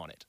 on 0.00 0.10
it. 0.10 0.24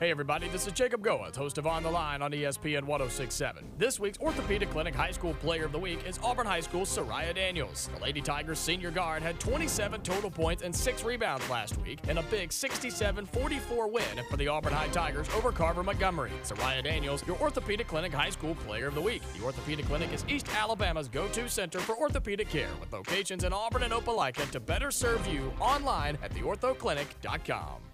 Hey 0.00 0.10
everybody, 0.10 0.48
this 0.48 0.66
is 0.66 0.72
Jacob 0.72 1.04
Goins, 1.04 1.36
host 1.36 1.58
of 1.58 1.66
On 1.66 1.82
the 1.82 1.90
Line 1.90 2.22
on 2.22 2.32
ESPN 2.32 2.84
1067. 2.84 3.72
This 3.76 4.00
week's 4.00 4.18
Orthopedic 4.18 4.70
Clinic 4.70 4.94
High 4.94 5.10
School 5.10 5.34
Player 5.34 5.66
of 5.66 5.72
the 5.72 5.78
Week 5.78 6.02
is 6.06 6.18
Auburn 6.22 6.46
High 6.46 6.60
School's 6.60 6.96
Soraya 6.96 7.34
Daniels. 7.34 7.90
The 7.94 8.02
Lady 8.02 8.22
Tigers 8.22 8.58
senior 8.58 8.90
guard 8.90 9.22
had 9.22 9.38
27 9.38 10.00
total 10.00 10.30
points 10.30 10.62
and 10.62 10.74
6 10.74 11.04
rebounds 11.04 11.46
last 11.50 11.76
week 11.82 11.98
in 12.08 12.16
a 12.16 12.22
big 12.22 12.48
67-44 12.48 13.92
win 13.92 14.24
for 14.30 14.38
the 14.38 14.48
Auburn 14.48 14.72
High 14.72 14.88
Tigers 14.88 15.28
over 15.36 15.52
Carver 15.52 15.82
Montgomery. 15.82 16.32
Soraya 16.44 16.82
Daniels, 16.82 17.22
your 17.26 17.36
Orthopedic 17.36 17.86
Clinic 17.86 18.14
High 18.14 18.30
School 18.30 18.54
Player 18.54 18.86
of 18.86 18.94
the 18.94 19.02
Week. 19.02 19.20
The 19.36 19.44
Orthopedic 19.44 19.84
Clinic 19.84 20.10
is 20.14 20.24
East 20.30 20.48
Alabama's 20.56 21.10
go-to 21.10 21.46
center 21.46 21.78
for 21.78 21.94
orthopedic 21.98 22.48
care 22.48 22.70
with 22.80 22.90
locations 22.90 23.44
in 23.44 23.52
Auburn 23.52 23.82
and 23.82 23.92
Opelika 23.92 24.50
to 24.50 24.60
better 24.60 24.90
serve 24.90 25.26
you 25.26 25.52
online 25.60 26.16
at 26.22 26.32
theorthoclinic.com. 26.32 27.89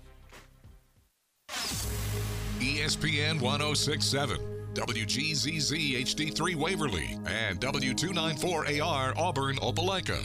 ESPN 2.61 3.41
1067, 3.41 4.39
WGZZ 4.75 6.03
HD3 6.03 6.55
Waverly, 6.55 7.19
and 7.27 7.61
W294AR 7.61 9.17
Auburn 9.17 9.57
Opelika. 9.57 10.25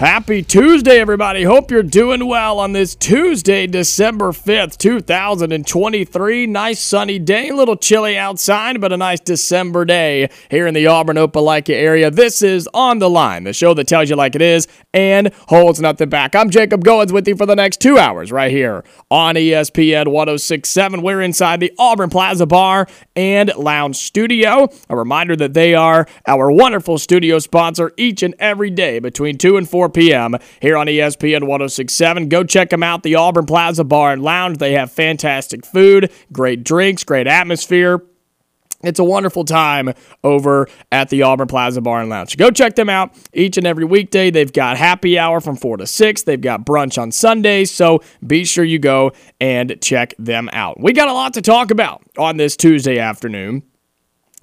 Happy 0.00 0.42
Tuesday, 0.42 0.98
everybody. 0.98 1.42
Hope 1.42 1.70
you're 1.70 1.82
doing 1.82 2.26
well 2.26 2.58
on 2.58 2.72
this 2.72 2.94
Tuesday, 2.94 3.66
December 3.66 4.32
5th, 4.32 4.78
2023. 4.78 6.46
Nice 6.46 6.80
sunny 6.80 7.18
day, 7.18 7.50
a 7.50 7.54
little 7.54 7.76
chilly 7.76 8.16
outside, 8.16 8.80
but 8.80 8.94
a 8.94 8.96
nice 8.96 9.20
December 9.20 9.84
day 9.84 10.30
here 10.50 10.66
in 10.66 10.72
the 10.72 10.86
Auburn 10.86 11.16
Opelika 11.16 11.74
area. 11.74 12.10
This 12.10 12.40
is 12.40 12.66
On 12.72 12.98
the 12.98 13.10
Line, 13.10 13.44
the 13.44 13.52
show 13.52 13.74
that 13.74 13.88
tells 13.88 14.08
you 14.08 14.16
like 14.16 14.34
it 14.34 14.40
is 14.40 14.66
and 14.94 15.34
holds 15.48 15.82
nothing 15.82 16.08
back. 16.08 16.34
I'm 16.34 16.48
Jacob 16.48 16.82
Goins 16.82 17.12
with 17.12 17.28
you 17.28 17.36
for 17.36 17.44
the 17.44 17.54
next 17.54 17.82
two 17.82 17.98
hours 17.98 18.32
right 18.32 18.50
here 18.50 18.84
on 19.10 19.34
ESPN 19.34 20.08
1067. 20.08 21.02
We're 21.02 21.20
inside 21.20 21.60
the 21.60 21.74
Auburn 21.78 22.08
Plaza 22.08 22.46
Bar 22.46 22.86
and 23.14 23.52
Lounge 23.54 23.96
Studio. 23.96 24.70
A 24.88 24.96
reminder 24.96 25.36
that 25.36 25.52
they 25.52 25.74
are 25.74 26.06
our 26.26 26.50
wonderful 26.50 26.96
studio 26.96 27.38
sponsor 27.38 27.92
each 27.98 28.22
and 28.22 28.34
every 28.38 28.70
day 28.70 28.98
between 28.98 29.36
2 29.36 29.58
and 29.58 29.68
4 29.68 29.89
p.m. 29.90 30.36
here 30.60 30.76
on 30.76 30.86
ESPN 30.86 31.42
1067. 31.42 32.28
Go 32.28 32.44
check 32.44 32.70
them 32.70 32.82
out, 32.82 33.02
the 33.02 33.14
Auburn 33.14 33.46
Plaza 33.46 33.84
Bar 33.84 34.12
and 34.12 34.22
Lounge. 34.22 34.58
They 34.58 34.72
have 34.72 34.90
fantastic 34.92 35.66
food, 35.66 36.12
great 36.32 36.64
drinks, 36.64 37.04
great 37.04 37.26
atmosphere. 37.26 38.02
It's 38.82 38.98
a 38.98 39.04
wonderful 39.04 39.44
time 39.44 39.92
over 40.24 40.66
at 40.90 41.10
the 41.10 41.22
Auburn 41.22 41.48
Plaza 41.48 41.82
Bar 41.82 42.00
and 42.00 42.08
Lounge. 42.08 42.36
Go 42.38 42.50
check 42.50 42.76
them 42.76 42.88
out 42.88 43.14
each 43.34 43.58
and 43.58 43.66
every 43.66 43.84
weekday. 43.84 44.30
They've 44.30 44.52
got 44.52 44.78
happy 44.78 45.18
hour 45.18 45.40
from 45.40 45.56
4 45.56 45.78
to 45.78 45.86
6. 45.86 46.22
They've 46.22 46.40
got 46.40 46.64
brunch 46.64 47.00
on 47.00 47.12
Sundays, 47.12 47.70
so 47.70 48.00
be 48.26 48.44
sure 48.44 48.64
you 48.64 48.78
go 48.78 49.12
and 49.38 49.76
check 49.82 50.14
them 50.18 50.48
out. 50.52 50.80
We 50.80 50.94
got 50.94 51.08
a 51.08 51.12
lot 51.12 51.34
to 51.34 51.42
talk 51.42 51.70
about 51.70 52.02
on 52.16 52.38
this 52.38 52.56
Tuesday 52.56 52.98
afternoon. 52.98 53.64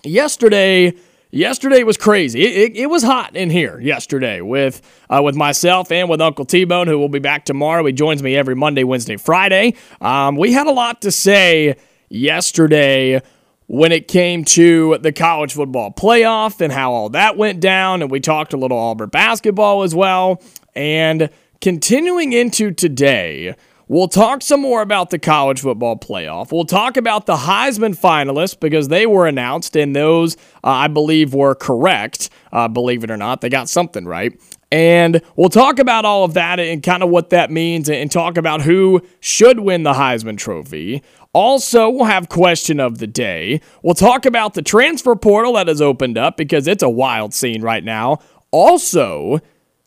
Yesterday, 0.04 0.94
Yesterday 1.38 1.84
was 1.84 1.98
crazy. 1.98 2.42
It, 2.42 2.72
it, 2.72 2.78
it, 2.78 2.86
was 2.88 3.04
hot 3.04 3.36
in 3.36 3.52
here 3.52 3.80
yesterday 3.80 4.42
with 4.42 4.82
uh, 5.08 5.22
with 5.24 5.36
myself 5.36 5.92
and 5.92 6.10
with 6.10 6.20
Uncle 6.20 6.46
T 6.46 6.64
Bone, 6.64 6.88
who 6.88 6.98
will 6.98 7.10
be 7.10 7.20
back 7.20 7.46
tomorrow. 7.46 7.86
He 7.86 7.94
joins 7.94 8.24
me 8.24 8.36
every 8.36 8.56
Monday, 8.56 8.84
Wednesday, 8.84 9.18
Friday. 9.18 9.76
Um, 10.02 10.36
we 10.36 10.52
had 10.52 10.66
a 10.66 10.72
lot 10.72 11.04
to 11.04 11.12
say 11.12 11.76
yesterday 12.10 13.22
when 13.68 13.92
it 13.92 14.08
came 14.08 14.46
to 14.46 14.98
the 14.98 15.12
college 15.12 15.54
football 15.54 15.92
playoff 15.92 16.60
and 16.60 16.74
how 16.74 16.92
all 16.92 17.10
that 17.10 17.38
went 17.38 17.60
down, 17.60 18.02
and 18.02 18.10
we 18.10 18.20
talked 18.20 18.54
a 18.54 18.58
little 18.58 18.80
Auburn 18.80 19.10
basketball 19.10 19.84
as 19.84 19.94
well. 19.94 20.42
And 20.76 21.30
continuing 21.62 22.34
into 22.34 22.72
today, 22.72 23.56
We'll 23.90 24.10
talk 24.10 24.42
some 24.42 24.62
more 24.62 24.82
about 24.82 25.12
the 25.12 25.20
college 25.20 25.62
football 25.62 25.96
playoff. 25.96 26.52
We'll 26.52 26.66
talk 26.66 26.98
about 26.98 27.26
the 27.26 27.38
Heisman 27.38 27.98
finalists 27.98 28.60
because 28.60 28.90
they 28.90 29.06
were 29.06 29.28
announced, 29.28 29.78
and 29.78 29.96
those 29.96 30.36
uh, 30.62 30.72
I 30.72 30.88
believe 30.90 31.34
were 31.34 31.56
correct. 31.56 32.30
Uh, 32.52 32.68
believe 32.68 33.06
it 33.06 33.12
or 33.12 33.16
not, 33.16 33.40
they 33.40 33.48
got 33.48 33.70
something 33.70 34.06
right. 34.06 34.38
And 34.74 35.22
we'll 35.38 35.48
talk 35.48 35.80
about 35.80 36.04
all 36.04 36.26
of 36.26 36.34
that 36.34 36.60
and 36.60 36.84
kind 36.84 37.02
of 37.02 37.10
what 37.10 37.30
that 37.30 37.50
means 37.50 37.90
and 37.90 38.12
talk 38.12 38.36
about 38.36 38.62
who 38.62 39.02
should 39.22 39.62
win 39.62 39.84
the 39.84 39.94
Heisman 39.94 40.38
Trophy. 40.38 41.02
Also, 41.32 41.90
we'll 41.90 42.06
have 42.06 42.28
question 42.28 42.82
of 42.82 42.98
the 42.98 43.08
day. 43.08 43.62
We'll 43.84 43.94
talk 43.94 44.26
about 44.26 44.54
the 44.54 44.62
transfer 44.62 45.16
portal 45.16 45.54
that 45.54 45.70
has 45.70 45.82
opened 45.82 46.18
up 46.18 46.36
because 46.36 46.68
it's 46.68 46.84
a 46.84 46.90
wild 46.90 47.34
scene 47.34 47.62
right 47.62 47.86
now. 47.86 48.20
Also, 48.52 49.40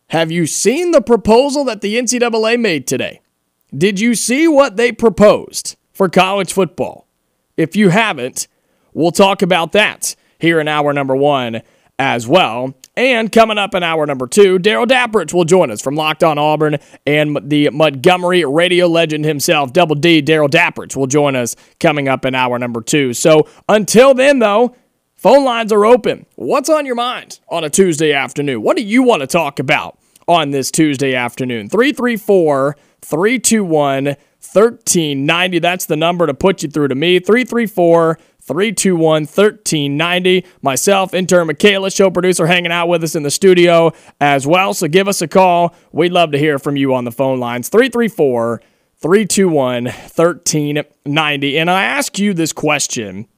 have 0.06 0.31
you 0.31 0.46
seen 0.46 0.93
the 0.93 1.03
proposal 1.03 1.64
that 1.64 1.82
the 1.82 1.96
NCAA 1.96 2.58
made 2.58 2.87
today? 2.87 3.20
Did 3.76 4.00
you 4.00 4.14
see 4.14 4.49
what 4.49 4.76
they 4.76 4.93
proposed 4.93 5.76
for 5.93 6.08
college 6.08 6.52
football? 6.52 7.06
If 7.56 7.76
you 7.76 7.90
haven't, 7.90 8.49
we'll 8.93 9.12
talk 9.12 9.43
about 9.43 9.72
that 9.72 10.17
here 10.38 10.61
in 10.61 10.69
hour 10.69 10.93
number 10.93 11.14
one 11.14 11.62
as 11.99 12.26
well. 12.26 12.75
And 12.96 13.31
coming 13.31 13.58
up 13.58 13.75
in 13.75 13.82
hour 13.82 14.06
number 14.06 14.26
two, 14.26 14.58
Darrell 14.58 14.87
Dapperich 14.87 15.32
will 15.32 15.44
join 15.44 15.70
us 15.70 15.81
from 15.81 15.94
Locked 15.94 16.25
On 16.25 16.38
Auburn, 16.38 16.78
and 17.06 17.38
the 17.49 17.70
Montgomery 17.70 18.44
radio 18.44 18.87
legend 18.87 19.25
himself, 19.25 19.72
Double 19.72 19.94
D, 19.94 20.20
Darrell 20.20 20.49
Dapperich, 20.49 20.96
will 20.96 21.06
join 21.06 21.37
us 21.37 21.55
coming 21.78 22.08
up 22.08 22.25
in 22.25 22.34
hour 22.34 22.58
number 22.58 22.81
two. 22.81 23.12
So 23.12 23.46
until 23.69 24.14
then, 24.14 24.38
though, 24.40 24.75
phone 25.14 25.44
lines 25.44 25.72
are 25.72 25.87
open. 25.87 26.26
What's 26.34 26.69
on 26.69 26.87
your 26.87 26.94
mind 26.96 27.38
on 27.49 27.62
a 27.62 27.70
Tuesday 27.70 28.12
afternoon? 28.12 28.62
What 28.62 28.76
do 28.76 28.82
you 28.82 29.02
want 29.02 29.20
to 29.20 29.26
talk 29.26 29.58
about 29.58 29.99
on 30.26 30.50
this 30.50 30.70
Tuesday 30.70 31.14
afternoon? 31.14 31.69
334 31.69 32.76
321 33.02 34.17
1390. 34.52 35.58
That's 35.58 35.87
the 35.87 35.97
number 35.97 36.26
to 36.26 36.35
put 36.35 36.62
you 36.62 36.70
through 36.70 36.88
to 36.88 36.94
me. 36.94 37.20
334 37.20 38.19
321 38.41 39.23
1390. 39.23 40.47
Myself, 40.62 41.12
intern 41.14 41.47
Michaela, 41.47 41.91
show 41.91 42.11
producer, 42.11 42.47
hanging 42.47 42.73
out 42.73 42.88
with 42.88 43.05
us 43.05 43.14
in 43.14 43.23
the 43.23 43.31
studio 43.31 43.93
as 44.20 44.47
well. 44.47 44.73
So 44.75 44.88
give 44.88 45.08
us 45.08 45.20
a 45.23 45.29
call. 45.29 45.75
We'd 45.93 46.12
love 46.12 46.32
to 46.32 46.38
hear 46.38 46.58
from 46.58 46.76
you 46.76 46.94
on 46.94 47.05
the 47.05 47.12
phone 47.12 47.38
lines. 47.38 47.69
334 47.69 48.62
321 48.97 49.85
1390. 49.85 51.58
And 51.58 51.70
I 51.70 51.85
ask 51.85 52.19
you 52.19 52.35
this 52.35 52.53
question 52.53 53.29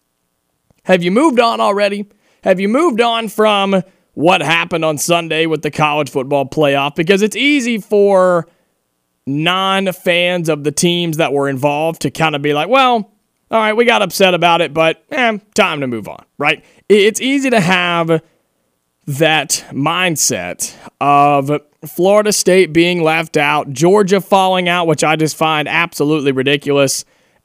Have 0.84 1.02
you 1.02 1.10
moved 1.10 1.40
on 1.40 1.60
already? 1.60 2.08
Have 2.44 2.58
you 2.58 2.68
moved 2.68 3.00
on 3.00 3.28
from 3.28 3.82
what 4.14 4.40
happened 4.40 4.84
on 4.84 4.98
Sunday 4.98 5.46
with 5.46 5.62
the 5.62 5.70
college 5.70 6.10
football 6.10 6.46
playoff? 6.46 6.94
Because 6.94 7.22
it's 7.22 7.36
easy 7.36 7.78
for 7.78 8.48
non 9.26 9.92
fans 9.92 10.48
of 10.48 10.64
the 10.64 10.72
teams 10.72 11.16
that 11.18 11.32
were 11.32 11.48
involved 11.48 12.02
to 12.02 12.10
kind 12.10 12.34
of 12.34 12.42
be 12.42 12.54
like, 12.54 12.68
well, 12.68 13.10
all 13.50 13.58
right, 13.58 13.74
we 13.74 13.84
got 13.84 14.02
upset 14.02 14.34
about 14.34 14.60
it, 14.60 14.72
but 14.72 15.04
eh, 15.10 15.38
time 15.54 15.80
to 15.80 15.86
move 15.86 16.08
on, 16.08 16.24
right? 16.38 16.64
It's 16.88 17.20
easy 17.20 17.50
to 17.50 17.60
have 17.60 18.22
that 19.06 19.64
mindset 19.70 20.74
of 21.00 21.60
Florida 21.86 22.32
State 22.32 22.72
being 22.72 23.02
left 23.02 23.36
out, 23.36 23.70
Georgia 23.72 24.20
falling 24.20 24.68
out, 24.68 24.86
which 24.86 25.04
I 25.04 25.16
just 25.16 25.36
find 25.36 25.68
absolutely 25.68 26.32
ridiculous, 26.32 27.04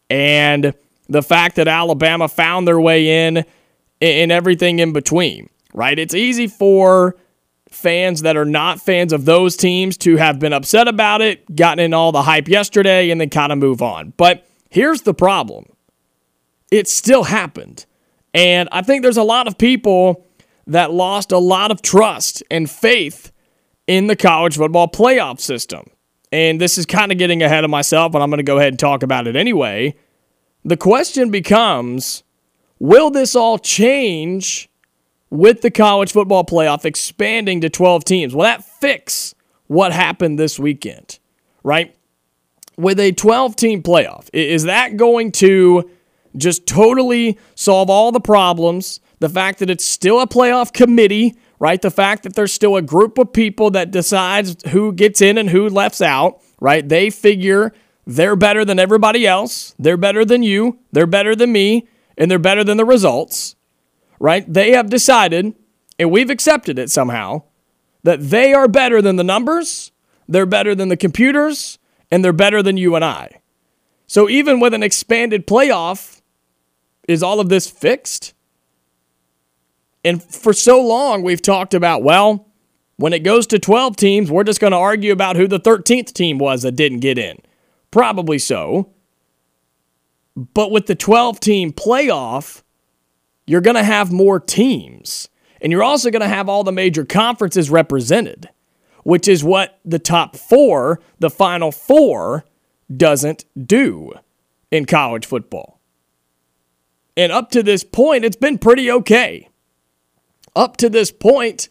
and 0.09 0.73
the 1.09 1.23
fact 1.23 1.55
that 1.55 1.67
Alabama 1.67 2.27
found 2.27 2.67
their 2.67 2.79
way 2.79 3.27
in 3.27 3.43
in 3.99 4.29
everything 4.29 4.79
in 4.79 4.93
between, 4.93 5.49
right? 5.73 5.97
It's 5.97 6.13
easy 6.13 6.47
for 6.47 7.15
fans 7.69 8.21
that 8.21 8.37
are 8.37 8.45
not 8.45 8.81
fans 8.81 9.13
of 9.13 9.25
those 9.25 9.55
teams 9.57 9.97
to 9.97 10.17
have 10.17 10.39
been 10.39 10.53
upset 10.53 10.87
about 10.87 11.21
it, 11.21 11.55
gotten 11.55 11.83
in 11.83 11.93
all 11.93 12.11
the 12.11 12.23
hype 12.23 12.47
yesterday, 12.47 13.09
and 13.09 13.19
then 13.19 13.29
kind 13.29 13.51
of 13.51 13.57
move 13.57 13.81
on. 13.81 14.13
But 14.17 14.45
here's 14.69 15.01
the 15.01 15.13
problem 15.13 15.65
it 16.71 16.87
still 16.87 17.23
happened. 17.23 17.85
And 18.33 18.69
I 18.71 18.81
think 18.81 19.03
there's 19.03 19.17
a 19.17 19.23
lot 19.23 19.47
of 19.47 19.57
people 19.57 20.25
that 20.67 20.91
lost 20.91 21.31
a 21.31 21.37
lot 21.37 21.71
of 21.71 21.81
trust 21.81 22.43
and 22.51 22.69
faith 22.69 23.31
in 23.87 24.07
the 24.07 24.15
college 24.15 24.57
football 24.57 24.87
playoff 24.87 25.39
system. 25.39 25.85
And 26.31 26.59
this 26.59 26.77
is 26.77 26.85
kind 26.85 27.11
of 27.11 27.17
getting 27.17 27.41
ahead 27.41 27.63
of 27.63 27.69
myself, 27.69 28.11
but 28.11 28.21
I'm 28.21 28.29
going 28.29 28.39
to 28.39 28.43
go 28.43 28.57
ahead 28.57 28.73
and 28.73 28.79
talk 28.79 29.01
about 29.01 29.27
it 29.27 29.35
anyway. 29.35 29.95
The 30.65 30.77
question 30.77 31.31
becomes 31.31 32.23
will 32.79 33.09
this 33.09 33.35
all 33.35 33.57
change 33.57 34.66
with 35.29 35.61
the 35.61 35.71
college 35.71 36.11
football 36.11 36.43
playoff 36.43 36.85
expanding 36.85 37.61
to 37.61 37.69
12 37.69 38.05
teams. 38.05 38.35
Will 38.35 38.43
that 38.43 38.63
fix 38.63 39.35
what 39.67 39.91
happened 39.91 40.39
this 40.39 40.59
weekend? 40.59 41.19
Right? 41.63 41.95
With 42.77 42.99
a 42.99 43.11
12 43.11 43.55
team 43.55 43.83
playoff, 43.83 44.29
is 44.33 44.63
that 44.63 44.97
going 44.97 45.31
to 45.33 45.89
just 46.35 46.67
totally 46.67 47.37
solve 47.55 47.89
all 47.89 48.11
the 48.11 48.19
problems? 48.19 48.99
The 49.19 49.29
fact 49.29 49.59
that 49.59 49.69
it's 49.69 49.85
still 49.85 50.21
a 50.21 50.27
playoff 50.27 50.71
committee, 50.71 51.35
right? 51.59 51.81
The 51.81 51.91
fact 51.91 52.23
that 52.23 52.35
there's 52.35 52.53
still 52.53 52.75
a 52.75 52.83
group 52.83 53.17
of 53.17 53.33
people 53.33 53.71
that 53.71 53.89
decides 53.89 54.55
who 54.69 54.93
gets 54.93 55.21
in 55.21 55.39
and 55.39 55.49
who 55.49 55.67
left 55.67 56.01
out, 56.01 56.41
right? 56.59 56.87
They 56.87 57.09
figure 57.09 57.73
they're 58.05 58.35
better 58.35 58.63
than 58.63 58.77
everybody 58.77 59.25
else. 59.25 59.73
They're 59.79 59.97
better 59.97 60.23
than 60.23 60.43
you. 60.43 60.79
They're 60.91 61.07
better 61.07 61.35
than 61.35 61.51
me. 61.51 61.87
And 62.15 62.31
they're 62.31 62.39
better 62.39 62.63
than 62.63 62.77
the 62.77 62.85
results 62.85 63.56
right? 64.19 64.51
They 64.51 64.71
have 64.71 64.89
decided, 64.89 65.53
and 65.99 66.11
we've 66.11 66.29
accepted 66.29 66.79
it 66.79 66.89
somehow, 66.89 67.43
that 68.03 68.29
they 68.29 68.53
are 68.53 68.67
better 68.67 69.01
than 69.01 69.15
the 69.15 69.23
numbers, 69.23 69.91
they're 70.27 70.45
better 70.45 70.75
than 70.75 70.89
the 70.89 70.97
computers, 70.97 71.79
and 72.11 72.23
they're 72.23 72.33
better 72.33 72.61
than 72.63 72.77
you 72.77 72.95
and 72.95 73.03
I. 73.03 73.41
So 74.07 74.29
even 74.29 74.59
with 74.59 74.73
an 74.73 74.83
expanded 74.83 75.45
playoff, 75.45 76.21
is 77.07 77.23
all 77.23 77.39
of 77.39 77.49
this 77.49 77.69
fixed? 77.69 78.33
And 80.03 80.23
for 80.23 80.53
so 80.53 80.81
long, 80.81 81.21
we've 81.21 81.41
talked 81.41 81.73
about, 81.73 82.03
well, 82.03 82.47
when 82.97 83.13
it 83.13 83.19
goes 83.19 83.47
to 83.47 83.59
12 83.59 83.95
teams, 83.95 84.31
we're 84.31 84.43
just 84.43 84.59
going 84.59 84.71
to 84.71 84.77
argue 84.77 85.11
about 85.11 85.35
who 85.35 85.47
the 85.47 85.59
13th 85.59 86.13
team 86.13 86.37
was 86.37 86.63
that 86.63 86.73
didn't 86.73 86.99
get 86.99 87.17
in. 87.17 87.37
Probably 87.91 88.39
so. 88.39 88.93
But 90.35 90.71
with 90.71 90.87
the 90.87 90.95
12 90.95 91.39
team 91.39 91.73
playoff, 91.73 92.63
you're 93.47 93.61
going 93.61 93.75
to 93.75 93.83
have 93.83 94.11
more 94.11 94.39
teams. 94.39 95.29
And 95.61 95.71
you're 95.71 95.83
also 95.83 96.11
going 96.11 96.21
to 96.21 96.27
have 96.27 96.47
all 96.47 96.63
the 96.63 96.71
major 96.71 97.03
conferences 97.03 97.71
represented, 97.71 98.49
which 99.03 99.27
is 99.27 99.43
what 99.43 99.79
the 99.83 99.97
top 99.97 100.35
four, 100.35 100.99
the 101.17 101.31
final 101.31 101.71
four, 101.71 102.45
doesn't 102.95 103.45
do 103.65 104.13
in 104.69 104.85
college 104.85 105.25
football. 105.25 105.79
And 107.15 107.31
up 107.31 107.49
to 107.51 107.63
this 107.63 107.83
point, 107.83 108.23
it's 108.23 108.35
been 108.35 108.59
pretty 108.59 108.91
okay. 108.91 109.49
Up 110.55 110.77
to 110.77 110.89
this 110.89 111.11
point, 111.11 111.69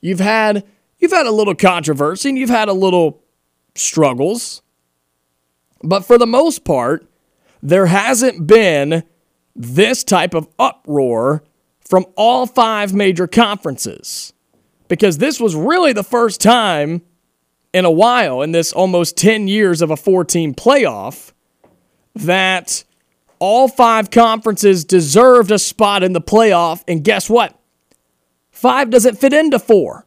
you've 0.00 0.20
had 0.20 0.64
you've 0.98 1.12
had 1.12 1.26
a 1.26 1.30
little 1.30 1.54
controversy 1.54 2.30
and 2.30 2.38
you've 2.38 2.48
had 2.48 2.68
a 2.68 2.72
little 2.72 3.22
struggles. 3.74 4.62
But 5.82 6.06
for 6.06 6.16
the 6.16 6.26
most 6.26 6.64
part, 6.64 7.06
there 7.62 7.86
hasn't 7.86 8.46
been 8.46 9.04
this 9.56 10.04
type 10.04 10.34
of 10.34 10.48
uproar 10.58 11.42
from 11.80 12.04
all 12.16 12.46
five 12.46 12.92
major 12.92 13.26
conferences. 13.26 14.32
Because 14.88 15.18
this 15.18 15.40
was 15.40 15.56
really 15.56 15.92
the 15.92 16.04
first 16.04 16.40
time 16.40 17.02
in 17.72 17.84
a 17.84 17.90
while, 17.90 18.42
in 18.42 18.52
this 18.52 18.72
almost 18.72 19.16
10 19.16 19.48
years 19.48 19.82
of 19.82 19.90
a 19.90 19.96
four 19.96 20.24
team 20.24 20.54
playoff, 20.54 21.32
that 22.14 22.84
all 23.38 23.68
five 23.68 24.10
conferences 24.10 24.84
deserved 24.84 25.50
a 25.50 25.58
spot 25.58 26.02
in 26.02 26.12
the 26.12 26.20
playoff. 26.20 26.82
And 26.86 27.02
guess 27.02 27.28
what? 27.28 27.58
Five 28.50 28.90
doesn't 28.90 29.18
fit 29.18 29.32
into 29.32 29.58
four. 29.58 30.06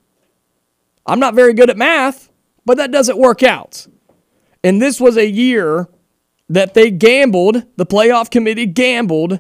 I'm 1.06 1.20
not 1.20 1.36
very 1.36 1.54
good 1.54 1.70
at 1.70 1.78
math, 1.78 2.30
but 2.66 2.78
that 2.78 2.92
doesn't 2.92 3.18
work 3.18 3.44
out. 3.44 3.88
And 4.64 4.82
this 4.82 5.00
was 5.00 5.18
a 5.18 5.28
year 5.28 5.88
that 6.50 6.74
they 6.74 6.92
gambled, 6.92 7.64
the 7.78 7.86
playoff 7.86 8.30
committee 8.30 8.66
gambled, 8.66 9.40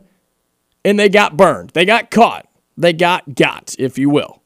and 0.85 0.99
they 0.99 1.09
got 1.09 1.35
burned. 1.35 1.71
They 1.71 1.85
got 1.85 2.11
caught. 2.11 2.47
They 2.77 2.93
got 2.93 3.35
got, 3.35 3.75
if 3.77 3.97
you 3.97 4.09
will. 4.09 4.41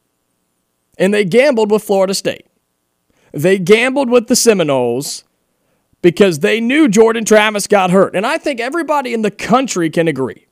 And 0.97 1.13
they 1.13 1.25
gambled 1.25 1.69
with 1.69 1.83
Florida 1.83 2.13
State. 2.13 2.47
They 3.31 3.59
gambled 3.59 4.09
with 4.09 4.27
the 4.27 4.35
Seminoles 4.35 5.23
because 6.01 6.39
they 6.39 6.59
knew 6.61 6.87
Jordan 6.87 7.25
Travis 7.25 7.67
got 7.67 7.91
hurt. 7.91 8.15
And 8.15 8.25
I 8.25 8.37
think 8.37 8.59
everybody 8.59 9.13
in 9.13 9.21
the 9.23 9.31
country 9.31 9.89
can 9.89 10.07
agree. 10.07 10.47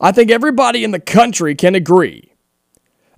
I 0.00 0.12
think 0.12 0.30
everybody 0.30 0.84
in 0.84 0.90
the 0.90 1.00
country 1.00 1.54
can 1.54 1.74
agree 1.74 2.32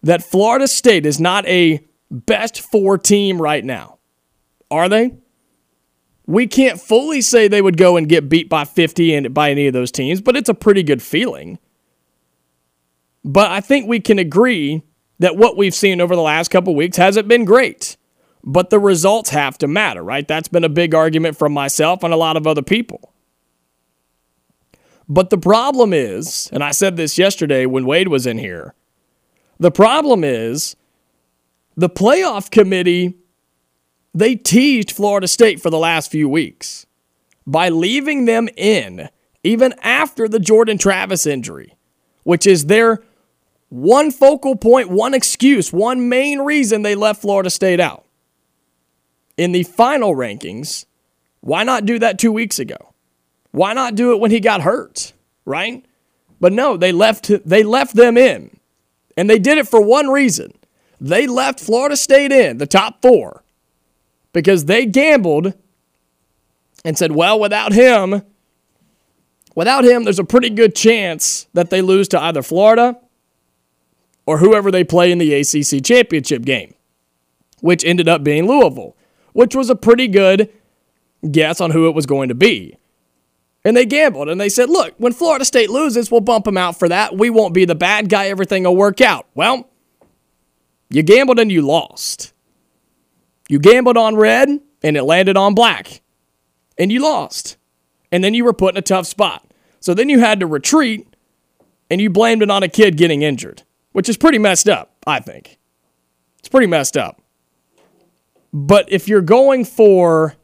that 0.03 0.23
Florida 0.23 0.69
State 0.69 1.07
is 1.07 1.19
not 1.19 1.45
a 1.47 1.81
best 2.11 2.61
four 2.61 2.99
team 2.99 3.41
right 3.43 3.65
now. 3.65 3.99
Are 4.71 4.89
they? 4.89 5.13
We 6.29 6.47
can't 6.47 6.81
fully 6.81 7.21
say 7.21 7.49
they 7.49 7.63
would 7.63 7.77
go 7.77 7.97
and 7.97 8.09
get 8.09 8.29
beat 8.29 8.49
by 8.49 8.65
50 8.65 9.15
and 9.15 9.35
by 9.35 9.51
any 9.51 9.67
of 9.67 9.73
those 9.73 9.91
teams, 9.91 10.21
but 10.21 10.37
it's 10.37 10.49
a 10.49 10.55
pretty 10.55 10.85
good 10.85 11.03
feeling. 11.03 11.59
But 13.25 13.51
I 13.51 13.61
think 13.61 13.89
we 13.89 13.99
can 13.99 14.21
agree 14.21 14.83
that 15.19 15.37
what 15.37 15.57
we've 15.57 15.75
seen 15.75 16.01
over 16.01 16.15
the 16.15 16.23
last 16.23 16.53
couple 16.53 16.77
weeks 16.77 16.97
hasn't 16.97 17.27
been 17.27 17.45
great 17.45 17.97
but 18.45 18.71
the 18.71 18.79
results 18.79 19.31
have 19.31 19.59
to 19.59 19.69
matter, 19.69 20.03
right? 20.03 20.27
That's 20.27 20.49
been 20.49 20.65
a 20.65 20.69
big 20.69 20.95
argument 20.95 21.37
from 21.37 21.53
myself 21.53 22.03
and 22.03 22.13
a 22.13 22.17
lot 22.17 22.37
of 22.37 22.47
other 22.47 22.63
people. 22.63 23.13
But 25.09 25.31
the 25.31 25.39
problem 25.39 25.93
is, 25.93 26.49
and 26.53 26.63
I 26.63 26.71
said 26.71 26.97
this 26.97 27.19
yesterday 27.19 27.67
when 27.67 27.87
Wade 27.87 28.09
was 28.09 28.27
in 28.27 28.39
here, 28.39 28.75
the 29.59 29.71
problem 29.71 30.23
is 30.23 30.77
the 31.77 31.91
playoff 31.91 32.51
committee, 32.51 33.17
they 34.19 34.35
teased 34.35 34.93
Florida 34.93 35.29
State 35.29 35.61
for 35.61 35.71
the 35.71 35.79
last 35.79 36.11
few 36.11 36.29
weeks 36.29 36.87
by 37.47 37.69
leaving 37.69 38.25
them 38.25 38.49
in 38.57 39.09
even 39.43 39.75
after 39.83 40.29
the 40.29 40.39
Jordan 40.39 40.79
Travis 40.79 41.27
injury, 41.27 41.77
which 42.25 42.47
is 42.47 42.67
their 42.67 43.03
one 43.69 44.11
focal 44.11 44.57
point, 44.57 44.89
one 44.89 45.15
excuse, 45.15 45.73
one 45.73 46.09
main 46.09 46.41
reason 46.41 46.83
they 46.83 46.95
left 46.95 47.21
Florida 47.21 47.51
State 47.51 47.81
out 47.81 48.05
in 49.39 49.53
the 49.53 49.63
final 49.63 50.15
rankings, 50.15 50.85
why 51.41 51.63
not 51.63 51.87
do 51.87 51.99
that 52.01 52.19
two 52.19 52.33
weeks 52.33 52.59
ago? 52.59 52.93
Why 53.53 53.73
not 53.73 53.95
do 53.95 54.13
it 54.13 54.21
when 54.21 54.33
he 54.33 54.41
got 54.41 54.61
hurt, 54.61 55.15
right? 55.47 55.85
But 56.41 56.53
no, 56.53 56.77
they 56.77 56.93
left 56.93 57.31
they 57.47 57.63
left 57.63 57.95
them 57.95 58.19
in. 58.19 58.59
And 59.17 59.31
they 59.31 59.39
did 59.39 59.59
it 59.59 59.67
for 59.67 59.81
one 59.81 60.09
reason. 60.09 60.53
They 61.01 61.27
left 61.27 61.61
Florida 61.61 61.97
State 61.97 62.33
in, 62.33 62.59
the 62.59 62.67
top 62.67 63.01
4, 63.03 63.43
because 64.33 64.67
they 64.67 64.87
gambled 64.87 65.55
and 66.85 66.97
said, 66.97 67.13
"Well, 67.13 67.39
without 67.39 67.73
him, 67.73 68.23
without 69.55 69.85
him, 69.85 70.05
there's 70.05 70.19
a 70.19 70.25
pretty 70.25 70.51
good 70.51 70.75
chance 70.75 71.47
that 71.55 71.71
they 71.71 71.83
lose 71.83 72.09
to 72.09 72.21
either 72.21 72.43
Florida 72.43 72.99
or 74.27 74.39
whoever 74.39 74.71
they 74.71 74.85
play 74.85 75.11
in 75.11 75.19
the 75.19 75.35
ACC 75.35 75.83
championship 75.85 76.43
game, 76.43 76.75
which 77.61 77.85
ended 77.85 78.09
up 78.09 78.23
being 78.23 78.47
Louisville 78.47 78.95
which 79.39 79.55
was 79.55 79.71
a 79.71 79.77
pretty 79.77 80.09
good 80.09 80.53
guess 81.31 81.61
on 81.61 81.71
who 81.71 81.89
it 81.89 81.95
was 81.95 82.07
going 82.07 82.29
to 82.29 82.35
be. 82.35 82.77
And 83.65 83.77
they 83.77 83.87
gambled 83.87 84.29
and 84.29 84.41
they 84.41 84.49
said, 84.49 84.69
look, 84.69 84.95
when 84.99 85.13
Florida 85.13 85.45
State 85.45 85.71
loses, 85.71 86.11
we'll 86.11 86.21
bump 86.21 86.45
them 86.45 86.57
out 86.57 86.77
for 86.77 86.89
that. 86.89 87.17
We 87.17 87.31
won't 87.31 87.55
be 87.55 87.65
the 87.65 87.77
bad 87.77 88.09
guy. 88.09 88.27
Everything 88.27 88.65
will 88.65 88.75
work 88.75 89.01
out. 89.01 89.27
Well, 89.37 89.69
you 90.91 91.05
gambled 91.05 91.39
and 91.39 91.53
you 91.53 91.63
lost. 91.63 92.33
You 93.49 93.59
gambled 93.59 93.97
on 93.97 94.15
red 94.15 94.61
and 94.83 94.97
it 94.97 95.03
landed 95.03 95.37
on 95.37 95.55
black. 95.55 96.03
And 96.79 96.93
you 96.93 97.01
lost. 97.01 97.57
And 98.13 98.23
then 98.23 98.35
you 98.35 98.45
were 98.45 98.53
put 98.53 98.75
in 98.75 98.79
a 98.79 98.83
tough 98.83 99.07
spot. 99.07 99.45
So 99.81 99.95
then 99.95 100.09
you 100.09 100.21
had 100.21 100.41
to 100.41 100.47
retreat 100.47 101.07
and 101.91 102.01
you 102.01 102.11
blamed 102.11 102.43
it 102.43 102.51
on 102.51 102.63
a 102.63 102.69
kid 102.69 102.97
getting 102.97 103.23
injured, 103.23 103.63
which 103.93 104.09
is 104.09 104.17
pretty 104.17 104.39
messed 104.39 104.69
up, 104.69 104.95
I 105.07 105.21
think. 105.21 105.59
It's 106.39 106.49
pretty 106.49 106.67
messed 106.67 106.97
up. 106.97 107.21
But 108.53 108.91
if 108.91 109.09
you're 109.09 109.21
going 109.23 109.65
for 109.65 110.35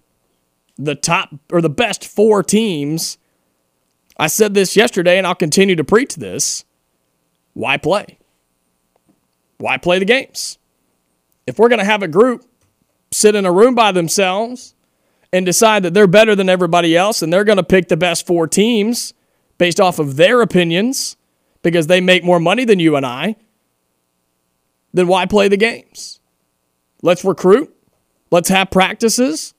the 0.77 0.95
top 0.95 1.31
or 1.53 1.61
the 1.61 1.71
best 1.71 2.07
four 2.07 2.43
teams, 2.43 3.19
I 4.17 4.27
said 4.27 4.55
this 4.55 4.77
yesterday 4.77 5.19
and 5.19 5.27
I'll 5.27 5.35
continue 5.35 5.77
to 5.77 5.85
preach 5.85 6.17
this. 6.17 6.65
Why 7.53 7.77
play? 7.77 8.19
Why 9.59 9.79
play 9.79 9.99
the 9.99 10.05
games? 10.05 10.59
If 11.47 11.59
we're 11.59 11.69
going 11.69 11.79
to 11.79 11.85
have 11.85 12.03
a 12.03 12.09
group 12.09 12.45
sit 13.15 13.35
in 13.35 13.47
a 13.47 13.53
room 13.53 13.75
by 13.75 13.93
themselves 13.93 14.75
and 15.33 15.47
decide 15.47 15.83
that 15.83 15.95
they're 15.95 16.07
better 16.07 16.35
than 16.35 16.49
everybody 16.49 16.97
else 16.97 17.23
and 17.23 17.33
they're 17.33 17.45
going 17.45 17.57
to 17.57 17.65
pick 17.65 17.89
the 17.89 17.97
best 17.97 18.27
four 18.27 18.47
teams 18.47 19.15
based 19.59 19.81
off 19.81 19.99
of 19.99 20.17
their 20.17 20.41
opinions 20.43 21.17
because 21.63 21.87
they 21.87 22.01
make 22.01 22.25
more 22.25 22.41
money 22.41 22.65
than 22.65 22.79
you 22.79 22.97
and 22.97 23.07
I, 23.07 23.37
then 24.93 25.07
why 25.07 25.27
play 25.27 25.49
the 25.49 25.57
games? 25.57 26.21
Let's 27.03 27.25
recruit. 27.25 27.75
Let's 28.31 28.49
have 28.49 28.71
practices 28.71 29.55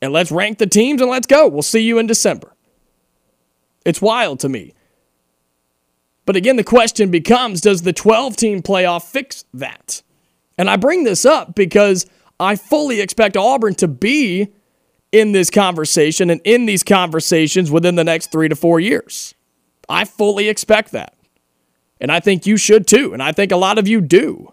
and 0.00 0.12
let's 0.12 0.30
rank 0.30 0.58
the 0.58 0.66
teams 0.66 1.00
and 1.00 1.10
let's 1.10 1.26
go. 1.26 1.48
We'll 1.48 1.62
see 1.62 1.80
you 1.80 1.98
in 1.98 2.06
December. 2.06 2.54
It's 3.84 4.00
wild 4.00 4.40
to 4.40 4.48
me. 4.48 4.74
But 6.26 6.36
again, 6.36 6.56
the 6.56 6.64
question 6.64 7.10
becomes 7.10 7.60
does 7.60 7.82
the 7.82 7.92
12 7.92 8.36
team 8.36 8.62
playoff 8.62 9.04
fix 9.04 9.44
that? 9.54 10.02
And 10.56 10.70
I 10.70 10.76
bring 10.76 11.04
this 11.04 11.24
up 11.24 11.54
because 11.54 12.06
I 12.38 12.56
fully 12.56 13.00
expect 13.00 13.36
Auburn 13.36 13.74
to 13.76 13.88
be 13.88 14.48
in 15.12 15.32
this 15.32 15.50
conversation 15.50 16.30
and 16.30 16.40
in 16.44 16.66
these 16.66 16.82
conversations 16.82 17.70
within 17.70 17.94
the 17.94 18.04
next 18.04 18.32
three 18.32 18.48
to 18.48 18.56
four 18.56 18.80
years. 18.80 19.34
I 19.88 20.04
fully 20.04 20.48
expect 20.48 20.92
that. 20.92 21.14
And 22.00 22.10
I 22.10 22.20
think 22.20 22.46
you 22.46 22.56
should 22.56 22.86
too. 22.86 23.12
And 23.12 23.22
I 23.22 23.32
think 23.32 23.52
a 23.52 23.56
lot 23.56 23.78
of 23.78 23.86
you 23.86 24.00
do 24.00 24.52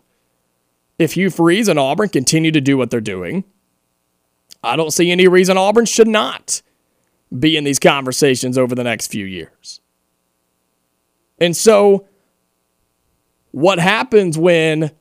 if 1.00 1.14
Hugh 1.14 1.32
Freeze 1.32 1.68
and 1.68 1.80
Auburn 1.80 2.10
continue 2.10 2.52
to 2.52 2.62
do 2.62 2.78
what 2.78 2.92
they're 2.92 3.02
doing, 3.02 3.44
I 4.64 4.76
don't 4.76 4.92
see 4.92 5.10
any 5.10 5.28
reason 5.28 5.58
Auburn 5.58 5.86
should 5.86 6.08
not 6.08 6.62
be 7.38 7.58
in 7.58 7.64
these 7.64 7.80
conversations 7.80 8.58
over 8.58 8.76
the 8.76 8.84
next 8.84 9.08
few 9.08 9.26
years. 9.26 9.82
And 11.40 11.58
so, 11.58 12.08
what 13.50 13.80
happens 13.80 14.38
when 14.38 14.92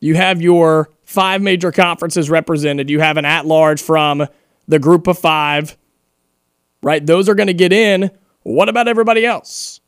you 0.00 0.14
have 0.14 0.42
your 0.42 0.90
five 1.04 1.42
major 1.42 1.72
conferences 1.72 2.30
represented? 2.30 2.90
You 2.90 3.00
have 3.00 3.16
an 3.16 3.24
at 3.24 3.46
large 3.46 3.82
from 3.82 4.26
the 4.68 4.78
group 4.78 5.06
of 5.06 5.18
five, 5.18 5.76
right? 6.82 7.04
Those 7.04 7.28
are 7.28 7.34
going 7.34 7.48
to 7.48 7.54
get 7.54 7.72
in. 7.72 8.10
What 8.42 8.68
about 8.68 8.88
everybody 8.88 9.24
else? 9.24 9.80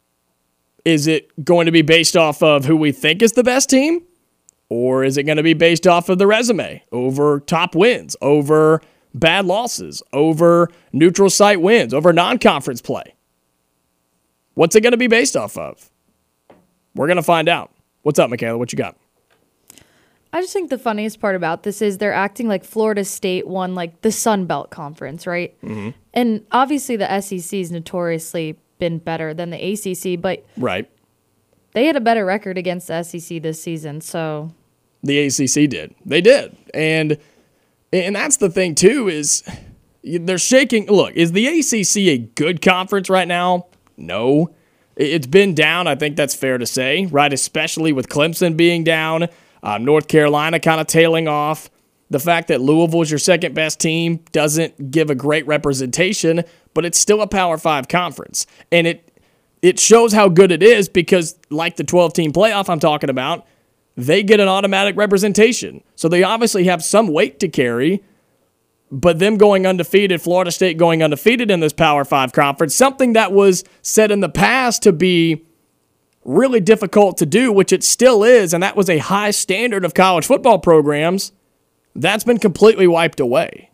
Is 0.85 1.07
it 1.07 1.45
going 1.45 1.67
to 1.67 1.73
be 1.73 1.83
based 1.83 2.17
off 2.17 2.43
of 2.43 2.65
who 2.65 2.77
we 2.77 2.93
think 2.93 3.23
is 3.23 3.33
the 3.33 3.45
best 3.45 3.69
team? 3.69 4.03
Or 4.69 5.05
is 5.05 5.17
it 5.17 5.25
going 5.25 5.37
to 5.37 5.43
be 5.43 5.55
based 5.55 5.87
off 5.87 6.09
of 6.09 6.19
the 6.19 6.27
resume 6.27 6.83
over 6.91 7.41
top 7.41 7.75
wins, 7.75 8.17
over 8.21 8.83
bad 9.15 9.47
losses, 9.47 10.03
over 10.13 10.69
neutral 10.93 11.31
site 11.31 11.61
wins, 11.61 11.95
over 11.95 12.13
non 12.13 12.39
conference 12.39 12.81
play? 12.83 13.15
What's 14.55 14.75
it 14.75 14.81
going 14.81 14.93
to 14.93 14.97
be 14.97 15.07
based 15.07 15.37
off 15.37 15.57
of? 15.57 15.91
We're 16.95 17.07
going 17.07 17.17
to 17.17 17.23
find 17.23 17.49
out. 17.49 17.73
What's 18.03 18.19
up, 18.19 18.31
Michaela? 18.31 18.59
What 18.59 18.73
you 18.73 18.79
got? 18.79 18.97
I 20.37 20.43
just 20.43 20.53
think 20.53 20.69
the 20.69 20.77
funniest 20.77 21.19
part 21.19 21.35
about 21.35 21.63
this 21.63 21.81
is 21.81 21.97
they're 21.97 22.13
acting 22.13 22.47
like 22.47 22.63
Florida 22.63 23.07
State 23.07 23.47
won 23.47 23.75
like 23.75 24.03
the 24.03 24.13
Sun 24.13 24.45
Belt 24.45 24.71
Conference, 24.71 25.27
right? 25.27 25.59
Mm-hmm. 25.63 25.91
And 26.13 26.45
obviously 26.53 26.97
the 26.97 27.21
SEC 27.23 27.59
has 27.59 27.71
notoriously 27.71 28.59
been 28.79 28.99
better 28.99 29.33
than 29.33 29.49
the 29.49 29.73
ACC, 29.73 30.21
but 30.21 30.45
right 30.59 30.91
they 31.73 31.87
had 31.87 31.97
a 31.97 32.01
better 32.01 32.25
record 32.25 32.59
against 32.59 32.89
the 32.89 33.03
SEC 33.03 33.43
this 33.43 33.63
season. 33.63 34.03
So 34.03 34.51
the 35.03 35.27
ACC 35.27 35.71
did. 35.71 35.95
They 36.05 36.21
did. 36.21 36.57
And 36.75 37.19
and 37.91 38.15
that's 38.15 38.37
the 38.37 38.51
thing 38.51 38.75
too 38.75 39.09
is 39.09 39.43
they're 40.03 40.37
shaking. 40.37 40.87
Look, 40.87 41.15
is 41.15 41.33
the 41.33 41.47
ACC 41.47 41.97
a 41.97 42.19
good 42.19 42.61
conference 42.61 43.09
right 43.09 43.29
now? 43.29 43.69
No. 43.97 44.55
It's 44.97 45.27
been 45.27 45.55
down. 45.55 45.87
I 45.87 45.95
think 45.95 46.17
that's 46.17 46.35
fair 46.35 46.59
to 46.59 46.67
say, 46.67 47.07
right? 47.07 47.33
Especially 47.33 47.93
with 47.93 48.09
Clemson 48.09 48.55
being 48.55 48.85
down, 48.85 49.29
uh, 49.63 49.79
North 49.79 50.09
Carolina 50.09 50.61
kind 50.61 50.81
of 50.81 50.87
tailing 50.87 51.29
off. 51.29 51.71
The 52.09 52.21
fact 52.21 52.49
that 52.49 52.61
Louisville 52.61 53.03
is 53.03 53.11
your 53.11 53.19
second 53.19 53.55
best 53.55 53.81
team 53.81 54.21
doesn't 54.31 54.91
give 54.93 55.11
a 55.11 55.15
great 55.15 55.47
representation, 55.47 56.45
but 56.73 56.85
it's 56.85 56.99
still 56.99 57.21
a 57.21 57.27
Power 57.27 57.59
Five 57.59 57.89
conference, 57.89 58.47
and 58.71 58.87
it 58.87 59.07
it 59.63 59.81
shows 59.81 60.13
how 60.13 60.29
good 60.29 60.53
it 60.53 60.63
is 60.63 60.89
because, 60.89 61.37
like 61.51 61.77
the 61.77 61.85
12 61.85 62.13
team 62.13 62.33
playoff 62.33 62.69
I'm 62.69 62.79
talking 62.79 63.11
about, 63.11 63.47
they 63.97 64.23
get 64.23 64.39
an 64.39 64.49
automatic 64.49 64.97
representation. 64.97 65.83
So 65.95 66.09
they 66.09 66.23
obviously 66.23 66.65
have 66.65 66.85
some 66.85 67.09
weight 67.09 67.41
to 67.41 67.49
carry. 67.49 68.05
But 68.93 69.19
them 69.19 69.37
going 69.37 69.67
undefeated, 69.67 70.23
Florida 70.23 70.53
State 70.53 70.79
going 70.79 71.03
undefeated 71.03 71.51
in 71.51 71.59
this 71.59 71.73
Power 71.73 72.05
Five 72.05 72.33
conference, 72.33 72.77
something 72.77 73.15
that 73.15 73.33
was 73.33 73.65
said 73.83 74.13
in 74.13 74.21
the 74.21 74.29
past 74.29 74.85
to 74.85 74.93
be 74.93 75.46
really 76.27 76.61
difficult 76.61 77.17
to 77.19 77.25
do, 77.27 77.53
which 77.53 77.73
it 77.73 77.85
still 77.85 78.25
is, 78.25 78.53
and 78.53 78.63
that 78.63 78.77
was 78.77 78.91
a 78.91 78.99
high 78.99 79.31
standard 79.31 79.85
of 79.85 79.95
college 79.95 80.27
football 80.27 80.59
programs, 80.59 81.33
that's 81.95 82.25
been 82.25 82.39
completely 82.39 82.87
wiped 82.87 83.21
away. 83.21 83.71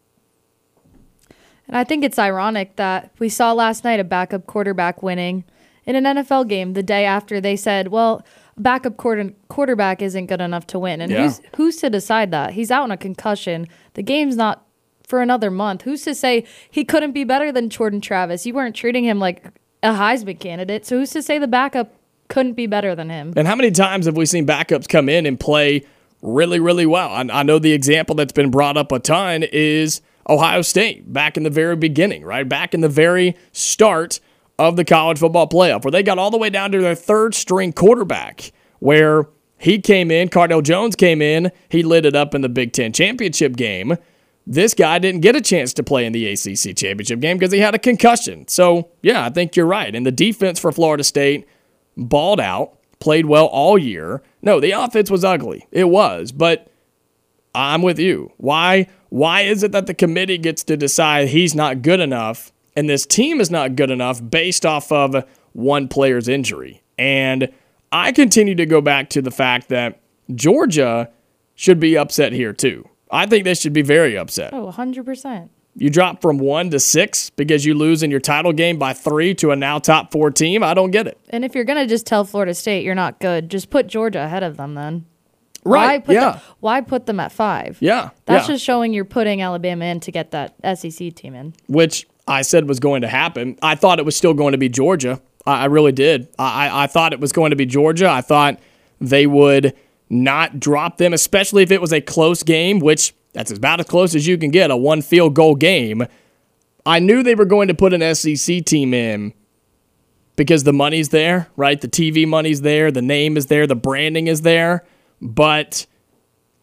And 1.66 1.76
I 1.76 1.84
think 1.84 2.04
it's 2.04 2.18
ironic 2.18 2.76
that 2.76 3.10
we 3.18 3.28
saw 3.28 3.52
last 3.52 3.84
night 3.84 4.00
a 4.00 4.04
backup 4.04 4.46
quarterback 4.46 5.02
winning 5.02 5.44
in 5.86 5.96
an 5.96 6.04
NFL 6.04 6.46
game 6.48 6.74
the 6.74 6.82
day 6.82 7.04
after 7.04 7.40
they 7.40 7.56
said, 7.56 7.88
well, 7.88 8.24
backup 8.58 8.96
quarter- 8.98 9.32
quarterback 9.48 10.02
isn't 10.02 10.26
good 10.26 10.40
enough 10.40 10.66
to 10.68 10.78
win. 10.78 11.00
And 11.00 11.10
Yeah. 11.10 11.22
who's 11.22 11.40
who's 11.56 11.76
to 11.78 11.88
decide 11.90 12.30
that? 12.32 12.52
He's 12.52 12.70
out 12.70 12.82
on 12.82 12.90
a 12.90 12.96
concussion. 12.96 13.66
The 13.94 14.02
game's 14.02 14.36
not 14.36 14.66
for 15.06 15.22
another 15.22 15.50
month. 15.50 15.82
Who's 15.82 16.02
to 16.04 16.14
say 16.14 16.44
he 16.70 16.84
couldn't 16.84 17.12
be 17.12 17.24
better 17.24 17.50
than 17.50 17.70
Jordan 17.70 18.00
Travis? 18.00 18.44
You 18.44 18.52
weren't 18.54 18.76
treating 18.76 19.04
him 19.04 19.18
like 19.18 19.44
a 19.82 19.92
Heisman 19.94 20.38
candidate. 20.38 20.84
So 20.84 20.98
who's 20.98 21.10
to 21.12 21.22
say 21.22 21.38
the 21.38 21.48
backup 21.48 21.92
couldn't 22.32 22.54
be 22.54 22.66
better 22.66 22.94
than 22.94 23.10
him? 23.10 23.34
And 23.36 23.46
how 23.46 23.54
many 23.54 23.70
times 23.70 24.06
have 24.06 24.16
we 24.16 24.24
seen 24.24 24.46
backups 24.46 24.88
come 24.88 25.08
in 25.08 25.26
and 25.26 25.38
play 25.38 25.84
really, 26.22 26.58
really 26.58 26.86
well? 26.86 27.10
I, 27.10 27.28
I 27.30 27.42
know 27.42 27.58
the 27.58 27.72
example 27.72 28.16
that's 28.16 28.32
been 28.32 28.50
brought 28.50 28.78
up 28.78 28.90
a 28.90 28.98
ton 28.98 29.42
is 29.52 30.00
Ohio 30.28 30.62
State 30.62 31.12
back 31.12 31.36
in 31.36 31.42
the 31.42 31.50
very 31.50 31.76
beginning, 31.76 32.24
right? 32.24 32.48
Back 32.48 32.72
in 32.72 32.80
the 32.80 32.88
very 32.88 33.36
start 33.52 34.18
of 34.58 34.76
the 34.76 34.84
college 34.84 35.18
football 35.18 35.46
playoff, 35.46 35.84
where 35.84 35.92
they 35.92 36.02
got 36.02 36.18
all 36.18 36.30
the 36.30 36.38
way 36.38 36.48
down 36.48 36.72
to 36.72 36.80
their 36.80 36.94
third 36.94 37.34
string 37.34 37.70
quarterback, 37.70 38.52
where 38.78 39.28
he 39.58 39.78
came 39.78 40.10
in, 40.10 40.30
Cardale 40.30 40.62
Jones 40.62 40.96
came 40.96 41.20
in, 41.20 41.52
he 41.68 41.82
lit 41.82 42.06
it 42.06 42.16
up 42.16 42.34
in 42.34 42.40
the 42.40 42.48
Big 42.48 42.72
Ten 42.72 42.94
championship 42.94 43.56
game. 43.56 43.98
This 44.46 44.72
guy 44.72 44.98
didn't 44.98 45.20
get 45.20 45.36
a 45.36 45.40
chance 45.42 45.74
to 45.74 45.82
play 45.82 46.06
in 46.06 46.12
the 46.12 46.26
ACC 46.26 46.74
championship 46.76 47.20
game 47.20 47.36
because 47.36 47.52
he 47.52 47.60
had 47.60 47.74
a 47.74 47.78
concussion. 47.78 48.48
So, 48.48 48.88
yeah, 49.02 49.24
I 49.24 49.28
think 49.28 49.54
you're 49.54 49.66
right. 49.66 49.94
And 49.94 50.06
the 50.06 50.10
defense 50.10 50.58
for 50.58 50.72
Florida 50.72 51.04
State 51.04 51.46
balled 51.96 52.40
out, 52.40 52.78
played 53.00 53.26
well 53.26 53.46
all 53.46 53.78
year. 53.78 54.22
No, 54.42 54.60
the 54.60 54.72
offense 54.72 55.10
was 55.10 55.24
ugly. 55.24 55.66
It 55.70 55.88
was, 55.88 56.32
but 56.32 56.68
I'm 57.54 57.82
with 57.82 57.98
you. 57.98 58.32
Why 58.38 58.88
why 59.10 59.42
is 59.42 59.62
it 59.62 59.72
that 59.72 59.86
the 59.86 59.94
committee 59.94 60.38
gets 60.38 60.64
to 60.64 60.76
decide 60.76 61.28
he's 61.28 61.54
not 61.54 61.82
good 61.82 62.00
enough 62.00 62.50
and 62.74 62.88
this 62.88 63.04
team 63.04 63.40
is 63.40 63.50
not 63.50 63.76
good 63.76 63.90
enough 63.90 64.22
based 64.30 64.64
off 64.64 64.90
of 64.90 65.24
one 65.52 65.88
player's 65.88 66.28
injury? 66.28 66.82
And 66.98 67.52
I 67.90 68.12
continue 68.12 68.54
to 68.54 68.64
go 68.64 68.80
back 68.80 69.10
to 69.10 69.20
the 69.20 69.30
fact 69.30 69.68
that 69.68 70.00
Georgia 70.34 71.10
should 71.54 71.78
be 71.78 71.98
upset 71.98 72.32
here 72.32 72.54
too. 72.54 72.88
I 73.10 73.26
think 73.26 73.44
they 73.44 73.54
should 73.54 73.74
be 73.74 73.82
very 73.82 74.16
upset. 74.16 74.54
Oh, 74.54 74.72
100%. 74.72 75.50
You 75.74 75.88
drop 75.88 76.20
from 76.20 76.38
one 76.38 76.68
to 76.70 76.78
six 76.80 77.30
because 77.30 77.64
you 77.64 77.74
lose 77.74 78.02
in 78.02 78.10
your 78.10 78.20
title 78.20 78.52
game 78.52 78.78
by 78.78 78.92
three 78.92 79.34
to 79.36 79.52
a 79.52 79.56
now 79.56 79.78
top 79.78 80.12
four 80.12 80.30
team. 80.30 80.62
I 80.62 80.74
don't 80.74 80.90
get 80.90 81.06
it. 81.06 81.18
And 81.30 81.44
if 81.46 81.54
you're 81.54 81.64
going 81.64 81.78
to 81.78 81.86
just 81.86 82.06
tell 82.06 82.24
Florida 82.24 82.52
State 82.54 82.84
you're 82.84 82.94
not 82.94 83.20
good, 83.20 83.50
just 83.50 83.70
put 83.70 83.86
Georgia 83.86 84.22
ahead 84.24 84.42
of 84.42 84.56
them 84.58 84.74
then. 84.74 85.06
Why 85.62 85.86
Right. 85.86 86.04
put 86.04 86.14
yeah. 86.14 86.32
them, 86.32 86.40
why 86.60 86.80
put 86.82 87.06
them 87.06 87.20
at 87.20 87.32
5? 87.32 87.78
yeah. 87.80 88.10
That's 88.26 88.48
yeah. 88.48 88.54
just 88.54 88.64
showing 88.64 88.92
you're 88.92 89.04
putting 89.06 89.40
Alabama 89.40 89.84
in 89.86 90.00
to 90.00 90.10
get 90.10 90.32
that 90.32 90.54
SEC 90.76 91.14
team 91.14 91.34
in. 91.34 91.54
which 91.68 92.06
I 92.28 92.42
said 92.42 92.68
was 92.68 92.78
going 92.78 93.00
to 93.02 93.08
happen. 93.08 93.56
I 93.62 93.74
thought 93.74 93.98
it 93.98 94.04
was 94.04 94.14
still 94.16 94.34
going 94.34 94.52
to 94.52 94.58
be 94.58 94.68
Georgia. 94.68 95.20
I, 95.46 95.62
I 95.62 95.64
really 95.66 95.92
did. 95.92 96.28
I, 96.38 96.68
I- 96.68 96.82
I 96.84 96.86
thought 96.86 97.12
it 97.12 97.20
was 97.20 97.32
going 97.32 97.50
to 97.50 97.56
be 97.56 97.64
Georgia. 97.66 98.08
I 98.10 98.20
thought 98.20 98.58
they 99.00 99.26
would 99.26 99.74
not 100.10 100.60
drop 100.60 100.98
them, 100.98 101.12
especially 101.14 101.62
if 101.62 101.70
it 101.70 101.80
was 101.80 101.92
a 101.92 102.00
close 102.02 102.42
game, 102.42 102.78
which 102.78 103.14
that's 103.32 103.50
about 103.50 103.80
as 103.80 103.86
close 103.86 104.14
as 104.14 104.26
you 104.26 104.36
can 104.38 104.50
get 104.50 104.70
a 104.70 104.76
one 104.76 105.02
field 105.02 105.34
goal 105.34 105.54
game. 105.54 106.06
I 106.84 106.98
knew 106.98 107.22
they 107.22 107.34
were 107.34 107.44
going 107.44 107.68
to 107.68 107.74
put 107.74 107.92
an 107.92 108.14
SEC 108.14 108.64
team 108.64 108.92
in 108.92 109.32
because 110.36 110.64
the 110.64 110.72
money's 110.72 111.10
there, 111.10 111.48
right? 111.56 111.80
The 111.80 111.88
TV 111.88 112.26
money's 112.26 112.62
there, 112.62 112.90
the 112.90 113.02
name 113.02 113.36
is 113.36 113.46
there, 113.46 113.66
the 113.66 113.76
branding 113.76 114.26
is 114.26 114.42
there. 114.42 114.84
But 115.20 115.86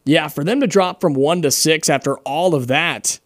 yeah, 0.05 0.27
for 0.27 0.43
them 0.43 0.59
to 0.61 0.67
drop 0.67 1.01
from 1.01 1.13
one 1.13 1.41
to 1.43 1.51
six 1.51 1.89
after 1.89 2.17
all 2.19 2.53
of 2.53 2.67
that, 2.67 3.19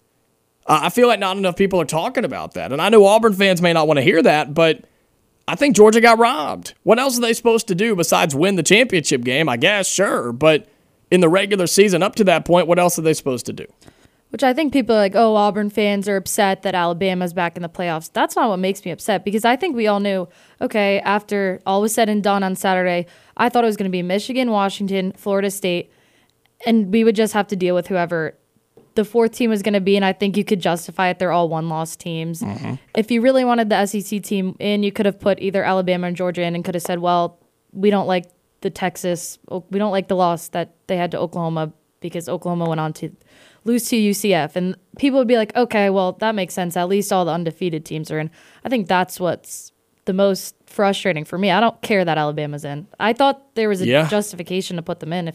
uh, 0.65 0.81
I 0.83 0.89
feel 0.89 1.07
like 1.07 1.19
not 1.19 1.37
enough 1.37 1.55
people 1.55 1.81
are 1.81 1.85
talking 1.85 2.25
about 2.25 2.53
that. 2.53 2.71
And 2.71 2.81
I 2.81 2.89
know 2.89 3.05
Auburn 3.05 3.33
fans 3.33 3.61
may 3.61 3.73
not 3.73 3.87
want 3.87 3.97
to 3.97 4.03
hear 4.03 4.21
that, 4.21 4.53
but 4.53 4.85
I 5.47 5.55
think 5.55 5.75
Georgia 5.75 5.99
got 5.99 6.19
robbed. 6.19 6.73
What 6.83 6.99
else 6.99 7.17
are 7.17 7.21
they 7.21 7.33
supposed 7.33 7.67
to 7.67 7.75
do 7.75 7.95
besides 7.95 8.35
win 8.35 8.55
the 8.55 8.63
championship 8.63 9.23
game? 9.23 9.49
I 9.49 9.57
guess, 9.57 9.87
sure. 9.87 10.31
But 10.31 10.67
in 11.13 11.21
the 11.21 11.29
regular 11.29 11.67
season 11.67 12.01
up 12.01 12.15
to 12.15 12.23
that 12.23 12.43
point, 12.43 12.65
what 12.65 12.79
else 12.79 12.97
are 12.97 13.03
they 13.03 13.13
supposed 13.13 13.45
to 13.45 13.53
do? 13.53 13.67
Which 14.29 14.41
I 14.41 14.51
think 14.51 14.73
people 14.73 14.95
are 14.95 14.99
like, 14.99 15.13
oh, 15.13 15.35
Auburn 15.35 15.69
fans 15.69 16.09
are 16.09 16.15
upset 16.15 16.63
that 16.63 16.73
Alabama's 16.73 17.33
back 17.33 17.55
in 17.55 17.61
the 17.61 17.69
playoffs. 17.69 18.11
That's 18.11 18.35
not 18.35 18.49
what 18.49 18.57
makes 18.57 18.83
me 18.83 18.89
upset 18.89 19.23
because 19.23 19.45
I 19.45 19.55
think 19.55 19.75
we 19.75 19.85
all 19.85 19.99
knew, 19.99 20.27
okay, 20.59 20.99
after 21.01 21.61
all 21.67 21.81
was 21.81 21.93
said 21.93 22.09
and 22.09 22.23
done 22.23 22.41
on 22.41 22.55
Saturday, 22.55 23.05
I 23.37 23.49
thought 23.49 23.63
it 23.63 23.67
was 23.67 23.77
going 23.77 23.91
to 23.91 23.95
be 23.95 24.01
Michigan, 24.01 24.49
Washington, 24.49 25.11
Florida 25.15 25.51
State, 25.51 25.91
and 26.65 26.91
we 26.91 27.03
would 27.03 27.15
just 27.15 27.33
have 27.33 27.45
to 27.49 27.55
deal 27.55 27.75
with 27.75 27.89
whoever 27.89 28.35
the 28.95 29.05
fourth 29.05 29.33
team 29.33 29.51
was 29.51 29.61
going 29.61 29.75
to 29.75 29.81
be. 29.81 29.95
And 29.95 30.03
I 30.03 30.13
think 30.13 30.35
you 30.35 30.43
could 30.43 30.61
justify 30.61 31.09
it. 31.09 31.19
They're 31.19 31.31
all 31.31 31.47
one 31.47 31.69
loss 31.69 31.95
teams. 31.95 32.41
Mm-hmm. 32.41 32.75
If 32.95 33.11
you 33.11 33.21
really 33.21 33.45
wanted 33.45 33.69
the 33.69 33.85
SEC 33.85 34.23
team 34.23 34.55
in, 34.57 34.81
you 34.81 34.91
could 34.91 35.05
have 35.05 35.19
put 35.19 35.39
either 35.41 35.63
Alabama 35.63 36.07
or 36.07 36.11
Georgia 36.11 36.41
in 36.41 36.55
and 36.55 36.65
could 36.65 36.73
have 36.73 36.81
said, 36.81 36.97
well, 36.97 37.37
we 37.71 37.91
don't 37.91 38.07
like 38.07 38.25
the 38.63 38.69
Texas, 38.71 39.37
we 39.69 39.77
don't 39.79 39.91
like 39.91 40.07
the 40.07 40.15
loss 40.15 40.47
that 40.49 40.73
they 40.87 40.97
had 40.97 41.11
to 41.11 41.19
Oklahoma 41.19 41.71
because 42.01 42.27
Oklahoma 42.27 42.65
went 42.67 42.81
on 42.81 42.91
to 42.93 43.11
lose 43.63 43.87
to 43.89 43.95
UCF. 43.95 44.55
And 44.55 44.75
people 44.97 45.19
would 45.19 45.27
be 45.27 45.37
like, 45.37 45.55
okay, 45.55 45.89
well, 45.89 46.13
that 46.13 46.33
makes 46.35 46.53
sense. 46.53 46.75
At 46.75 46.89
least 46.89 47.13
all 47.13 47.23
the 47.23 47.31
undefeated 47.31 47.85
teams 47.85 48.11
are 48.11 48.19
in. 48.19 48.29
I 48.65 48.69
think 48.69 48.87
that's 48.87 49.19
what's 49.19 49.71
the 50.05 50.11
most 50.13 50.55
frustrating 50.65 51.23
for 51.23 51.37
me. 51.37 51.49
I 51.51 51.59
don't 51.61 51.79
care 51.81 52.03
that 52.03 52.17
Alabama's 52.17 52.65
in. 52.65 52.87
I 52.99 53.13
thought 53.13 53.55
there 53.55 53.69
was 53.69 53.79
a 53.81 53.87
Yeah. 53.87 54.07
justification 54.09 54.75
to 54.77 54.81
put 54.81 54.99
them 54.99 55.13
in. 55.13 55.31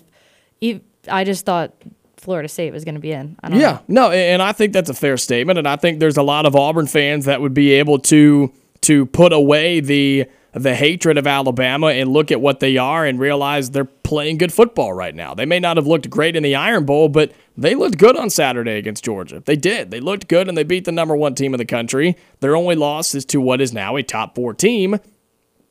If, 0.60 0.80
I 1.08 1.24
just 1.24 1.46
thought 1.46 1.72
Florida 2.18 2.48
State 2.48 2.72
was 2.72 2.84
going 2.84 2.96
to 2.96 3.00
be 3.00 3.12
in. 3.12 3.36
I 3.42 3.48
don't 3.48 3.60
Yeah, 3.60 3.78
know. 3.88 4.08
no, 4.08 4.10
and 4.10 4.42
I 4.42 4.52
think 4.52 4.72
that's 4.74 4.90
a 4.90 4.94
fair 4.94 5.16
statement, 5.16 5.58
and 5.58 5.66
I 5.68 5.76
think 5.76 6.00
there's 6.00 6.16
a 6.18 6.22
lot 6.22 6.44
of 6.44 6.54
Auburn 6.56 6.86
fans 6.88 7.24
that 7.26 7.40
would 7.40 7.54
be 7.54 7.72
able 7.72 7.98
to 8.00 8.52
to 8.82 9.06
put 9.06 9.32
away 9.32 9.80
the 9.80 10.24
the 10.62 10.74
hatred 10.74 11.18
of 11.18 11.26
Alabama 11.26 11.88
and 11.88 12.10
look 12.10 12.30
at 12.30 12.40
what 12.40 12.60
they 12.60 12.76
are 12.76 13.04
and 13.04 13.18
realize 13.18 13.70
they're 13.70 13.84
playing 13.84 14.38
good 14.38 14.52
football 14.52 14.92
right 14.92 15.14
now. 15.14 15.34
They 15.34 15.46
may 15.46 15.60
not 15.60 15.76
have 15.76 15.86
looked 15.86 16.08
great 16.10 16.36
in 16.36 16.42
the 16.42 16.54
Iron 16.54 16.84
Bowl, 16.84 17.08
but 17.08 17.32
they 17.56 17.74
looked 17.74 17.98
good 17.98 18.16
on 18.16 18.30
Saturday 18.30 18.78
against 18.78 19.04
Georgia. 19.04 19.42
They 19.44 19.56
did. 19.56 19.90
They 19.90 20.00
looked 20.00 20.28
good 20.28 20.48
and 20.48 20.56
they 20.56 20.64
beat 20.64 20.84
the 20.84 20.92
number 20.92 21.16
one 21.16 21.34
team 21.34 21.54
in 21.54 21.58
the 21.58 21.64
country. 21.64 22.16
Their 22.40 22.56
only 22.56 22.74
loss 22.74 23.14
is 23.14 23.24
to 23.26 23.40
what 23.40 23.60
is 23.60 23.72
now 23.72 23.96
a 23.96 24.02
top 24.02 24.34
four 24.34 24.54
team. 24.54 24.98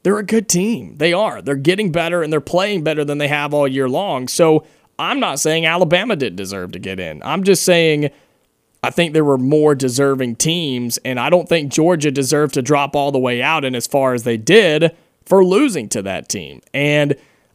They're 0.03 0.19
a 0.19 0.23
good 0.23 0.47
team. 0.47 0.97
They 0.97 1.13
are. 1.13 1.41
They're 1.41 1.55
getting 1.55 1.91
better 1.91 2.21
and 2.23 2.31
they're 2.31 2.41
playing 2.41 2.83
better 2.83 3.03
than 3.03 3.17
they 3.17 3.27
have 3.27 3.53
all 3.53 3.67
year 3.67 3.89
long. 3.89 4.27
So 4.27 4.65
I'm 4.99 5.19
not 5.19 5.39
saying 5.39 5.65
Alabama 5.65 6.15
didn't 6.15 6.37
deserve 6.37 6.71
to 6.73 6.79
get 6.79 6.99
in. 6.99 7.21
I'm 7.23 7.43
just 7.43 7.63
saying 7.63 8.11
I 8.87 8.89
think 8.89 9.11
there 9.11 9.25
were 9.25 9.37
more 9.37 9.75
deserving 9.75 10.37
teams, 10.37 10.97
and 10.99 11.19
I 11.19 11.29
don't 11.29 11.49
think 11.49 11.73
Georgia 11.73 12.09
deserved 12.09 12.53
to 12.53 12.61
drop 12.61 12.95
all 12.95 13.11
the 13.11 13.19
way 13.19 13.41
out 13.41 13.65
and 13.65 13.75
as 13.75 13.85
far 13.85 14.13
as 14.13 14.23
they 14.23 14.37
did 14.37 14.95
for 15.25 15.43
losing 15.43 15.89
to 15.89 16.01
that 16.03 16.29
team. 16.29 16.61
And 16.73 17.11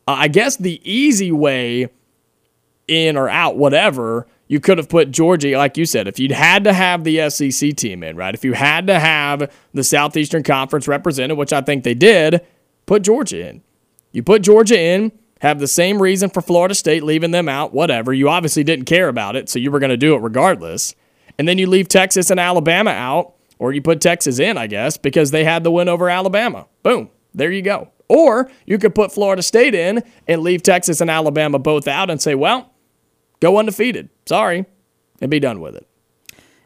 uh, 0.07 0.13
I 0.19 0.29
guess 0.29 0.59
the 0.59 0.79
easy 0.85 1.33
way 1.33 1.89
in 2.87 3.17
or 3.17 3.31
out, 3.31 3.57
whatever, 3.57 4.27
you 4.47 4.61
could 4.61 4.77
have 4.77 4.91
put 4.91 5.11
Georgia, 5.11 5.57
like 5.57 5.79
you 5.79 5.87
said, 5.87 6.07
if 6.07 6.19
you'd 6.19 6.33
had 6.33 6.65
to 6.65 6.75
have 6.75 7.03
the 7.03 7.31
SEC 7.31 7.77
team 7.77 8.03
in, 8.03 8.15
right? 8.15 8.35
If 8.35 8.45
you 8.45 8.53
had 8.53 8.87
to 8.89 9.01
have 9.01 9.51
the 9.73 9.85
Southeastern 9.85 10.43
Conference 10.43 10.87
represented, 10.87 11.39
which 11.39 11.55
I 11.55 11.63
think 11.63 11.83
they 11.83 11.95
did, 11.95 12.45
put 12.85 13.01
Georgia 13.01 13.49
in. 13.49 13.63
You 14.11 14.23
put 14.23 14.43
Georgia 14.43 14.79
in, 14.79 15.13
have 15.41 15.61
the 15.61 15.67
same 15.67 16.03
reason 16.03 16.29
for 16.29 16.43
Florida 16.43 16.75
State 16.75 17.03
leaving 17.03 17.31
them 17.31 17.49
out, 17.49 17.73
whatever. 17.73 18.13
You 18.13 18.29
obviously 18.29 18.65
didn't 18.65 18.85
care 18.85 19.09
about 19.09 19.35
it, 19.35 19.49
so 19.49 19.59
you 19.59 19.71
were 19.71 19.79
going 19.79 19.89
to 19.89 19.97
do 19.97 20.15
it 20.15 20.19
regardless. 20.19 20.95
And 21.39 21.49
then 21.49 21.59
you 21.59 21.67
leave 21.67 21.89
Texas 21.89 22.31
and 22.31 22.39
Alabama 22.39 22.91
out, 22.91 23.35
or 23.59 23.73
you 23.73 23.83
put 23.83 24.01
Texas 24.01 24.39
in, 24.39 24.59
I 24.59 24.67
guess, 24.67 24.97
because 24.97 25.31
they 25.31 25.45
had 25.45 25.65
the 25.65 25.71
win 25.71 25.89
over 25.89 26.09
Alabama. 26.09 26.67
Boom, 26.83 27.11
there 27.35 27.51
you 27.51 27.63
go. 27.63 27.89
Or 28.09 28.51
you 28.67 28.79
could 28.79 28.95
put 28.95 29.13
Florida 29.13 29.43
State 29.43 29.75
in 29.75 30.03
and 30.29 30.43
leave 30.43 30.63
Texas 30.63 31.01
and 31.01 31.11
Alabama 31.11 31.59
both 31.59 31.89
out 31.89 32.11
and 32.11 32.21
say, 32.21 32.35
well, 32.35 32.71
go 33.41 33.59
undefeated. 33.59 34.11
Sorry, 34.27 34.67
and 35.21 35.31
be 35.31 35.41
done 35.41 35.61
with 35.61 35.77
it. 35.77 35.87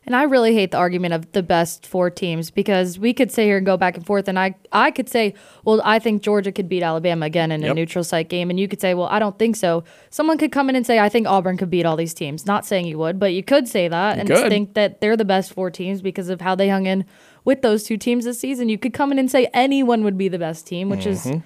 And 0.07 0.15
I 0.15 0.23
really 0.23 0.55
hate 0.55 0.71
the 0.71 0.77
argument 0.77 1.15
of 1.15 1.33
the 1.33 1.43
best 1.43 1.85
four 1.85 2.11
teams 2.11 2.53
because 2.53 2.97
we 2.97 3.13
could 3.13 3.33
sit 3.33 3.43
here 3.43 3.57
and 3.57 3.67
go 3.67 3.77
back 3.77 3.97
and 3.97 4.07
forth, 4.07 4.29
and 4.29 4.39
I 4.39 4.55
I 4.71 4.93
could 4.93 5.09
say, 5.09 5.35
well, 5.65 5.83
I 5.85 5.99
think 5.99 6.23
Georgia 6.23 6.53
could 6.53 6.69
beat 6.69 6.85
Alabama 6.85 7.27
again 7.27 7.51
in 7.51 7.65
a 7.65 7.75
neutral 7.75 8.05
site 8.05 8.29
game, 8.29 8.49
and 8.49 8.59
you 8.61 8.69
could 8.69 8.81
say, 8.81 8.95
well, 8.95 9.09
I 9.09 9.19
don't 9.19 9.37
think 9.37 9.57
so. 9.57 9.83
Someone 10.11 10.39
could 10.39 10.53
come 10.53 10.71
in 10.71 10.77
and 10.77 10.87
say, 10.87 11.01
I 11.01 11.09
think 11.09 11.27
Auburn 11.27 11.57
could 11.57 11.71
beat 11.71 11.85
all 11.85 11.97
these 11.97 12.15
teams. 12.15 12.47
Not 12.47 12.65
saying 12.65 12.87
you 12.87 12.99
would, 12.99 13.19
but 13.19 13.33
you 13.33 13.43
could 13.43 13.67
say 13.67 13.89
that 13.89 14.19
and 14.19 14.29
could. 14.29 14.49
think 14.49 14.75
that 14.75 15.01
they're 15.01 15.17
the 15.17 15.25
best 15.25 15.53
four 15.53 15.73
teams 15.73 16.03
because 16.03 16.29
of 16.29 16.41
how 16.41 16.55
they 16.55 16.69
hung 16.69 16.87
in 16.87 17.05
with 17.45 17.63
those 17.63 17.83
two 17.83 17.97
teams 17.97 18.27
this 18.27 18.39
season. 18.39 18.69
You 18.69 18.79
could 18.79 18.95
come 18.95 19.11
in 19.11 19.19
and 19.19 19.29
say 19.29 19.49
anyone 19.53 20.05
would 20.05 20.17
be 20.17 20.29
the 20.29 20.39
best 20.39 20.69
team, 20.69 20.89
which 20.89 21.07
is 21.07 21.25
mm-hmm. 21.25 21.41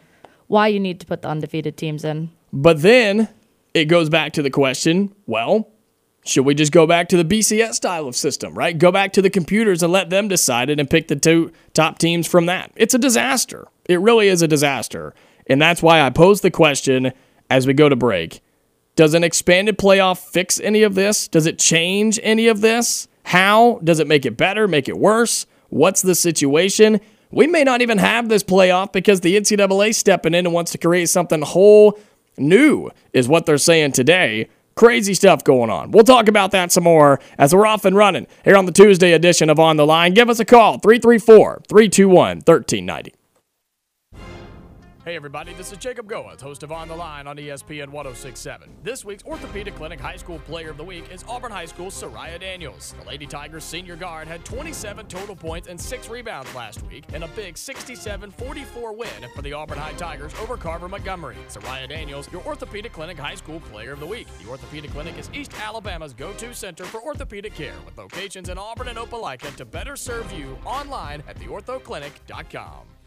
why 0.48 0.68
you 0.68 0.80
need 0.80 1.00
to 1.00 1.06
put 1.06 1.22
the 1.22 1.28
undefeated 1.28 1.78
teams 1.78 2.04
in. 2.04 2.30
But 2.52 2.82
then 2.82 3.28
it 3.72 3.86
goes 3.86 4.10
back 4.10 4.32
to 4.34 4.42
the 4.42 4.50
question 4.50 5.14
well, 5.26 5.70
should 6.24 6.44
we 6.44 6.54
just 6.54 6.72
go 6.72 6.86
back 6.86 7.08
to 7.08 7.22
the 7.22 7.24
BCS 7.24 7.74
style 7.74 8.06
of 8.06 8.14
system, 8.14 8.54
right? 8.54 8.76
Go 8.76 8.92
back 8.92 9.12
to 9.14 9.22
the 9.22 9.30
computers 9.30 9.82
and 9.82 9.92
let 9.92 10.10
them 10.10 10.28
decide 10.28 10.68
it 10.68 10.78
and 10.78 10.90
pick 10.90 11.08
the 11.08 11.16
two 11.16 11.50
top 11.72 11.98
teams 11.98 12.26
from 12.26 12.46
that. 12.46 12.70
It's 12.76 12.94
a 12.94 12.98
disaster. 12.98 13.68
It 13.86 14.00
really 14.00 14.28
is 14.28 14.42
a 14.42 14.48
disaster. 14.48 15.14
And 15.46 15.60
that's 15.60 15.82
why 15.82 16.00
I 16.00 16.10
pose 16.10 16.42
the 16.42 16.50
question 16.50 17.12
as 17.48 17.66
we 17.66 17.74
go 17.74 17.88
to 17.88 17.96
break 17.96 18.40
Does 18.96 19.14
an 19.14 19.24
expanded 19.24 19.78
playoff 19.78 20.18
fix 20.18 20.60
any 20.60 20.82
of 20.82 20.94
this? 20.94 21.26
Does 21.26 21.46
it 21.46 21.58
change 21.58 22.20
any 22.22 22.48
of 22.48 22.60
this? 22.60 23.08
How? 23.24 23.80
Does 23.82 23.98
it 23.98 24.06
make 24.06 24.26
it 24.26 24.36
better, 24.36 24.68
make 24.68 24.88
it 24.88 24.98
worse? 24.98 25.46
What's 25.68 26.02
the 26.02 26.14
situation? 26.14 27.00
We 27.30 27.46
may 27.46 27.64
not 27.64 27.80
even 27.80 27.98
have 27.98 28.28
this 28.28 28.42
playoff 28.42 28.92
because 28.92 29.20
the 29.20 29.36
NCAA 29.36 29.94
stepping 29.94 30.34
in 30.34 30.46
and 30.46 30.54
wants 30.54 30.72
to 30.72 30.78
create 30.78 31.08
something 31.08 31.42
whole 31.42 31.98
new, 32.36 32.90
is 33.12 33.28
what 33.28 33.46
they're 33.46 33.58
saying 33.58 33.92
today. 33.92 34.48
Crazy 34.80 35.12
stuff 35.12 35.44
going 35.44 35.68
on. 35.68 35.90
We'll 35.90 36.04
talk 36.04 36.26
about 36.26 36.52
that 36.52 36.72
some 36.72 36.84
more 36.84 37.20
as 37.36 37.54
we're 37.54 37.66
off 37.66 37.84
and 37.84 37.94
running 37.94 38.26
here 38.46 38.56
on 38.56 38.64
the 38.64 38.72
Tuesday 38.72 39.12
edition 39.12 39.50
of 39.50 39.60
On 39.60 39.76
the 39.76 39.84
Line. 39.84 40.14
Give 40.14 40.30
us 40.30 40.40
a 40.40 40.44
call 40.46 40.78
334 40.78 41.64
321 41.68 42.38
1390. 42.46 43.19
Hey 45.10 45.16
everybody, 45.16 45.52
this 45.54 45.72
is 45.72 45.78
Jacob 45.78 46.08
Goins, 46.08 46.40
host 46.40 46.62
of 46.62 46.70
On 46.70 46.86
the 46.86 46.94
Line 46.94 47.26
on 47.26 47.36
ESPN 47.36 47.88
1067. 47.88 48.70
This 48.84 49.04
week's 49.04 49.24
Orthopedic 49.24 49.74
Clinic 49.74 49.98
High 49.98 50.14
School 50.14 50.38
Player 50.38 50.70
of 50.70 50.76
the 50.76 50.84
Week 50.84 51.02
is 51.10 51.24
Auburn 51.28 51.50
High 51.50 51.64
School's 51.64 52.00
Soraya 52.00 52.38
Daniels. 52.38 52.94
The 52.96 53.08
Lady 53.08 53.26
Tigers 53.26 53.64
senior 53.64 53.96
guard 53.96 54.28
had 54.28 54.44
27 54.44 55.08
total 55.08 55.34
points 55.34 55.66
and 55.66 55.80
6 55.80 56.08
rebounds 56.08 56.54
last 56.54 56.84
week 56.84 57.06
in 57.12 57.24
a 57.24 57.28
big 57.34 57.56
67-44 57.56 58.96
win 58.96 59.08
for 59.34 59.42
the 59.42 59.52
Auburn 59.52 59.78
High 59.78 59.94
Tigers 59.94 60.32
over 60.40 60.56
Carver 60.56 60.88
Montgomery. 60.88 61.34
Soraya 61.48 61.88
Daniels, 61.88 62.30
your 62.30 62.46
Orthopedic 62.46 62.92
Clinic 62.92 63.18
High 63.18 63.34
School 63.34 63.58
Player 63.58 63.94
of 63.94 63.98
the 63.98 64.06
Week. 64.06 64.28
The 64.40 64.48
Orthopedic 64.48 64.92
Clinic 64.92 65.18
is 65.18 65.28
East 65.34 65.52
Alabama's 65.60 66.14
go-to 66.14 66.54
center 66.54 66.84
for 66.84 67.02
orthopedic 67.02 67.56
care 67.56 67.74
with 67.84 67.98
locations 67.98 68.48
in 68.48 68.58
Auburn 68.58 68.86
and 68.86 68.96
Opelika 68.96 69.56
to 69.56 69.64
better 69.64 69.96
serve 69.96 70.32
you 70.32 70.56
online 70.64 71.20
at 71.26 71.36
theorthoclinic.com. 71.36 72.99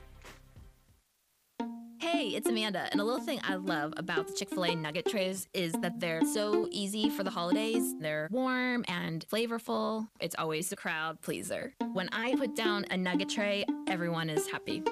Hey, 2.03 2.35
it's 2.35 2.49
Amanda, 2.49 2.89
and 2.91 2.99
a 2.99 3.03
little 3.05 3.21
thing 3.21 3.39
I 3.45 3.55
love 3.55 3.93
about 3.95 4.27
the 4.27 4.33
Chick 4.33 4.49
fil 4.49 4.65
A 4.65 4.75
nugget 4.75 5.05
trays 5.05 5.47
is 5.53 5.71
that 5.79 6.01
they're 6.01 6.25
so 6.25 6.67
easy 6.69 7.09
for 7.09 7.23
the 7.23 7.29
holidays. 7.29 7.95
They're 7.97 8.27
warm 8.29 8.83
and 8.89 9.25
flavorful. 9.29 10.09
It's 10.19 10.35
always 10.37 10.69
a 10.73 10.75
crowd 10.75 11.21
pleaser. 11.21 11.73
When 11.93 12.09
I 12.11 12.35
put 12.35 12.57
down 12.57 12.85
a 12.91 12.97
nugget 12.97 13.29
tray, 13.29 13.63
everyone 13.87 14.29
is 14.29 14.49
happy. 14.49 14.83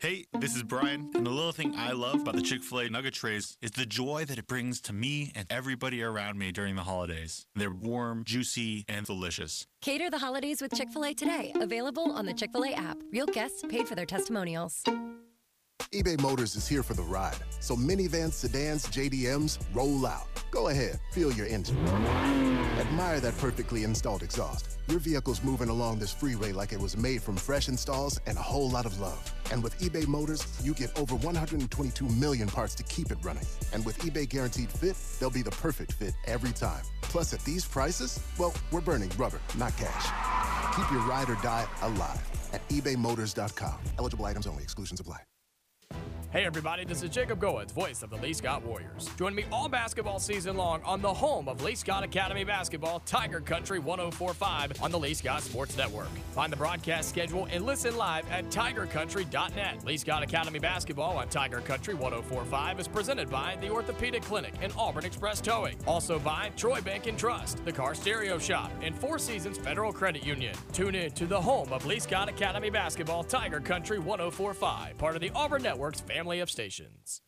Hey, 0.00 0.26
this 0.38 0.54
is 0.54 0.62
Brian, 0.62 1.10
and 1.14 1.24
the 1.24 1.30
little 1.30 1.50
thing 1.50 1.74
I 1.78 1.92
love 1.92 2.20
about 2.20 2.36
the 2.36 2.42
Chick 2.42 2.62
fil 2.62 2.80
A 2.80 2.90
nugget 2.90 3.14
trays 3.14 3.56
is 3.62 3.70
the 3.70 3.86
joy 3.86 4.26
that 4.26 4.36
it 4.36 4.46
brings 4.46 4.82
to 4.82 4.92
me 4.92 5.32
and 5.34 5.46
everybody 5.48 6.02
around 6.02 6.38
me 6.38 6.52
during 6.52 6.76
the 6.76 6.82
holidays. 6.82 7.46
They're 7.54 7.72
warm, 7.72 8.22
juicy, 8.22 8.84
and 8.86 9.06
delicious. 9.06 9.66
Cater 9.80 10.10
the 10.10 10.18
holidays 10.18 10.60
with 10.60 10.74
Chick 10.74 10.90
fil 10.90 11.06
A 11.06 11.14
today. 11.14 11.54
Available 11.58 12.12
on 12.12 12.26
the 12.26 12.34
Chick 12.34 12.52
fil 12.52 12.66
A 12.66 12.74
app. 12.74 12.98
Real 13.10 13.26
guests 13.26 13.64
paid 13.66 13.88
for 13.88 13.94
their 13.94 14.04
testimonials. 14.04 14.84
eBay 15.94 16.20
Motors 16.20 16.56
is 16.56 16.66
here 16.66 16.82
for 16.82 16.94
the 16.94 17.02
ride. 17.04 17.36
So 17.60 17.76
minivans, 17.76 18.32
sedans, 18.32 18.86
JDMs, 18.88 19.60
roll 19.72 20.04
out. 20.04 20.26
Go 20.50 20.66
ahead, 20.66 20.98
feel 21.12 21.30
your 21.30 21.46
engine. 21.46 21.78
Admire 22.80 23.20
that 23.20 23.38
perfectly 23.38 23.84
installed 23.84 24.24
exhaust. 24.24 24.80
Your 24.88 24.98
vehicle's 24.98 25.44
moving 25.44 25.68
along 25.68 26.00
this 26.00 26.12
freeway 26.12 26.50
like 26.50 26.72
it 26.72 26.80
was 26.80 26.96
made 26.96 27.22
from 27.22 27.36
fresh 27.36 27.68
installs 27.68 28.20
and 28.26 28.36
a 28.36 28.42
whole 28.42 28.68
lot 28.68 28.86
of 28.86 28.98
love. 28.98 29.32
And 29.52 29.62
with 29.62 29.78
eBay 29.78 30.08
Motors, 30.08 30.44
you 30.64 30.74
get 30.74 30.90
over 30.98 31.14
122 31.14 32.08
million 32.08 32.48
parts 32.48 32.74
to 32.74 32.82
keep 32.82 33.12
it 33.12 33.18
running. 33.22 33.46
And 33.72 33.86
with 33.86 33.96
eBay 33.98 34.28
Guaranteed 34.28 34.70
Fit, 34.70 34.96
they'll 35.20 35.30
be 35.30 35.42
the 35.42 35.52
perfect 35.52 35.92
fit 35.92 36.14
every 36.26 36.52
time. 36.52 36.82
Plus, 37.02 37.32
at 37.32 37.40
these 37.44 37.64
prices, 37.64 38.18
well, 38.36 38.52
we're 38.72 38.80
burning 38.80 39.12
rubber, 39.16 39.40
not 39.56 39.76
cash. 39.76 40.06
Keep 40.74 40.90
your 40.90 41.02
ride 41.02 41.30
or 41.30 41.36
die 41.36 41.68
alive 41.82 42.20
at 42.52 42.68
ebaymotors.com. 42.68 43.76
Eligible 43.98 44.24
items 44.24 44.48
only, 44.48 44.64
exclusions 44.64 44.98
apply. 44.98 45.18
Hey 46.34 46.44
everybody, 46.46 46.84
this 46.84 47.00
is 47.04 47.10
Jacob 47.10 47.40
Goins, 47.40 47.70
voice 47.70 48.02
of 48.02 48.10
the 48.10 48.16
Lee 48.16 48.32
Scott 48.32 48.64
Warriors. 48.64 49.08
Join 49.16 49.36
me 49.36 49.44
all 49.52 49.68
basketball 49.68 50.18
season 50.18 50.56
long 50.56 50.82
on 50.82 51.00
the 51.00 51.14
home 51.14 51.48
of 51.48 51.62
Lee 51.62 51.76
Scott 51.76 52.02
Academy 52.02 52.42
basketball, 52.42 52.98
Tiger 53.06 53.38
Country 53.38 53.78
1045 53.78 54.82
on 54.82 54.90
the 54.90 54.98
Lee 54.98 55.14
Scott 55.14 55.42
Sports 55.44 55.76
Network. 55.76 56.08
Find 56.32 56.52
the 56.52 56.56
broadcast 56.56 57.08
schedule 57.08 57.46
and 57.52 57.64
listen 57.64 57.96
live 57.96 58.28
at 58.32 58.46
tigercountry.net. 58.46 59.84
Lee 59.84 59.96
Scott 59.96 60.24
Academy 60.24 60.58
basketball 60.58 61.18
on 61.18 61.28
Tiger 61.28 61.60
Country 61.60 61.94
1045 61.94 62.80
is 62.80 62.88
presented 62.88 63.30
by 63.30 63.56
the 63.60 63.70
Orthopedic 63.70 64.22
Clinic 64.24 64.54
and 64.60 64.72
Auburn 64.76 65.04
Express 65.04 65.40
Towing. 65.40 65.78
Also 65.86 66.18
by 66.18 66.50
Troy 66.56 66.80
Bank 66.80 67.06
and 67.06 67.16
Trust, 67.16 67.64
the 67.64 67.70
Car 67.70 67.94
Stereo 67.94 68.40
Shop, 68.40 68.72
and 68.82 68.98
Four 68.98 69.20
Seasons 69.20 69.56
Federal 69.56 69.92
Credit 69.92 70.26
Union. 70.26 70.56
Tune 70.72 70.96
in 70.96 71.12
to 71.12 71.26
the 71.26 71.40
home 71.40 71.72
of 71.72 71.86
Lee 71.86 72.00
Scott 72.00 72.28
Academy 72.28 72.70
basketball, 72.70 73.22
Tiger 73.22 73.60
Country 73.60 74.00
1045, 74.00 74.98
part 74.98 75.14
of 75.14 75.20
the 75.20 75.30
Auburn 75.36 75.62
Network's 75.62 76.00
family 76.00 76.23
of 76.24 76.50
stations. 76.50 77.20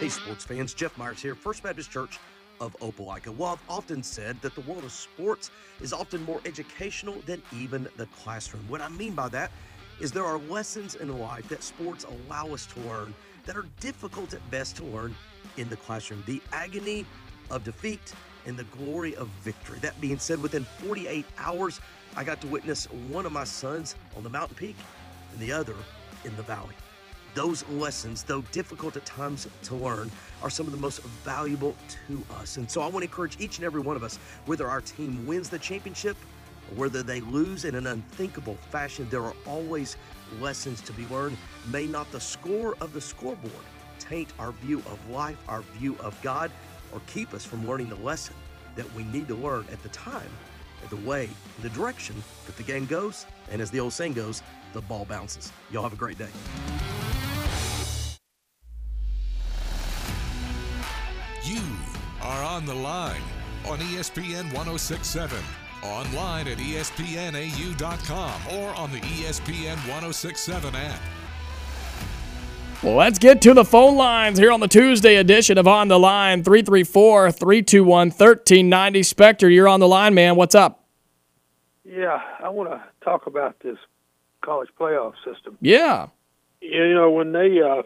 Hey, 0.00 0.08
sports 0.08 0.44
fans, 0.44 0.74
Jeff 0.74 0.96
Myers 0.98 1.20
here, 1.20 1.34
First 1.34 1.62
Baptist 1.62 1.90
Church 1.90 2.18
of 2.60 2.76
Opelika. 2.80 3.28
Well, 3.28 3.50
I've 3.50 3.70
often 3.70 4.02
said 4.02 4.40
that 4.42 4.54
the 4.54 4.62
world 4.62 4.82
of 4.82 4.90
sports 4.90 5.50
is 5.80 5.92
often 5.92 6.22
more 6.24 6.40
educational 6.44 7.16
than 7.26 7.42
even 7.56 7.86
the 7.96 8.06
classroom. 8.06 8.64
What 8.66 8.80
I 8.80 8.88
mean 8.88 9.14
by 9.14 9.28
that 9.28 9.52
is 10.00 10.10
there 10.10 10.24
are 10.24 10.38
lessons 10.38 10.94
in 10.94 11.18
life 11.18 11.48
that 11.48 11.62
sports 11.62 12.04
allow 12.04 12.48
us 12.48 12.66
to 12.66 12.80
learn 12.80 13.14
that 13.44 13.56
are 13.56 13.66
difficult 13.78 14.34
at 14.34 14.50
best 14.50 14.76
to 14.76 14.84
learn 14.84 15.14
in 15.58 15.68
the 15.68 15.76
classroom. 15.76 16.22
The 16.26 16.40
agony 16.52 17.04
of 17.50 17.62
defeat 17.62 18.14
and 18.46 18.56
the 18.56 18.64
glory 18.64 19.14
of 19.16 19.28
victory. 19.42 19.78
That 19.80 20.00
being 20.00 20.18
said, 20.18 20.42
within 20.42 20.64
48 20.64 21.24
hours, 21.38 21.80
I 22.16 22.24
got 22.24 22.40
to 22.40 22.46
witness 22.46 22.86
one 23.08 23.26
of 23.26 23.32
my 23.32 23.44
sons 23.44 23.96
on 24.16 24.22
the 24.22 24.30
mountain 24.30 24.56
peak 24.56 24.76
and 25.32 25.40
the 25.40 25.52
other 25.52 25.74
in 26.24 26.34
the 26.36 26.42
valley. 26.42 26.74
Those 27.34 27.66
lessons, 27.68 28.22
though 28.22 28.42
difficult 28.52 28.96
at 28.96 29.04
times 29.04 29.48
to 29.64 29.74
learn, 29.74 30.10
are 30.42 30.50
some 30.50 30.66
of 30.66 30.72
the 30.72 30.78
most 30.78 31.02
valuable 31.24 31.74
to 32.06 32.22
us. 32.36 32.58
And 32.58 32.70
so 32.70 32.80
I 32.80 32.84
want 32.84 32.98
to 32.98 33.02
encourage 33.02 33.40
each 33.40 33.58
and 33.58 33.64
every 33.64 33.80
one 33.80 33.96
of 33.96 34.04
us, 34.04 34.18
whether 34.46 34.68
our 34.68 34.80
team 34.80 35.26
wins 35.26 35.48
the 35.48 35.58
championship 35.58 36.16
or 36.70 36.82
whether 36.82 37.02
they 37.02 37.20
lose 37.20 37.64
in 37.64 37.74
an 37.74 37.88
unthinkable 37.88 38.54
fashion, 38.70 39.08
there 39.10 39.22
are 39.22 39.34
always 39.46 39.96
lessons 40.40 40.80
to 40.82 40.92
be 40.92 41.06
learned. 41.06 41.36
May 41.72 41.86
not 41.86 42.10
the 42.12 42.20
score 42.20 42.76
of 42.80 42.92
the 42.92 43.00
scoreboard 43.00 43.52
taint 43.98 44.32
our 44.38 44.52
view 44.52 44.78
of 44.78 45.10
life, 45.10 45.38
our 45.48 45.62
view 45.78 45.96
of 46.00 46.20
God, 46.22 46.52
or 46.92 47.00
keep 47.06 47.34
us 47.34 47.44
from 47.44 47.66
learning 47.66 47.88
the 47.88 47.96
lesson 47.96 48.34
that 48.76 48.92
we 48.94 49.04
need 49.04 49.26
to 49.28 49.34
learn 49.34 49.66
at 49.72 49.82
the 49.82 49.88
time, 49.90 50.30
the 50.90 50.96
way, 50.96 51.28
the 51.62 51.70
direction 51.70 52.14
that 52.46 52.56
the 52.56 52.62
game 52.62 52.86
goes, 52.86 53.26
and 53.50 53.60
as 53.60 53.70
the 53.70 53.80
old 53.80 53.92
saying 53.92 54.12
goes, 54.12 54.42
the 54.74 54.82
ball 54.82 55.06
bounces. 55.06 55.50
Y'all 55.70 55.82
have 55.82 55.94
a 55.94 55.96
great 55.96 56.18
day. 56.18 56.28
You 61.44 61.62
are 62.20 62.42
on 62.42 62.66
the 62.66 62.74
line 62.74 63.22
on 63.66 63.78
ESPN 63.78 64.52
1067, 64.52 65.38
online 65.82 66.48
at 66.48 66.58
espnau.com, 66.58 68.40
or 68.58 68.74
on 68.74 68.92
the 68.92 69.00
ESPN 69.00 69.76
1067 69.88 70.74
app. 70.74 71.00
Well, 72.82 72.96
let's 72.96 73.18
get 73.18 73.40
to 73.42 73.54
the 73.54 73.64
phone 73.64 73.96
lines 73.96 74.38
here 74.38 74.52
on 74.52 74.60
the 74.60 74.68
Tuesday 74.68 75.16
edition 75.16 75.56
of 75.56 75.66
On 75.66 75.88
the 75.88 75.98
Line 75.98 76.44
334 76.44 77.32
321 77.32 78.08
1390. 78.08 79.02
Spectre, 79.02 79.48
you're 79.48 79.68
on 79.68 79.80
the 79.80 79.88
line, 79.88 80.12
man. 80.12 80.36
What's 80.36 80.54
up? 80.54 80.84
Yeah, 81.82 82.20
I 82.42 82.50
want 82.50 82.68
to 82.70 82.82
talk 83.02 83.26
about 83.26 83.58
this 83.60 83.78
college 84.44 84.70
playoff 84.78 85.14
system. 85.24 85.58
Yeah. 85.60 86.08
You 86.60 86.94
know, 86.94 87.10
when 87.10 87.32
they 87.32 87.60
uh, 87.60 87.82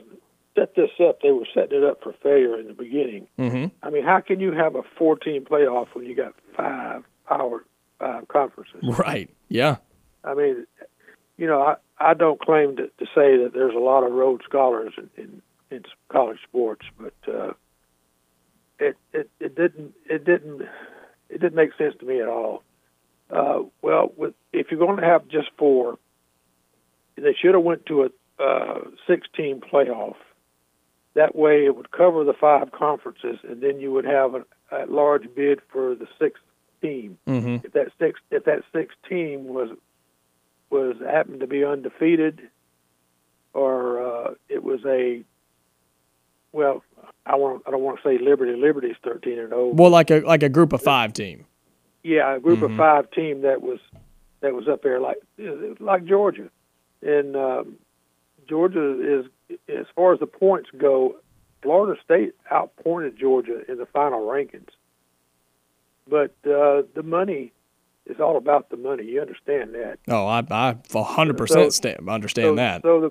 set 0.56 0.74
this 0.74 0.90
up, 1.00 1.20
they 1.22 1.30
were 1.30 1.46
setting 1.54 1.78
it 1.78 1.84
up 1.84 2.02
for 2.02 2.12
failure 2.22 2.58
in 2.58 2.66
the 2.66 2.74
beginning. 2.74 3.26
Mm-hmm. 3.38 3.66
I 3.82 3.90
mean, 3.90 4.04
how 4.04 4.20
can 4.20 4.40
you 4.40 4.52
have 4.52 4.74
a 4.74 4.82
14 4.98 5.44
playoff 5.44 5.88
when 5.94 6.06
you 6.06 6.14
got 6.14 6.34
five 6.56 7.04
power 7.26 7.64
five 7.98 8.28
conferences? 8.28 8.82
Right. 8.98 9.30
Yeah. 9.48 9.76
I 10.24 10.34
mean, 10.34 10.66
you 11.36 11.46
know, 11.46 11.62
I, 11.62 11.76
I 11.98 12.14
don't 12.14 12.40
claim 12.40 12.76
to, 12.76 12.86
to 12.86 13.04
say 13.14 13.36
that 13.42 13.50
there's 13.54 13.74
a 13.74 13.80
lot 13.80 14.04
of 14.04 14.12
Rhodes 14.12 14.44
scholars 14.44 14.92
in, 14.96 15.10
in, 15.16 15.42
in 15.70 15.82
college 16.10 16.38
sports, 16.48 16.86
but 16.98 17.14
uh, 17.26 17.52
it, 18.78 18.96
it 19.12 19.30
it 19.40 19.56
didn't 19.56 19.94
it 20.08 20.24
didn't 20.24 20.62
it 21.28 21.40
didn't 21.40 21.54
make 21.54 21.70
sense 21.76 21.94
to 22.00 22.06
me 22.06 22.20
at 22.20 22.28
all. 22.28 22.62
Uh, 23.30 23.62
well, 23.82 24.12
with, 24.16 24.34
if 24.52 24.68
you're 24.70 24.80
going 24.80 24.96
to 24.96 25.04
have 25.04 25.28
just 25.28 25.50
four, 25.58 25.98
they 27.22 27.34
should 27.34 27.54
have 27.54 27.62
went 27.64 27.86
to 27.86 28.04
a 28.04 28.42
uh, 28.42 28.80
six-team 29.06 29.60
playoff. 29.60 30.14
That 31.14 31.34
way, 31.34 31.64
it 31.64 31.76
would 31.76 31.90
cover 31.90 32.22
the 32.24 32.32
five 32.34 32.70
conferences, 32.72 33.38
and 33.48 33.60
then 33.62 33.80
you 33.80 33.90
would 33.92 34.04
have 34.04 34.34
a, 34.34 34.44
a 34.70 34.86
large 34.86 35.24
bid 35.34 35.60
for 35.72 35.94
the 35.94 36.06
sixth 36.20 36.42
team. 36.80 37.18
Mm-hmm. 37.26 37.66
If 37.66 37.72
that 37.72 37.88
six, 37.98 38.20
if 38.30 38.44
that 38.44 38.62
sixth 38.72 38.96
team 39.08 39.46
was 39.46 39.70
was 40.70 40.96
happened 41.04 41.40
to 41.40 41.46
be 41.46 41.64
undefeated, 41.64 42.42
or 43.54 44.00
uh, 44.28 44.34
it 44.48 44.62
was 44.62 44.80
a 44.86 45.22
well, 46.52 46.82
I 47.26 47.34
want 47.36 47.62
I 47.66 47.70
don't 47.72 47.82
want 47.82 48.00
to 48.02 48.08
say 48.08 48.18
Liberty. 48.22 48.54
Liberty's 48.56 48.96
thirteen 49.02 49.38
and 49.38 49.48
zero. 49.48 49.68
Well, 49.68 49.90
like 49.90 50.10
a 50.10 50.20
like 50.20 50.42
a 50.42 50.48
group 50.48 50.72
of 50.72 50.82
five 50.82 51.12
team. 51.12 51.46
Yeah, 52.04 52.36
a 52.36 52.40
group 52.40 52.60
Mhm. 52.60 52.70
of 52.72 52.76
five 52.76 53.10
team 53.10 53.42
that 53.42 53.60
was 53.60 53.80
that 54.40 54.54
was 54.54 54.68
up 54.68 54.82
there 54.82 55.00
like 55.00 55.18
like 55.80 56.04
Georgia, 56.04 56.48
and 57.02 57.36
um, 57.36 57.76
Georgia 58.48 59.20
is 59.20 59.58
as 59.68 59.86
far 59.94 60.12
as 60.12 60.20
the 60.20 60.26
points 60.26 60.70
go. 60.76 61.16
Florida 61.62 62.00
State 62.04 62.34
outpointed 62.52 63.18
Georgia 63.18 63.62
in 63.68 63.78
the 63.78 63.86
final 63.86 64.20
rankings, 64.20 64.68
but 66.06 66.30
uh, 66.46 66.82
the 66.94 67.02
money 67.02 67.52
is 68.06 68.20
all 68.20 68.36
about 68.36 68.70
the 68.70 68.76
money. 68.76 69.04
You 69.04 69.20
understand 69.20 69.74
that? 69.74 69.98
Oh, 70.08 70.26
I 70.26 70.44
I 70.50 70.76
a 70.94 71.02
hundred 71.02 71.36
So- 71.48 71.64
percent 71.64 72.08
understand 72.08 72.46
so, 72.52 72.54
that. 72.56 72.82
So 72.82 73.00
the 73.00 73.10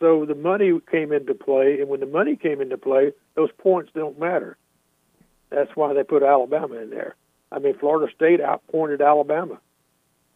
so 0.00 0.24
the 0.24 0.34
money 0.34 0.72
came 0.90 1.12
into 1.12 1.34
play, 1.34 1.80
and 1.80 1.88
when 1.88 2.00
the 2.00 2.06
money 2.06 2.34
came 2.34 2.60
into 2.60 2.76
play, 2.76 3.12
those 3.34 3.50
points 3.58 3.92
don't 3.94 4.18
matter. 4.18 4.56
That's 5.50 5.70
why 5.76 5.92
they 5.92 6.02
put 6.02 6.22
Alabama 6.22 6.76
in 6.76 6.90
there. 6.90 7.14
I 7.52 7.58
mean, 7.58 7.78
Florida 7.78 8.10
State 8.12 8.40
outpointed 8.40 9.00
Alabama. 9.02 9.60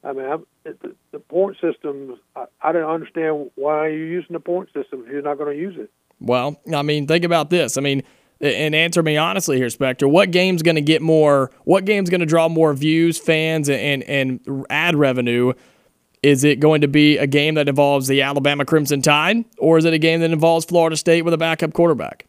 I 0.06 0.12
mean, 0.12 0.44
it, 0.64 0.80
the, 0.82 0.94
the 1.12 1.18
point 1.18 1.56
system. 1.60 2.18
I, 2.36 2.44
I 2.62 2.72
don't 2.72 2.88
understand 2.90 3.50
why 3.56 3.88
you're 3.88 4.06
using 4.06 4.32
the 4.34 4.40
point 4.40 4.68
system 4.72 5.04
if 5.06 5.12
you're 5.12 5.22
not 5.22 5.38
going 5.38 5.54
to 5.54 5.60
use 5.60 5.76
it. 5.78 5.90
Well, 6.20 6.60
I 6.74 6.82
mean, 6.82 7.06
think 7.06 7.24
about 7.24 7.50
this. 7.50 7.76
I 7.76 7.80
mean, 7.80 8.02
and 8.40 8.74
answer 8.74 9.02
me 9.02 9.16
honestly 9.16 9.56
here, 9.56 9.68
Spectre. 9.70 10.06
What 10.08 10.30
game's 10.30 10.62
going 10.62 10.74
to 10.76 10.80
get 10.82 11.02
more? 11.02 11.50
What 11.64 11.84
game's 11.84 12.08
going 12.10 12.20
to 12.20 12.26
draw 12.26 12.48
more 12.48 12.72
views, 12.74 13.18
fans, 13.18 13.68
and 13.68 14.02
and 14.04 14.64
ad 14.70 14.94
revenue? 14.94 15.52
Is 16.22 16.44
it 16.44 16.60
going 16.60 16.80
to 16.80 16.88
be 16.88 17.18
a 17.18 17.26
game 17.26 17.54
that 17.54 17.68
involves 17.68 18.08
the 18.08 18.22
Alabama 18.22 18.64
Crimson 18.64 19.00
Tide, 19.02 19.44
or 19.58 19.78
is 19.78 19.84
it 19.84 19.92
a 19.94 19.98
game 19.98 20.20
that 20.20 20.30
involves 20.30 20.64
Florida 20.64 20.96
State 20.96 21.22
with 21.22 21.34
a 21.34 21.38
backup 21.38 21.72
quarterback? 21.72 22.26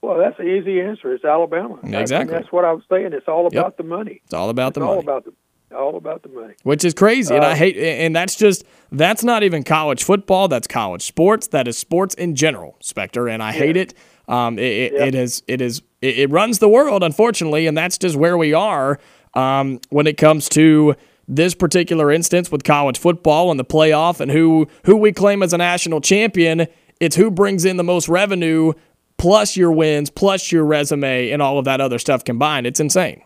Well, 0.00 0.18
that's 0.18 0.36
the 0.36 0.44
easy 0.44 0.80
answer. 0.80 1.12
It's 1.12 1.24
Alabama. 1.24 1.78
Exactly. 1.82 2.32
That's 2.32 2.50
what 2.52 2.64
I 2.64 2.72
was 2.72 2.84
saying. 2.88 3.12
It's 3.12 3.26
all 3.28 3.44
Yep. 3.44 3.52
about 3.52 3.76
the 3.76 3.82
money. 3.82 4.20
It's 4.24 4.32
all 4.34 4.48
about 4.50 4.68
It's 4.68 4.78
the 4.78 4.84
all 4.84 4.94
money. 4.96 5.00
about 5.04 5.24
the 5.24 5.32
all 5.74 5.96
about 5.96 6.22
the 6.22 6.28
money. 6.28 6.54
which 6.62 6.84
is 6.84 6.94
crazy. 6.94 7.34
and 7.34 7.44
I 7.44 7.52
Uh, 7.52 7.54
hate, 7.56 7.76
and 7.76 8.14
that's 8.14 8.36
just 8.36 8.64
that's 8.92 9.24
not 9.24 9.42
even 9.42 9.62
college 9.64 10.04
football. 10.04 10.48
That's 10.48 10.66
college 10.66 11.02
sports. 11.02 11.48
That 11.48 11.66
is 11.68 11.76
sports 11.78 12.14
in 12.14 12.34
general, 12.34 12.76
Spectre, 12.80 13.28
and 13.28 13.42
I 13.42 13.52
hate 13.52 13.76
it. 13.76 13.94
Um, 14.28 14.58
it, 14.58 14.62
it, 14.62 14.92
Yep. 14.92 15.08
it 15.08 15.14
is 15.14 15.42
it 15.48 15.60
is 15.60 15.82
it, 16.02 16.18
it 16.18 16.30
runs 16.30 16.58
the 16.58 16.68
world, 16.68 17.02
unfortunately, 17.02 17.66
and 17.66 17.76
that's 17.76 17.98
just 17.98 18.16
where 18.16 18.36
we 18.36 18.52
are 18.54 18.98
um, 19.34 19.80
when 19.90 20.06
it 20.06 20.16
comes 20.16 20.48
to 20.50 20.94
this 21.28 21.54
particular 21.54 22.12
instance 22.12 22.52
with 22.52 22.62
college 22.62 22.98
football 22.98 23.50
and 23.50 23.58
the 23.58 23.64
playoff 23.64 24.20
and 24.20 24.30
who 24.30 24.68
who 24.84 24.96
we 24.96 25.12
claim 25.12 25.42
as 25.42 25.52
a 25.52 25.58
national 25.58 26.00
champion. 26.00 26.66
It's 27.00 27.16
who 27.16 27.30
brings 27.30 27.64
in 27.64 27.76
the 27.76 27.84
most 27.84 28.08
revenue, 28.08 28.72
plus 29.18 29.56
your 29.56 29.70
wins, 29.72 30.08
plus 30.10 30.50
your 30.52 30.64
resume, 30.64 31.30
and 31.30 31.42
all 31.42 31.58
of 31.58 31.64
that 31.66 31.80
other 31.80 31.98
stuff 31.98 32.24
combined. 32.24 32.66
It's 32.66 32.80
insane. 32.80 33.22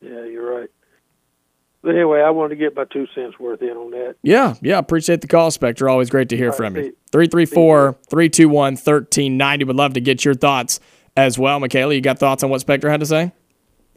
Yeah, 0.00 0.24
you're 0.24 0.60
right. 0.60 0.70
But 1.86 1.94
anyway, 1.94 2.20
I 2.20 2.30
wanted 2.30 2.48
to 2.48 2.56
get 2.56 2.74
my 2.74 2.82
two 2.84 3.06
cents 3.14 3.38
worth 3.38 3.62
in 3.62 3.68
on 3.70 3.92
that. 3.92 4.16
Yeah, 4.24 4.54
yeah. 4.60 4.78
Appreciate 4.78 5.20
the 5.20 5.28
call, 5.28 5.52
Spectre. 5.52 5.88
Always 5.88 6.10
great 6.10 6.28
to 6.30 6.36
hear 6.36 6.46
All 6.46 6.50
right, 6.50 6.56
from 6.56 6.74
see 6.74 6.80
you. 6.80 6.86
you. 6.86 6.96
334 7.12 7.92
321 8.10 8.72
1390. 8.72 9.64
Would 9.66 9.76
love 9.76 9.92
to 9.94 10.00
get 10.00 10.24
your 10.24 10.34
thoughts 10.34 10.80
as 11.16 11.38
well. 11.38 11.60
Michaela, 11.60 11.94
you 11.94 12.00
got 12.00 12.18
thoughts 12.18 12.42
on 12.42 12.50
what 12.50 12.60
Spectre 12.60 12.90
had 12.90 12.98
to 12.98 13.06
say? 13.06 13.30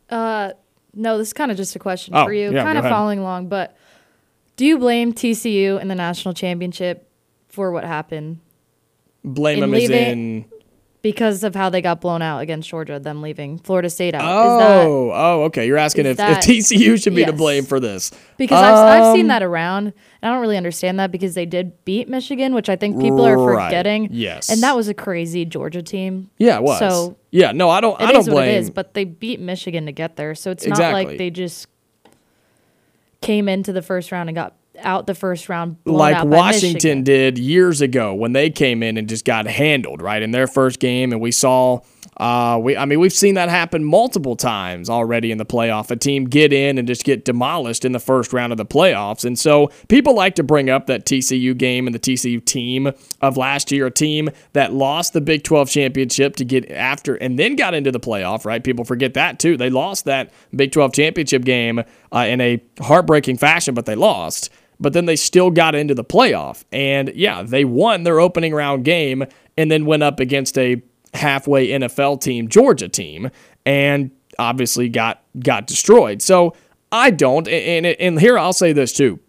Uh, 0.08 0.52
no, 0.94 1.18
this 1.18 1.30
is 1.30 1.34
kind 1.34 1.50
of 1.50 1.58
just 1.58 1.76
a 1.76 1.80
question 1.80 2.14
Oh, 2.16 2.26
for 2.26 2.32
you, 2.32 2.54
yeah, 2.54 2.64
kind 2.64 2.78
of 2.78 2.86
ahead. 2.86 2.94
following 2.94 3.18
along. 3.18 3.48
But 3.50 3.76
do 4.56 4.68
you 4.68 4.78
blame 4.78 5.12
TCU 5.12 5.82
in 5.82 5.88
the 5.88 5.96
national 5.96 6.36
championship 6.36 7.10
for 7.48 7.72
what 7.72 7.86
happened 7.86 8.40
Blame 9.24 9.64
In 9.64 9.64
him 9.64 9.74
as 9.74 9.90
in. 9.90 10.46
Because 11.02 11.44
of 11.46 11.56
how 11.56 11.70
they 11.70 11.82
got 11.82 12.02
blown 12.02 12.22
out 12.22 12.40
against 12.40 12.68
Georgia, 12.70 13.00
them 13.00 13.22
leaving 13.22 13.58
Florida 13.60 13.90
State 13.90 14.14
out? 14.14 14.22
Oh, 14.26 14.56
is 14.56 14.60
that 14.62 14.86
oh, 14.86 15.44
okay. 15.46 15.66
You're 15.66 15.78
asking 15.78 16.06
if, 16.08 16.18
that- 16.18 16.46
if 16.48 16.66
TCU 16.66 17.02
should 17.02 17.16
be 17.16 17.24
to 17.26 17.32
blame 17.34 17.64
for 17.66 17.80
this. 17.80 18.12
because 18.38 18.62
I've, 18.62 19.02
I've 19.02 19.14
seen 19.14 19.22
Um, 19.26 19.28
that 19.30 19.44
around, 19.44 19.88
and 19.88 19.94
I 20.30 20.34
don't 20.34 20.42
really 20.42 20.58
understand 20.58 21.00
that 21.00 21.12
because 21.12 21.36
they 21.36 21.46
did 21.46 21.86
beat 21.86 22.10
Michigan, 22.10 22.54
which 22.54 22.68
I 22.70 22.76
think 22.76 23.00
people 23.00 23.26
are 23.26 23.38
Right, 23.38 23.68
forgetting. 23.68 24.10
yes. 24.12 24.50
and 24.50 24.62
that 24.62 24.76
was 24.76 24.88
a 24.90 24.94
crazy 24.94 25.46
Georgia 25.46 25.82
team. 25.82 26.30
Yeah, 26.38 26.58
it 26.58 26.64
was. 26.64 26.80
So 26.80 27.16
yeah, 27.32 27.52
no, 27.54 27.70
I 27.70 27.80
don't. 27.80 28.00
I 28.02 28.12
don't 28.12 28.26
blame. 28.26 28.34
what 28.36 28.48
it 28.48 28.56
is, 28.56 28.70
but 28.70 28.94
they 28.94 29.06
beat 29.06 29.40
Michigan 29.40 29.86
to 29.86 29.92
get 29.92 30.16
there, 30.18 30.36
so 30.36 30.52
it's 30.52 30.66
not 30.68 30.80
like 30.94 31.18
they 31.18 31.30
just 31.30 31.68
came 33.22 33.50
into 33.50 33.72
the 33.74 33.82
first 33.82 34.12
round 34.12 34.30
and 34.30 34.36
got 34.36 34.54
out 34.82 35.08
the 35.08 35.16
first 35.16 35.50
round 35.50 35.78
like 35.86 36.24
Washington 36.26 37.04
did 37.04 37.38
years 37.38 37.82
ago 37.82 38.14
when 38.14 38.34
they 38.34 38.50
came 38.50 38.84
in 38.84 38.98
and 38.98 39.08
just 39.08 39.26
got 39.26 39.46
handled 39.48 40.02
right 40.02 40.22
in 40.22 40.32
their 40.32 40.48
first 40.48 40.80
game, 40.80 41.12
and 41.12 41.22
we 41.22 41.32
saw. 41.32 41.80
Uh, 42.18 42.60
we, 42.62 42.76
I 42.76 42.84
mean, 42.84 43.00
we've 43.00 43.14
seen 43.14 43.36
that 43.36 43.48
happen 43.48 43.82
multiple 43.82 44.36
times 44.36 44.90
already 44.90 45.32
in 45.32 45.38
the 45.38 45.46
playoff. 45.46 45.90
A 45.90 45.96
team 45.96 46.26
get 46.26 46.52
in 46.52 46.78
and 46.78 46.86
just 46.86 47.06
get 47.06 47.24
demolished 47.24 47.86
in 47.86 47.94
the 47.94 48.00
first 48.00 48.34
round 48.34 48.52
of 48.52 48.58
the 48.58 48.66
playoffs, 48.66 49.24
and 49.24 49.40
so 49.40 49.72
people 49.88 50.16
like 50.16 50.36
to 50.36 50.44
bring 50.44 50.70
up 50.70 50.88
that 50.88 51.06
TCU 51.06 51.58
game 51.58 51.88
and 51.88 51.96
the 51.96 52.00
TCU 52.00 52.44
team 52.44 52.92
of 53.22 53.38
last 53.38 53.72
year, 53.72 53.86
a 53.86 53.92
team 53.92 54.30
that 54.52 54.74
lost 54.74 55.14
the 55.14 55.22
Big 55.22 55.44
12 55.44 55.70
championship 55.70 56.36
to 56.36 56.44
get 56.44 56.70
after 56.72 57.16
and 57.16 57.40
then 57.40 57.56
got 57.56 57.74
into 57.74 57.92
the 57.92 58.02
playoff. 58.02 58.44
Right? 58.44 58.64
People 58.64 58.84
forget 58.84 59.14
that 59.14 59.40
too. 59.40 59.56
They 59.56 59.70
lost 59.70 60.04
that 60.06 60.32
Big 60.54 60.74
12 60.74 60.92
championship 60.92 61.46
game 61.46 61.80
uh, 62.12 62.20
in 62.20 62.42
a 62.42 62.62
heartbreaking 62.82 63.38
fashion, 63.38 63.74
but 63.74 63.86
they 63.86 63.96
lost 63.96 64.50
but 64.80 64.94
then 64.94 65.06
they 65.06 65.16
still 65.16 65.52
got 65.52 65.76
into 65.76 65.94
the 65.94 66.04
playoff. 66.04 66.64
And 66.72 67.12
yeah, 67.16 67.44
they 67.44 67.66
won 67.66 68.04
their 68.04 68.20
opening 68.20 68.54
round 68.54 68.86
game 68.86 69.26
and 69.58 69.70
then 69.70 69.86
went 69.86 70.04
up 70.04 70.20
against 70.20 70.58
a 70.58 70.82
halfway 71.14 71.68
NFL 71.70 72.22
team, 72.22 72.48
Georgia 72.48 72.88
team, 72.88 73.30
and 73.66 74.12
obviously 74.38 74.90
got 74.90 75.22
got 75.40 75.68
destroyed. 75.68 76.22
So 76.22 76.56
I 76.92 77.12
don't 77.12 77.48
and 77.48 77.86
and 77.86 78.20
here 78.20 78.38
I'll 78.38 78.54
say 78.54 78.74
this 78.74 78.94
too. 78.94 79.20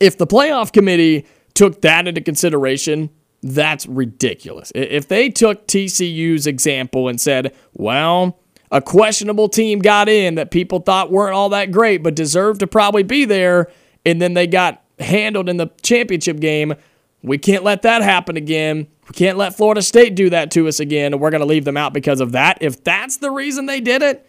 If 0.00 0.18
the 0.18 0.26
playoff 0.26 0.72
committee 0.72 1.26
took 1.54 1.82
that 1.82 2.08
into 2.08 2.20
consideration, 2.20 3.10
that's 3.42 3.86
ridiculous. 3.86 4.72
If 4.74 5.08
they 5.08 5.28
took 5.30 5.68
TCU's 5.68 6.46
example 6.46 7.08
and 7.08 7.20
said, 7.20 7.54
well, 7.74 8.40
a 8.70 8.80
questionable 8.82 9.48
team 9.48 9.78
got 9.78 10.08
in 10.08 10.34
that 10.34 10.50
people 10.50 10.80
thought 10.80 11.12
weren't 11.12 11.34
all 11.34 11.50
that 11.50 11.70
great, 11.70 12.02
but 12.02 12.16
deserved 12.16 12.60
to 12.60 12.66
probably 12.66 13.04
be 13.04 13.24
there, 13.24 13.70
and 14.04 14.20
then 14.20 14.34
they 14.34 14.46
got 14.46 14.82
handled 14.98 15.48
in 15.48 15.56
the 15.56 15.68
championship 15.82 16.40
game. 16.40 16.74
We 17.22 17.38
can't 17.38 17.64
let 17.64 17.82
that 17.82 18.02
happen 18.02 18.36
again. 18.36 18.86
We 19.08 19.12
can't 19.14 19.38
let 19.38 19.56
Florida 19.56 19.82
State 19.82 20.14
do 20.14 20.30
that 20.30 20.50
to 20.52 20.68
us 20.68 20.80
again, 20.80 21.12
and 21.12 21.20
we're 21.20 21.30
going 21.30 21.40
to 21.40 21.46
leave 21.46 21.64
them 21.64 21.76
out 21.76 21.92
because 21.92 22.20
of 22.20 22.32
that. 22.32 22.58
If 22.60 22.84
that's 22.84 23.18
the 23.18 23.30
reason 23.30 23.66
they 23.66 23.80
did 23.80 24.02
it, 24.02 24.26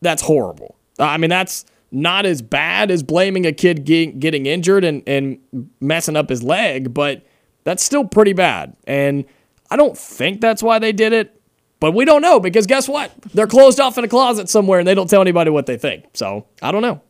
that's 0.00 0.22
horrible. 0.22 0.76
I 0.98 1.16
mean, 1.16 1.30
that's 1.30 1.64
not 1.90 2.26
as 2.26 2.42
bad 2.42 2.90
as 2.90 3.02
blaming 3.02 3.46
a 3.46 3.52
kid 3.52 3.84
getting, 3.84 4.18
getting 4.18 4.46
injured 4.46 4.84
and, 4.84 5.02
and 5.06 5.38
messing 5.80 6.16
up 6.16 6.28
his 6.28 6.42
leg, 6.42 6.92
but 6.92 7.24
that's 7.64 7.82
still 7.82 8.04
pretty 8.04 8.32
bad. 8.32 8.76
And 8.86 9.24
I 9.70 9.76
don't 9.76 9.96
think 9.96 10.40
that's 10.40 10.62
why 10.62 10.78
they 10.78 10.92
did 10.92 11.12
it, 11.12 11.40
but 11.80 11.92
we 11.92 12.04
don't 12.04 12.22
know 12.22 12.40
because 12.40 12.66
guess 12.66 12.88
what? 12.88 13.12
They're 13.34 13.46
closed 13.46 13.80
off 13.80 13.96
in 13.98 14.04
a 14.04 14.08
closet 14.08 14.48
somewhere 14.48 14.78
and 14.78 14.88
they 14.88 14.94
don't 14.94 15.08
tell 15.08 15.20
anybody 15.20 15.50
what 15.50 15.66
they 15.66 15.76
think. 15.76 16.04
So 16.14 16.46
I 16.62 16.72
don't 16.72 16.82
know. 16.82 17.00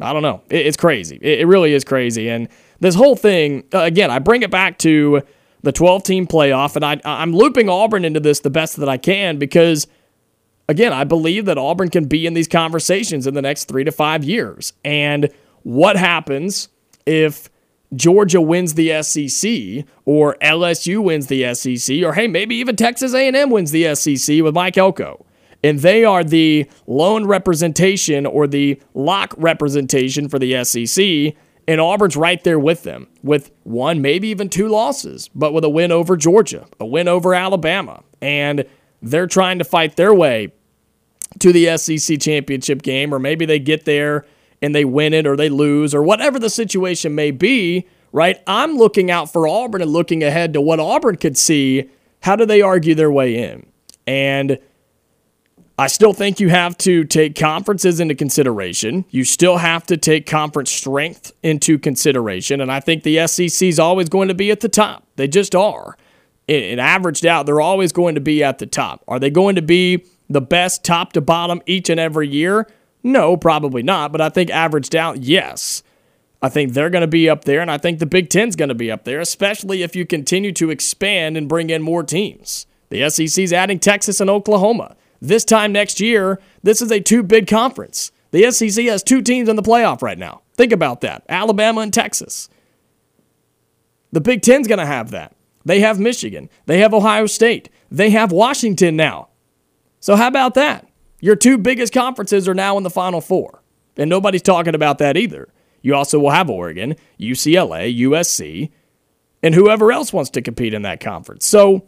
I 0.00 0.12
don't 0.12 0.22
know. 0.22 0.42
It, 0.50 0.66
it's 0.66 0.76
crazy. 0.76 1.18
It, 1.20 1.40
it 1.40 1.46
really 1.46 1.72
is 1.72 1.84
crazy. 1.84 2.28
And 2.28 2.48
this 2.80 2.94
whole 2.94 3.16
thing, 3.16 3.64
uh, 3.74 3.80
again, 3.80 4.10
I 4.10 4.18
bring 4.18 4.42
it 4.42 4.50
back 4.50 4.78
to 4.78 5.22
the 5.62 5.72
12 5.72 6.04
team 6.04 6.26
playoff, 6.26 6.76
and 6.76 6.84
I, 6.84 7.00
I'm 7.04 7.34
looping 7.34 7.68
Auburn 7.68 8.04
into 8.04 8.20
this 8.20 8.40
the 8.40 8.50
best 8.50 8.76
that 8.76 8.88
I 8.88 8.96
can 8.96 9.38
because, 9.38 9.86
again, 10.68 10.92
I 10.92 11.04
believe 11.04 11.46
that 11.46 11.58
Auburn 11.58 11.88
can 11.88 12.06
be 12.06 12.26
in 12.26 12.34
these 12.34 12.48
conversations 12.48 13.26
in 13.26 13.34
the 13.34 13.42
next 13.42 13.64
three 13.64 13.84
to 13.84 13.90
five 13.90 14.22
years. 14.22 14.72
And 14.84 15.30
what 15.64 15.96
happens 15.96 16.68
if 17.06 17.50
Georgia 17.94 18.40
wins 18.40 18.74
the 18.74 19.02
SEC 19.02 19.84
or 20.04 20.36
LSU 20.42 21.02
wins 21.02 21.26
the 21.28 21.54
SEC 21.54 22.02
or 22.02 22.12
hey 22.12 22.28
maybe 22.28 22.54
even 22.56 22.76
Texas 22.76 23.14
A&M 23.14 23.50
wins 23.50 23.70
the 23.70 23.94
SEC 23.94 24.42
with 24.42 24.54
Mike 24.54 24.76
Elko 24.76 25.24
and 25.62 25.80
they 25.80 26.04
are 26.04 26.22
the 26.22 26.68
lone 26.86 27.26
representation 27.26 28.26
or 28.26 28.46
the 28.46 28.80
lock 28.94 29.34
representation 29.36 30.28
for 30.28 30.38
the 30.38 30.64
SEC 30.64 31.34
and 31.66 31.80
Auburn's 31.80 32.16
right 32.16 32.42
there 32.44 32.58
with 32.58 32.82
them 32.84 33.06
with 33.22 33.50
one 33.64 34.00
maybe 34.00 34.28
even 34.28 34.48
two 34.48 34.68
losses 34.68 35.28
but 35.34 35.52
with 35.52 35.64
a 35.64 35.68
win 35.68 35.92
over 35.92 36.16
Georgia 36.16 36.66
a 36.80 36.86
win 36.86 37.08
over 37.08 37.34
Alabama 37.34 38.02
and 38.20 38.64
they're 39.02 39.26
trying 39.26 39.58
to 39.58 39.64
fight 39.64 39.96
their 39.96 40.12
way 40.12 40.52
to 41.38 41.52
the 41.52 41.76
SEC 41.76 42.20
championship 42.20 42.82
game, 42.82 43.14
or 43.14 43.18
maybe 43.18 43.46
they 43.46 43.58
get 43.58 43.84
there 43.84 44.26
and 44.60 44.74
they 44.74 44.84
win 44.84 45.14
it 45.14 45.26
or 45.26 45.36
they 45.36 45.48
lose, 45.48 45.94
or 45.94 46.02
whatever 46.02 46.38
the 46.38 46.50
situation 46.50 47.14
may 47.14 47.30
be, 47.30 47.86
right? 48.12 48.42
I'm 48.46 48.76
looking 48.76 49.10
out 49.10 49.32
for 49.32 49.46
Auburn 49.46 49.82
and 49.82 49.92
looking 49.92 50.22
ahead 50.22 50.52
to 50.54 50.60
what 50.60 50.80
Auburn 50.80 51.16
could 51.16 51.36
see. 51.36 51.90
How 52.22 52.34
do 52.34 52.44
they 52.44 52.60
argue 52.60 52.94
their 52.94 53.12
way 53.12 53.36
in? 53.36 53.66
And 54.06 54.58
I 55.80 55.86
still 55.86 56.12
think 56.12 56.40
you 56.40 56.48
have 56.48 56.76
to 56.78 57.04
take 57.04 57.36
conferences 57.36 58.00
into 58.00 58.16
consideration. 58.16 59.04
You 59.10 59.22
still 59.22 59.58
have 59.58 59.86
to 59.86 59.96
take 59.96 60.26
conference 60.26 60.72
strength 60.72 61.32
into 61.44 61.78
consideration. 61.78 62.60
And 62.60 62.72
I 62.72 62.80
think 62.80 63.04
the 63.04 63.24
SEC 63.28 63.68
is 63.68 63.78
always 63.78 64.08
going 64.08 64.26
to 64.26 64.34
be 64.34 64.50
at 64.50 64.58
the 64.58 64.68
top. 64.68 65.04
They 65.14 65.28
just 65.28 65.54
are. 65.54 65.96
It, 66.48 66.80
averaged 66.80 67.24
out, 67.24 67.46
they're 67.46 67.60
always 67.60 67.92
going 67.92 68.16
to 68.16 68.20
be 68.20 68.42
at 68.42 68.58
the 68.58 68.66
top. 68.66 69.04
Are 69.06 69.20
they 69.20 69.30
going 69.30 69.54
to 69.54 69.62
be 69.62 70.04
the 70.28 70.40
best 70.40 70.82
top 70.82 71.12
to 71.12 71.20
bottom 71.20 71.62
each 71.64 71.88
and 71.88 72.00
every 72.00 72.26
year? 72.26 72.66
No, 73.04 73.36
probably 73.36 73.84
not. 73.84 74.10
But 74.10 74.20
I 74.20 74.30
think 74.30 74.50
averaged 74.50 74.96
out, 74.96 75.22
yes. 75.22 75.84
I 76.42 76.48
think 76.48 76.72
they're 76.72 76.90
going 76.90 77.02
to 77.02 77.06
be 77.06 77.28
up 77.28 77.44
there, 77.44 77.60
and 77.60 77.70
I 77.70 77.78
think 77.78 77.98
the 77.98 78.06
Big 78.06 78.30
Ten's 78.30 78.56
going 78.56 78.68
to 78.68 78.74
be 78.74 78.90
up 78.90 79.04
there, 79.04 79.20
especially 79.20 79.82
if 79.82 79.94
you 79.94 80.06
continue 80.06 80.52
to 80.52 80.70
expand 80.70 81.36
and 81.36 81.48
bring 81.48 81.68
in 81.68 81.82
more 81.82 82.02
teams. 82.02 82.66
The 82.90 83.08
SEC's 83.10 83.52
adding 83.52 83.80
Texas 83.80 84.20
and 84.20 84.30
Oklahoma. 84.30 84.96
This 85.20 85.44
time 85.44 85.72
next 85.72 86.00
year, 86.00 86.40
this 86.62 86.80
is 86.80 86.90
a 86.90 87.00
two 87.00 87.22
big 87.22 87.46
conference. 87.46 88.12
The 88.30 88.50
SEC 88.50 88.84
has 88.86 89.02
two 89.02 89.22
teams 89.22 89.48
in 89.48 89.56
the 89.56 89.62
playoff 89.62 90.02
right 90.02 90.18
now. 90.18 90.42
Think 90.54 90.72
about 90.72 91.00
that 91.00 91.24
Alabama 91.28 91.80
and 91.80 91.92
Texas. 91.92 92.48
The 94.12 94.20
Big 94.20 94.42
Ten's 94.42 94.68
going 94.68 94.78
to 94.78 94.86
have 94.86 95.10
that. 95.10 95.34
They 95.64 95.80
have 95.80 95.98
Michigan. 95.98 96.48
They 96.66 96.78
have 96.78 96.94
Ohio 96.94 97.26
State. 97.26 97.68
They 97.90 98.10
have 98.10 98.32
Washington 98.32 98.96
now. 98.96 99.28
So, 100.00 100.16
how 100.16 100.28
about 100.28 100.54
that? 100.54 100.88
Your 101.20 101.36
two 101.36 101.58
biggest 101.58 101.92
conferences 101.92 102.48
are 102.48 102.54
now 102.54 102.76
in 102.76 102.84
the 102.84 102.90
Final 102.90 103.20
Four. 103.20 103.62
And 103.96 104.08
nobody's 104.08 104.42
talking 104.42 104.74
about 104.74 104.98
that 104.98 105.16
either. 105.16 105.48
You 105.82 105.94
also 105.94 106.18
will 106.18 106.30
have 106.30 106.48
Oregon, 106.48 106.96
UCLA, 107.18 107.96
USC, 108.00 108.70
and 109.42 109.54
whoever 109.54 109.92
else 109.92 110.12
wants 110.12 110.30
to 110.30 110.42
compete 110.42 110.74
in 110.74 110.82
that 110.82 111.00
conference. 111.00 111.46
So, 111.46 111.86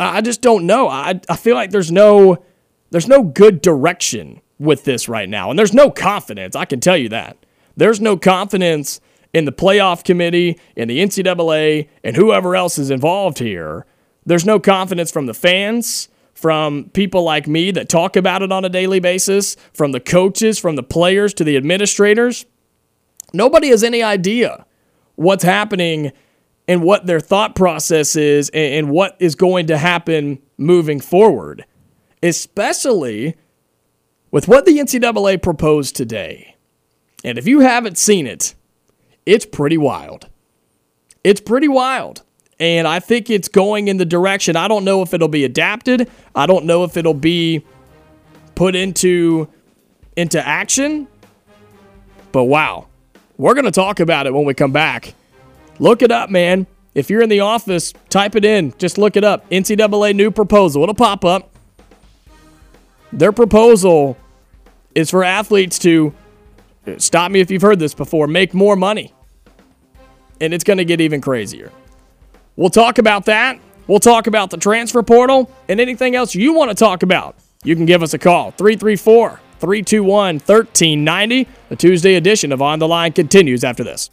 I 0.00 0.20
just 0.20 0.40
don't 0.40 0.66
know. 0.66 0.88
I, 0.88 1.20
I 1.28 1.36
feel 1.36 1.54
like 1.54 1.70
there's 1.70 1.90
no 1.90 2.44
there's 2.90 3.08
no 3.08 3.22
good 3.22 3.60
direction 3.60 4.40
with 4.58 4.84
this 4.84 5.08
right 5.08 5.28
now. 5.28 5.50
And 5.50 5.58
there's 5.58 5.74
no 5.74 5.90
confidence. 5.90 6.56
I 6.56 6.64
can 6.64 6.80
tell 6.80 6.96
you 6.96 7.08
that. 7.10 7.36
There's 7.76 8.00
no 8.00 8.16
confidence 8.16 9.00
in 9.32 9.44
the 9.44 9.52
playoff 9.52 10.04
committee, 10.04 10.58
in 10.74 10.88
the 10.88 10.98
NCAA, 10.98 11.88
and 12.02 12.16
whoever 12.16 12.56
else 12.56 12.78
is 12.78 12.90
involved 12.90 13.38
here. 13.38 13.86
There's 14.24 14.46
no 14.46 14.58
confidence 14.58 15.10
from 15.10 15.26
the 15.26 15.34
fans, 15.34 16.08
from 16.34 16.90
people 16.90 17.22
like 17.22 17.46
me 17.46 17.70
that 17.72 17.88
talk 17.88 18.16
about 18.16 18.42
it 18.42 18.50
on 18.50 18.64
a 18.64 18.68
daily 18.68 19.00
basis, 19.00 19.56
from 19.72 19.92
the 19.92 20.00
coaches, 20.00 20.58
from 20.58 20.76
the 20.76 20.82
players 20.82 21.34
to 21.34 21.44
the 21.44 21.56
administrators. 21.56 22.46
Nobody 23.32 23.68
has 23.68 23.84
any 23.84 24.02
idea 24.02 24.64
what's 25.16 25.44
happening 25.44 26.12
and 26.68 26.82
what 26.82 27.06
their 27.06 27.18
thought 27.18 27.54
process 27.54 28.14
is 28.14 28.50
and, 28.52 28.90
what 28.90 29.16
is 29.18 29.34
going 29.34 29.66
to 29.68 29.78
happen 29.78 30.38
moving 30.58 31.00
forward, 31.00 31.64
especially 32.22 33.34
with 34.30 34.46
what 34.46 34.66
the 34.66 34.78
NCAA 34.78 35.42
proposed 35.42 35.96
today. 35.96 36.54
And 37.24 37.38
if 37.38 37.48
you 37.48 37.60
haven't 37.60 37.96
seen 37.96 38.26
it, 38.26 38.54
it's 39.24 39.46
pretty 39.46 39.78
wild. 39.78 40.28
It's 41.24 41.40
pretty 41.40 41.68
wild. 41.68 42.22
And 42.60 42.86
I 42.86 43.00
think 43.00 43.30
it's 43.30 43.48
going 43.48 43.88
in 43.88 43.96
the 43.96 44.04
direction. 44.04 44.56
I 44.56 44.68
don't 44.68 44.84
know 44.84 45.02
if 45.02 45.14
it'll 45.14 45.28
be 45.28 45.44
adapted. 45.44 46.10
I 46.34 46.46
don't 46.46 46.66
know 46.66 46.84
if 46.84 46.96
it'll 46.96 47.14
be 47.14 47.64
put 48.54 48.74
into 48.74 49.48
into 50.16 50.44
action. 50.46 51.06
But 52.32 52.44
wow. 52.44 52.88
We're 53.36 53.54
going 53.54 53.66
to 53.66 53.70
talk 53.70 54.00
about 54.00 54.26
it 54.26 54.34
when 54.34 54.44
we 54.44 54.52
come 54.52 54.72
back. 54.72 55.14
Look 55.78 56.02
it 56.02 56.10
up, 56.10 56.30
man. 56.30 56.66
If 56.94 57.10
you're 57.10 57.22
in 57.22 57.28
the 57.28 57.40
office, 57.40 57.92
type 58.08 58.34
it 58.34 58.44
in. 58.44 58.74
Just 58.78 58.98
look 58.98 59.16
it 59.16 59.24
up. 59.24 59.48
NCAA 59.50 60.14
new 60.16 60.30
proposal. 60.30 60.82
It'll 60.82 60.94
pop 60.94 61.24
up. 61.24 61.50
Their 63.12 63.32
proposal 63.32 64.16
is 64.94 65.10
for 65.10 65.22
athletes 65.22 65.78
to 65.80 66.12
stop 66.96 67.30
me 67.30 67.40
if 67.40 67.50
you've 67.50 67.62
heard 67.62 67.78
this 67.78 67.94
before, 67.94 68.26
make 68.26 68.54
more 68.54 68.76
money. 68.76 69.12
And 70.40 70.54
it's 70.54 70.64
going 70.64 70.78
to 70.78 70.84
get 70.84 71.00
even 71.00 71.20
crazier. 71.20 71.72
We'll 72.56 72.70
talk 72.70 72.98
about 72.98 73.26
that. 73.26 73.60
We'll 73.86 74.00
talk 74.00 74.26
about 74.26 74.50
the 74.50 74.56
transfer 74.56 75.02
portal 75.02 75.50
and 75.68 75.80
anything 75.80 76.14
else 76.14 76.34
you 76.34 76.52
want 76.52 76.70
to 76.70 76.74
talk 76.74 77.02
about. 77.02 77.36
You 77.64 77.74
can 77.74 77.86
give 77.86 78.02
us 78.02 78.14
a 78.14 78.18
call 78.18 78.50
334 78.52 79.40
321 79.60 80.34
1390. 80.36 81.48
The 81.68 81.76
Tuesday 81.76 82.14
edition 82.14 82.52
of 82.52 82.60
On 82.60 82.78
the 82.78 82.88
Line 82.88 83.12
continues 83.12 83.64
after 83.64 83.84
this. 83.84 84.10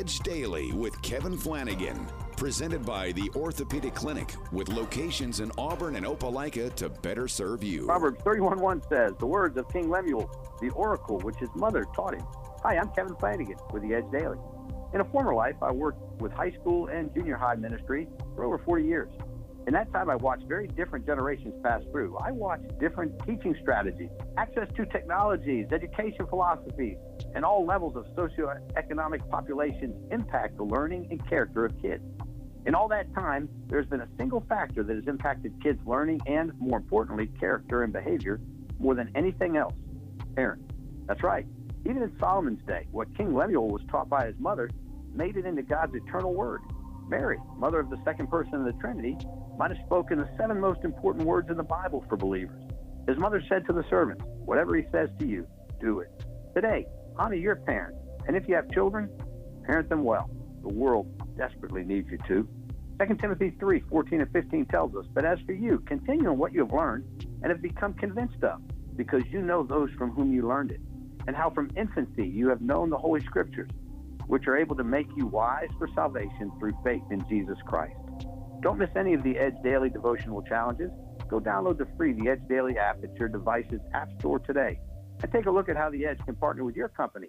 Edge 0.00 0.20
Daily 0.20 0.72
with 0.72 1.02
Kevin 1.02 1.36
Flanagan, 1.36 2.06
presented 2.38 2.86
by 2.86 3.12
the 3.12 3.30
Orthopedic 3.36 3.94
Clinic, 3.94 4.34
with 4.50 4.70
locations 4.70 5.40
in 5.40 5.52
Auburn 5.58 5.94
and 5.96 6.06
Opelika 6.06 6.74
to 6.76 6.88
better 6.88 7.28
serve 7.28 7.62
you. 7.62 7.84
Proverbs 7.84 8.18
31:1 8.22 8.80
says, 8.88 9.12
"The 9.18 9.26
words 9.26 9.58
of 9.58 9.68
King 9.68 9.90
Lemuel, 9.90 10.30
the 10.62 10.70
oracle 10.70 11.18
which 11.18 11.36
his 11.36 11.50
mother 11.54 11.84
taught 11.94 12.14
him." 12.14 12.24
Hi, 12.62 12.78
I'm 12.78 12.88
Kevin 12.92 13.14
Flanagan 13.16 13.58
with 13.74 13.82
The 13.82 13.92
Edge 13.92 14.10
Daily. 14.10 14.38
In 14.94 15.02
a 15.02 15.04
former 15.04 15.34
life, 15.34 15.56
I 15.60 15.70
worked 15.70 16.00
with 16.18 16.32
high 16.32 16.52
school 16.52 16.86
and 16.86 17.12
junior 17.14 17.36
high 17.36 17.56
ministry 17.56 18.08
for 18.34 18.44
over 18.44 18.56
40 18.56 18.84
years. 18.84 19.12
In 19.70 19.74
that 19.74 19.92
time, 19.92 20.10
I 20.10 20.16
watched 20.16 20.48
very 20.48 20.66
different 20.66 21.06
generations 21.06 21.54
pass 21.62 21.80
through. 21.92 22.18
I 22.18 22.32
watched 22.32 22.76
different 22.80 23.12
teaching 23.24 23.54
strategies, 23.62 24.08
access 24.36 24.66
to 24.74 24.84
technologies, 24.84 25.68
education 25.70 26.26
philosophies, 26.26 26.96
and 27.36 27.44
all 27.44 27.64
levels 27.64 27.94
of 27.94 28.04
socioeconomic 28.16 29.30
populations 29.30 29.94
impact 30.10 30.56
the 30.56 30.64
learning 30.64 31.06
and 31.12 31.24
character 31.28 31.64
of 31.64 31.80
kids. 31.80 32.02
In 32.66 32.74
all 32.74 32.88
that 32.88 33.14
time, 33.14 33.48
there's 33.68 33.86
been 33.86 34.00
a 34.00 34.08
single 34.18 34.44
factor 34.48 34.82
that 34.82 34.96
has 34.96 35.06
impacted 35.06 35.52
kids' 35.62 35.78
learning 35.86 36.20
and, 36.26 36.50
more 36.58 36.78
importantly, 36.78 37.28
character 37.38 37.84
and 37.84 37.92
behavior 37.92 38.40
more 38.80 38.96
than 38.96 39.08
anything 39.14 39.56
else 39.56 39.74
parents. 40.34 40.64
That's 41.06 41.22
right. 41.22 41.46
Even 41.88 42.02
in 42.02 42.12
Solomon's 42.18 42.66
day, 42.66 42.88
what 42.90 43.16
King 43.16 43.36
Lemuel 43.36 43.68
was 43.68 43.82
taught 43.88 44.08
by 44.08 44.26
his 44.26 44.34
mother 44.40 44.68
made 45.14 45.36
it 45.36 45.46
into 45.46 45.62
God's 45.62 45.94
eternal 45.94 46.34
word. 46.34 46.60
Mary, 47.06 47.38
mother 47.56 47.78
of 47.78 47.88
the 47.88 47.98
second 48.04 48.28
person 48.28 48.54
of 48.54 48.64
the 48.64 48.72
Trinity, 48.80 49.16
might 49.60 49.76
have 49.76 49.84
spoken 49.84 50.16
the 50.16 50.28
seven 50.38 50.58
most 50.58 50.84
important 50.84 51.26
words 51.26 51.50
in 51.50 51.56
the 51.58 51.62
Bible 51.62 52.02
for 52.08 52.16
believers. 52.16 52.62
His 53.06 53.18
mother 53.18 53.42
said 53.46 53.66
to 53.66 53.74
the 53.74 53.84
servants, 53.90 54.24
Whatever 54.46 54.74
he 54.74 54.84
says 54.90 55.10
to 55.18 55.26
you, 55.26 55.46
do 55.82 56.00
it. 56.00 56.08
Today, 56.54 56.86
honor 57.18 57.34
your 57.34 57.56
parents, 57.56 57.98
and 58.26 58.38
if 58.38 58.48
you 58.48 58.54
have 58.54 58.70
children, 58.70 59.10
parent 59.66 59.90
them 59.90 60.02
well. 60.02 60.30
The 60.62 60.72
world 60.72 61.12
desperately 61.36 61.84
needs 61.84 62.08
you 62.10 62.16
to. 62.26 62.48
2 63.06 63.14
Timothy 63.16 63.52
3 63.60 63.80
14 63.80 64.22
and 64.22 64.32
15 64.32 64.64
tells 64.64 64.96
us, 64.96 65.04
But 65.12 65.26
as 65.26 65.38
for 65.44 65.52
you, 65.52 65.80
continue 65.80 66.30
in 66.30 66.38
what 66.38 66.54
you 66.54 66.60
have 66.60 66.72
learned 66.72 67.26
and 67.42 67.52
have 67.52 67.60
become 67.60 67.92
convinced 67.92 68.42
of, 68.42 68.62
because 68.96 69.24
you 69.30 69.42
know 69.42 69.62
those 69.62 69.90
from 69.98 70.10
whom 70.12 70.32
you 70.32 70.48
learned 70.48 70.70
it, 70.70 70.80
and 71.26 71.36
how 71.36 71.50
from 71.50 71.70
infancy 71.76 72.26
you 72.26 72.48
have 72.48 72.62
known 72.62 72.88
the 72.88 72.96
Holy 72.96 73.20
Scriptures, 73.26 73.68
which 74.26 74.46
are 74.46 74.56
able 74.56 74.76
to 74.76 74.84
make 74.84 75.08
you 75.18 75.26
wise 75.26 75.68
for 75.76 75.86
salvation 75.94 76.50
through 76.58 76.72
faith 76.82 77.02
in 77.10 77.22
Jesus 77.28 77.58
Christ. 77.66 77.98
Don't 78.62 78.78
miss 78.78 78.90
any 78.94 79.14
of 79.14 79.22
the 79.22 79.38
Edge 79.38 79.54
Daily 79.64 79.88
devotional 79.88 80.42
challenges. 80.42 80.90
Go 81.28 81.40
download 81.40 81.78
the 81.78 81.86
free 81.96 82.12
The 82.12 82.28
Edge 82.28 82.42
Daily 82.46 82.76
app 82.76 83.02
at 83.02 83.16
your 83.16 83.28
device's 83.28 83.80
App 83.94 84.10
Store 84.18 84.38
today 84.38 84.78
and 85.22 85.32
take 85.32 85.46
a 85.46 85.50
look 85.50 85.70
at 85.70 85.76
how 85.76 85.88
The 85.88 86.04
Edge 86.04 86.18
can 86.26 86.36
partner 86.36 86.64
with 86.64 86.76
your 86.76 86.88
company 86.88 87.28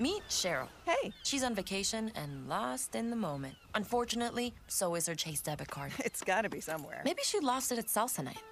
Meet 0.00 0.22
Cheryl. 0.30 0.68
Hey. 0.86 1.12
She's 1.24 1.44
on 1.44 1.54
vacation 1.54 2.10
and 2.14 2.48
lost 2.48 2.94
in 2.94 3.10
the 3.10 3.16
moment. 3.16 3.54
Unfortunately, 3.74 4.54
so 4.66 4.94
is 4.94 5.06
her 5.06 5.14
Chase 5.14 5.42
debit 5.42 5.68
card. 5.68 5.92
It's 6.04 6.22
gotta 6.22 6.48
be 6.48 6.60
somewhere. 6.60 7.02
Maybe 7.04 7.20
she 7.22 7.38
lost 7.38 7.70
it 7.70 7.78
at 7.78 7.86
salsa 7.86 8.24
night. 8.24 8.42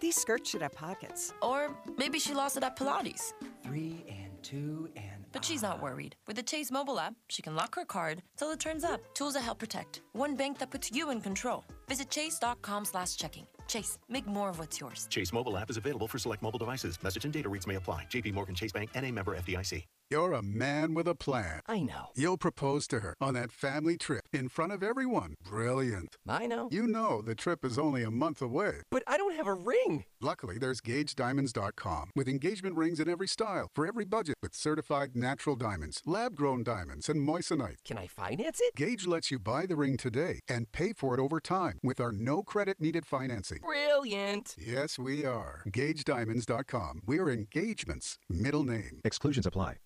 These 0.00 0.16
skirts 0.16 0.50
should 0.50 0.60
have 0.60 0.74
pockets. 0.74 1.32
Or 1.40 1.74
maybe 1.96 2.18
she 2.18 2.34
lost 2.34 2.58
it 2.58 2.64
at 2.64 2.76
Pilates. 2.76 3.32
Three 3.62 4.04
and 4.08 4.30
two 4.42 4.90
and. 4.94 5.24
But 5.32 5.42
she's 5.42 5.62
not 5.62 5.78
ah. 5.80 5.84
worried. 5.84 6.16
With 6.26 6.36
the 6.36 6.42
Chase 6.42 6.70
mobile 6.70 7.00
app, 7.00 7.14
she 7.28 7.40
can 7.40 7.56
lock 7.56 7.74
her 7.76 7.86
card 7.86 8.22
till 8.36 8.50
it 8.50 8.60
turns 8.60 8.84
up. 8.84 9.00
Tools 9.14 9.32
that 9.34 9.42
help 9.42 9.58
protect. 9.58 10.02
One 10.12 10.36
bank 10.36 10.58
that 10.58 10.70
puts 10.70 10.92
you 10.92 11.10
in 11.10 11.22
control. 11.22 11.64
Visit 11.88 12.10
chase.com 12.10 12.84
slash 12.84 13.16
checking. 13.16 13.46
Chase, 13.66 13.98
make 14.08 14.26
more 14.26 14.50
of 14.50 14.58
what's 14.58 14.80
yours. 14.80 15.06
Chase 15.10 15.32
mobile 15.32 15.56
app 15.56 15.70
is 15.70 15.76
available 15.76 16.08
for 16.08 16.18
select 16.18 16.42
mobile 16.42 16.58
devices. 16.58 16.98
Message 17.02 17.24
and 17.24 17.32
data 17.32 17.48
rates 17.48 17.66
may 17.66 17.76
apply. 17.76 18.06
JP 18.10 18.34
Morgan 18.34 18.54
Chase 18.54 18.72
Bank 18.72 18.90
and 18.94 19.06
a 19.06 19.10
member 19.10 19.36
FDIC. 19.36 19.84
You're 20.10 20.34
a 20.34 20.42
man 20.42 20.92
with 20.92 21.08
a 21.08 21.14
plan. 21.14 21.62
I 21.66 21.80
know. 21.80 22.10
You'll 22.14 22.36
propose 22.36 22.86
to 22.88 23.00
her 23.00 23.16
on 23.22 23.32
that 23.34 23.50
family 23.50 23.96
trip 23.96 24.24
in 24.34 24.50
front 24.50 24.72
of 24.72 24.82
everyone. 24.82 25.34
Brilliant. 25.48 26.16
I 26.28 26.46
know. 26.46 26.68
You 26.70 26.86
know 26.86 27.22
the 27.22 27.34
trip 27.34 27.64
is 27.64 27.78
only 27.78 28.02
a 28.02 28.10
month 28.10 28.42
away. 28.42 28.82
But 28.90 29.02
I 29.06 29.16
don't 29.16 29.34
have 29.34 29.46
a 29.46 29.54
ring. 29.54 30.04
Luckily, 30.20 30.58
there's 30.58 30.82
GageDiamonds.com 30.82 32.10
with 32.14 32.28
engagement 32.28 32.76
rings 32.76 33.00
in 33.00 33.08
every 33.08 33.26
style 33.26 33.68
for 33.74 33.86
every 33.86 34.04
budget 34.04 34.36
with 34.42 34.54
certified 34.54 35.16
natural 35.16 35.56
diamonds, 35.56 36.02
lab 36.04 36.36
grown 36.36 36.62
diamonds, 36.62 37.08
and 37.08 37.26
moissanite. 37.26 37.82
Can 37.84 37.96
I 37.96 38.06
finance 38.06 38.60
it? 38.60 38.74
Gage 38.76 39.06
lets 39.06 39.30
you 39.30 39.38
buy 39.38 39.64
the 39.64 39.76
ring 39.76 39.96
today 39.96 40.40
and 40.48 40.70
pay 40.70 40.92
for 40.92 41.14
it 41.14 41.20
over 41.20 41.40
time 41.40 41.73
with 41.82 42.00
our 42.00 42.12
no 42.12 42.42
credit 42.42 42.80
needed 42.80 43.06
financing. 43.06 43.58
Brilliant. 43.62 44.54
Yes, 44.58 44.98
we 44.98 45.24
are. 45.24 45.62
GageDiamonds.com. 45.68 47.02
We're 47.06 47.30
engagements, 47.30 48.18
middle 48.28 48.64
name. 48.64 49.00
Exclusions 49.04 49.46
apply. 49.46 49.76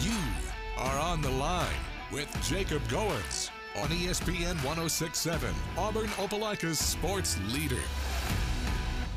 You 0.00 0.18
are 0.76 0.98
on 0.98 1.22
the 1.22 1.30
line 1.30 1.66
with 2.12 2.28
Jacob 2.42 2.82
Goins 2.84 3.50
on 3.76 3.88
ESPN 3.88 4.54
1067, 4.64 5.54
Auburn 5.76 6.08
Opelika's 6.10 6.78
sports 6.78 7.38
leader. 7.52 7.76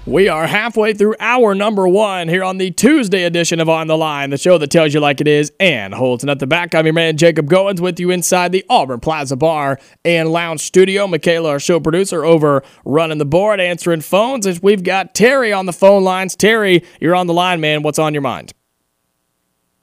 We 0.08 0.30
are 0.30 0.48
halfway 0.48 0.96
through 0.96 1.14
hour 1.20 1.54
number 1.54 1.88
one 1.88 2.28
here 2.28 2.44
on 2.44 2.58
the 2.58 2.72
Tuesday 2.72 3.22
edition 3.22 3.60
of 3.60 3.70
On 3.70 3.86
the 3.86 3.96
Line, 3.96 4.32
the 4.32 4.38
show 4.38 4.58
that 4.58 4.72
tells 4.72 4.96
you 4.96 5.00
like 5.00 5.22
it 5.22 5.28
is 5.28 5.54
and 5.60 5.94
holds 5.94 6.24
it 6.24 6.30
at 6.32 6.40
the 6.40 6.48
back. 6.48 6.74
I'm 6.74 6.88
your 6.88 6.94
man, 6.94 7.18
Jacob 7.18 7.48
Goins, 7.48 7.80
with 7.80 8.00
you 8.00 8.10
inside 8.10 8.52
the 8.52 8.66
Auburn 8.68 9.00
Plaza 9.00 9.36
Bar 9.36 9.80
and 10.04 10.32
Lounge 10.32 10.62
Studio. 10.62 11.06
Michaela, 11.06 11.50
our 11.50 11.60
show 11.60 11.80
producer, 11.80 12.26
over 12.26 12.64
running 12.84 13.20
the 13.20 13.26
board, 13.26 13.60
answering 13.60 14.02
phones. 14.02 14.48
As 14.48 14.60
we've 14.60 14.84
got 14.84 15.14
Terry 15.14 15.54
on 15.54 15.68
the 15.68 15.74
phone 15.74 16.04
lines. 16.04 16.36
Terry, 16.36 16.84
you're 17.00 17.16
on 17.16 17.28
the 17.28 17.34
line, 17.36 17.62
man. 17.62 17.84
What's 17.84 18.00
on 18.00 18.16
your 18.16 18.22
mind? 18.22 18.54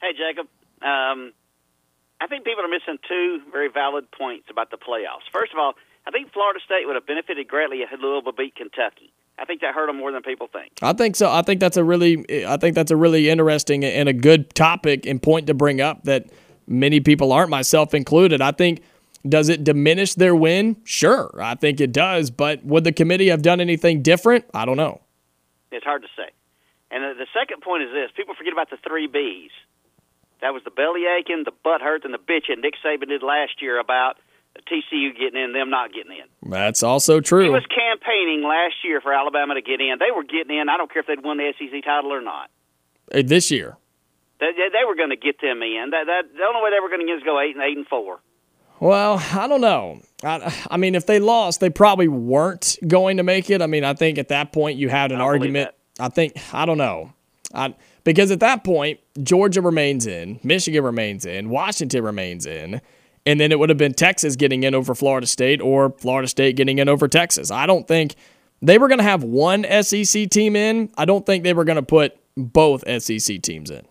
Hey, 0.01 0.11
Jacob. 0.11 0.47
Um, 0.81 1.31
I 2.19 2.27
think 2.27 2.43
people 2.43 2.65
are 2.65 2.67
missing 2.67 2.97
two 3.07 3.39
very 3.53 3.69
valid 3.69 4.11
points 4.11 4.47
about 4.51 4.69
the 4.69 4.77
playoffs. 4.77 5.31
First 5.31 5.53
of 5.53 5.59
all, 5.59 5.75
I 6.05 6.11
think 6.11 6.33
Florida 6.33 6.59
State 6.65 6.85
would 6.87 6.95
have 6.95 7.07
benefited 7.07 7.47
greatly 7.47 7.77
if 7.77 7.89
Louisville 8.01 8.33
beat 8.33 8.55
Kentucky. 8.55 9.13
I 9.39 9.45
think 9.45 9.61
that 9.61 9.73
hurt 9.73 9.87
them 9.87 9.97
more 9.97 10.11
than 10.11 10.21
people 10.21 10.47
think. 10.51 10.71
I 10.81 10.93
think 10.93 11.15
so. 11.15 11.31
I 11.31 11.41
think 11.41 11.59
that's 11.59 11.77
a 11.77 11.83
really, 11.83 12.45
I 12.45 12.57
think 12.57 12.75
that's 12.75 12.91
a 12.91 12.95
really 12.95 13.29
interesting 13.29 13.85
and 13.85 14.09
a 14.09 14.13
good 14.13 14.53
topic 14.53 15.05
and 15.05 15.21
point 15.21 15.47
to 15.47 15.53
bring 15.53 15.79
up 15.79 16.03
that 16.03 16.29
many 16.67 16.99
people 16.99 17.31
aren't, 17.31 17.49
myself 17.49 17.93
included. 17.93 18.41
I 18.41 18.51
think 18.51 18.81
does 19.27 19.49
it 19.49 19.63
diminish 19.63 20.13
their 20.13 20.35
win? 20.35 20.77
Sure, 20.83 21.31
I 21.41 21.55
think 21.55 21.81
it 21.81 21.91
does. 21.91 22.31
But 22.31 22.63
would 22.63 22.83
the 22.83 22.91
committee 22.91 23.29
have 23.29 23.41
done 23.41 23.59
anything 23.59 24.01
different? 24.01 24.45
I 24.53 24.65
don't 24.65 24.77
know. 24.77 25.01
It's 25.71 25.85
hard 25.85 26.01
to 26.03 26.07
say. 26.15 26.29
And 26.91 27.03
the, 27.03 27.19
the 27.19 27.27
second 27.37 27.61
point 27.61 27.83
is 27.83 27.89
this: 27.91 28.11
people 28.15 28.35
forget 28.35 28.53
about 28.53 28.69
the 28.69 28.77
three 28.87 29.07
B's. 29.07 29.51
That 30.41 30.53
was 30.53 30.63
the 30.63 30.71
belly 30.71 31.03
aching, 31.05 31.43
the 31.43 31.51
butt 31.63 31.81
hurt, 31.81 32.05
and 32.05 32.13
the 32.13 32.17
bitching 32.17 32.61
Nick 32.61 32.75
Saban 32.83 33.09
did 33.09 33.21
last 33.21 33.61
year 33.61 33.79
about 33.79 34.17
TCU 34.67 35.17
getting 35.17 35.41
in, 35.41 35.53
them 35.53 35.69
not 35.69 35.93
getting 35.93 36.11
in. 36.11 36.49
That's 36.49 36.83
also 36.83 37.21
true. 37.21 37.43
He 37.43 37.49
was 37.49 37.65
campaigning 37.67 38.43
last 38.43 38.75
year 38.83 39.01
for 39.01 39.13
Alabama 39.13 39.55
to 39.55 39.61
get 39.61 39.81
in. 39.81 39.97
They 39.99 40.11
were 40.15 40.23
getting 40.23 40.57
in. 40.57 40.69
I 40.69 40.77
don't 40.77 40.91
care 40.91 41.01
if 41.01 41.07
they'd 41.07 41.23
won 41.23 41.37
the 41.37 41.53
SEC 41.57 41.83
title 41.83 42.13
or 42.13 42.21
not. 42.21 42.49
Uh, 43.13 43.21
This 43.25 43.51
year. 43.51 43.77
They, 44.39 44.51
they, 44.55 44.85
were 44.87 44.95
going 44.95 45.09
to 45.09 45.17
get 45.17 45.41
them 45.41 45.61
in. 45.61 45.89
That, 45.91 46.05
that 46.05 46.23
the 46.33 46.43
only 46.43 46.63
way 46.63 46.69
they 46.71 46.79
were 46.79 46.87
going 46.87 47.01
to 47.01 47.05
get 47.05 47.17
is 47.17 47.23
go 47.23 47.41
eight 47.41 47.55
and 47.55 47.63
eight 47.63 47.77
and 47.77 47.85
four. 47.87 48.19
Well, 48.79 49.21
I 49.33 49.47
don't 49.47 49.59
know. 49.59 50.01
I, 50.23 50.53
I 50.71 50.77
mean, 50.77 50.95
if 50.95 51.05
they 51.05 51.19
lost, 51.19 51.59
they 51.59 51.69
probably 51.69 52.07
weren't 52.07 52.77
going 52.87 53.17
to 53.17 53.23
make 53.23 53.49
it. 53.49 53.61
I 53.61 53.67
mean, 53.67 53.83
I 53.83 53.93
think 53.93 54.17
at 54.17 54.29
that 54.29 54.53
point 54.53 54.77
you 54.77 54.87
had 54.87 55.11
an 55.11 55.19
argument. 55.19 55.71
I 55.99 56.07
think 56.07 56.33
I 56.53 56.65
don't 56.65 56.77
know. 56.77 57.11
I, 57.53 57.75
because 58.05 58.31
at 58.31 58.39
that 58.39 58.63
point, 58.63 58.99
Georgia 59.21 59.61
remains 59.61 60.07
in, 60.07 60.39
Michigan 60.43 60.83
remains 60.83 61.25
in, 61.25 61.49
Washington 61.49 62.03
remains 62.03 62.45
in, 62.45 62.79
and 63.25 63.39
then 63.39 63.51
it 63.51 63.59
would 63.59 63.69
have 63.69 63.77
been 63.77 63.93
Texas 63.93 64.35
getting 64.35 64.63
in 64.63 64.73
over 64.73 64.95
Florida 64.95 65.27
State 65.27 65.61
or 65.61 65.91
Florida 65.97 66.27
State 66.27 66.55
getting 66.55 66.79
in 66.79 66.89
over 66.89 67.07
Texas. 67.07 67.51
I 67.51 67.65
don't 67.65 67.87
think 67.87 68.15
they 68.61 68.77
were 68.77 68.87
going 68.87 68.99
to 68.99 69.03
have 69.03 69.23
one 69.23 69.65
SEC 69.81 70.29
team 70.29 70.55
in. 70.55 70.89
I 70.97 71.05
don't 71.05 71.25
think 71.25 71.43
they 71.43 71.53
were 71.53 71.63
going 71.63 71.77
to 71.77 71.83
put 71.83 72.17
both 72.35 72.83
SEC 73.01 73.41
teams 73.41 73.69
in. 73.69 73.85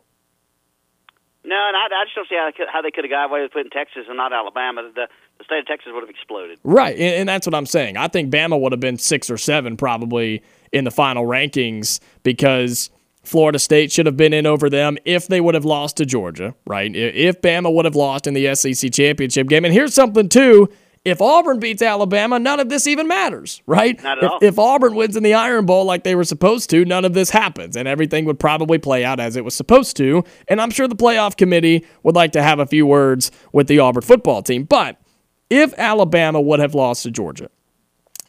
No, 1.44 1.56
and 1.56 1.76
I, 1.76 1.86
I 1.86 2.04
just 2.04 2.14
don't 2.14 2.28
see 2.28 2.34
how 2.34 2.46
they 2.46 2.52
could, 2.52 2.66
how 2.70 2.82
they 2.82 2.90
could 2.90 3.04
have 3.04 3.10
got 3.10 3.30
away 3.30 3.40
with 3.40 3.52
putting 3.52 3.70
Texas 3.70 4.04
and 4.06 4.18
not 4.18 4.34
Alabama. 4.34 4.82
The, 4.94 5.08
the 5.38 5.44
state 5.44 5.60
of 5.60 5.66
Texas 5.66 5.92
would 5.94 6.02
have 6.02 6.10
exploded. 6.10 6.58
Right, 6.62 6.94
and, 6.94 7.20
and 7.20 7.28
that's 7.28 7.46
what 7.46 7.54
I'm 7.54 7.64
saying. 7.64 7.96
I 7.96 8.08
think 8.08 8.30
Bama 8.30 8.60
would 8.60 8.72
have 8.72 8.80
been 8.80 8.98
six 8.98 9.30
or 9.30 9.38
seven 9.38 9.76
probably 9.76 10.42
in 10.72 10.84
the 10.84 10.90
final 10.90 11.24
rankings 11.24 12.00
because 12.22 12.90
Florida 13.28 13.58
State 13.58 13.92
should 13.92 14.06
have 14.06 14.16
been 14.16 14.32
in 14.32 14.46
over 14.46 14.70
them 14.70 14.98
if 15.04 15.28
they 15.28 15.40
would 15.40 15.54
have 15.54 15.64
lost 15.64 15.96
to 15.98 16.06
Georgia, 16.06 16.54
right? 16.66 16.94
If 16.94 17.40
Bama 17.40 17.72
would 17.72 17.84
have 17.84 17.96
lost 17.96 18.26
in 18.26 18.34
the 18.34 18.54
SEC 18.54 18.92
championship 18.92 19.48
game. 19.48 19.64
And 19.64 19.74
here's 19.74 19.94
something 19.94 20.28
too. 20.28 20.68
If 21.04 21.22
Auburn 21.22 21.60
beats 21.60 21.80
Alabama, 21.80 22.38
none 22.38 22.60
of 22.60 22.68
this 22.68 22.86
even 22.86 23.06
matters, 23.06 23.62
right? 23.66 24.02
Not 24.02 24.18
at 24.18 24.24
if, 24.24 24.30
all. 24.30 24.38
if 24.42 24.58
Auburn 24.58 24.94
wins 24.94 25.16
in 25.16 25.22
the 25.22 25.34
Iron 25.34 25.64
Bowl 25.64 25.84
like 25.84 26.02
they 26.02 26.14
were 26.14 26.24
supposed 26.24 26.68
to, 26.70 26.84
none 26.84 27.04
of 27.04 27.14
this 27.14 27.30
happens, 27.30 27.76
and 27.76 27.86
everything 27.86 28.24
would 28.24 28.38
probably 28.38 28.78
play 28.78 29.04
out 29.04 29.20
as 29.20 29.36
it 29.36 29.44
was 29.44 29.54
supposed 29.54 29.96
to. 29.98 30.24
And 30.48 30.60
I'm 30.60 30.70
sure 30.70 30.88
the 30.88 30.96
playoff 30.96 31.36
committee 31.36 31.86
would 32.02 32.16
like 32.16 32.32
to 32.32 32.42
have 32.42 32.58
a 32.58 32.66
few 32.66 32.84
words 32.84 33.30
with 33.52 33.68
the 33.68 33.78
Auburn 33.78 34.02
football 34.02 34.42
team. 34.42 34.64
But 34.64 35.00
if 35.48 35.72
Alabama 35.78 36.40
would 36.40 36.60
have 36.60 36.74
lost 36.74 37.04
to 37.04 37.10
Georgia, 37.10 37.48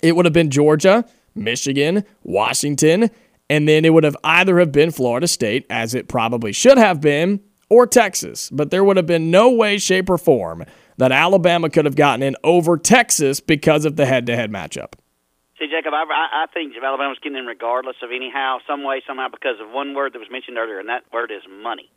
it 0.01 0.15
would 0.15 0.25
have 0.25 0.33
been 0.33 0.51
Georgia, 0.51 1.05
Michigan, 1.35 2.05
Washington, 2.23 3.09
and 3.49 3.67
then 3.67 3.85
it 3.85 3.93
would 3.93 4.03
have 4.03 4.17
either 4.23 4.59
have 4.59 4.71
been 4.71 4.91
Florida 4.91 5.27
State, 5.27 5.65
as 5.69 5.93
it 5.93 6.07
probably 6.07 6.51
should 6.51 6.77
have 6.77 7.01
been, 7.01 7.41
or 7.69 7.87
Texas. 7.87 8.49
But 8.49 8.71
there 8.71 8.83
would 8.83 8.97
have 8.97 9.07
been 9.07 9.31
no 9.31 9.51
way, 9.51 9.77
shape, 9.77 10.09
or 10.09 10.17
form 10.17 10.65
that 10.97 11.11
Alabama 11.11 11.69
could 11.69 11.85
have 11.85 11.95
gotten 11.95 12.21
in 12.21 12.35
over 12.43 12.77
Texas 12.77 13.39
because 13.39 13.85
of 13.85 13.95
the 13.95 14.05
head-to-head 14.05 14.51
matchup. 14.51 14.93
See, 15.57 15.67
Jacob, 15.67 15.93
I, 15.93 16.03
I 16.07 16.45
think 16.53 16.73
Alabama's 16.81 17.19
getting 17.21 17.37
in 17.37 17.45
regardless 17.45 17.95
of 18.01 18.11
anyhow, 18.15 18.59
some 18.67 18.83
way, 18.83 19.01
somehow, 19.07 19.27
because 19.27 19.59
of 19.59 19.71
one 19.71 19.93
word 19.93 20.13
that 20.13 20.19
was 20.19 20.31
mentioned 20.31 20.57
earlier, 20.57 20.79
and 20.79 20.89
that 20.89 21.03
word 21.11 21.31
is 21.31 21.43
money. 21.49 21.89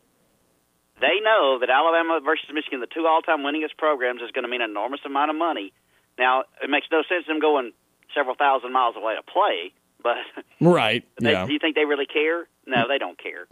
They 0.99 1.19
know 1.23 1.59
that 1.59 1.69
Alabama 1.69 2.19
versus 2.23 2.47
Michigan, 2.53 2.79
the 2.79 2.87
two 2.87 3.07
all-time 3.07 3.39
winningest 3.39 3.75
programs, 3.77 4.21
is 4.21 4.31
going 4.31 4.43
to 4.43 4.49
mean 4.49 4.61
an 4.61 4.69
enormous 4.69 5.01
amount 5.05 5.31
of 5.31 5.37
money. 5.37 5.73
Now, 6.19 6.43
it 6.61 6.69
makes 6.69 6.87
no 6.91 7.03
sense 7.07 7.25
them 7.27 7.39
going 7.39 7.71
several 8.13 8.35
thousand 8.35 8.71
miles 8.71 8.95
away 8.95 9.15
to 9.15 9.23
play, 9.23 9.73
but 10.03 10.17
Right. 10.59 11.03
they, 11.19 11.31
yeah. 11.31 11.45
do 11.45 11.53
you 11.53 11.59
think 11.59 11.75
they 11.75 11.85
really 11.85 12.05
care? 12.05 12.47
No, 12.67 12.87
they 12.87 12.97
don't 12.97 13.17
care. 13.17 13.47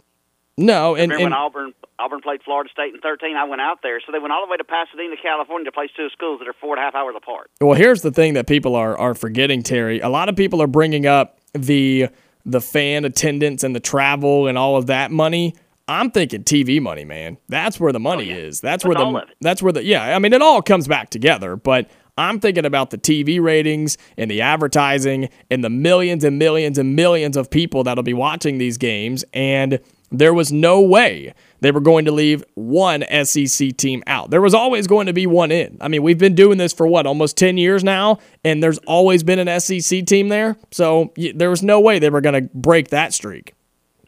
No, 0.58 0.94
and, 0.94 1.10
Remember 1.10 1.24
when 1.24 1.32
Auburn 1.32 1.72
Auburn 1.98 2.20
played 2.20 2.42
Florida 2.42 2.68
State 2.70 2.94
in 2.94 3.00
13? 3.00 3.36
I 3.36 3.44
went 3.44 3.62
out 3.62 3.78
there, 3.82 4.00
so 4.04 4.12
they 4.12 4.18
went 4.18 4.32
all 4.32 4.44
the 4.44 4.50
way 4.50 4.58
to 4.58 4.64
Pasadena, 4.64 5.16
California, 5.20 5.64
to 5.64 5.72
play 5.72 5.88
two 5.96 6.08
schools 6.10 6.40
that 6.40 6.48
are 6.48 6.52
four 6.52 6.76
and 6.76 6.78
a 6.78 6.82
half 6.82 6.94
hours 6.94 7.14
apart. 7.16 7.50
Well, 7.60 7.74
here's 7.74 8.02
the 8.02 8.10
thing 8.10 8.34
that 8.34 8.46
people 8.46 8.76
are 8.76 8.96
are 8.98 9.14
forgetting, 9.14 9.62
Terry. 9.62 10.00
A 10.00 10.10
lot 10.10 10.28
of 10.28 10.36
people 10.36 10.60
are 10.60 10.66
bringing 10.66 11.06
up 11.06 11.38
the 11.54 12.08
the 12.44 12.60
fan 12.60 13.04
attendance 13.04 13.64
and 13.64 13.74
the 13.74 13.80
travel 13.80 14.46
and 14.46 14.58
all 14.58 14.76
of 14.76 14.86
that 14.86 15.10
money. 15.10 15.54
I'm 15.88 16.10
thinking 16.10 16.44
TV 16.44 16.80
money, 16.80 17.04
man. 17.04 17.38
That's 17.48 17.80
where 17.80 17.92
the 17.92 18.00
money 18.00 18.32
oh, 18.32 18.36
is. 18.36 18.60
That's 18.60 18.84
With 18.84 18.98
where 18.98 19.12
the 19.12 19.26
that's 19.40 19.62
where 19.62 19.72
the 19.72 19.82
yeah. 19.82 20.14
I 20.14 20.18
mean, 20.18 20.32
it 20.32 20.42
all 20.42 20.62
comes 20.62 20.86
back 20.86 21.10
together, 21.10 21.56
but. 21.56 21.90
I'm 22.18 22.40
thinking 22.40 22.66
about 22.66 22.90
the 22.90 22.98
TV 22.98 23.40
ratings 23.40 23.96
and 24.18 24.30
the 24.30 24.42
advertising 24.42 25.30
and 25.50 25.64
the 25.64 25.70
millions 25.70 26.24
and 26.24 26.38
millions 26.38 26.76
and 26.76 26.94
millions 26.94 27.36
of 27.36 27.50
people 27.50 27.84
that'll 27.84 28.02
be 28.02 28.12
watching 28.12 28.58
these 28.58 28.76
games. 28.76 29.24
And 29.32 29.80
there 30.10 30.34
was 30.34 30.52
no 30.52 30.80
way 30.80 31.32
they 31.60 31.70
were 31.70 31.80
going 31.80 32.04
to 32.04 32.12
leave 32.12 32.44
one 32.54 33.02
SEC 33.24 33.76
team 33.78 34.02
out. 34.06 34.30
There 34.30 34.42
was 34.42 34.52
always 34.52 34.86
going 34.86 35.06
to 35.06 35.14
be 35.14 35.26
one 35.26 35.50
in. 35.50 35.78
I 35.80 35.88
mean, 35.88 36.02
we've 36.02 36.18
been 36.18 36.34
doing 36.34 36.58
this 36.58 36.74
for 36.74 36.86
what, 36.86 37.06
almost 37.06 37.38
10 37.38 37.56
years 37.56 37.82
now, 37.82 38.18
and 38.44 38.62
there's 38.62 38.78
always 38.78 39.22
been 39.22 39.38
an 39.38 39.60
SEC 39.60 40.04
team 40.04 40.28
there. 40.28 40.56
So 40.70 41.12
there 41.34 41.48
was 41.48 41.62
no 41.62 41.80
way 41.80 41.98
they 41.98 42.10
were 42.10 42.20
going 42.20 42.46
to 42.46 42.50
break 42.54 42.88
that 42.88 43.14
streak. 43.14 43.54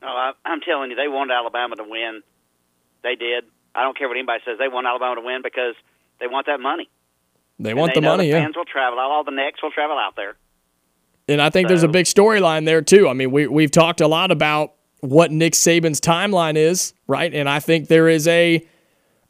Oh, 0.03 0.33
I'm 0.45 0.61
telling 0.61 0.91
you, 0.91 0.97
they 0.97 1.09
wanted 1.09 1.33
Alabama 1.33 1.77
to 1.77 1.85
win. 1.85 2.23
They 3.03 3.15
did. 3.15 3.45
I 3.75 3.83
don't 3.83 3.97
care 3.97 4.09
what 4.09 4.17
anybody 4.19 4.43
says. 4.45 4.59
They 4.59 4.69
want 4.69 4.87
Alabama 4.87 5.15
to 5.15 5.23
win 5.23 5.41
because 5.43 5.75
they 6.21 6.27
want 6.27 6.47
that 6.47 6.61
money. 6.61 6.91
They 7.59 7.75
want 7.75 7.95
they 7.95 8.01
the 8.01 8.07
money, 8.07 8.25
the 8.25 8.37
yeah. 8.37 8.45
fans 8.45 8.57
will 8.57 8.65
travel. 8.65 8.99
out. 8.99 9.11
All 9.11 9.25
the 9.25 9.31
necks 9.31 9.63
will 9.63 9.71
travel 9.71 9.97
out 9.97 10.17
there. 10.17 10.37
And 11.29 11.41
I 11.41 11.51
think 11.51 11.69
there's 11.69 11.83
a 11.83 11.89
big 11.89 12.07
storyline 12.07 12.67
there 12.67 12.83
too. 12.83 13.09
I 13.09 13.13
mean, 13.13 13.31
we 13.31 13.47
we've 13.47 13.71
talked 13.71 14.01
a 14.01 14.09
lot 14.09 14.31
about 14.31 14.75
what 15.01 15.31
Nick 15.31 15.55
Saban's 15.55 16.01
timeline 16.01 16.57
is, 16.57 16.93
right? 17.07 17.33
And 17.33 17.49
I 17.49 17.61
think 17.61 17.89
there 17.89 18.09
is 18.09 18.29
a 18.29 18.67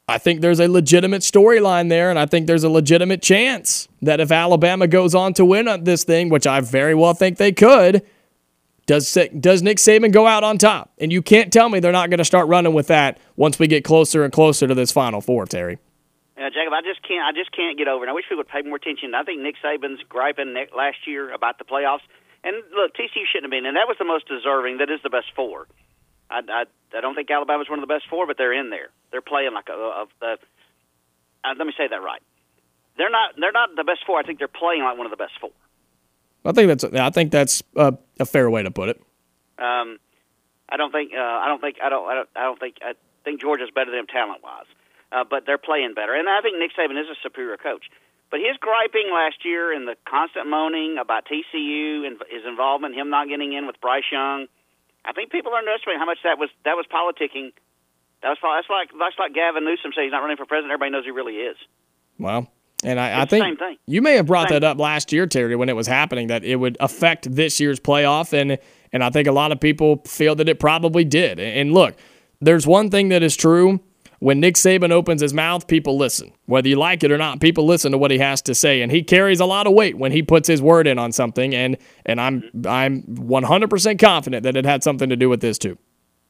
I 0.07 0.17
think 0.17 0.41
there's 0.41 0.59
a 0.59 0.67
legitimate 0.67 1.21
storyline 1.21 1.89
there, 1.89 2.09
and 2.09 2.19
I 2.19 2.25
think 2.25 2.47
there's 2.47 2.63
a 2.63 2.69
legitimate 2.69 3.21
chance 3.21 3.87
that 4.01 4.19
if 4.19 4.31
Alabama 4.31 4.87
goes 4.87 5.15
on 5.15 5.33
to 5.35 5.45
win 5.45 5.83
this 5.83 6.03
thing, 6.03 6.29
which 6.29 6.45
I 6.45 6.61
very 6.61 6.93
well 6.93 7.13
think 7.13 7.37
they 7.37 7.51
could, 7.51 8.03
does 8.85 9.17
does 9.39 9.63
Nick 9.63 9.77
Saban 9.77 10.11
go 10.11 10.27
out 10.27 10.43
on 10.43 10.57
top? 10.57 10.91
And 10.99 11.11
you 11.11 11.21
can't 11.21 11.51
tell 11.51 11.69
me 11.69 11.79
they're 11.79 11.91
not 11.91 12.09
going 12.09 12.19
to 12.19 12.25
start 12.25 12.47
running 12.47 12.73
with 12.73 12.87
that 12.87 13.19
once 13.35 13.57
we 13.57 13.67
get 13.67 13.83
closer 13.83 14.23
and 14.23 14.31
closer 14.31 14.67
to 14.67 14.75
this 14.75 14.91
Final 14.91 15.21
Four, 15.21 15.45
Terry. 15.45 15.79
Yeah, 16.37 16.49
Jacob, 16.49 16.73
I 16.73 16.81
just 16.81 17.01
can't. 17.01 17.23
I 17.23 17.31
just 17.31 17.51
can't 17.55 17.77
get 17.77 17.87
over 17.87 18.05
it. 18.05 18.09
I 18.09 18.13
wish 18.13 18.25
people 18.25 18.43
would 18.43 18.51
pay 18.51 18.61
more 18.61 18.75
attention. 18.75 19.15
I 19.15 19.23
think 19.23 19.41
Nick 19.41 19.55
Saban's 19.63 20.03
griping 20.09 20.53
last 20.75 21.07
year 21.07 21.33
about 21.33 21.57
the 21.57 21.63
playoffs, 21.63 22.03
and 22.43 22.57
look, 22.75 22.93
TCU 22.93 23.23
shouldn't 23.31 23.47
have 23.47 23.55
been, 23.55 23.65
and 23.65 23.77
that 23.77 23.87
was 23.87 23.95
the 23.97 24.05
most 24.05 24.27
deserving. 24.27 24.79
That 24.79 24.91
is 24.91 24.99
the 25.01 25.09
best 25.09 25.31
four. 25.35 25.67
I, 26.29 26.41
I, 26.47 26.63
I 26.97 27.01
don't 27.01 27.15
think 27.15 27.31
Alabama's 27.31 27.69
one 27.69 27.79
of 27.79 27.87
the 27.87 27.93
best 27.93 28.09
four, 28.09 28.27
but 28.27 28.37
they're 28.37 28.53
in 28.53 28.69
there. 28.69 28.89
They're 29.11 29.21
playing 29.21 29.53
like 29.53 29.69
a, 29.69 29.73
of 29.73 30.09
the. 30.19 30.37
Uh, 31.43 31.53
let 31.57 31.67
me 31.67 31.73
say 31.77 31.87
that 31.87 32.01
right. 32.03 32.21
They're 32.97 33.09
not. 33.09 33.35
They're 33.39 33.51
not 33.51 33.69
the 33.75 33.83
best 33.83 34.01
four. 34.05 34.19
I 34.19 34.23
think 34.23 34.39
they're 34.39 34.47
playing 34.47 34.83
like 34.83 34.97
one 34.97 35.05
of 35.07 35.11
the 35.11 35.17
best 35.17 35.33
four. 35.39 35.51
I 36.43 36.51
think 36.51 36.67
that's. 36.67 36.83
I 36.83 37.09
think 37.09 37.31
that's 37.31 37.63
a, 37.75 37.97
a 38.19 38.25
fair 38.25 38.49
way 38.49 38.63
to 38.63 38.71
put 38.71 38.89
it. 38.89 39.01
Um, 39.57 39.99
I 40.69 40.77
don't 40.77 40.91
think. 40.91 41.11
Uh, 41.13 41.21
I 41.21 41.47
don't 41.47 41.61
think. 41.61 41.77
I 41.83 41.89
don't. 41.89 42.07
I 42.09 42.15
don't. 42.15 42.29
I 42.35 42.43
don't 42.43 42.59
think. 42.59 42.75
I 42.81 42.93
think 43.23 43.41
Georgia's 43.41 43.69
better 43.73 43.91
than 43.91 43.99
them 43.99 44.07
talent 44.07 44.43
wise, 44.43 44.65
uh, 45.11 45.23
but 45.29 45.45
they're 45.45 45.61
playing 45.61 45.93
better. 45.93 46.13
And 46.13 46.29
I 46.29 46.41
think 46.41 46.57
Nick 46.57 46.71
Saban 46.77 46.99
is 46.99 47.07
a 47.09 47.17
superior 47.21 47.57
coach. 47.57 47.85
But 48.31 48.39
his 48.39 48.57
griping 48.59 49.13
last 49.13 49.45
year 49.45 49.71
and 49.71 49.87
the 49.87 49.95
constant 50.07 50.49
moaning 50.49 50.97
about 50.99 51.25
TCU 51.25 52.07
and 52.07 52.17
his 52.29 52.43
involvement, 52.45 52.95
him 52.95 53.09
not 53.09 53.29
getting 53.29 53.53
in 53.53 53.67
with 53.67 53.79
Bryce 53.81 54.09
Young, 54.11 54.47
I 55.05 55.13
think 55.13 55.31
people 55.31 55.53
are 55.53 55.59
underestimating 55.59 55.99
how 55.99 56.05
much 56.05 56.17
that 56.23 56.39
was 56.39 56.49
that 56.65 56.73
was 56.73 56.85
politicking. 56.91 57.53
That 58.23 58.29
was 58.29 58.39
that's 58.41 58.69
like 58.69 58.89
that's 58.97 59.17
like 59.19 59.33
Gavin 59.33 59.63
Newsom 59.63 59.91
saying 59.95 60.07
he's 60.07 60.11
not 60.11 60.19
running 60.19 60.37
for 60.37 60.45
president. 60.45 60.73
Everybody 60.73 60.91
knows 60.91 61.05
he 61.05 61.11
really 61.11 61.35
is. 61.35 61.57
Well, 62.17 62.49
and 62.83 62.99
I, 62.99 63.21
I 63.21 63.25
think 63.25 63.59
you 63.85 64.01
may 64.01 64.15
have 64.15 64.25
brought 64.25 64.49
that 64.49 64.63
up 64.63 64.79
last 64.79 65.11
year, 65.13 65.27
Terry, 65.27 65.55
when 65.55 65.69
it 65.69 65.75
was 65.75 65.87
happening, 65.87 66.27
that 66.27 66.43
it 66.43 66.55
would 66.55 66.77
affect 66.79 67.33
this 67.33 67.59
year's 67.59 67.79
playoff, 67.79 68.33
and 68.33 68.57
and 68.91 69.03
I 69.03 69.11
think 69.11 69.27
a 69.27 69.31
lot 69.31 69.51
of 69.51 69.59
people 69.59 70.01
feel 70.05 70.35
that 70.35 70.49
it 70.49 70.59
probably 70.59 71.05
did. 71.05 71.39
And 71.39 71.73
look, 71.73 71.95
there's 72.41 72.65
one 72.65 72.89
thing 72.89 73.09
that 73.09 73.21
is 73.21 73.35
true 73.35 73.79
when 74.19 74.39
Nick 74.39 74.55
Saban 74.55 74.91
opens 74.91 75.21
his 75.21 75.33
mouth, 75.33 75.67
people 75.67 75.97
listen. 75.97 76.31
Whether 76.45 76.69
you 76.69 76.75
like 76.77 77.03
it 77.03 77.11
or 77.11 77.17
not, 77.17 77.39
people 77.39 77.65
listen 77.65 77.91
to 77.91 77.97
what 77.97 78.11
he 78.11 78.19
has 78.19 78.41
to 78.43 78.55
say, 78.55 78.81
and 78.81 78.91
he 78.91 79.03
carries 79.03 79.39
a 79.39 79.45
lot 79.45 79.67
of 79.67 79.73
weight 79.73 79.97
when 79.97 80.11
he 80.11 80.21
puts 80.21 80.47
his 80.47 80.61
word 80.61 80.87
in 80.87 80.97
on 80.99 81.11
something. 81.11 81.53
And 81.53 81.77
and 82.05 82.19
I'm 82.21 82.43
I'm 82.67 83.03
100% 83.03 83.99
confident 83.99 84.43
that 84.43 84.55
it 84.55 84.65
had 84.65 84.83
something 84.83 85.09
to 85.09 85.15
do 85.15 85.29
with 85.29 85.41
this 85.41 85.57
too. 85.57 85.77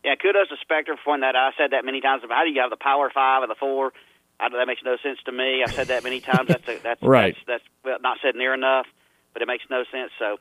Yeah, 0.03 0.15
kudos 0.15 0.49
to 0.49 0.55
Spectre 0.61 0.95
for 1.03 1.11
one 1.11 1.21
that. 1.21 1.36
I 1.36 1.51
said 1.57 1.71
that 1.71 1.83
many 1.83 2.01
times. 2.01 2.23
How 2.29 2.43
do 2.43 2.51
you 2.51 2.61
have 2.61 2.69
the 2.69 2.77
power 2.77 3.09
five 3.13 3.41
and 3.41 3.49
the 3.49 3.55
four? 3.55 3.91
I, 4.39 4.49
that 4.49 4.67
makes 4.67 4.81
no 4.83 4.97
sense 5.01 5.19
to 5.25 5.31
me. 5.31 5.63
I've 5.63 5.73
said 5.73 5.88
that 5.88 6.03
many 6.03 6.19
times. 6.19 6.47
That's 6.47 6.67
a, 6.67 6.77
that's 6.83 7.01
right. 7.01 7.36
That's, 7.47 7.63
that's 7.83 8.03
not 8.03 8.17
said 8.21 8.36
near 8.36 8.53
enough, 8.53 8.86
but 9.33 9.41
it 9.41 9.47
makes 9.47 9.63
no 9.69 9.83
sense. 9.91 10.11
So, 10.19 10.38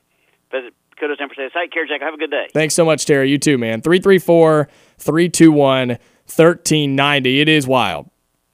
but 0.51 0.61
kudos 0.99 1.17
to 1.17 1.23
him 1.23 1.29
for 1.29 1.35
saying, 1.35 1.49
Take 1.53 1.71
care, 1.71 1.85
Jack. 1.87 2.01
Have 2.01 2.13
a 2.13 2.17
good 2.17 2.31
day. 2.31 2.47
Thanks 2.53 2.75
so 2.75 2.85
much, 2.85 3.05
Terry. 3.05 3.29
You 3.29 3.37
too, 3.37 3.57
man. 3.57 3.81
334 3.81 4.69
321 4.97 5.97
1390. 6.25 7.41
It 7.41 7.49
is 7.49 7.67
wild. 7.67 8.09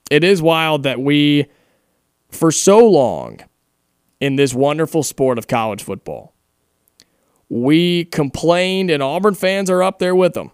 It 0.09 0.23
is 0.23 0.41
wild 0.41 0.83
that 0.83 0.99
we, 0.99 1.47
for 2.29 2.51
so 2.51 2.85
long 2.85 3.39
in 4.19 4.35
this 4.35 4.53
wonderful 4.53 5.03
sport 5.03 5.37
of 5.37 5.47
college 5.47 5.81
football, 5.81 6.33
we 7.49 8.05
complained, 8.05 8.89
and 8.89 9.01
Auburn 9.01 9.35
fans 9.35 9.69
are 9.69 9.83
up 9.83 9.99
there 9.99 10.15
with 10.15 10.33
them, 10.33 10.51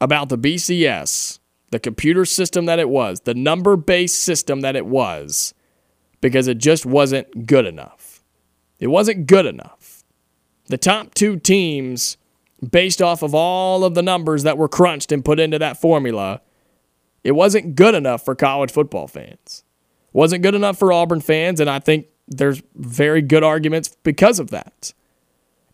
about 0.00 0.28
the 0.28 0.38
BCS, 0.38 1.38
the 1.70 1.78
computer 1.78 2.24
system 2.24 2.66
that 2.66 2.78
it 2.78 2.88
was, 2.88 3.20
the 3.20 3.34
number 3.34 3.76
based 3.76 4.22
system 4.22 4.60
that 4.60 4.76
it 4.76 4.86
was, 4.86 5.54
because 6.20 6.48
it 6.48 6.58
just 6.58 6.86
wasn't 6.86 7.46
good 7.46 7.66
enough. 7.66 8.22
It 8.78 8.88
wasn't 8.88 9.26
good 9.26 9.46
enough. 9.46 10.04
The 10.66 10.78
top 10.78 11.14
two 11.14 11.38
teams 11.38 12.16
based 12.70 13.02
off 13.02 13.22
of 13.22 13.34
all 13.34 13.84
of 13.84 13.94
the 13.94 14.02
numbers 14.02 14.42
that 14.44 14.58
were 14.58 14.68
crunched 14.68 15.12
and 15.12 15.24
put 15.24 15.40
into 15.40 15.58
that 15.58 15.80
formula, 15.80 16.40
it 17.22 17.32
wasn't 17.32 17.74
good 17.74 17.94
enough 17.94 18.24
for 18.24 18.34
college 18.34 18.70
football 18.70 19.06
fans. 19.06 19.64
Wasn't 20.12 20.42
good 20.42 20.54
enough 20.54 20.78
for 20.78 20.92
Auburn 20.92 21.20
fans, 21.20 21.60
and 21.60 21.68
I 21.68 21.78
think 21.78 22.06
there's 22.26 22.62
very 22.74 23.22
good 23.22 23.44
arguments 23.44 23.96
because 24.02 24.38
of 24.38 24.50
that. 24.50 24.92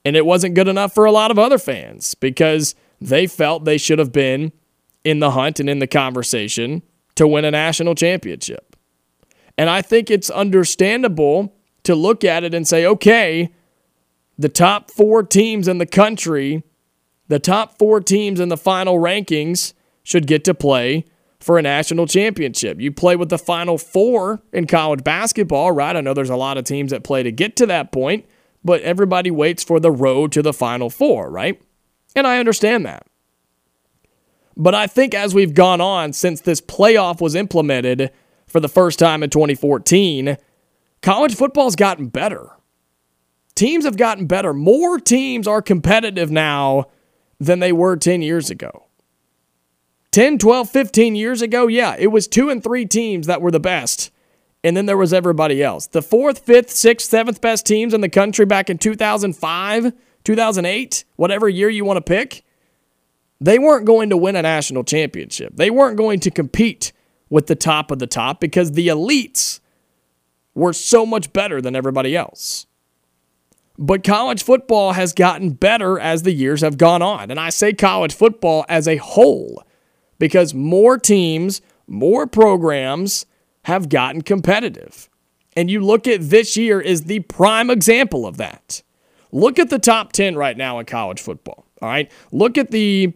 And 0.05 0.17
it 0.17 0.27
wasn't 0.27 0.55
good 0.55 0.69
enough 0.69 0.93
for 0.93 1.05
a 1.05 1.13
lot 1.13 1.31
of 1.31 1.39
other 1.39 1.59
fans 1.59 2.15
because 2.15 2.75
they 3.01 3.27
felt 3.27 3.65
they 3.65 3.79
should 3.79 3.99
have 3.99 4.13
been 4.13 4.53
in 5.05 5.21
the 5.21 5.33
hunt 5.33 5.61
and 5.61 5.69
in 5.69 5.79
the 5.79 5.87
conversation 5.87 6.83
to 7.15 7.27
win 7.27 7.45
a 7.45 7.51
national 7.51 7.95
championship. 7.95 8.77
And 9.57 9.71
I 9.71 9.83
think 9.83 10.11
it's 10.11 10.31
understandable 10.31 11.55
to 11.85 11.95
look 11.95 12.25
at 12.25 12.45
it 12.45 12.55
and 12.55 12.67
say, 12.67 12.87
okay, 12.87 13.53
the 14.39 14.49
top 14.49 14.91
four 14.91 15.23
teams 15.23 15.69
in 15.69 15.79
the 15.79 15.87
country 15.87 16.65
the 17.29 17.39
top 17.39 17.79
four 17.79 18.01
teams 18.01 18.41
in 18.41 18.49
the 18.49 18.57
final 18.57 18.97
rankings 18.97 19.73
should 20.03 20.27
get 20.27 20.45
to 20.45 20.55
play 20.55 21.05
for 21.41 21.59
a 21.59 21.63
national 21.63 22.07
championship. 22.07 22.81
You 22.81 22.93
play 22.93 23.17
with 23.17 23.29
the 23.29 23.39
final 23.39 23.77
four 23.77 24.43
in 24.53 24.67
college 24.67 25.03
basketball, 25.03 25.73
right? 25.73 25.97
I 25.97 26.01
know 26.01 26.15
there's 26.15 26.31
a 26.31 26.37
lot 26.37 26.57
of 26.57 26.65
teams 26.65 26.93
that 26.93 27.03
play 27.03 27.23
to 27.23 27.33
get 27.33 27.57
to 27.57 27.67
that 27.67 27.91
point, 27.91 28.27
but 28.65 28.81
everybody 28.83 29.31
waits 29.31 29.65
for 29.65 29.81
the 29.81 29.91
road 29.91 30.31
to 30.33 30.43
the 30.43 30.53
final 30.53 30.89
four, 30.89 31.31
right? 31.31 31.61
And 32.15 32.27
I 32.27 32.39
understand 32.39 32.87
that. 32.87 33.07
But 34.57 34.75
I 34.75 34.87
think 34.87 35.15
as 35.15 35.35
we've 35.35 35.55
gone 35.55 35.81
on 35.81 36.13
since 36.13 36.41
this 36.43 36.61
playoff 36.61 37.21
was 37.21 37.35
implemented 37.35 38.11
for 38.47 38.61
the 38.61 38.69
first 38.69 38.99
time 38.99 39.23
in 39.23 39.31
2014, 39.31 40.37
college 41.01 41.35
football's 41.35 41.75
gotten 41.75 42.09
better. 42.09 42.51
Teams 43.55 43.85
have 43.85 43.97
gotten 43.97 44.27
better. 44.27 44.53
More 44.53 44.99
teams 44.99 45.49
are 45.49 45.63
competitive 45.63 46.31
now 46.31 46.87
than 47.45 47.59
they 47.59 47.73
were 47.73 47.97
10 47.97 48.23
years 48.23 48.51
ago. 48.51 48.87
10, 50.13 50.39
12, 50.39 50.71
15 50.71 51.15
years 51.15 51.43
ago, 51.43 51.67
yeah, 51.67 51.97
it 51.99 52.09
was 52.09 52.29
two 52.29 52.51
and 52.51 52.63
three 52.63 52.85
teams 52.85 53.27
that 53.27 53.41
were 53.41 53.51
the 53.51 53.61
best. 53.61 54.11
And 54.63 54.77
then 54.77 54.87
there 54.87 54.97
was 54.97 55.13
everybody 55.13 55.63
else. 55.63 55.87
The 55.87 56.03
fourth, 56.03 56.41
fifth, 56.41 56.71
sixth, 56.71 57.09
seventh 57.09 57.41
best 57.41 57.67
teams 57.67 57.95
in 57.95 58.01
the 58.01 58.09
country 58.09 58.45
back 58.45 58.71
in 58.71 58.79
2005, 58.79 59.93
2008, 60.25 61.05
whatever 61.17 61.49
year 61.49 61.69
you 61.69 61.85
want 61.85 61.97
to 61.97 62.03
pick, 62.03 62.45
they 63.41 63.59
weren't 63.59 63.87
going 63.87 64.11
to 64.11 64.17
win 64.17 64.37
a 64.37 64.43
national 64.43 64.85
championship. 64.85 65.57
They 65.57 65.71
weren't 65.71 65.97
going 65.97 66.21
to 66.21 66.31
compete 66.31 66.93
with 67.29 67.49
the 67.49 67.57
top 67.57 67.91
of 67.91 67.99
the 67.99 68.07
top 68.07 68.39
because 68.39 68.73
the 68.73 68.87
elites 68.87 69.59
were 70.55 70.73
so 70.73 71.05
much 71.05 71.33
better 71.33 71.61
than 71.61 71.75
everybody 71.75 72.15
else. 72.15 72.67
But 73.83 74.05
college 74.05 74.45
football 74.45 74.93
has 74.93 75.13
gotten 75.13 75.51
better 75.51 75.99
as 75.99 76.23
the 76.23 76.31
years 76.31 76.61
have 76.61 76.79
gone 76.79 77.03
on. 77.03 77.33
And 77.33 77.41
I 77.41 77.51
say 77.51 77.73
college 77.73 78.15
football 78.15 78.65
as 78.69 78.87
a 78.87 78.99
whole 78.99 79.65
because 80.21 80.55
more 80.55 80.97
teams, 80.97 81.61
more 81.89 82.29
programs 82.29 83.27
have 83.65 83.89
gotten 83.89 84.23
competitive. 84.23 85.11
And 85.57 85.69
you 85.69 85.81
look 85.81 86.07
at 86.07 86.31
this 86.31 86.57
year 86.57 86.81
is 86.81 87.07
the 87.07 87.21
prime 87.21 87.71
example 87.71 88.25
of 88.25 88.37
that. 88.37 88.85
Look 89.33 89.59
at 89.59 89.69
the 89.69 89.81
top 89.81 90.13
10 90.13 90.37
right 90.37 90.57
now 90.57 90.79
in 90.79 90.87
college 90.87 91.21
football. 91.21 91.67
All 91.83 91.89
right? 91.89 92.09
Look 92.31 92.57
at 92.57 92.71
the 92.71 93.13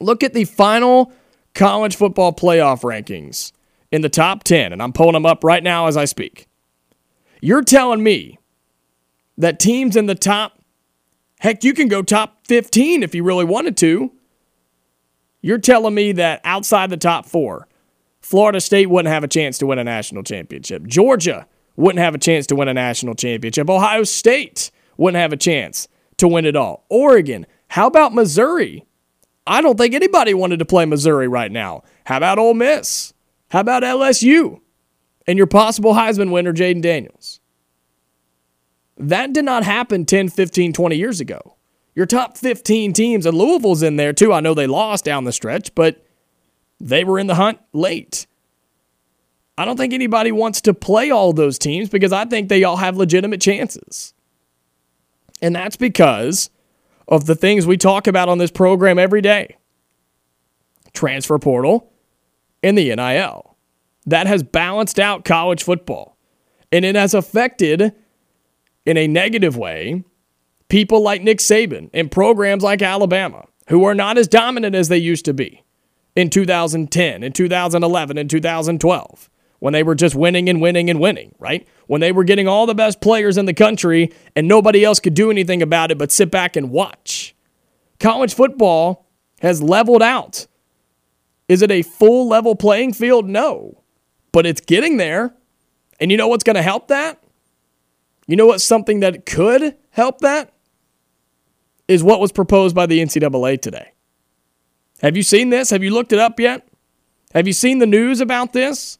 look 0.00 0.22
at 0.22 0.32
the 0.32 0.46
final 0.46 1.12
college 1.54 1.94
football 1.94 2.32
playoff 2.32 2.80
rankings 2.80 3.52
in 3.92 4.00
the 4.00 4.08
top 4.08 4.44
10 4.44 4.72
and 4.72 4.82
I'm 4.82 4.94
pulling 4.94 5.12
them 5.12 5.26
up 5.26 5.44
right 5.44 5.62
now 5.62 5.88
as 5.88 5.98
I 5.98 6.06
speak. 6.06 6.46
You're 7.42 7.62
telling 7.62 8.02
me 8.02 8.38
that 9.38 9.58
teams 9.58 9.96
in 9.96 10.06
the 10.06 10.14
top, 10.14 10.58
heck, 11.40 11.64
you 11.64 11.74
can 11.74 11.88
go 11.88 12.02
top 12.02 12.46
15 12.46 13.02
if 13.02 13.14
you 13.14 13.24
really 13.24 13.44
wanted 13.44 13.76
to. 13.78 14.12
You're 15.40 15.58
telling 15.58 15.94
me 15.94 16.12
that 16.12 16.40
outside 16.44 16.90
the 16.90 16.96
top 16.96 17.26
four, 17.26 17.68
Florida 18.20 18.60
State 18.60 18.88
wouldn't 18.88 19.12
have 19.12 19.24
a 19.24 19.28
chance 19.28 19.58
to 19.58 19.66
win 19.66 19.78
a 19.78 19.84
national 19.84 20.22
championship. 20.22 20.86
Georgia 20.86 21.46
wouldn't 21.76 22.02
have 22.02 22.14
a 22.14 22.18
chance 22.18 22.46
to 22.46 22.56
win 22.56 22.68
a 22.68 22.74
national 22.74 23.14
championship. 23.14 23.68
Ohio 23.68 24.04
State 24.04 24.70
wouldn't 24.96 25.20
have 25.20 25.32
a 25.32 25.36
chance 25.36 25.88
to 26.16 26.28
win 26.28 26.46
it 26.46 26.56
all. 26.56 26.86
Oregon, 26.88 27.46
how 27.68 27.86
about 27.86 28.14
Missouri? 28.14 28.86
I 29.46 29.60
don't 29.60 29.76
think 29.76 29.94
anybody 29.94 30.32
wanted 30.32 30.60
to 30.60 30.64
play 30.64 30.86
Missouri 30.86 31.28
right 31.28 31.52
now. 31.52 31.82
How 32.04 32.16
about 32.16 32.38
Ole 32.38 32.54
Miss? 32.54 33.12
How 33.50 33.60
about 33.60 33.82
LSU? 33.82 34.60
And 35.26 35.36
your 35.36 35.46
possible 35.46 35.94
Heisman 35.94 36.30
winner, 36.30 36.52
Jayden 36.52 36.80
Daniels. 36.82 37.33
That 38.96 39.32
did 39.32 39.44
not 39.44 39.64
happen 39.64 40.04
10, 40.04 40.28
15, 40.28 40.72
20 40.72 40.96
years 40.96 41.20
ago. 41.20 41.56
Your 41.94 42.06
top 42.06 42.36
15 42.36 42.92
teams, 42.92 43.26
and 43.26 43.36
Louisville's 43.36 43.82
in 43.82 43.96
there 43.96 44.12
too. 44.12 44.32
I 44.32 44.40
know 44.40 44.54
they 44.54 44.66
lost 44.66 45.04
down 45.04 45.24
the 45.24 45.32
stretch, 45.32 45.74
but 45.74 46.04
they 46.80 47.04
were 47.04 47.18
in 47.18 47.26
the 47.28 47.36
hunt 47.36 47.58
late. 47.72 48.26
I 49.56 49.64
don't 49.64 49.76
think 49.76 49.92
anybody 49.92 50.32
wants 50.32 50.60
to 50.62 50.74
play 50.74 51.10
all 51.10 51.32
those 51.32 51.58
teams 51.58 51.88
because 51.88 52.12
I 52.12 52.24
think 52.24 52.48
they 52.48 52.64
all 52.64 52.76
have 52.76 52.96
legitimate 52.96 53.40
chances. 53.40 54.12
And 55.40 55.54
that's 55.54 55.76
because 55.76 56.50
of 57.06 57.26
the 57.26 57.36
things 57.36 57.66
we 57.66 57.76
talk 57.76 58.06
about 58.06 58.28
on 58.28 58.38
this 58.38 58.50
program 58.50 58.98
every 58.98 59.20
day 59.20 59.56
transfer 60.92 61.38
portal 61.38 61.92
and 62.62 62.78
the 62.78 62.94
NIL. 62.94 63.56
that 64.06 64.26
has 64.26 64.42
balanced 64.42 64.98
out 64.98 65.24
college 65.24 65.62
football. 65.62 66.16
And 66.70 66.84
it 66.84 66.94
has 66.94 67.14
affected, 67.14 67.92
in 68.86 68.96
a 68.96 69.06
negative 69.06 69.56
way, 69.56 70.04
people 70.68 71.00
like 71.00 71.22
Nick 71.22 71.38
Saban 71.38 71.90
and 71.94 72.10
programs 72.10 72.62
like 72.62 72.82
Alabama, 72.82 73.46
who 73.68 73.84
are 73.84 73.94
not 73.94 74.18
as 74.18 74.28
dominant 74.28 74.74
as 74.74 74.88
they 74.88 74.98
used 74.98 75.24
to 75.24 75.34
be 75.34 75.64
in 76.16 76.30
2010, 76.30 77.22
in 77.22 77.32
2011, 77.32 78.18
in 78.18 78.28
2012, 78.28 79.30
when 79.58 79.72
they 79.72 79.82
were 79.82 79.94
just 79.94 80.14
winning 80.14 80.48
and 80.48 80.60
winning 80.60 80.90
and 80.90 81.00
winning, 81.00 81.34
right? 81.38 81.66
When 81.86 82.00
they 82.00 82.12
were 82.12 82.24
getting 82.24 82.46
all 82.46 82.66
the 82.66 82.74
best 82.74 83.00
players 83.00 83.36
in 83.36 83.46
the 83.46 83.54
country 83.54 84.12
and 84.36 84.46
nobody 84.46 84.84
else 84.84 85.00
could 85.00 85.14
do 85.14 85.30
anything 85.30 85.62
about 85.62 85.90
it 85.90 85.98
but 85.98 86.12
sit 86.12 86.30
back 86.30 86.56
and 86.56 86.70
watch. 86.70 87.34
College 87.98 88.34
football 88.34 89.06
has 89.40 89.62
leveled 89.62 90.02
out. 90.02 90.46
Is 91.48 91.62
it 91.62 91.70
a 91.70 91.82
full 91.82 92.28
level 92.28 92.54
playing 92.54 92.92
field? 92.92 93.28
No, 93.28 93.82
but 94.32 94.46
it's 94.46 94.60
getting 94.60 94.96
there. 94.96 95.34
And 96.00 96.10
you 96.10 96.16
know 96.16 96.28
what's 96.28 96.44
going 96.44 96.56
to 96.56 96.62
help 96.62 96.88
that? 96.88 97.23
You 98.26 98.36
know 98.36 98.46
what? 98.46 98.60
something 98.60 99.00
that 99.00 99.26
could 99.26 99.76
help 99.90 100.20
that? 100.20 100.52
Is 101.86 102.02
what 102.02 102.20
was 102.20 102.32
proposed 102.32 102.74
by 102.74 102.86
the 102.86 103.00
NCAA 103.00 103.60
today. 103.60 103.92
Have 105.02 105.16
you 105.16 105.22
seen 105.22 105.50
this? 105.50 105.68
Have 105.68 105.82
you 105.82 105.92
looked 105.92 106.12
it 106.12 106.18
up 106.18 106.40
yet? 106.40 106.66
Have 107.34 107.46
you 107.46 107.52
seen 107.52 107.78
the 107.78 107.86
news 107.86 108.20
about 108.20 108.54
this? 108.54 108.98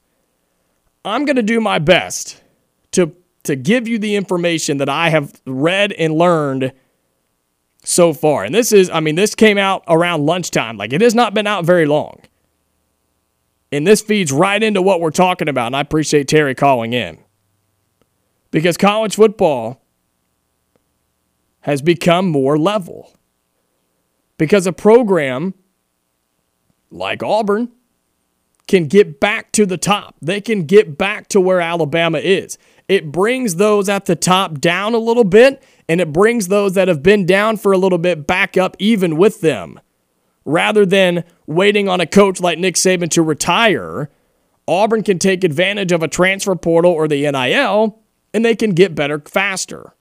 I'm 1.04 1.24
going 1.24 1.36
to 1.36 1.42
do 1.42 1.60
my 1.60 1.78
best 1.78 2.42
to, 2.92 3.14
to 3.44 3.56
give 3.56 3.88
you 3.88 3.98
the 3.98 4.16
information 4.16 4.78
that 4.78 4.88
I 4.88 5.08
have 5.08 5.40
read 5.46 5.92
and 5.92 6.14
learned 6.14 6.72
so 7.84 8.12
far. 8.12 8.44
And 8.44 8.54
this 8.54 8.72
is, 8.72 8.90
I 8.90 9.00
mean, 9.00 9.14
this 9.14 9.34
came 9.34 9.58
out 9.58 9.84
around 9.88 10.26
lunchtime. 10.26 10.76
Like 10.76 10.92
it 10.92 11.00
has 11.00 11.14
not 11.14 11.34
been 11.34 11.46
out 11.46 11.64
very 11.64 11.86
long. 11.86 12.20
And 13.70 13.86
this 13.86 14.00
feeds 14.00 14.32
right 14.32 14.62
into 14.62 14.80
what 14.82 15.00
we're 15.00 15.10
talking 15.10 15.48
about. 15.48 15.66
And 15.66 15.76
I 15.76 15.80
appreciate 15.80 16.28
Terry 16.28 16.54
calling 16.54 16.92
in. 16.92 17.18
Because 18.54 18.76
college 18.76 19.16
football 19.16 19.82
has 21.62 21.82
become 21.82 22.28
more 22.28 22.56
level. 22.56 23.12
Because 24.38 24.64
a 24.68 24.72
program 24.72 25.54
like 26.88 27.20
Auburn 27.20 27.72
can 28.68 28.86
get 28.86 29.18
back 29.18 29.50
to 29.50 29.66
the 29.66 29.76
top, 29.76 30.14
they 30.22 30.40
can 30.40 30.66
get 30.66 30.96
back 30.96 31.26
to 31.30 31.40
where 31.40 31.60
Alabama 31.60 32.18
is. 32.18 32.56
It 32.86 33.10
brings 33.10 33.56
those 33.56 33.88
at 33.88 34.04
the 34.04 34.14
top 34.14 34.60
down 34.60 34.94
a 34.94 34.98
little 34.98 35.24
bit, 35.24 35.60
and 35.88 36.00
it 36.00 36.12
brings 36.12 36.46
those 36.46 36.74
that 36.74 36.86
have 36.86 37.02
been 37.02 37.26
down 37.26 37.56
for 37.56 37.72
a 37.72 37.78
little 37.78 37.98
bit 37.98 38.24
back 38.24 38.56
up 38.56 38.76
even 38.78 39.16
with 39.16 39.40
them. 39.40 39.80
Rather 40.44 40.86
than 40.86 41.24
waiting 41.48 41.88
on 41.88 42.00
a 42.00 42.06
coach 42.06 42.40
like 42.40 42.60
Nick 42.60 42.76
Saban 42.76 43.10
to 43.10 43.22
retire, 43.22 44.10
Auburn 44.68 45.02
can 45.02 45.18
take 45.18 45.42
advantage 45.42 45.90
of 45.90 46.04
a 46.04 46.08
transfer 46.08 46.54
portal 46.54 46.92
or 46.92 47.08
the 47.08 47.28
NIL 47.28 47.98
and 48.34 48.44
they 48.44 48.56
can 48.56 48.72
get 48.72 48.96
better 48.96 49.20
faster. 49.20 49.94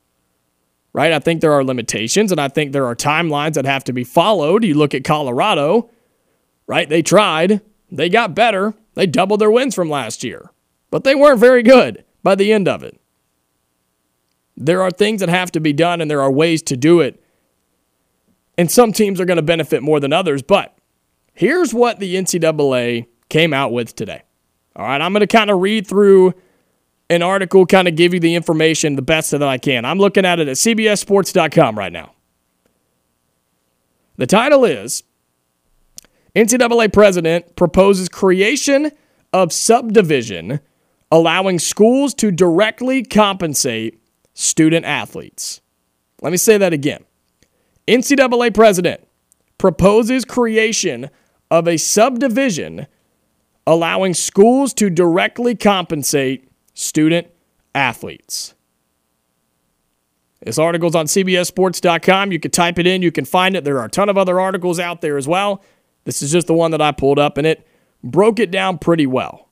Right? 0.91 1.13
I 1.13 1.19
think 1.19 1.41
there 1.41 1.53
are 1.53 1.63
limitations 1.63 2.31
and 2.31 2.41
I 2.41 2.49
think 2.49 2.71
there 2.71 2.85
are 2.85 2.95
timelines 2.95 3.53
that 3.53 3.65
have 3.65 3.83
to 3.85 3.93
be 3.93 4.03
followed. 4.03 4.63
You 4.63 4.73
look 4.73 4.93
at 4.93 5.03
Colorado, 5.03 5.89
right? 6.67 6.89
They 6.89 7.01
tried, 7.01 7.61
they 7.91 8.09
got 8.09 8.35
better, 8.35 8.73
they 8.95 9.07
doubled 9.07 9.39
their 9.39 9.49
wins 9.49 9.73
from 9.73 9.89
last 9.89 10.23
year, 10.23 10.51
but 10.91 11.03
they 11.03 11.15
weren't 11.15 11.39
very 11.39 11.63
good 11.63 12.03
by 12.21 12.35
the 12.35 12.51
end 12.51 12.67
of 12.67 12.83
it. 12.83 12.99
There 14.55 14.83
are 14.83 14.91
things 14.91 15.21
that 15.21 15.29
have 15.29 15.51
to 15.53 15.59
be 15.59 15.73
done 15.73 15.99
and 15.99 16.11
there 16.11 16.21
are 16.21 16.31
ways 16.31 16.61
to 16.63 16.77
do 16.77 16.99
it. 16.99 17.23
And 18.55 18.69
some 18.69 18.93
teams 18.93 19.19
are 19.19 19.25
going 19.25 19.37
to 19.37 19.43
benefit 19.43 19.81
more 19.81 19.99
than 19.99 20.13
others, 20.13 20.43
but 20.43 20.77
here's 21.33 21.73
what 21.73 21.99
the 21.99 22.15
NCAA 22.15 23.07
came 23.29 23.51
out 23.51 23.71
with 23.71 23.95
today. 23.95 24.21
All 24.75 24.85
right, 24.85 25.01
I'm 25.01 25.11
going 25.11 25.21
to 25.21 25.27
kind 25.27 25.49
of 25.49 25.59
read 25.59 25.87
through 25.87 26.35
an 27.13 27.21
article, 27.23 27.65
kind 27.65 27.87
of 27.87 27.95
give 27.95 28.13
you 28.13 28.19
the 28.19 28.35
information 28.35 28.95
the 28.95 29.01
best 29.01 29.31
that 29.31 29.43
I 29.43 29.57
can. 29.57 29.85
I'm 29.85 29.99
looking 29.99 30.25
at 30.25 30.39
it 30.39 30.47
at 30.47 30.57
CBSSports.com 30.57 31.77
right 31.77 31.91
now. 31.91 32.13
The 34.17 34.27
title 34.27 34.65
is 34.65 35.03
NCAA 36.35 36.91
president 36.91 37.55
proposes 37.55 38.09
creation 38.09 38.91
of 39.31 39.51
subdivision 39.51 40.59
allowing 41.11 41.59
schools 41.59 42.13
to 42.15 42.31
directly 42.31 43.03
compensate 43.03 43.99
student 44.33 44.85
athletes. 44.85 45.61
Let 46.21 46.31
me 46.31 46.37
say 46.37 46.57
that 46.57 46.73
again. 46.73 47.03
NCAA 47.87 48.53
president 48.53 49.07
proposes 49.57 50.25
creation 50.25 51.09
of 51.51 51.67
a 51.67 51.77
subdivision 51.77 52.87
allowing 53.67 54.13
schools 54.13 54.73
to 54.73 54.89
directly 54.89 55.55
compensate 55.55 56.49
student 56.83 57.27
athletes. 57.73 58.53
This 60.45 60.59
article's 60.59 60.95
on 60.95 61.05
CBSSports.com. 61.05 62.31
You 62.31 62.39
can 62.39 62.51
type 62.51 62.77
it 62.77 62.85
in, 62.85 63.01
you 63.01 63.11
can 63.11 63.25
find 63.25 63.55
it. 63.55 63.63
There 63.63 63.79
are 63.79 63.85
a 63.85 63.89
ton 63.89 64.09
of 64.09 64.17
other 64.17 64.39
articles 64.39 64.79
out 64.79 65.01
there 65.01 65.17
as 65.17 65.27
well. 65.27 65.63
This 66.03 66.21
is 66.21 66.31
just 66.31 66.47
the 66.47 66.53
one 66.53 66.71
that 66.71 66.81
I 66.81 66.91
pulled 66.91 67.17
up, 67.17 67.37
and 67.37 67.47
it 67.47 67.65
broke 68.03 68.39
it 68.39 68.51
down 68.51 68.77
pretty 68.77 69.07
well. 69.07 69.49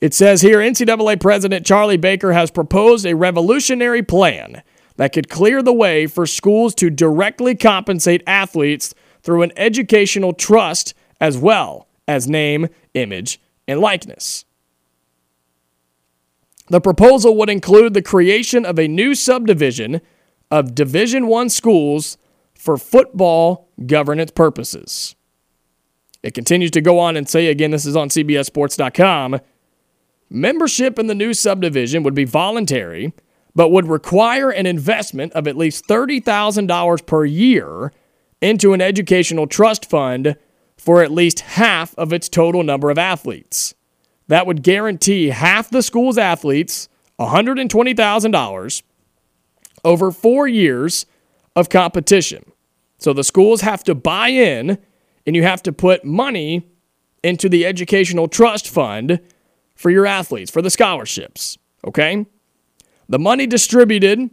It 0.00 0.12
says 0.12 0.42
here 0.42 0.58
NCAA 0.58 1.18
President 1.18 1.64
Charlie 1.64 1.96
Baker 1.96 2.34
has 2.34 2.50
proposed 2.50 3.06
a 3.06 3.16
revolutionary 3.16 4.02
plan 4.02 4.62
that 4.96 5.14
could 5.14 5.30
clear 5.30 5.62
the 5.62 5.72
way 5.72 6.06
for 6.06 6.26
schools 6.26 6.74
to 6.74 6.90
directly 6.90 7.54
compensate 7.54 8.22
athletes 8.26 8.94
through 9.22 9.42
an 9.42 9.52
educational 9.56 10.34
trust 10.34 10.92
as 11.20 11.38
well 11.38 11.88
as 12.06 12.28
name, 12.28 12.68
image, 12.92 13.40
and 13.66 13.80
likeness. 13.80 14.44
The 16.68 16.80
proposal 16.80 17.36
would 17.36 17.50
include 17.50 17.94
the 17.94 18.02
creation 18.02 18.64
of 18.64 18.78
a 18.78 18.88
new 18.88 19.14
subdivision 19.14 20.00
of 20.50 20.74
Division 20.74 21.26
1 21.26 21.50
schools 21.50 22.16
for 22.54 22.78
football 22.78 23.68
governance 23.86 24.30
purposes. 24.30 25.14
It 26.22 26.32
continues 26.32 26.70
to 26.72 26.80
go 26.80 26.98
on 26.98 27.16
and 27.16 27.28
say 27.28 27.48
again 27.48 27.70
this 27.70 27.84
is 27.84 27.96
on 27.96 28.08
cbssports.com. 28.08 29.40
Membership 30.30 30.98
in 30.98 31.06
the 31.06 31.14
new 31.14 31.34
subdivision 31.34 32.02
would 32.02 32.14
be 32.14 32.24
voluntary 32.24 33.12
but 33.54 33.68
would 33.68 33.86
require 33.86 34.50
an 34.50 34.66
investment 34.66 35.32
of 35.32 35.46
at 35.46 35.56
least 35.56 35.86
$30,000 35.86 37.06
per 37.06 37.24
year 37.24 37.92
into 38.40 38.72
an 38.72 38.80
educational 38.80 39.46
trust 39.46 39.88
fund 39.88 40.36
for 40.76 41.02
at 41.02 41.12
least 41.12 41.40
half 41.40 41.94
of 41.96 42.12
its 42.12 42.28
total 42.28 42.62
number 42.62 42.90
of 42.90 42.98
athletes. 42.98 43.74
That 44.28 44.46
would 44.46 44.62
guarantee 44.62 45.28
half 45.28 45.70
the 45.70 45.82
school's 45.82 46.18
athletes 46.18 46.88
$120,000 47.18 48.82
over 49.84 50.10
four 50.10 50.48
years 50.48 51.06
of 51.54 51.68
competition. 51.68 52.44
So 52.98 53.12
the 53.12 53.24
schools 53.24 53.60
have 53.60 53.84
to 53.84 53.94
buy 53.94 54.28
in 54.28 54.78
and 55.26 55.36
you 55.36 55.42
have 55.42 55.62
to 55.64 55.72
put 55.72 56.04
money 56.04 56.66
into 57.22 57.48
the 57.48 57.66
educational 57.66 58.28
trust 58.28 58.68
fund 58.68 59.20
for 59.74 59.90
your 59.90 60.06
athletes, 60.06 60.50
for 60.50 60.62
the 60.62 60.70
scholarships. 60.70 61.58
Okay? 61.86 62.26
The 63.08 63.18
money 63.18 63.46
distributed 63.46 64.30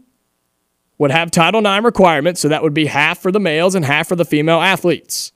would 0.98 1.12
have 1.12 1.32
Title 1.32 1.66
IX 1.66 1.84
requirements, 1.84 2.42
so 2.42 2.48
that 2.48 2.62
would 2.62 2.74
be 2.74 2.86
half 2.86 3.20
for 3.20 3.32
the 3.32 3.39
males 3.39 3.76
and 3.76 3.84
half 3.84 4.08
for 4.08 4.16
the 4.16 4.26
female 4.26 4.62
athletes. 4.62 5.32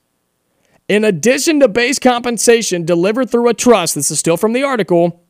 In 0.88 1.04
addition 1.04 1.60
to 1.60 1.68
base 1.68 1.98
compensation 1.98 2.84
delivered 2.84 3.30
through 3.30 3.48
a 3.48 3.54
trust, 3.54 3.96
this 3.96 4.10
is 4.10 4.18
still 4.18 4.36
from 4.36 4.52
the 4.52 4.62
article, 4.62 5.24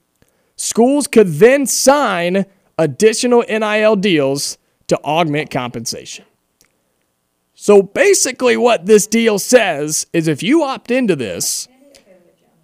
schools 0.56 1.06
could 1.06 1.28
then 1.34 1.66
sign 1.66 2.44
additional 2.78 3.42
NIL 3.48 3.96
deals 3.96 4.58
to 4.88 4.98
augment 5.02 5.50
compensation. 5.50 6.26
So 7.54 7.82
basically, 7.82 8.56
what 8.56 8.84
this 8.84 9.06
deal 9.06 9.38
says 9.38 10.06
is 10.12 10.28
if 10.28 10.42
you 10.42 10.62
opt 10.62 10.90
into 10.90 11.16
this, 11.16 11.68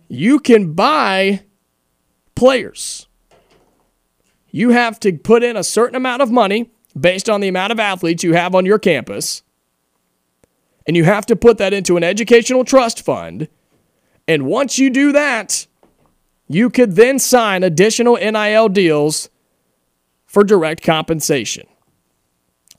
you 0.08 0.38
can 0.38 0.74
buy 0.74 1.44
players. 2.34 3.08
You 4.50 4.70
have 4.70 5.00
to 5.00 5.14
put 5.14 5.42
in 5.42 5.56
a 5.56 5.64
certain 5.64 5.96
amount 5.96 6.20
of 6.20 6.30
money 6.30 6.70
based 6.98 7.30
on 7.30 7.40
the 7.40 7.48
amount 7.48 7.72
of 7.72 7.80
athletes 7.80 8.22
you 8.22 8.34
have 8.34 8.54
on 8.54 8.66
your 8.66 8.78
campus 8.78 9.42
and 10.86 10.96
you 10.96 11.04
have 11.04 11.26
to 11.26 11.36
put 11.36 11.58
that 11.58 11.72
into 11.72 11.96
an 11.96 12.04
educational 12.04 12.64
trust 12.64 13.04
fund. 13.04 13.48
And 14.26 14.46
once 14.46 14.78
you 14.78 14.90
do 14.90 15.12
that, 15.12 15.66
you 16.48 16.70
could 16.70 16.96
then 16.96 17.18
sign 17.18 17.62
additional 17.62 18.16
NIL 18.16 18.68
deals 18.68 19.30
for 20.26 20.44
direct 20.44 20.82
compensation. 20.82 21.66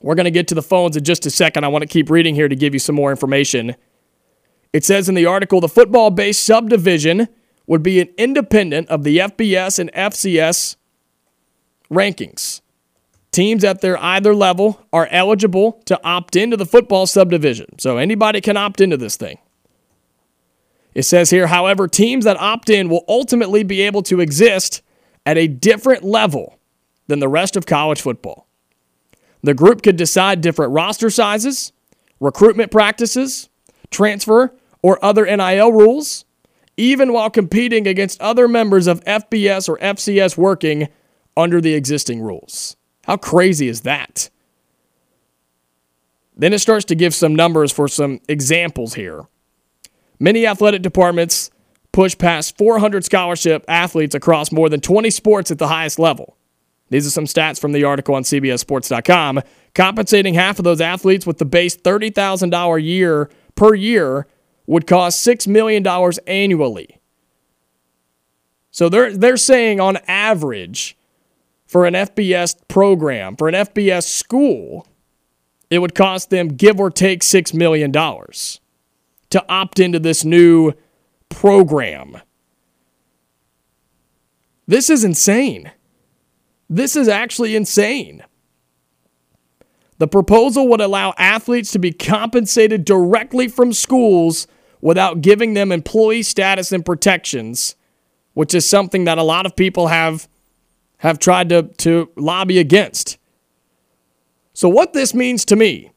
We're 0.00 0.14
going 0.14 0.24
to 0.24 0.30
get 0.30 0.48
to 0.48 0.54
the 0.54 0.62
phones 0.62 0.96
in 0.96 1.04
just 1.04 1.24
a 1.24 1.30
second. 1.30 1.64
I 1.64 1.68
want 1.68 1.82
to 1.82 1.88
keep 1.88 2.10
reading 2.10 2.34
here 2.34 2.48
to 2.48 2.56
give 2.56 2.74
you 2.74 2.78
some 2.78 2.94
more 2.94 3.10
information. 3.10 3.74
It 4.72 4.84
says 4.84 5.08
in 5.08 5.14
the 5.14 5.26
article 5.26 5.60
the 5.60 5.68
football 5.68 6.10
based 6.10 6.44
subdivision 6.44 7.28
would 7.66 7.82
be 7.82 8.00
an 8.00 8.08
independent 8.18 8.88
of 8.88 9.04
the 9.04 9.18
FBS 9.18 9.78
and 9.78 9.90
FCS 9.92 10.76
rankings. 11.90 12.60
Teams 13.34 13.64
at 13.64 13.80
their 13.80 14.00
either 14.00 14.32
level 14.32 14.80
are 14.92 15.08
eligible 15.10 15.82
to 15.86 16.00
opt 16.04 16.36
into 16.36 16.56
the 16.56 16.64
football 16.64 17.04
subdivision. 17.04 17.80
So 17.80 17.98
anybody 17.98 18.40
can 18.40 18.56
opt 18.56 18.80
into 18.80 18.96
this 18.96 19.16
thing. 19.16 19.38
It 20.94 21.02
says 21.02 21.30
here, 21.30 21.48
however, 21.48 21.88
teams 21.88 22.26
that 22.26 22.36
opt 22.36 22.70
in 22.70 22.88
will 22.88 23.04
ultimately 23.08 23.64
be 23.64 23.80
able 23.80 24.04
to 24.04 24.20
exist 24.20 24.82
at 25.26 25.36
a 25.36 25.48
different 25.48 26.04
level 26.04 26.60
than 27.08 27.18
the 27.18 27.28
rest 27.28 27.56
of 27.56 27.66
college 27.66 28.00
football. 28.00 28.46
The 29.42 29.52
group 29.52 29.82
could 29.82 29.96
decide 29.96 30.40
different 30.40 30.70
roster 30.70 31.10
sizes, 31.10 31.72
recruitment 32.20 32.70
practices, 32.70 33.48
transfer, 33.90 34.54
or 34.80 35.04
other 35.04 35.24
NIL 35.24 35.72
rules, 35.72 36.24
even 36.76 37.12
while 37.12 37.30
competing 37.30 37.88
against 37.88 38.20
other 38.20 38.46
members 38.46 38.86
of 38.86 39.02
FBS 39.06 39.68
or 39.68 39.76
FCS 39.78 40.36
working 40.36 40.86
under 41.36 41.60
the 41.60 41.74
existing 41.74 42.20
rules. 42.20 42.76
How 43.06 43.16
crazy 43.16 43.68
is 43.68 43.82
that? 43.82 44.30
Then 46.36 46.52
it 46.52 46.58
starts 46.58 46.84
to 46.86 46.94
give 46.94 47.14
some 47.14 47.34
numbers 47.34 47.70
for 47.72 47.86
some 47.86 48.20
examples 48.28 48.94
here. 48.94 49.26
Many 50.18 50.46
athletic 50.46 50.82
departments 50.82 51.50
push 51.92 52.18
past 52.18 52.58
400 52.58 53.04
scholarship 53.04 53.64
athletes 53.68 54.14
across 54.14 54.50
more 54.50 54.68
than 54.68 54.80
20 54.80 55.10
sports 55.10 55.50
at 55.50 55.58
the 55.58 55.68
highest 55.68 55.98
level. 55.98 56.36
These 56.90 57.06
are 57.06 57.10
some 57.10 57.24
stats 57.24 57.60
from 57.60 57.72
the 57.72 57.84
article 57.84 58.14
on 58.14 58.24
CBSSports.com. 58.24 59.40
Compensating 59.74 60.34
half 60.34 60.58
of 60.58 60.64
those 60.64 60.80
athletes 60.80 61.26
with 61.26 61.38
the 61.38 61.44
base 61.44 61.76
$30,000 61.76 62.82
year 62.82 63.30
per 63.54 63.74
year 63.74 64.26
would 64.66 64.86
cost 64.86 65.26
$6 65.26 65.46
million 65.46 65.86
annually. 66.26 67.00
So 68.70 68.88
they're, 68.88 69.16
they're 69.16 69.36
saying 69.36 69.80
on 69.80 69.98
average 70.08 70.96
for 71.74 71.86
an 71.86 71.94
FBS 71.94 72.54
program, 72.68 73.34
for 73.34 73.48
an 73.48 73.54
FBS 73.54 74.04
school, 74.04 74.86
it 75.70 75.80
would 75.80 75.92
cost 75.92 76.30
them 76.30 76.46
give 76.46 76.78
or 76.78 76.88
take 76.88 77.22
$6 77.22 77.52
million 77.52 77.90
to 77.90 79.44
opt 79.48 79.80
into 79.80 79.98
this 79.98 80.24
new 80.24 80.72
program. 81.30 82.18
This 84.68 84.88
is 84.88 85.02
insane. 85.02 85.72
This 86.70 86.94
is 86.94 87.08
actually 87.08 87.56
insane. 87.56 88.22
The 89.98 90.06
proposal 90.06 90.68
would 90.68 90.80
allow 90.80 91.12
athletes 91.18 91.72
to 91.72 91.80
be 91.80 91.90
compensated 91.90 92.84
directly 92.84 93.48
from 93.48 93.72
schools 93.72 94.46
without 94.80 95.22
giving 95.22 95.54
them 95.54 95.72
employee 95.72 96.22
status 96.22 96.70
and 96.70 96.86
protections, 96.86 97.74
which 98.34 98.54
is 98.54 98.64
something 98.64 99.06
that 99.06 99.18
a 99.18 99.24
lot 99.24 99.44
of 99.44 99.56
people 99.56 99.88
have 99.88 100.28
have 101.04 101.18
tried 101.18 101.50
to, 101.50 101.64
to 101.64 102.10
lobby 102.16 102.58
against. 102.58 103.18
So 104.54 104.70
what 104.70 104.94
this 104.94 105.12
means 105.12 105.44
to 105.44 105.54
me, 105.54 105.92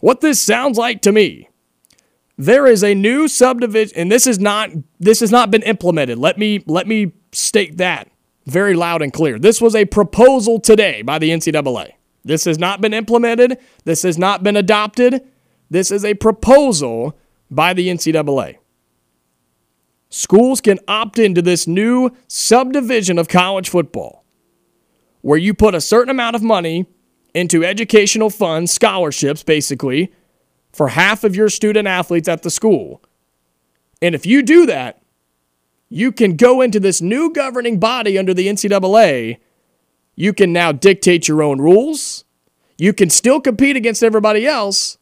what 0.00 0.20
this 0.20 0.38
sounds 0.38 0.76
like 0.76 1.00
to 1.02 1.12
me, 1.12 1.48
there 2.36 2.66
is 2.66 2.84
a 2.84 2.94
new 2.94 3.28
subdivision 3.28 3.96
and 3.96 4.12
this 4.12 4.26
is 4.26 4.38
not 4.38 4.68
this 5.00 5.20
has 5.20 5.32
not 5.32 5.50
been 5.50 5.62
implemented. 5.62 6.18
Let 6.18 6.36
me 6.36 6.62
let 6.66 6.86
me 6.86 7.12
state 7.32 7.78
that 7.78 8.10
very 8.44 8.74
loud 8.74 9.00
and 9.00 9.10
clear. 9.10 9.38
This 9.38 9.58
was 9.62 9.74
a 9.74 9.86
proposal 9.86 10.60
today 10.60 11.00
by 11.00 11.18
the 11.18 11.30
NCAA. 11.30 11.92
This 12.22 12.44
has 12.44 12.58
not 12.58 12.82
been 12.82 12.92
implemented. 12.92 13.56
This 13.84 14.02
has 14.02 14.18
not 14.18 14.42
been 14.42 14.56
adopted. 14.56 15.26
This 15.70 15.90
is 15.90 16.04
a 16.04 16.12
proposal 16.12 17.16
by 17.50 17.72
the 17.72 17.88
NCAA. 17.88 18.58
Schools 20.10 20.60
can 20.60 20.78
opt 20.86 21.18
into 21.18 21.40
this 21.40 21.66
new 21.66 22.10
subdivision 22.28 23.18
of 23.18 23.28
college 23.28 23.70
football 23.70 24.25
where 25.26 25.38
you 25.38 25.52
put 25.52 25.74
a 25.74 25.80
certain 25.80 26.08
amount 26.08 26.36
of 26.36 26.42
money 26.44 26.86
into 27.34 27.64
educational 27.64 28.30
funds, 28.30 28.70
scholarships, 28.70 29.42
basically, 29.42 30.12
for 30.72 30.90
half 30.90 31.24
of 31.24 31.34
your 31.34 31.48
student 31.48 31.88
athletes 31.88 32.28
at 32.28 32.44
the 32.44 32.48
school. 32.48 33.02
And 34.00 34.14
if 34.14 34.24
you 34.24 34.40
do 34.40 34.66
that, 34.66 35.02
you 35.88 36.12
can 36.12 36.36
go 36.36 36.60
into 36.60 36.78
this 36.78 37.02
new 37.02 37.32
governing 37.32 37.80
body 37.80 38.16
under 38.16 38.32
the 38.32 38.46
NCAA. 38.46 39.38
You 40.14 40.32
can 40.32 40.52
now 40.52 40.70
dictate 40.70 41.26
your 41.26 41.42
own 41.42 41.60
rules. 41.60 42.24
You 42.78 42.92
can 42.92 43.10
still 43.10 43.40
compete 43.40 43.74
against 43.74 44.04
everybody 44.04 44.46
else. 44.46 44.96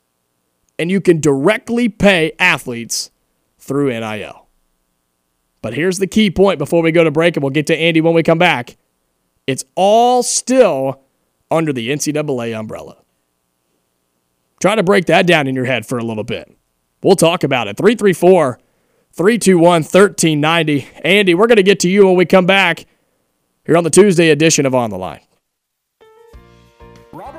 And 0.79 0.91
you 0.91 1.03
can 1.03 1.20
directly 1.20 1.91
pay 1.91 2.33
athletes 2.39 3.11
through 3.59 3.89
NIL. 3.91 4.47
But 5.61 5.75
here's 5.75 5.99
the 5.99 6.07
key 6.07 6.31
point 6.31 6.59
before 6.59 6.83
we 6.83 6.93
go 6.93 7.05
to 7.05 7.11
break, 7.11 7.37
and 7.37 7.43
we'll 7.43 7.51
get 7.51 7.66
to 7.66 7.77
Andy 7.77 8.01
when 8.01 8.14
we 8.14 8.22
come 8.22 8.39
back. 8.39 8.79
It's 9.47 9.64
all 9.74 10.22
still 10.22 11.03
under 11.51 11.72
the 11.72 11.90
NCAA 11.90 12.59
umbrella. 12.59 12.99
Try 14.61 14.74
to 14.74 14.82
break 14.82 15.07
that 15.07 15.26
down 15.26 15.47
in 15.47 15.55
your 15.55 15.66
head 15.66 15.86
for 15.86 15.99
a 15.99 16.03
little 16.03 16.24
bit. 16.24 16.57
We'll 17.03 17.16
talk 17.16 17.45
about 17.45 17.68
it. 17.68 17.76
334 17.76 18.59
321 19.12 19.62
1390. 19.62 20.88
Andy, 21.05 21.34
we're 21.34 21.47
going 21.47 21.57
to 21.57 21.62
get 21.62 21.80
to 21.80 21.88
you 21.88 22.07
when 22.07 22.16
we 22.16 22.24
come 22.24 22.47
back 22.47 22.86
here 23.66 23.76
on 23.76 23.84
the 23.84 23.90
Tuesday 23.90 24.30
edition 24.30 24.64
of 24.66 24.74
On 24.74 24.90
the 24.90 24.99
Line. 24.99 25.20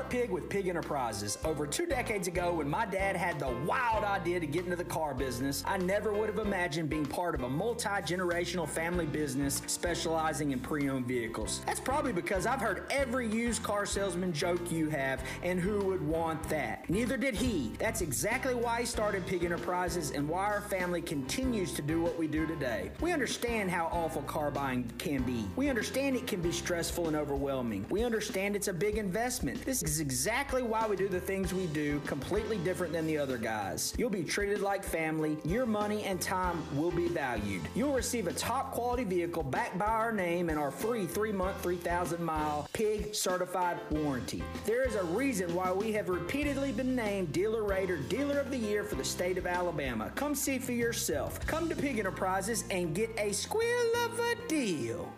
Pig 0.09 0.29
with 0.29 0.49
Pig 0.49 0.67
Enterprises. 0.67 1.37
Over 1.43 1.65
two 1.65 1.85
decades 1.85 2.27
ago, 2.27 2.53
when 2.53 2.69
my 2.69 2.85
dad 2.85 3.15
had 3.15 3.39
the 3.39 3.49
wild 3.65 4.03
idea 4.03 4.39
to 4.39 4.47
get 4.47 4.65
into 4.65 4.75
the 4.75 4.83
car 4.83 5.13
business, 5.13 5.63
I 5.65 5.77
never 5.77 6.13
would 6.13 6.29
have 6.29 6.39
imagined 6.39 6.89
being 6.89 7.05
part 7.05 7.35
of 7.35 7.43
a 7.43 7.49
multi 7.49 7.89
generational 7.89 8.67
family 8.67 9.05
business 9.05 9.61
specializing 9.67 10.51
in 10.51 10.59
pre 10.59 10.89
owned 10.89 11.07
vehicles. 11.07 11.61
That's 11.65 11.79
probably 11.79 12.13
because 12.13 12.45
I've 12.45 12.61
heard 12.61 12.83
every 12.89 13.27
used 13.27 13.63
car 13.63 13.85
salesman 13.85 14.33
joke 14.33 14.71
you 14.71 14.89
have, 14.89 15.23
and 15.43 15.59
who 15.59 15.79
would 15.85 16.05
want 16.05 16.43
that? 16.49 16.89
Neither 16.89 17.17
did 17.17 17.35
he. 17.35 17.73
That's 17.79 18.01
exactly 18.01 18.55
why 18.55 18.81
he 18.81 18.85
started 18.85 19.25
Pig 19.25 19.43
Enterprises 19.43 20.11
and 20.11 20.27
why 20.27 20.45
our 20.45 20.61
family 20.61 21.01
continues 21.01 21.73
to 21.73 21.81
do 21.81 22.01
what 22.01 22.17
we 22.17 22.27
do 22.27 22.45
today. 22.45 22.91
We 23.01 23.11
understand 23.11 23.71
how 23.71 23.85
awful 23.91 24.21
car 24.23 24.51
buying 24.51 24.91
can 24.97 25.23
be. 25.23 25.45
We 25.55 25.69
understand 25.69 26.15
it 26.15 26.27
can 26.27 26.41
be 26.41 26.51
stressful 26.51 27.07
and 27.07 27.15
overwhelming. 27.15 27.85
We 27.89 28.03
understand 28.03 28.55
it's 28.55 28.67
a 28.67 28.73
big 28.73 28.97
investment. 28.97 29.63
This 29.65 29.81
is 29.95 30.01
exactly 30.01 30.61
why 30.61 30.85
we 30.85 30.97
do 30.97 31.07
the 31.07 31.21
things 31.21 31.53
we 31.53 31.67
do, 31.67 32.01
completely 32.01 32.57
different 32.57 32.91
than 32.91 33.07
the 33.07 33.17
other 33.17 33.37
guys. 33.37 33.93
You'll 33.97 34.09
be 34.09 34.25
treated 34.25 34.59
like 34.59 34.83
family. 34.83 35.37
Your 35.45 35.65
money 35.65 36.03
and 36.03 36.19
time 36.19 36.61
will 36.77 36.91
be 36.91 37.07
valued. 37.07 37.61
You'll 37.75 37.93
receive 37.93 38.27
a 38.27 38.33
top 38.33 38.71
quality 38.71 39.05
vehicle 39.05 39.43
backed 39.43 39.77
by 39.77 39.85
our 39.85 40.11
name 40.11 40.49
and 40.49 40.59
our 40.59 40.69
free 40.69 41.05
three 41.05 41.31
month, 41.31 41.61
3,000 41.61 42.21
mile 42.21 42.67
PIG 42.73 43.15
certified 43.15 43.79
warranty. 43.89 44.43
There 44.65 44.85
is 44.85 44.95
a 44.95 45.03
reason 45.05 45.55
why 45.55 45.71
we 45.71 45.93
have 45.93 46.09
repeatedly 46.09 46.73
been 46.73 46.93
named 46.93 47.31
DealerRater 47.31 48.09
Dealer 48.09 48.39
of 48.39 48.51
the 48.51 48.57
Year 48.57 48.83
for 48.83 48.95
the 48.95 49.05
state 49.05 49.37
of 49.37 49.47
Alabama. 49.47 50.11
Come 50.15 50.35
see 50.35 50.59
for 50.59 50.73
yourself. 50.73 51.39
Come 51.47 51.69
to 51.69 51.75
Pig 51.75 51.99
Enterprises 51.99 52.65
and 52.69 52.93
get 52.93 53.11
a 53.17 53.31
squeal 53.31 53.93
of 54.05 54.19
a 54.19 54.47
deal. 54.49 55.13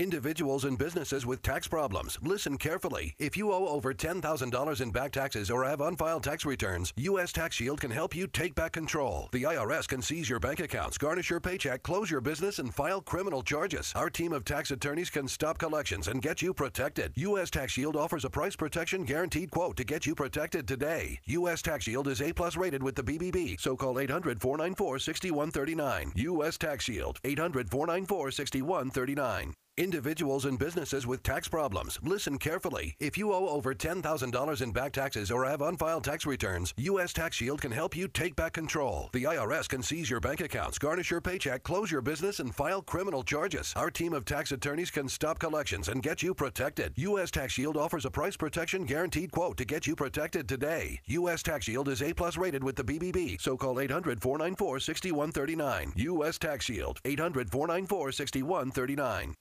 Individuals 0.00 0.64
and 0.64 0.78
businesses 0.78 1.26
with 1.26 1.42
tax 1.42 1.68
problems. 1.68 2.18
Listen 2.22 2.56
carefully. 2.56 3.14
If 3.18 3.36
you 3.36 3.52
owe 3.52 3.68
over 3.68 3.92
$10,000 3.92 4.80
in 4.80 4.90
back 4.92 5.12
taxes 5.12 5.50
or 5.50 5.62
have 5.62 5.82
unfiled 5.82 6.24
tax 6.24 6.46
returns, 6.46 6.94
U.S. 6.96 7.32
Tax 7.32 7.56
Shield 7.56 7.82
can 7.82 7.90
help 7.90 8.16
you 8.16 8.26
take 8.26 8.54
back 8.54 8.72
control. 8.72 9.28
The 9.32 9.42
IRS 9.42 9.86
can 9.86 10.00
seize 10.00 10.30
your 10.30 10.40
bank 10.40 10.60
accounts, 10.60 10.96
garnish 10.96 11.28
your 11.28 11.38
paycheck, 11.38 11.82
close 11.82 12.10
your 12.10 12.22
business, 12.22 12.60
and 12.60 12.74
file 12.74 13.02
criminal 13.02 13.42
charges. 13.42 13.92
Our 13.94 14.08
team 14.08 14.32
of 14.32 14.46
tax 14.46 14.70
attorneys 14.70 15.10
can 15.10 15.28
stop 15.28 15.58
collections 15.58 16.08
and 16.08 16.22
get 16.22 16.40
you 16.40 16.54
protected. 16.54 17.12
U.S. 17.16 17.50
Tax 17.50 17.72
Shield 17.72 17.94
offers 17.94 18.24
a 18.24 18.30
price 18.30 18.56
protection 18.56 19.04
guaranteed 19.04 19.50
quote 19.50 19.76
to 19.76 19.84
get 19.84 20.06
you 20.06 20.14
protected 20.14 20.66
today. 20.66 21.20
U.S. 21.26 21.60
Tax 21.60 21.84
Shield 21.84 22.08
is 22.08 22.22
A 22.22 22.32
plus 22.32 22.56
rated 22.56 22.82
with 22.82 22.94
the 22.94 23.02
BBB, 23.02 23.60
so 23.60 23.76
call 23.76 23.98
800 23.98 24.40
494 24.40 24.98
6139. 24.98 26.12
U.S. 26.14 26.56
Tax 26.56 26.84
Shield, 26.84 27.20
800 27.22 27.68
494 27.68 28.30
6139. 28.30 29.54
Individuals 29.80 30.44
and 30.44 30.58
businesses 30.58 31.06
with 31.06 31.22
tax 31.22 31.48
problems. 31.48 31.98
Listen 32.02 32.36
carefully. 32.36 32.94
If 33.00 33.16
you 33.16 33.32
owe 33.32 33.48
over 33.48 33.74
$10,000 33.74 34.60
in 34.60 34.72
back 34.72 34.92
taxes 34.92 35.30
or 35.30 35.46
have 35.46 35.62
unfiled 35.62 36.04
tax 36.04 36.26
returns, 36.26 36.74
U.S. 36.76 37.14
Tax 37.14 37.36
Shield 37.36 37.62
can 37.62 37.72
help 37.72 37.96
you 37.96 38.06
take 38.06 38.36
back 38.36 38.52
control. 38.52 39.08
The 39.14 39.22
IRS 39.22 39.70
can 39.70 39.82
seize 39.82 40.10
your 40.10 40.20
bank 40.20 40.42
accounts, 40.42 40.78
garnish 40.78 41.10
your 41.10 41.22
paycheck, 41.22 41.62
close 41.62 41.90
your 41.90 42.02
business, 42.02 42.40
and 42.40 42.54
file 42.54 42.82
criminal 42.82 43.22
charges. 43.22 43.72
Our 43.74 43.90
team 43.90 44.12
of 44.12 44.26
tax 44.26 44.52
attorneys 44.52 44.90
can 44.90 45.08
stop 45.08 45.38
collections 45.38 45.88
and 45.88 46.02
get 46.02 46.22
you 46.22 46.34
protected. 46.34 46.92
U.S. 46.96 47.30
Tax 47.30 47.54
Shield 47.54 47.78
offers 47.78 48.04
a 48.04 48.10
price 48.10 48.36
protection 48.36 48.84
guaranteed 48.84 49.32
quote 49.32 49.56
to 49.56 49.64
get 49.64 49.86
you 49.86 49.96
protected 49.96 50.46
today. 50.46 51.00
U.S. 51.06 51.42
Tax 51.42 51.64
Shield 51.64 51.88
is 51.88 52.02
A 52.02 52.12
plus 52.12 52.36
rated 52.36 52.62
with 52.62 52.76
the 52.76 52.84
BBB, 52.84 53.40
so 53.40 53.56
call 53.56 53.80
800 53.80 54.20
494 54.20 54.80
6139. 54.80 55.94
U.S. 55.96 56.38
Tax 56.38 56.66
Shield, 56.66 57.00
800 57.06 57.50
494 57.50 58.12
6139. 58.12 59.34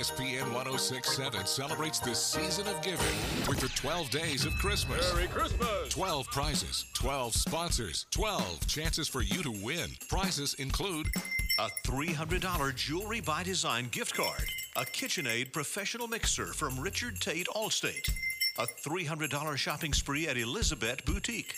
ESPN 0.00 0.52
1067 0.54 1.46
celebrates 1.46 2.00
the 2.00 2.14
season 2.14 2.66
of 2.66 2.80
giving 2.82 3.16
with 3.46 3.60
the 3.60 3.68
12 3.68 4.10
days 4.10 4.46
of 4.46 4.54
Christmas. 4.54 5.12
Merry 5.14 5.28
Christmas! 5.28 5.88
12 5.90 6.26
prizes, 6.28 6.86
12 6.94 7.34
sponsors, 7.34 8.06
12 8.10 8.66
chances 8.66 9.08
for 9.08 9.20
you 9.20 9.42
to 9.42 9.50
win. 9.62 9.90
Prizes 10.08 10.54
include 10.54 11.06
a 11.58 11.68
$300 11.86 12.74
Jewelry 12.74 13.20
by 13.20 13.42
Design 13.42 13.88
gift 13.90 14.14
card, 14.14 14.44
a 14.76 14.84
KitchenAid 14.84 15.52
professional 15.52 16.08
mixer 16.08 16.46
from 16.46 16.80
Richard 16.80 17.20
Tate 17.20 17.48
Allstate, 17.48 18.10
a 18.58 18.66
$300 18.66 19.56
shopping 19.56 19.92
spree 19.92 20.26
at 20.28 20.38
Elizabeth 20.38 21.04
Boutique, 21.04 21.54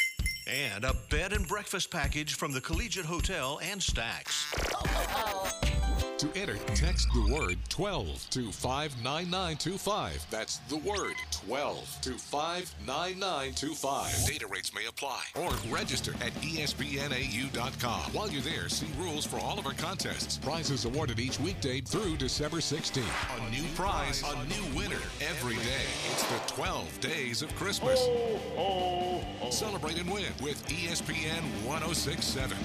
and 0.49 0.84
a 0.84 0.95
bed 1.11 1.32
and 1.32 1.47
breakfast 1.47 1.90
package 1.90 2.34
from 2.34 2.51
the 2.51 2.61
Collegiate 2.61 3.07
Hotel 3.07 3.61
and 3.62 3.80
Stacks. 3.80 4.53
Oh, 4.74 5.51
oh, 5.64 5.82
To 6.23 6.41
enter, 6.41 6.57
text 6.77 7.09
the 7.12 7.35
word 7.35 7.59
12 7.68 8.31
to 8.31 8.53
59925. 8.53 10.25
That's 10.31 10.59
the 10.68 10.77
word 10.77 11.16
12 11.33 11.99
to 12.03 12.12
59925. 12.12 14.27
Data 14.29 14.47
rates 14.47 14.73
may 14.73 14.87
apply. 14.87 15.25
Or 15.35 15.51
register 15.68 16.12
at 16.20 16.33
espnau.com. 16.35 18.12
While 18.12 18.31
you're 18.31 18.41
there, 18.41 18.68
see 18.68 18.87
rules 19.01 19.27
for 19.27 19.41
all 19.41 19.59
of 19.59 19.66
our 19.66 19.73
contests. 19.73 20.39
Prizes 20.39 20.85
awarded 20.85 21.18
each 21.18 21.41
weekday 21.41 21.81
through 21.81 22.18
December 22.18 22.59
16th. 22.59 23.03
A 23.37 23.51
new 23.51 23.66
prize, 23.75 24.23
a 24.23 24.45
new 24.45 24.79
winner 24.79 25.03
every 25.20 25.57
day. 25.57 25.89
It's 26.12 26.23
the 26.23 26.39
12 26.55 27.01
days 27.01 27.43
of 27.43 27.53
Christmas. 27.57 28.01
Celebrate 29.51 29.99
and 29.99 30.09
win 30.09 30.33
with 30.41 30.64
ESPN 30.68 31.43
1067. 31.66 32.57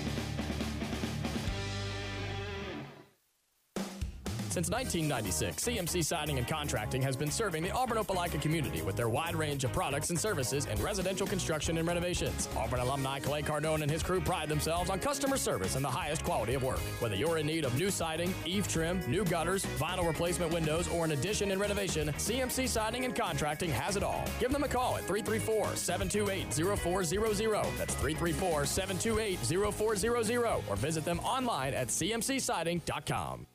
Since 4.50 4.70
1996, 4.72 5.64
CMC 5.64 6.04
Siding 6.04 6.39
and 6.39 6.48
Contracting 6.48 7.02
has 7.02 7.16
been 7.16 7.30
serving 7.30 7.62
the 7.64 7.72
Auburn 7.72 7.98
Opelika 7.98 8.41
community 8.41 8.82
with 8.82 8.95
their 8.95 9.10
wide 9.10 9.36
range 9.36 9.64
of 9.64 9.72
products 9.72 10.10
and 10.10 10.20
services 10.20 10.66
in 10.66 10.82
residential 10.82 11.28
construction 11.28 11.78
and 11.78 11.88
renovations. 11.88 12.50
Auburn 12.58 12.80
alumni 12.80 13.20
Clay 13.20 13.43
Cardone 13.43 13.82
and 13.82 13.91
his 13.91 14.02
crew 14.02 14.20
pride 14.20 14.50
themselves 14.50 14.89
on 14.89 15.00
customer 15.00 15.38
service 15.38 15.76
and 15.76 15.86
the 15.86 15.89
highest 15.89 16.24
quality 16.24 16.56
of 16.56 16.64
work. 16.64 16.80
Whether 17.00 17.16
you're 17.16 17.38
in 17.38 17.45
need 17.45 17.66
of 17.66 17.78
new 17.78 17.91
siding, 17.91 18.34
eave 18.45 18.68
trim, 18.68 19.00
new 19.08 19.26
gutters, 19.26 19.66
vinyl 19.78 20.08
replacement 20.08 20.52
windows, 20.52 20.88
or 20.89 21.06
an 21.06 21.12
addition 21.12 21.52
and 21.52 21.62
renovation, 21.62 22.08
CMC 22.08 22.68
Siding 22.68 23.06
and 23.06 23.16
Contracting 23.16 23.70
has 23.70 23.95
it 23.95 24.04
all. 24.04 24.26
Give 24.39 24.52
them 24.52 24.64
a 24.64 24.68
call 24.68 24.95
at 24.98 25.04
334 25.04 25.76
728 25.76 26.54
0400. 26.80 27.78
That's 27.78 27.93
334 27.95 28.66
728 28.66 29.39
0400. 29.74 30.64
Or 30.68 30.76
visit 30.78 31.06
them 31.06 31.20
online 31.20 31.74
at 31.74 31.89
cmcsiding.com. 31.89 33.45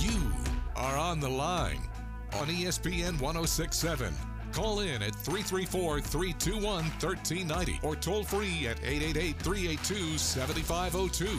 You 0.00 0.32
are 0.76 0.96
on 0.96 1.20
the 1.20 1.28
line 1.28 1.82
on 2.32 2.46
ESPN 2.46 3.20
1067. 3.20 4.14
Call 4.50 4.80
in 4.80 5.02
at 5.02 5.14
334 5.14 6.00
321 6.00 6.84
1390 6.84 7.80
or 7.82 7.96
toll 7.96 8.24
free 8.24 8.66
at 8.66 8.78
888 8.82 9.36
382 9.36 10.16
7502. 10.16 11.38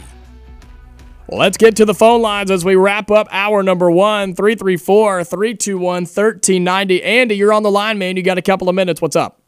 Let's 1.27 1.57
get 1.57 1.75
to 1.77 1.85
the 1.85 1.95
phone 1.95 2.21
lines 2.21 2.51
as 2.51 2.63
we 2.63 2.75
wrap 2.75 3.09
up 3.09 3.27
hour 3.31 3.63
number 3.63 3.89
one 3.89 4.35
334 4.35 5.23
321 5.23 5.83
1390. 5.83 7.01
Andy, 7.01 7.35
you're 7.35 7.53
on 7.53 7.63
the 7.63 7.71
line, 7.71 7.97
man. 7.97 8.15
You 8.15 8.21
got 8.21 8.37
a 8.37 8.43
couple 8.43 8.69
of 8.69 8.75
minutes. 8.75 9.01
What's 9.01 9.15
up? 9.15 9.41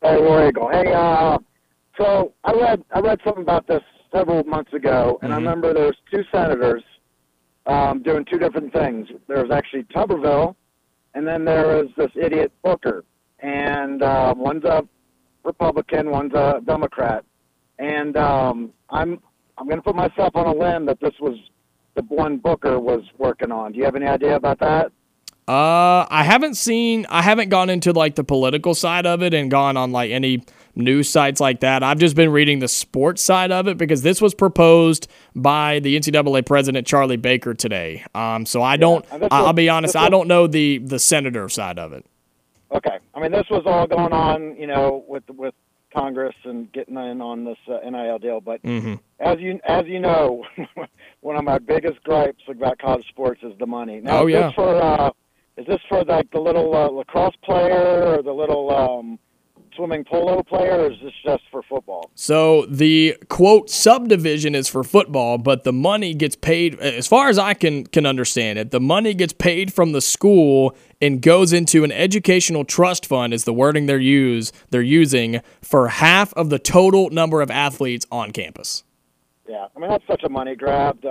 Hey, 0.00 0.16
War 0.22 0.48
Eagle. 0.48 0.70
Hey, 0.70 0.90
uh, 0.94 1.36
so 1.98 2.32
I 2.44 2.52
read 2.52 2.82
I 2.94 3.00
read 3.00 3.18
something 3.24 3.42
about 3.42 3.66
this 3.66 3.82
several 4.10 4.42
months 4.44 4.72
ago, 4.72 5.18
and 5.20 5.34
I 5.34 5.36
remember 5.36 5.74
there 5.74 5.84
was 5.84 5.96
two 6.10 6.22
senators 6.32 6.82
um, 7.68 8.02
doing 8.02 8.24
two 8.24 8.38
different 8.38 8.72
things. 8.72 9.06
There 9.28 9.42
was 9.42 9.52
actually 9.52 9.84
Tuberville, 9.84 10.56
and 11.14 11.26
then 11.26 11.44
there 11.44 11.66
was 11.66 11.88
this 11.96 12.10
idiot 12.20 12.50
Booker, 12.64 13.04
and 13.40 14.02
uh, 14.02 14.34
one's 14.36 14.64
a 14.64 14.86
Republican, 15.44 16.10
one's 16.10 16.34
a 16.34 16.60
Democrat, 16.66 17.24
and 17.78 18.16
um, 18.16 18.72
I'm 18.90 19.20
I'm 19.56 19.66
going 19.66 19.78
to 19.78 19.82
put 19.82 19.96
myself 19.96 20.34
on 20.34 20.46
a 20.46 20.52
limb 20.52 20.86
that 20.86 20.98
this 21.00 21.14
was 21.20 21.36
the 21.94 22.02
one 22.02 22.38
Booker 22.38 22.78
was 22.80 23.02
working 23.18 23.52
on. 23.52 23.72
Do 23.72 23.78
you 23.78 23.84
have 23.84 23.96
any 23.96 24.06
idea 24.06 24.36
about 24.36 24.60
that? 24.60 24.92
Uh, 25.48 26.06
I 26.10 26.24
haven't 26.24 26.56
seen, 26.56 27.06
I 27.08 27.22
haven't 27.22 27.48
gone 27.48 27.70
into 27.70 27.92
like 27.92 28.14
the 28.16 28.22
political 28.22 28.74
side 28.74 29.06
of 29.06 29.22
it 29.22 29.32
and 29.32 29.50
gone 29.50 29.78
on 29.78 29.92
like 29.92 30.10
any 30.10 30.42
news 30.78 31.08
sites 31.08 31.40
like 31.40 31.60
that. 31.60 31.82
I've 31.82 31.98
just 31.98 32.16
been 32.16 32.30
reading 32.30 32.60
the 32.60 32.68
sports 32.68 33.22
side 33.22 33.50
of 33.52 33.66
it 33.68 33.76
because 33.76 34.02
this 34.02 34.20
was 34.22 34.34
proposed 34.34 35.08
by 35.34 35.80
the 35.80 35.98
NCAA 35.98 36.46
president 36.46 36.86
Charlie 36.86 37.16
Baker 37.16 37.52
today. 37.52 38.04
Um, 38.14 38.46
so 38.46 38.62
I 38.62 38.76
don't, 38.76 39.04
this 39.18 39.28
I'll 39.30 39.52
be 39.52 39.68
honest, 39.68 39.96
I 39.96 40.08
don't 40.08 40.28
know 40.28 40.46
the 40.46 40.78
the 40.78 40.98
senator 40.98 41.48
side 41.48 41.78
of 41.78 41.92
it. 41.92 42.06
Okay. 42.72 42.98
I 43.14 43.20
mean, 43.20 43.32
this 43.32 43.46
was 43.50 43.62
all 43.66 43.86
going 43.86 44.12
on, 44.12 44.56
you 44.56 44.66
know, 44.66 45.04
with 45.08 45.24
with 45.30 45.54
Congress 45.94 46.34
and 46.44 46.70
getting 46.72 46.96
in 46.96 47.20
on 47.20 47.44
this 47.44 47.56
uh, 47.66 47.78
NIL 47.88 48.18
deal. 48.18 48.40
But 48.40 48.62
Mm-hmm. 48.62 48.94
as 49.20 49.38
you 49.40 49.58
as 49.64 49.86
you 49.86 49.98
know, 50.00 50.44
one 51.20 51.36
of 51.36 51.44
my 51.44 51.58
biggest 51.58 52.02
gripes 52.04 52.42
about 52.48 52.78
college 52.78 53.06
sports 53.08 53.40
is 53.42 53.52
the 53.58 53.66
money. 53.66 54.00
Now, 54.00 54.20
Oh, 54.20 54.26
is 54.28 54.32
yeah. 54.34 54.46
This 54.48 54.54
for 54.54 54.76
uh, 54.82 55.10
is 55.56 55.66
this 55.66 55.80
for 55.88 56.04
like 56.04 56.30
the 56.30 56.40
little 56.40 56.76
uh, 56.76 56.88
lacrosse 56.88 57.34
player 57.42 58.04
or 58.18 58.22
the 58.22 58.32
little 58.32 58.70
um, 58.74 59.18
swimming 59.78 60.04
polo 60.04 60.42
player, 60.42 60.80
or 60.80 60.92
is 60.92 60.98
this 61.02 61.12
just 61.24 61.44
for 61.50 61.62
football? 61.62 62.10
So 62.16 62.66
the 62.66 63.16
quote 63.28 63.70
subdivision 63.70 64.54
is 64.54 64.68
for 64.68 64.82
football, 64.82 65.38
but 65.38 65.62
the 65.62 65.72
money 65.72 66.14
gets 66.14 66.34
paid 66.34 66.78
as 66.80 67.06
far 67.06 67.28
as 67.28 67.38
I 67.38 67.54
can 67.54 67.86
can 67.86 68.04
understand 68.04 68.58
it. 68.58 68.72
The 68.72 68.80
money 68.80 69.14
gets 69.14 69.32
paid 69.32 69.72
from 69.72 69.92
the 69.92 70.00
school 70.00 70.76
and 71.00 71.22
goes 71.22 71.52
into 71.52 71.84
an 71.84 71.92
educational 71.92 72.64
trust 72.64 73.06
fund 73.06 73.32
is 73.32 73.44
the 73.44 73.54
wording 73.54 73.86
they're 73.86 73.98
use 73.98 74.52
they're 74.70 74.82
using 74.82 75.40
for 75.62 75.88
half 75.88 76.34
of 76.34 76.50
the 76.50 76.58
total 76.58 77.08
number 77.10 77.40
of 77.40 77.50
athletes 77.50 78.04
on 78.10 78.32
campus. 78.32 78.82
Yeah, 79.48 79.68
I 79.74 79.78
mean 79.78 79.90
that's 79.90 80.06
such 80.06 80.24
a 80.24 80.28
money 80.28 80.56
grab. 80.56 81.02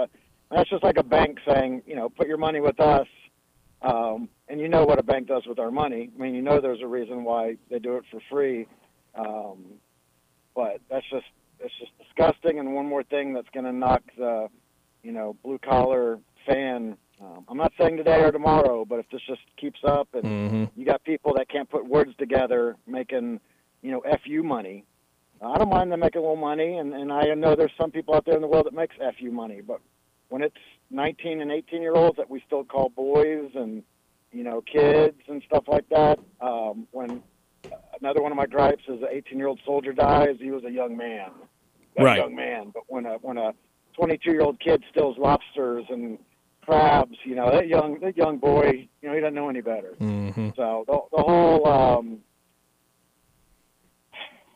That's 0.51 0.69
just 0.69 0.83
like 0.83 0.97
a 0.97 1.03
bank 1.03 1.39
saying, 1.47 1.83
you 1.85 1.95
know, 1.95 2.09
put 2.09 2.27
your 2.27 2.37
money 2.37 2.59
with 2.59 2.79
us. 2.79 3.07
Um, 3.81 4.29
and 4.49 4.59
you 4.59 4.69
know 4.69 4.85
what 4.85 4.99
a 4.99 5.03
bank 5.03 5.27
does 5.27 5.45
with 5.45 5.59
our 5.59 5.71
money. 5.71 6.09
I 6.13 6.21
mean, 6.21 6.33
you 6.35 6.41
know 6.41 6.61
there's 6.61 6.81
a 6.81 6.87
reason 6.87 7.23
why 7.23 7.57
they 7.69 7.79
do 7.79 7.97
it 7.97 8.03
for 8.11 8.19
free. 8.29 8.67
Um, 9.15 9.79
but 10.55 10.79
that's 10.89 11.05
just 11.09 11.25
it's 11.59 11.73
just 11.79 11.91
disgusting. 11.97 12.59
And 12.59 12.73
one 12.73 12.87
more 12.87 13.03
thing 13.03 13.33
that's 13.33 13.49
going 13.53 13.65
to 13.65 13.71
knock 13.71 14.03
the, 14.17 14.47
you 15.03 15.11
know, 15.11 15.35
blue 15.43 15.57
collar 15.59 16.19
fan. 16.45 16.97
Um, 17.19 17.45
I'm 17.47 17.57
not 17.57 17.73
saying 17.79 17.97
today 17.97 18.23
or 18.23 18.31
tomorrow, 18.31 18.85
but 18.85 18.99
if 18.99 19.09
this 19.11 19.21
just 19.27 19.41
keeps 19.57 19.79
up 19.83 20.07
and 20.13 20.23
Mhm. 20.23 20.69
you 20.75 20.85
got 20.85 21.03
people 21.03 21.33
that 21.35 21.49
can't 21.49 21.69
put 21.69 21.85
words 21.85 22.15
together 22.17 22.75
making, 22.85 23.39
you 23.81 23.91
know, 23.91 24.03
fu 24.23 24.43
money. 24.43 24.83
I 25.41 25.57
don't 25.57 25.69
mind 25.69 25.91
them 25.91 25.99
making 25.99 26.19
a 26.19 26.21
little 26.21 26.35
money, 26.35 26.77
and, 26.77 26.93
and 26.93 27.11
I 27.11 27.33
know 27.35 27.55
there's 27.55 27.71
some 27.79 27.91
people 27.91 28.15
out 28.15 28.25
there 28.25 28.35
in 28.35 28.41
the 28.41 28.47
world 28.47 28.65
that 28.65 28.73
makes 28.73 28.95
fu 29.19 29.31
money, 29.31 29.61
but 29.61 29.81
when 30.29 30.41
it's 30.43 30.55
19 30.91 31.41
and 31.41 31.51
18 31.51 31.81
year 31.81 31.93
olds 31.95 32.17
that 32.17 32.29
we 32.29 32.41
still 32.45 32.63
call 32.63 32.89
boys 32.89 33.51
and 33.55 33.83
you 34.31 34.43
know 34.43 34.61
kids 34.61 35.17
and 35.27 35.41
stuff 35.45 35.63
like 35.67 35.87
that, 35.89 36.19
um, 36.41 36.87
when 36.91 37.21
another 38.01 38.21
one 38.21 38.31
of 38.31 38.35
my 38.35 38.45
gripes 38.45 38.83
is 38.87 39.01
an 39.01 39.07
18 39.11 39.37
year 39.37 39.47
old 39.47 39.59
soldier 39.65 39.93
dies, 39.93 40.35
he 40.39 40.51
was 40.51 40.63
a 40.63 40.71
young 40.71 40.95
man, 40.97 41.31
a 41.97 42.03
Right. 42.03 42.17
young 42.17 42.35
man, 42.35 42.71
but 42.73 42.83
when 42.87 43.05
a 43.05 43.15
when 43.21 43.37
a 43.37 43.53
22 43.95 44.31
year 44.31 44.41
old 44.41 44.59
kid 44.59 44.83
steals 44.91 45.17
lobsters 45.17 45.85
and 45.89 46.19
crabs, 46.61 47.17
you 47.23 47.35
know 47.35 47.49
that 47.51 47.67
young 47.67 47.99
that 48.01 48.15
young 48.17 48.37
boy, 48.37 48.87
you 49.01 49.09
know 49.09 49.15
he 49.15 49.21
doesn't 49.21 49.33
know 49.35 49.49
any 49.49 49.61
better. 49.61 49.93
Mm-hmm. 49.99 50.49
So 50.55 50.83
the, 50.87 50.99
the 51.17 51.23
whole 51.23 51.67
um, 51.67 52.19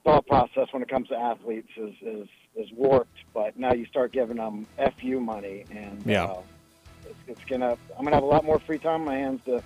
thought 0.04 0.26
process 0.28 0.68
when 0.72 0.82
it 0.82 0.90
comes 0.90 1.08
to 1.10 1.16
athletes 1.16 1.70
is, 1.78 1.94
is 2.02 2.28
is 2.56 2.68
warped. 2.76 3.18
But 3.34 3.58
now 3.58 3.74
you 3.74 3.86
start 3.86 4.12
giving 4.14 4.38
them 4.38 4.68
fu 5.00 5.20
money, 5.20 5.66
and 5.72 6.04
Yeah. 6.06 6.26
uh, 6.26 6.42
it's, 7.12 7.40
it's 7.40 7.50
gonna. 7.50 7.78
I'm 7.98 8.04
gonna 8.04 8.16
have 8.16 8.24
a 8.24 8.28
lot 8.28 8.44
more 8.44 8.60
free 8.60 8.80
time 8.80 9.02
on 9.02 9.06
my 9.06 9.16
hands 9.16 9.42
to 9.46 9.62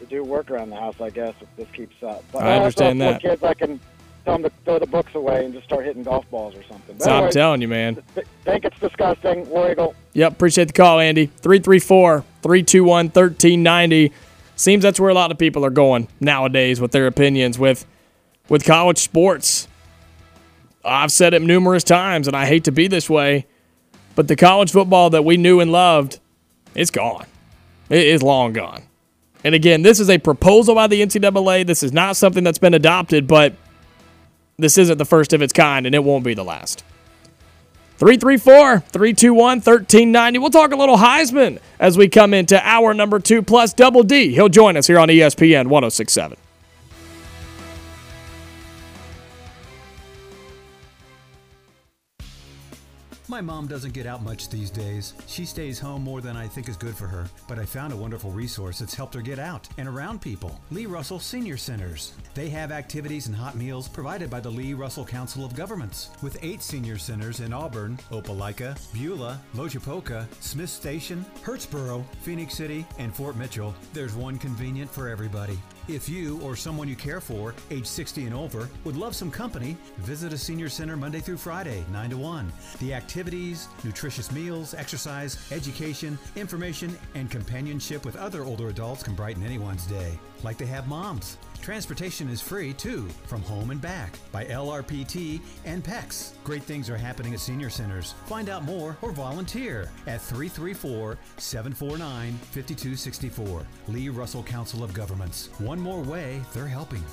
to 0.00 0.06
do 0.06 0.22
work 0.24 0.50
around 0.50 0.70
the 0.70 0.76
house. 0.76 1.00
I 1.00 1.10
guess 1.10 1.34
if 1.40 1.48
this 1.56 1.68
keeps 1.72 2.02
up. 2.02 2.24
But 2.32 2.42
I 2.42 2.56
understand 2.58 3.02
also 3.02 3.12
that. 3.12 3.22
Kids, 3.22 3.42
I 3.42 3.54
can 3.54 3.80
tell 4.24 4.34
them 4.38 4.42
to 4.44 4.52
throw 4.64 4.78
the 4.78 4.86
books 4.86 5.14
away 5.14 5.44
and 5.44 5.52
just 5.52 5.64
start 5.66 5.84
hitting 5.84 6.02
golf 6.02 6.28
balls 6.30 6.54
or 6.54 6.62
something. 6.64 6.96
But 6.96 7.04
So 7.04 7.10
I'm 7.12 7.30
telling 7.30 7.60
you, 7.60 7.68
man. 7.68 8.02
th- 8.14 8.26
think 8.44 8.64
it's 8.64 8.78
disgusting. 8.78 9.48
War 9.48 9.72
Eagle. 9.72 9.94
Yep, 10.12 10.32
appreciate 10.32 10.66
the 10.68 10.72
call, 10.74 11.00
Andy. 11.00 11.26
334 11.26 12.20
321 12.42 13.06
1390. 13.06 14.12
Seems 14.54 14.82
that's 14.82 15.00
where 15.00 15.10
a 15.10 15.14
lot 15.14 15.30
of 15.32 15.38
people 15.38 15.64
are 15.64 15.70
going 15.70 16.08
nowadays 16.20 16.80
with 16.80 16.92
their 16.92 17.06
opinions 17.06 17.58
with 17.58 17.86
with 18.48 18.64
college 18.64 18.98
sports. 18.98 19.66
I've 20.84 21.12
said 21.12 21.32
it 21.32 21.42
numerous 21.42 21.84
times, 21.84 22.26
and 22.26 22.36
I 22.36 22.46
hate 22.46 22.64
to 22.64 22.72
be 22.72 22.88
this 22.88 23.08
way, 23.08 23.46
but 24.14 24.28
the 24.28 24.36
college 24.36 24.72
football 24.72 25.10
that 25.10 25.24
we 25.24 25.36
knew 25.36 25.60
and 25.60 25.70
loved, 25.70 26.18
it's 26.74 26.90
gone. 26.90 27.26
It 27.88 28.06
is 28.06 28.22
long 28.22 28.52
gone. 28.52 28.82
And 29.44 29.54
again, 29.54 29.82
this 29.82 30.00
is 30.00 30.08
a 30.08 30.18
proposal 30.18 30.74
by 30.74 30.86
the 30.86 31.02
NCAA. 31.02 31.66
This 31.66 31.82
is 31.82 31.92
not 31.92 32.16
something 32.16 32.44
that's 32.44 32.58
been 32.58 32.74
adopted, 32.74 33.26
but 33.26 33.54
this 34.56 34.78
isn't 34.78 34.98
the 34.98 35.04
first 35.04 35.32
of 35.32 35.42
its 35.42 35.52
kind, 35.52 35.86
and 35.86 35.94
it 35.94 36.04
won't 36.04 36.24
be 36.24 36.34
the 36.34 36.44
last. 36.44 36.84
334 37.98 38.80
321 38.80 39.36
1390. 39.36 40.38
We'll 40.38 40.50
talk 40.50 40.72
a 40.72 40.76
little 40.76 40.96
Heisman 40.96 41.60
as 41.78 41.96
we 41.96 42.08
come 42.08 42.34
into 42.34 42.60
hour 42.66 42.94
number 42.94 43.20
two 43.20 43.42
plus 43.42 43.72
Double 43.72 44.02
D. 44.02 44.32
He'll 44.32 44.48
join 44.48 44.76
us 44.76 44.86
here 44.86 44.98
on 44.98 45.08
ESPN 45.08 45.68
1067. 45.68 46.36
My 53.32 53.40
mom 53.40 53.66
doesn't 53.66 53.94
get 53.94 54.04
out 54.04 54.22
much 54.22 54.50
these 54.50 54.70
days. 54.70 55.14
She 55.26 55.46
stays 55.46 55.78
home 55.78 56.02
more 56.02 56.20
than 56.20 56.36
I 56.36 56.46
think 56.46 56.68
is 56.68 56.76
good 56.76 56.94
for 56.94 57.06
her, 57.06 57.30
but 57.48 57.58
I 57.58 57.64
found 57.64 57.94
a 57.94 57.96
wonderful 57.96 58.30
resource 58.30 58.80
that's 58.80 58.94
helped 58.94 59.14
her 59.14 59.22
get 59.22 59.38
out 59.38 59.66
and 59.78 59.88
around 59.88 60.20
people. 60.20 60.60
Lee 60.70 60.84
Russell 60.84 61.18
Senior 61.18 61.56
Centers. 61.56 62.12
They 62.34 62.50
have 62.50 62.70
activities 62.70 63.28
and 63.28 63.34
hot 63.34 63.56
meals 63.56 63.88
provided 63.88 64.28
by 64.28 64.40
the 64.40 64.50
Lee 64.50 64.74
Russell 64.74 65.06
Council 65.06 65.46
of 65.46 65.56
Governments. 65.56 66.10
With 66.20 66.36
eight 66.42 66.60
senior 66.60 66.98
centers 66.98 67.40
in 67.40 67.54
Auburn, 67.54 67.98
Opelika, 68.10 68.78
Beulah, 68.92 69.40
Loachapoka, 69.54 70.26
Smith 70.42 70.68
Station, 70.68 71.24
Hurtsboro, 71.42 72.04
Phenix 72.20 72.52
City, 72.52 72.84
and 72.98 73.16
Fort 73.16 73.36
Mitchell, 73.36 73.74
there's 73.94 74.14
one 74.14 74.36
convenient 74.36 74.90
for 74.90 75.08
everybody. 75.08 75.58
If 75.88 76.08
you 76.08 76.40
or 76.42 76.54
someone 76.54 76.88
you 76.88 76.94
care 76.94 77.20
for, 77.20 77.54
age 77.72 77.86
60 77.86 78.24
and 78.24 78.34
over, 78.34 78.68
would 78.84 78.96
love 78.96 79.16
some 79.16 79.32
company, 79.32 79.76
visit 79.98 80.32
a 80.32 80.38
senior 80.38 80.68
center 80.68 80.96
Monday 80.96 81.18
through 81.18 81.38
Friday, 81.38 81.84
9 81.90 82.10
to 82.10 82.16
1. 82.16 82.52
The 82.78 82.94
activities, 82.94 83.66
nutritious 83.82 84.30
meals, 84.30 84.74
exercise, 84.74 85.38
education, 85.50 86.18
information, 86.36 86.96
and 87.16 87.30
companionship 87.30 88.04
with 88.04 88.16
other 88.16 88.44
older 88.44 88.68
adults 88.68 89.02
can 89.02 89.14
brighten 89.14 89.42
anyone's 89.42 89.84
day. 89.86 90.18
Like 90.44 90.56
they 90.56 90.66
have 90.66 90.86
moms. 90.86 91.36
Transportation 91.62 92.28
is 92.28 92.40
free 92.40 92.72
too, 92.72 93.08
from 93.28 93.40
home 93.42 93.70
and 93.70 93.80
back, 93.80 94.18
by 94.32 94.44
LRPT 94.46 95.40
and 95.64 95.84
PEX. 95.84 96.32
Great 96.42 96.64
things 96.64 96.90
are 96.90 96.96
happening 96.96 97.34
at 97.34 97.38
senior 97.38 97.70
centers. 97.70 98.16
Find 98.26 98.48
out 98.48 98.64
more 98.64 98.96
or 99.00 99.12
volunteer 99.12 99.88
at 100.08 100.20
334 100.20 101.16
749 101.36 102.32
5264. 102.32 103.66
Lee 103.86 104.08
Russell 104.08 104.42
Council 104.42 104.82
of 104.82 104.92
Governments. 104.92 105.50
One 105.58 105.78
more 105.78 106.02
way 106.02 106.42
they're 106.52 106.66
helping. 106.66 107.04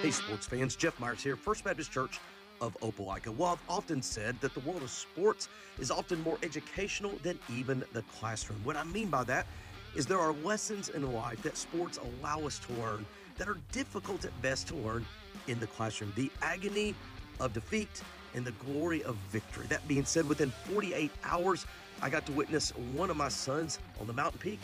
Hey, 0.00 0.12
sports 0.12 0.46
fans, 0.46 0.76
Jeff 0.76 1.00
Myers 1.00 1.24
here, 1.24 1.34
First 1.34 1.64
Baptist 1.64 1.90
Church 1.90 2.20
of 2.60 2.76
I've 2.82 3.62
often 3.68 4.02
said 4.02 4.40
that 4.40 4.54
the 4.54 4.60
world 4.60 4.82
of 4.82 4.90
sports 4.90 5.48
is 5.78 5.90
often 5.90 6.20
more 6.22 6.38
educational 6.42 7.12
than 7.22 7.38
even 7.54 7.84
the 7.92 8.02
classroom. 8.02 8.60
What 8.64 8.76
I 8.76 8.84
mean 8.84 9.08
by 9.08 9.24
that 9.24 9.46
is 9.94 10.06
there 10.06 10.20
are 10.20 10.32
lessons 10.44 10.88
in 10.88 11.12
life 11.12 11.42
that 11.42 11.56
sports 11.56 11.98
allow 11.98 12.40
us 12.46 12.58
to 12.60 12.72
learn 12.74 13.06
that 13.36 13.48
are 13.48 13.58
difficult 13.72 14.24
at 14.24 14.42
best 14.42 14.68
to 14.68 14.76
learn 14.76 15.06
in 15.46 15.58
the 15.60 15.66
classroom. 15.66 16.12
The 16.16 16.30
agony 16.42 16.94
of 17.40 17.52
defeat 17.52 18.02
and 18.34 18.44
the 18.44 18.52
glory 18.52 19.02
of 19.04 19.16
victory. 19.30 19.66
That 19.68 19.86
being 19.88 20.04
said, 20.04 20.28
within 20.28 20.50
48 20.72 21.10
hours, 21.24 21.66
I 22.02 22.10
got 22.10 22.26
to 22.26 22.32
witness 22.32 22.70
one 22.92 23.10
of 23.10 23.16
my 23.16 23.28
sons 23.28 23.78
on 24.00 24.06
the 24.06 24.12
mountain 24.12 24.40
peak 24.40 24.60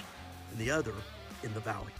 and 0.50 0.58
the 0.58 0.70
other 0.70 0.92
in 1.42 1.54
the 1.54 1.60
valley. 1.60 1.92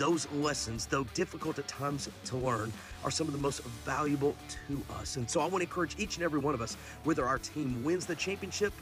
Those 0.00 0.26
lessons, 0.32 0.86
though 0.86 1.04
difficult 1.12 1.58
at 1.58 1.68
times 1.68 2.08
to 2.24 2.36
learn, 2.38 2.72
are 3.04 3.10
some 3.10 3.26
of 3.26 3.34
the 3.34 3.38
most 3.38 3.62
valuable 3.84 4.34
to 4.66 4.82
us. 4.98 5.16
And 5.16 5.28
so 5.28 5.40
I 5.40 5.42
want 5.42 5.56
to 5.56 5.64
encourage 5.64 5.94
each 5.98 6.16
and 6.16 6.24
every 6.24 6.38
one 6.38 6.54
of 6.54 6.62
us, 6.62 6.78
whether 7.04 7.26
our 7.26 7.38
team 7.38 7.84
wins 7.84 8.06
the 8.06 8.14
championship 8.14 8.72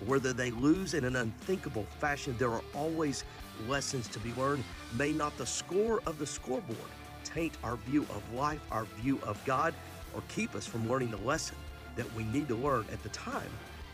or 0.00 0.14
whether 0.14 0.32
they 0.32 0.50
lose 0.50 0.94
in 0.94 1.04
an 1.04 1.14
unthinkable 1.14 1.86
fashion, 2.00 2.34
there 2.40 2.50
are 2.50 2.60
always 2.74 3.22
lessons 3.68 4.08
to 4.08 4.18
be 4.18 4.32
learned. 4.34 4.64
May 4.98 5.12
not 5.12 5.38
the 5.38 5.46
score 5.46 6.02
of 6.06 6.18
the 6.18 6.26
scoreboard 6.26 6.90
taint 7.22 7.56
our 7.62 7.76
view 7.76 8.02
of 8.10 8.34
life, 8.34 8.60
our 8.72 8.86
view 9.00 9.20
of 9.22 9.40
God, 9.44 9.74
or 10.12 10.24
keep 10.26 10.56
us 10.56 10.66
from 10.66 10.88
learning 10.88 11.12
the 11.12 11.18
lesson 11.18 11.56
that 11.94 12.12
we 12.16 12.24
need 12.24 12.48
to 12.48 12.56
learn 12.56 12.84
at 12.92 13.00
the 13.04 13.10
time, 13.10 13.50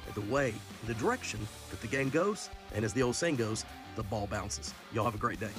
at 0.09 0.15
the 0.15 0.33
way, 0.33 0.55
the 0.87 0.95
direction 0.95 1.41
that 1.69 1.83
the 1.83 1.89
game 1.89 2.09
goes, 2.09 2.49
and 2.75 2.87
as 2.87 2.95
the 2.95 3.03
old 3.03 3.17
saying 3.17 3.37
goes, 3.37 3.67
the 3.97 4.03
ball 4.05 4.27
bounces. 4.29 4.73
Y'all 4.95 5.05
have 5.05 5.15
a 5.15 5.19
great 5.19 5.41
day. 5.41 5.51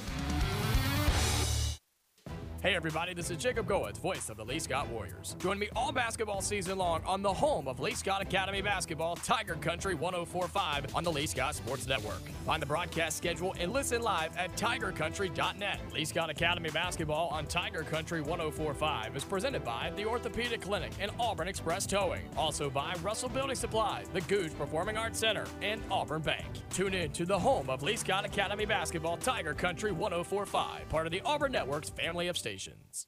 Hey 2.61 2.75
everybody, 2.75 3.15
this 3.15 3.31
is 3.31 3.37
Jacob 3.37 3.67
Goins, 3.67 3.97
voice 3.97 4.29
of 4.29 4.37
the 4.37 4.45
Lee 4.45 4.59
Scott 4.59 4.87
Warriors. 4.87 5.35
Join 5.39 5.57
me 5.57 5.69
all 5.75 5.91
basketball 5.91 6.41
season 6.43 6.77
long 6.77 7.01
on 7.07 7.23
the 7.23 7.33
home 7.33 7.67
of 7.67 7.79
Lee 7.79 7.95
Scott 7.95 8.21
Academy 8.21 8.61
basketball, 8.61 9.15
Tiger 9.15 9.55
Country 9.55 9.95
1045 9.95 10.95
on 10.95 11.03
the 11.03 11.11
Lee 11.11 11.25
Scott 11.25 11.55
Sports 11.55 11.87
Network. 11.87 12.21
Find 12.45 12.61
the 12.61 12.67
broadcast 12.67 13.17
schedule 13.17 13.55
and 13.59 13.73
listen 13.73 14.03
live 14.03 14.37
at 14.37 14.55
tigercountry.net. 14.57 15.79
Lee 15.91 16.05
Scott 16.05 16.29
Academy 16.29 16.69
basketball 16.69 17.29
on 17.29 17.47
Tiger 17.47 17.81
Country 17.81 18.21
1045 18.21 19.17
is 19.17 19.23
presented 19.23 19.65
by 19.65 19.91
the 19.95 20.05
Orthopedic 20.05 20.61
Clinic 20.61 20.91
and 20.99 21.09
Auburn 21.19 21.47
Express 21.47 21.87
Towing. 21.87 22.21
Also 22.37 22.69
by 22.69 22.93
Russell 23.01 23.29
Building 23.29 23.55
Supplies, 23.55 24.05
the 24.13 24.21
Goose 24.21 24.53
Performing 24.53 24.97
Arts 24.97 25.17
Center, 25.17 25.45
and 25.63 25.81
Auburn 25.89 26.21
Bank. 26.21 26.45
Tune 26.69 26.93
in 26.93 27.11
to 27.13 27.25
the 27.25 27.39
home 27.39 27.71
of 27.71 27.81
Lee 27.81 27.95
Scott 27.95 28.23
Academy 28.23 28.67
basketball, 28.67 29.17
Tiger 29.17 29.55
Country 29.55 29.91
1045, 29.91 30.87
part 30.89 31.07
of 31.07 31.11
the 31.11 31.21
Auburn 31.21 31.53
Network's 31.53 31.89
family 31.89 32.27
of 32.27 32.37
stations 32.37 32.50
conversations. 32.51 33.07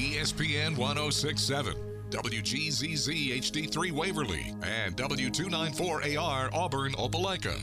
ESPN 0.00 0.78
1067, 0.78 1.74
WGZZ 2.08 3.36
HD3 3.36 3.92
Waverly, 3.92 4.54
and 4.62 4.96
W294AR 4.96 6.54
Auburn 6.54 6.92
Opelika. 6.92 7.62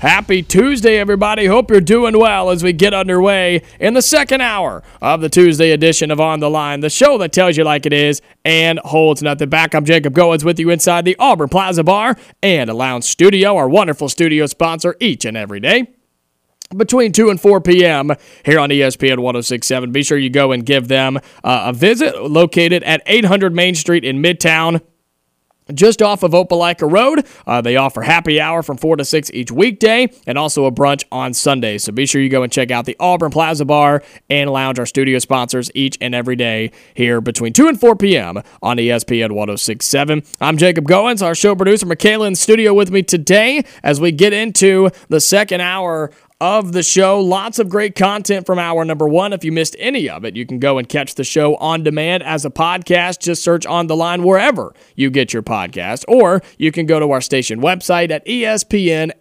Happy 0.00 0.42
Tuesday, 0.42 0.98
everybody. 0.98 1.46
Hope 1.46 1.70
you're 1.70 1.80
doing 1.80 2.18
well 2.18 2.50
as 2.50 2.62
we 2.62 2.74
get 2.74 2.92
underway 2.92 3.62
in 3.80 3.94
the 3.94 4.02
second 4.02 4.42
hour 4.42 4.82
of 5.00 5.22
the 5.22 5.30
Tuesday 5.30 5.70
edition 5.70 6.10
of 6.10 6.20
On 6.20 6.38
the 6.38 6.50
Line, 6.50 6.80
the 6.80 6.90
show 6.90 7.16
that 7.16 7.32
tells 7.32 7.56
you 7.56 7.64
like 7.64 7.86
it 7.86 7.94
is 7.94 8.20
and 8.44 8.78
holds 8.80 9.22
nothing 9.22 9.48
back. 9.48 9.74
I'm 9.74 9.86
Jacob 9.86 10.12
Goins 10.12 10.44
with 10.44 10.58
you 10.58 10.68
inside 10.68 11.06
the 11.06 11.16
Auburn 11.18 11.48
Plaza 11.48 11.82
Bar 11.82 12.14
and 12.42 12.68
a 12.68 12.74
lounge 12.74 13.04
studio, 13.04 13.56
our 13.56 13.70
wonderful 13.70 14.10
studio 14.10 14.44
sponsor 14.44 14.96
each 15.00 15.24
and 15.24 15.34
every 15.34 15.60
day 15.60 15.86
between 16.76 17.12
2 17.12 17.30
and 17.30 17.40
4 17.40 17.62
p.m. 17.62 18.10
here 18.44 18.58
on 18.58 18.68
ESPN 18.68 19.20
1067. 19.20 19.92
Be 19.92 20.02
sure 20.02 20.18
you 20.18 20.28
go 20.28 20.52
and 20.52 20.66
give 20.66 20.88
them 20.88 21.16
uh, 21.42 21.62
a 21.68 21.72
visit 21.72 22.22
located 22.22 22.82
at 22.82 23.00
800 23.06 23.54
Main 23.54 23.74
Street 23.74 24.04
in 24.04 24.18
Midtown. 24.18 24.82
Just 25.74 26.00
off 26.00 26.22
of 26.22 26.30
Opelika 26.30 26.90
Road, 26.90 27.26
uh, 27.46 27.60
they 27.60 27.76
offer 27.76 28.02
happy 28.02 28.40
hour 28.40 28.62
from 28.62 28.76
4 28.76 28.96
to 28.96 29.04
6 29.04 29.30
each 29.34 29.50
weekday 29.50 30.08
and 30.26 30.38
also 30.38 30.64
a 30.64 30.70
brunch 30.70 31.04
on 31.10 31.34
Sundays. 31.34 31.82
So 31.82 31.92
be 31.92 32.06
sure 32.06 32.22
you 32.22 32.28
go 32.28 32.44
and 32.44 32.52
check 32.52 32.70
out 32.70 32.84
the 32.84 32.96
Auburn 33.00 33.32
Plaza 33.32 33.64
Bar 33.64 34.02
and 34.30 34.48
Lounge, 34.50 34.78
our 34.78 34.86
studio 34.86 35.18
sponsors, 35.18 35.70
each 35.74 35.98
and 36.00 36.14
every 36.14 36.36
day 36.36 36.70
here 36.94 37.20
between 37.20 37.52
2 37.52 37.66
and 37.66 37.80
4 37.80 37.96
p.m. 37.96 38.42
on 38.62 38.76
ESPN 38.76 39.32
1067. 39.32 40.22
I'm 40.40 40.56
Jacob 40.56 40.84
Goins, 40.86 41.20
our 41.20 41.34
show 41.34 41.56
producer, 41.56 41.86
Michaela 41.86 42.28
in 42.28 42.36
studio 42.36 42.72
with 42.72 42.92
me 42.92 43.02
today 43.02 43.64
as 43.82 44.00
we 44.00 44.12
get 44.12 44.32
into 44.32 44.90
the 45.08 45.20
second 45.20 45.62
hour 45.62 46.12
of 46.40 46.72
the 46.72 46.82
show. 46.82 47.18
Lots 47.20 47.58
of 47.58 47.68
great 47.70 47.94
content 47.94 48.44
from 48.44 48.58
hour 48.58 48.84
number 48.84 49.08
one. 49.08 49.32
If 49.32 49.42
you 49.42 49.52
missed 49.52 49.74
any 49.78 50.08
of 50.08 50.24
it, 50.24 50.36
you 50.36 50.44
can 50.44 50.58
go 50.58 50.76
and 50.76 50.86
catch 50.88 51.14
the 51.14 51.24
show 51.24 51.56
on 51.56 51.82
demand 51.82 52.22
as 52.22 52.44
a 52.44 52.50
podcast. 52.50 53.20
Just 53.20 53.42
search 53.42 53.64
on 53.64 53.86
the 53.86 53.96
line 53.96 54.22
wherever 54.22 54.74
you 54.94 55.08
get 55.10 55.32
your 55.32 55.42
podcast, 55.42 56.04
or 56.08 56.42
you 56.58 56.72
can 56.72 56.84
go 56.84 57.00
to 57.00 57.10
our 57.10 57.22
station 57.22 57.60
website 57.60 58.10
at 58.10 58.26
espnau.com. 58.26 59.18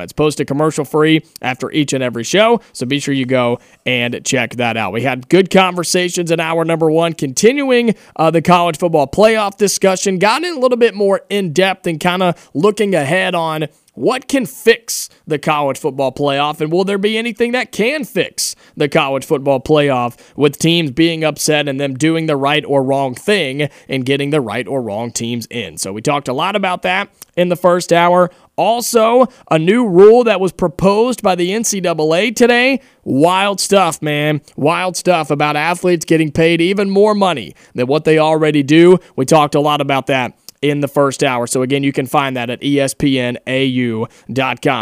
It's 0.00 0.12
posted 0.12 0.46
commercial 0.46 0.84
free 0.84 1.24
after 1.42 1.72
each 1.72 1.92
and 1.92 2.04
every 2.04 2.24
show, 2.24 2.60
so 2.72 2.86
be 2.86 3.00
sure 3.00 3.14
you 3.14 3.26
go 3.26 3.58
and 3.84 4.24
check 4.24 4.56
that 4.56 4.76
out. 4.76 4.92
We 4.92 5.02
had 5.02 5.28
good 5.28 5.50
conversations 5.50 6.30
in 6.30 6.38
hour 6.38 6.64
number 6.64 6.88
one, 6.90 7.14
continuing 7.14 7.96
uh, 8.16 8.30
the 8.30 8.42
college 8.42 8.78
football 8.78 9.08
playoff 9.08 9.56
discussion, 9.56 10.18
got 10.18 10.44
in 10.44 10.54
a 10.56 10.60
little 10.60 10.78
bit 10.78 10.94
more 10.94 11.22
in 11.28 11.52
depth 11.52 11.86
and 11.88 11.98
kind 11.98 12.22
of 12.22 12.50
looking 12.54 12.94
ahead 12.94 13.34
on 13.34 13.66
what 13.98 14.28
can 14.28 14.46
fix 14.46 15.08
the 15.26 15.38
college 15.38 15.76
football 15.76 16.12
playoff, 16.12 16.60
and 16.60 16.70
will 16.70 16.84
there 16.84 16.98
be 16.98 17.18
anything 17.18 17.52
that 17.52 17.72
can 17.72 18.04
fix 18.04 18.54
the 18.76 18.88
college 18.88 19.24
football 19.24 19.60
playoff 19.60 20.16
with 20.36 20.56
teams 20.58 20.92
being 20.92 21.24
upset 21.24 21.68
and 21.68 21.80
them 21.80 21.94
doing 21.94 22.26
the 22.26 22.36
right 22.36 22.64
or 22.64 22.82
wrong 22.82 23.14
thing 23.14 23.68
and 23.88 24.04
getting 24.04 24.30
the 24.30 24.40
right 24.40 24.68
or 24.68 24.80
wrong 24.80 25.10
teams 25.10 25.46
in? 25.46 25.76
So, 25.78 25.92
we 25.92 26.00
talked 26.00 26.28
a 26.28 26.32
lot 26.32 26.54
about 26.54 26.82
that 26.82 27.10
in 27.36 27.48
the 27.48 27.56
first 27.56 27.92
hour. 27.92 28.30
Also, 28.56 29.26
a 29.50 29.58
new 29.58 29.86
rule 29.86 30.24
that 30.24 30.40
was 30.40 30.52
proposed 30.52 31.22
by 31.22 31.34
the 31.34 31.50
NCAA 31.50 32.34
today. 32.34 32.80
Wild 33.04 33.60
stuff, 33.60 34.00
man. 34.00 34.40
Wild 34.56 34.96
stuff 34.96 35.30
about 35.30 35.56
athletes 35.56 36.04
getting 36.04 36.30
paid 36.30 36.60
even 36.60 36.90
more 36.90 37.14
money 37.14 37.54
than 37.74 37.86
what 37.86 38.04
they 38.04 38.18
already 38.18 38.62
do. 38.62 38.98
We 39.16 39.24
talked 39.24 39.54
a 39.54 39.60
lot 39.60 39.80
about 39.80 40.06
that 40.06 40.38
in 40.62 40.80
the 40.80 40.88
first 40.88 41.22
hour. 41.22 41.46
So, 41.46 41.62
again, 41.62 41.82
you 41.82 41.92
can 41.92 42.06
find 42.06 42.36
that 42.36 42.50
at 42.50 42.60
espnau.com. 42.60 44.08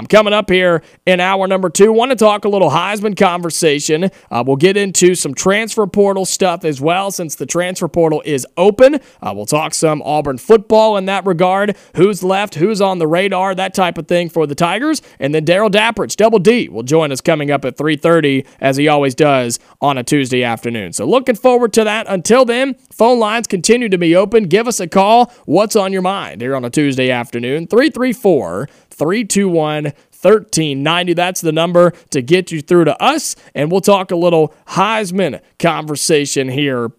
Coming 0.07 0.33
up 0.33 0.51
here 0.51 0.83
in 1.05 1.21
hour 1.21 1.47
number 1.47 1.69
two, 1.71 1.93
want 1.93 2.11
to 2.11 2.17
talk 2.17 2.45
a 2.45 2.49
little 2.49 2.71
Heisman 2.71 3.17
conversation. 3.17 4.11
Uh, 4.31 4.43
we'll 4.47 4.57
get 4.57 4.77
into 4.77 5.15
some 5.15 5.35
transfer 5.35 5.87
portal 5.87 6.25
stuff 6.25 6.65
as 6.65 6.81
well 6.81 7.11
since 7.11 7.35
the 7.35 7.47
transfer 7.47 7.89
portal 7.89 8.23
is 8.25 8.47
open. 8.57 8.97
Uh, 9.21 9.33
we'll 9.35 9.47
talk 9.47 9.75
some 9.75 10.03
Auburn 10.03 10.39
football 10.39 10.97
in 10.97 11.07
that 11.07 11.27
regard. 11.27 11.77
Who's 11.97 12.23
left, 12.23 12.55
who's 12.55 12.81
on 12.81 12.99
the 12.99 13.07
radar, 13.07 13.55
that 13.55 13.75
type 13.75 13.99
of 13.99 14.09
thing 14.09 14.29
for 14.29 14.47
the 14.47 14.55
Tigers. 14.55 15.03
And 15.19 15.35
then 15.35 15.45
Darrell 15.45 15.71
Dapperich, 15.71 16.17
Double 16.17 16.39
D, 16.39 16.69
will 16.69 16.83
join 16.83 17.13
us 17.13 17.21
coming 17.21 17.51
up 17.51 17.65
at 17.65 17.77
3.30 17.77 18.47
as 18.61 18.77
he 18.77 18.89
always 18.89 19.15
does 19.15 19.59
on 19.81 19.99
a 19.99 20.05
Tuesday 20.05 20.43
afternoon. 20.43 20.93
So, 20.93 21.05
looking 21.05 21.37
forward 21.37 21.73
to 21.75 21.85
that. 21.85 22.07
Until 22.09 22.45
then, 22.45 22.75
phone 22.91 23.19
lines 23.19 23.47
continue 23.47 23.89
to 23.89 23.99
be 23.99 24.15
open. 24.17 24.45
Give 24.45 24.67
us 24.69 24.81
a 24.81 24.87
call. 24.87 25.33
What's 25.67 25.75
on 25.75 25.93
your 25.93 26.03
mind 26.03 26.43
here 26.43 26.55
on 26.55 26.65
a 26.65 26.71
Tuesday 26.71 27.11
afternoon? 27.11 27.67
334 27.67 28.69
321 28.89 29.83
1390. 29.83 31.13
That's 31.15 31.41
the 31.41 31.51
number 31.51 31.91
to 32.11 32.23
get 32.23 32.53
you 32.53 32.63
through 32.63 32.85
to 32.85 33.03
us. 33.03 33.35
And 33.53 33.73
we'll 33.73 33.81
talk 33.81 34.13
a 34.13 34.17
little 34.17 34.55
Heisman 34.69 35.41
conversation 35.59 36.49
here 36.49 36.93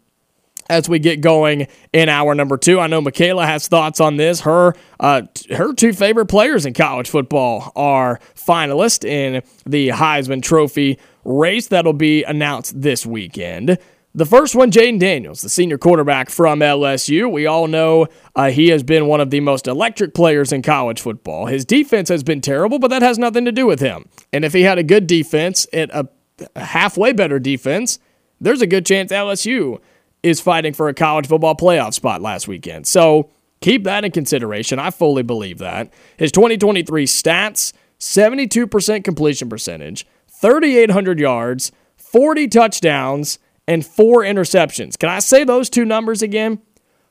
as 0.69 0.89
we 0.89 0.99
get 0.99 1.21
going 1.21 1.67
in 1.93 2.09
hour 2.09 2.35
number 2.35 2.57
two. 2.57 2.77
I 2.77 2.87
know 2.87 2.99
Michaela 2.99 3.45
has 3.45 3.69
thoughts 3.69 4.01
on 4.01 4.17
this. 4.17 4.41
Her 4.41 4.73
uh, 4.99 5.21
her 5.49 5.71
two 5.71 5.93
favorite 5.93 6.25
players 6.25 6.65
in 6.65 6.73
college 6.73 7.09
football 7.09 7.71
are 7.73 8.19
finalists 8.35 9.05
in 9.05 9.43
the 9.65 9.87
Heisman 9.91 10.43
Trophy 10.43 10.99
race 11.23 11.67
that'll 11.67 11.93
be 11.93 12.25
announced 12.25 12.81
this 12.81 13.05
weekend. 13.05 13.77
The 14.17 14.25
first 14.25 14.55
one, 14.55 14.71
Jayden 14.71 14.97
Daniels, 14.97 15.41
the 15.41 15.49
senior 15.49 15.77
quarterback 15.77 16.31
from 16.31 16.61
LSU. 16.61 17.31
We 17.31 17.45
all 17.45 17.67
know 17.67 18.07
uh, 18.35 18.49
he 18.49 18.69
has 18.69 18.81
been 18.81 19.05
one 19.05 19.21
of 19.21 19.29
the 19.29 19.41
most 19.41 19.67
electric 19.67 20.15
players 20.15 20.51
in 20.51 20.63
college 20.63 20.99
football. 20.99 21.45
His 21.45 21.65
defense 21.65 22.09
has 22.09 22.23
been 22.23 22.41
terrible, 22.41 22.79
but 22.79 22.87
that 22.87 23.03
has 23.03 23.19
nothing 23.19 23.45
to 23.45 23.51
do 23.51 23.67
with 23.67 23.79
him. 23.79 24.09
And 24.33 24.43
if 24.43 24.53
he 24.53 24.63
had 24.63 24.79
a 24.79 24.83
good 24.83 25.05
defense 25.05 25.67
a 25.71 26.07
halfway 26.55 27.13
better 27.13 27.37
defense, 27.37 27.99
there's 28.41 28.63
a 28.63 28.65
good 28.65 28.87
chance 28.87 29.11
LSU 29.11 29.79
is 30.23 30.41
fighting 30.41 30.73
for 30.73 30.89
a 30.89 30.95
college 30.95 31.27
football 31.27 31.53
playoff 31.53 31.93
spot 31.93 32.19
last 32.19 32.47
weekend. 32.47 32.87
So 32.87 33.29
keep 33.61 33.83
that 33.83 34.03
in 34.03 34.11
consideration. 34.11 34.79
I 34.79 34.89
fully 34.89 35.21
believe 35.21 35.59
that. 35.59 35.93
His 36.17 36.31
2023 36.31 37.05
stats 37.05 37.71
72% 37.99 39.03
completion 39.03 39.47
percentage, 39.47 40.07
3,800 40.27 41.19
yards, 41.19 41.71
40 41.97 42.47
touchdowns, 42.47 43.37
and 43.67 43.85
four 43.85 44.21
interceptions. 44.21 44.97
Can 44.97 45.09
I 45.09 45.19
say 45.19 45.43
those 45.43 45.69
two 45.69 45.85
numbers 45.85 46.21
again? 46.21 46.61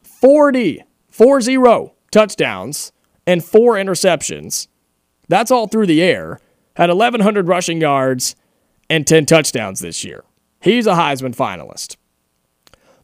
40, 0.03 0.83
4-0 1.13 1.93
touchdowns 2.11 2.93
and 3.27 3.45
four 3.45 3.75
interceptions. 3.75 4.69
That's 5.29 5.51
all 5.51 5.67
through 5.67 5.87
the 5.87 6.03
air. 6.03 6.41
Had 6.77 6.89
1,100 6.89 7.49
rushing 7.49 7.81
yards 7.81 8.37
and 8.89 9.07
10 9.07 9.27
touchdowns 9.27 9.81
this 9.81 10.05
year. 10.05 10.25
He's 10.61 10.87
a 10.87 10.95
Heisman 10.95 11.35
finalist. 11.35 11.97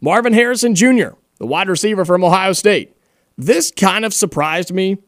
Marvin 0.00 0.32
Harrison 0.32 0.74
Jr., 0.74 1.10
the 1.38 1.46
wide 1.46 1.68
receiver 1.68 2.04
from 2.04 2.24
Ohio 2.24 2.52
State. 2.52 2.96
This 3.36 3.70
kind 3.70 4.04
of 4.04 4.14
surprised 4.14 4.72
me. 4.72 4.98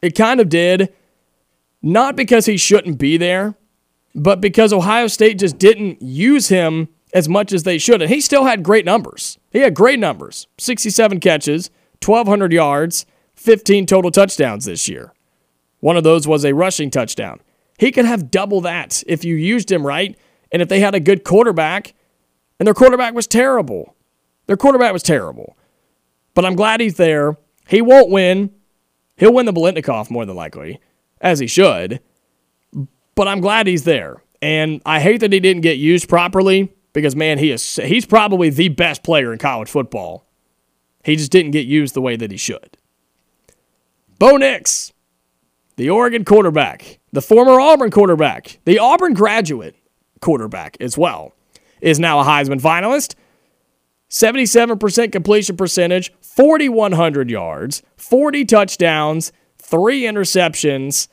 It 0.00 0.16
kind 0.16 0.40
of 0.40 0.48
did. 0.48 0.92
Not 1.80 2.16
because 2.16 2.46
he 2.46 2.56
shouldn't 2.56 2.98
be 2.98 3.16
there, 3.16 3.54
but 4.14 4.40
because 4.40 4.72
Ohio 4.72 5.06
State 5.06 5.38
just 5.38 5.58
didn't 5.58 6.00
use 6.00 6.48
him 6.48 6.88
as 7.12 7.28
much 7.28 7.52
as 7.52 7.62
they 7.62 7.78
should. 7.78 8.02
And 8.02 8.10
he 8.10 8.20
still 8.20 8.44
had 8.44 8.62
great 8.62 8.84
numbers. 8.84 9.38
He 9.50 9.60
had 9.60 9.74
great 9.74 9.98
numbers 9.98 10.46
67 10.58 11.20
catches, 11.20 11.70
1,200 12.04 12.52
yards, 12.52 13.06
15 13.36 13.86
total 13.86 14.10
touchdowns 14.10 14.64
this 14.64 14.88
year. 14.88 15.12
One 15.80 15.96
of 15.96 16.04
those 16.04 16.28
was 16.28 16.44
a 16.44 16.54
rushing 16.54 16.90
touchdown. 16.90 17.40
He 17.78 17.90
could 17.90 18.04
have 18.04 18.30
double 18.30 18.60
that 18.60 19.02
if 19.06 19.24
you 19.24 19.34
used 19.34 19.70
him 19.70 19.86
right 19.86 20.16
and 20.52 20.62
if 20.62 20.68
they 20.68 20.80
had 20.80 20.94
a 20.94 21.00
good 21.00 21.24
quarterback, 21.24 21.94
and 22.58 22.66
their 22.66 22.74
quarterback 22.74 23.14
was 23.14 23.26
terrible. 23.26 23.96
Their 24.46 24.56
quarterback 24.56 24.92
was 24.92 25.02
terrible. 25.02 25.56
But 26.34 26.44
I'm 26.44 26.54
glad 26.54 26.80
he's 26.80 26.96
there. 26.96 27.36
He 27.66 27.82
won't 27.82 28.10
win. 28.10 28.52
He'll 29.16 29.32
win 29.32 29.46
the 29.46 29.52
Biletnikoff 29.52 30.10
more 30.10 30.24
than 30.24 30.36
likely, 30.36 30.78
as 31.20 31.40
he 31.40 31.46
should. 31.46 32.00
But 33.14 33.26
I'm 33.26 33.40
glad 33.40 33.66
he's 33.66 33.84
there. 33.84 34.22
And 34.40 34.80
I 34.86 35.00
hate 35.00 35.20
that 35.20 35.32
he 35.32 35.40
didn't 35.40 35.62
get 35.62 35.78
used 35.78 36.08
properly 36.08 36.72
because 36.92 37.16
man, 37.16 37.38
he 37.38 37.50
is 37.50 37.76
he's 37.76 38.06
probably 38.06 38.50
the 38.50 38.68
best 38.68 39.02
player 39.02 39.32
in 39.32 39.38
college 39.38 39.68
football. 39.68 40.26
He 41.04 41.16
just 41.16 41.32
didn't 41.32 41.50
get 41.50 41.66
used 41.66 41.94
the 41.94 42.00
way 42.00 42.16
that 42.16 42.30
he 42.30 42.36
should. 42.36 42.76
Bo 44.18 44.36
Nix, 44.36 44.92
the 45.76 45.90
Oregon 45.90 46.24
quarterback, 46.24 47.00
the 47.12 47.22
former 47.22 47.58
Auburn 47.58 47.90
quarterback, 47.90 48.60
the 48.64 48.78
Auburn 48.78 49.14
graduate 49.14 49.74
quarterback 50.20 50.76
as 50.80 50.96
well, 50.96 51.32
is 51.80 51.98
now 51.98 52.20
a 52.20 52.24
Heisman 52.24 52.60
finalist. 52.60 53.14
77% 54.08 55.10
completion 55.10 55.56
percentage, 55.56 56.12
4,100 56.20 57.30
yards, 57.30 57.82
40 57.96 58.44
touchdowns, 58.44 59.32
three 59.56 60.02
interceptions, 60.02 61.08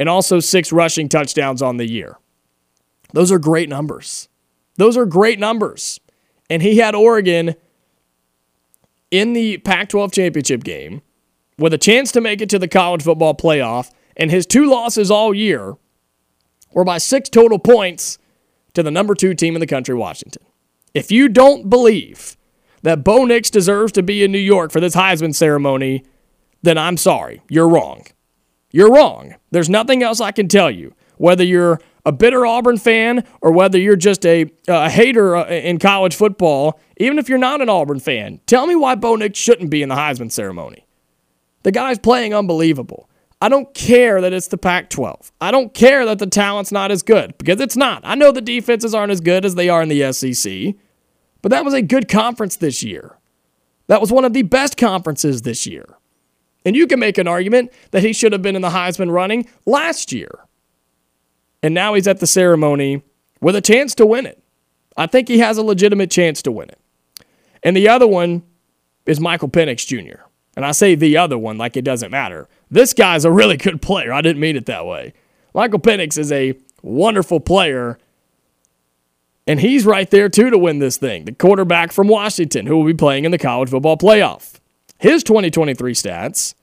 and 0.00 0.08
also 0.08 0.40
six 0.40 0.72
rushing 0.72 1.08
touchdowns 1.08 1.62
on 1.62 1.76
the 1.76 1.88
year. 1.88 2.18
Those 3.12 3.30
are 3.30 3.38
great 3.38 3.68
numbers. 3.68 4.29
Those 4.80 4.96
are 4.96 5.04
great 5.04 5.38
numbers. 5.38 6.00
And 6.48 6.62
he 6.62 6.78
had 6.78 6.94
Oregon 6.94 7.54
in 9.10 9.34
the 9.34 9.58
Pac 9.58 9.90
12 9.90 10.10
championship 10.10 10.64
game 10.64 11.02
with 11.58 11.74
a 11.74 11.78
chance 11.78 12.10
to 12.12 12.20
make 12.22 12.40
it 12.40 12.48
to 12.48 12.58
the 12.58 12.66
college 12.66 13.02
football 13.02 13.34
playoff. 13.34 13.90
And 14.16 14.30
his 14.30 14.46
two 14.46 14.70
losses 14.70 15.10
all 15.10 15.34
year 15.34 15.76
were 16.72 16.84
by 16.84 16.96
six 16.96 17.28
total 17.28 17.58
points 17.58 18.16
to 18.72 18.82
the 18.82 18.90
number 18.90 19.14
two 19.14 19.34
team 19.34 19.54
in 19.54 19.60
the 19.60 19.66
country, 19.66 19.94
Washington. 19.94 20.42
If 20.94 21.12
you 21.12 21.28
don't 21.28 21.68
believe 21.68 22.38
that 22.80 23.04
Bo 23.04 23.26
Nix 23.26 23.50
deserves 23.50 23.92
to 23.92 24.02
be 24.02 24.24
in 24.24 24.32
New 24.32 24.38
York 24.38 24.72
for 24.72 24.80
this 24.80 24.96
Heisman 24.96 25.34
ceremony, 25.34 26.06
then 26.62 26.78
I'm 26.78 26.96
sorry. 26.96 27.42
You're 27.50 27.68
wrong. 27.68 28.06
You're 28.70 28.90
wrong. 28.90 29.34
There's 29.50 29.68
nothing 29.68 30.02
else 30.02 30.22
I 30.22 30.32
can 30.32 30.48
tell 30.48 30.70
you. 30.70 30.94
Whether 31.18 31.44
you're 31.44 31.82
a 32.04 32.12
bitter 32.12 32.46
Auburn 32.46 32.78
fan 32.78 33.24
or 33.40 33.52
whether 33.52 33.78
you're 33.78 33.96
just 33.96 34.24
a, 34.26 34.46
a 34.68 34.88
hater 34.88 35.36
uh, 35.36 35.46
in 35.46 35.78
college 35.78 36.14
football, 36.14 36.80
even 36.96 37.18
if 37.18 37.28
you're 37.28 37.38
not 37.38 37.60
an 37.60 37.68
Auburn 37.68 38.00
fan, 38.00 38.40
tell 38.46 38.66
me 38.66 38.74
why 38.74 38.94
Bo 38.94 39.16
Nix 39.16 39.38
shouldn't 39.38 39.70
be 39.70 39.82
in 39.82 39.88
the 39.88 39.94
Heisman 39.94 40.32
ceremony. 40.32 40.86
The 41.62 41.72
guy's 41.72 41.98
playing 41.98 42.34
unbelievable. 42.34 43.08
I 43.42 43.48
don't 43.48 43.72
care 43.74 44.20
that 44.20 44.32
it's 44.32 44.48
the 44.48 44.58
Pac 44.58 44.90
12. 44.90 45.32
I 45.40 45.50
don't 45.50 45.72
care 45.72 46.04
that 46.04 46.18
the 46.18 46.26
talent's 46.26 46.72
not 46.72 46.90
as 46.90 47.02
good 47.02 47.36
because 47.38 47.60
it's 47.60 47.76
not. 47.76 48.02
I 48.04 48.14
know 48.14 48.32
the 48.32 48.42
defenses 48.42 48.94
aren't 48.94 49.12
as 49.12 49.20
good 49.20 49.44
as 49.44 49.54
they 49.54 49.68
are 49.68 49.82
in 49.82 49.88
the 49.88 50.12
SEC, 50.12 50.74
but 51.40 51.50
that 51.50 51.64
was 51.64 51.72
a 51.72 51.80
good 51.80 52.08
conference 52.08 52.56
this 52.56 52.82
year. 52.82 53.16
That 53.86 54.00
was 54.00 54.12
one 54.12 54.24
of 54.24 54.34
the 54.34 54.42
best 54.42 54.76
conferences 54.76 55.42
this 55.42 55.66
year. 55.66 55.86
And 56.64 56.76
you 56.76 56.86
can 56.86 57.00
make 57.00 57.16
an 57.16 57.26
argument 57.26 57.72
that 57.92 58.02
he 58.02 58.12
should 58.12 58.32
have 58.32 58.42
been 58.42 58.56
in 58.56 58.62
the 58.62 58.68
Heisman 58.68 59.10
running 59.10 59.48
last 59.64 60.12
year. 60.12 60.30
And 61.62 61.74
now 61.74 61.94
he's 61.94 62.08
at 62.08 62.20
the 62.20 62.26
ceremony 62.26 63.02
with 63.40 63.56
a 63.56 63.60
chance 63.60 63.94
to 63.96 64.06
win 64.06 64.26
it. 64.26 64.42
I 64.96 65.06
think 65.06 65.28
he 65.28 65.38
has 65.38 65.58
a 65.58 65.62
legitimate 65.62 66.10
chance 66.10 66.42
to 66.42 66.52
win 66.52 66.70
it. 66.70 66.78
And 67.62 67.76
the 67.76 67.88
other 67.88 68.06
one 68.06 68.42
is 69.06 69.20
Michael 69.20 69.48
Penix 69.48 69.86
Jr. 69.86 70.22
And 70.56 70.64
I 70.64 70.72
say 70.72 70.94
the 70.94 71.16
other 71.16 71.38
one 71.38 71.58
like 71.58 71.76
it 71.76 71.84
doesn't 71.84 72.10
matter. 72.10 72.48
This 72.70 72.92
guy's 72.92 73.24
a 73.24 73.30
really 73.30 73.56
good 73.56 73.80
player. 73.82 74.12
I 74.12 74.20
didn't 74.20 74.40
mean 74.40 74.56
it 74.56 74.66
that 74.66 74.86
way. 74.86 75.14
Michael 75.54 75.80
Penix 75.80 76.16
is 76.18 76.30
a 76.32 76.54
wonderful 76.82 77.40
player. 77.40 77.98
And 79.46 79.60
he's 79.60 79.84
right 79.84 80.10
there 80.10 80.28
too 80.28 80.50
to 80.50 80.58
win 80.58 80.78
this 80.78 80.96
thing. 80.96 81.24
The 81.24 81.32
quarterback 81.32 81.92
from 81.92 82.08
Washington 82.08 82.66
who 82.66 82.76
will 82.76 82.84
be 82.84 82.94
playing 82.94 83.24
in 83.24 83.30
the 83.30 83.38
college 83.38 83.70
football 83.70 83.96
playoff. 83.96 84.60
His 84.98 85.22
2023 85.24 85.94
stats 85.94 86.54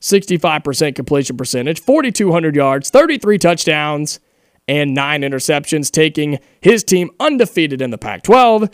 65% 0.00 0.94
completion 0.94 1.36
percentage, 1.36 1.80
4,200 1.80 2.54
yards, 2.54 2.90
33 2.90 3.38
touchdowns, 3.38 4.20
and 4.68 4.94
nine 4.94 5.22
interceptions, 5.22 5.90
taking 5.90 6.38
his 6.60 6.82
team 6.84 7.10
undefeated 7.20 7.80
in 7.80 7.90
the 7.90 7.98
Pac 7.98 8.22
12 8.22 8.68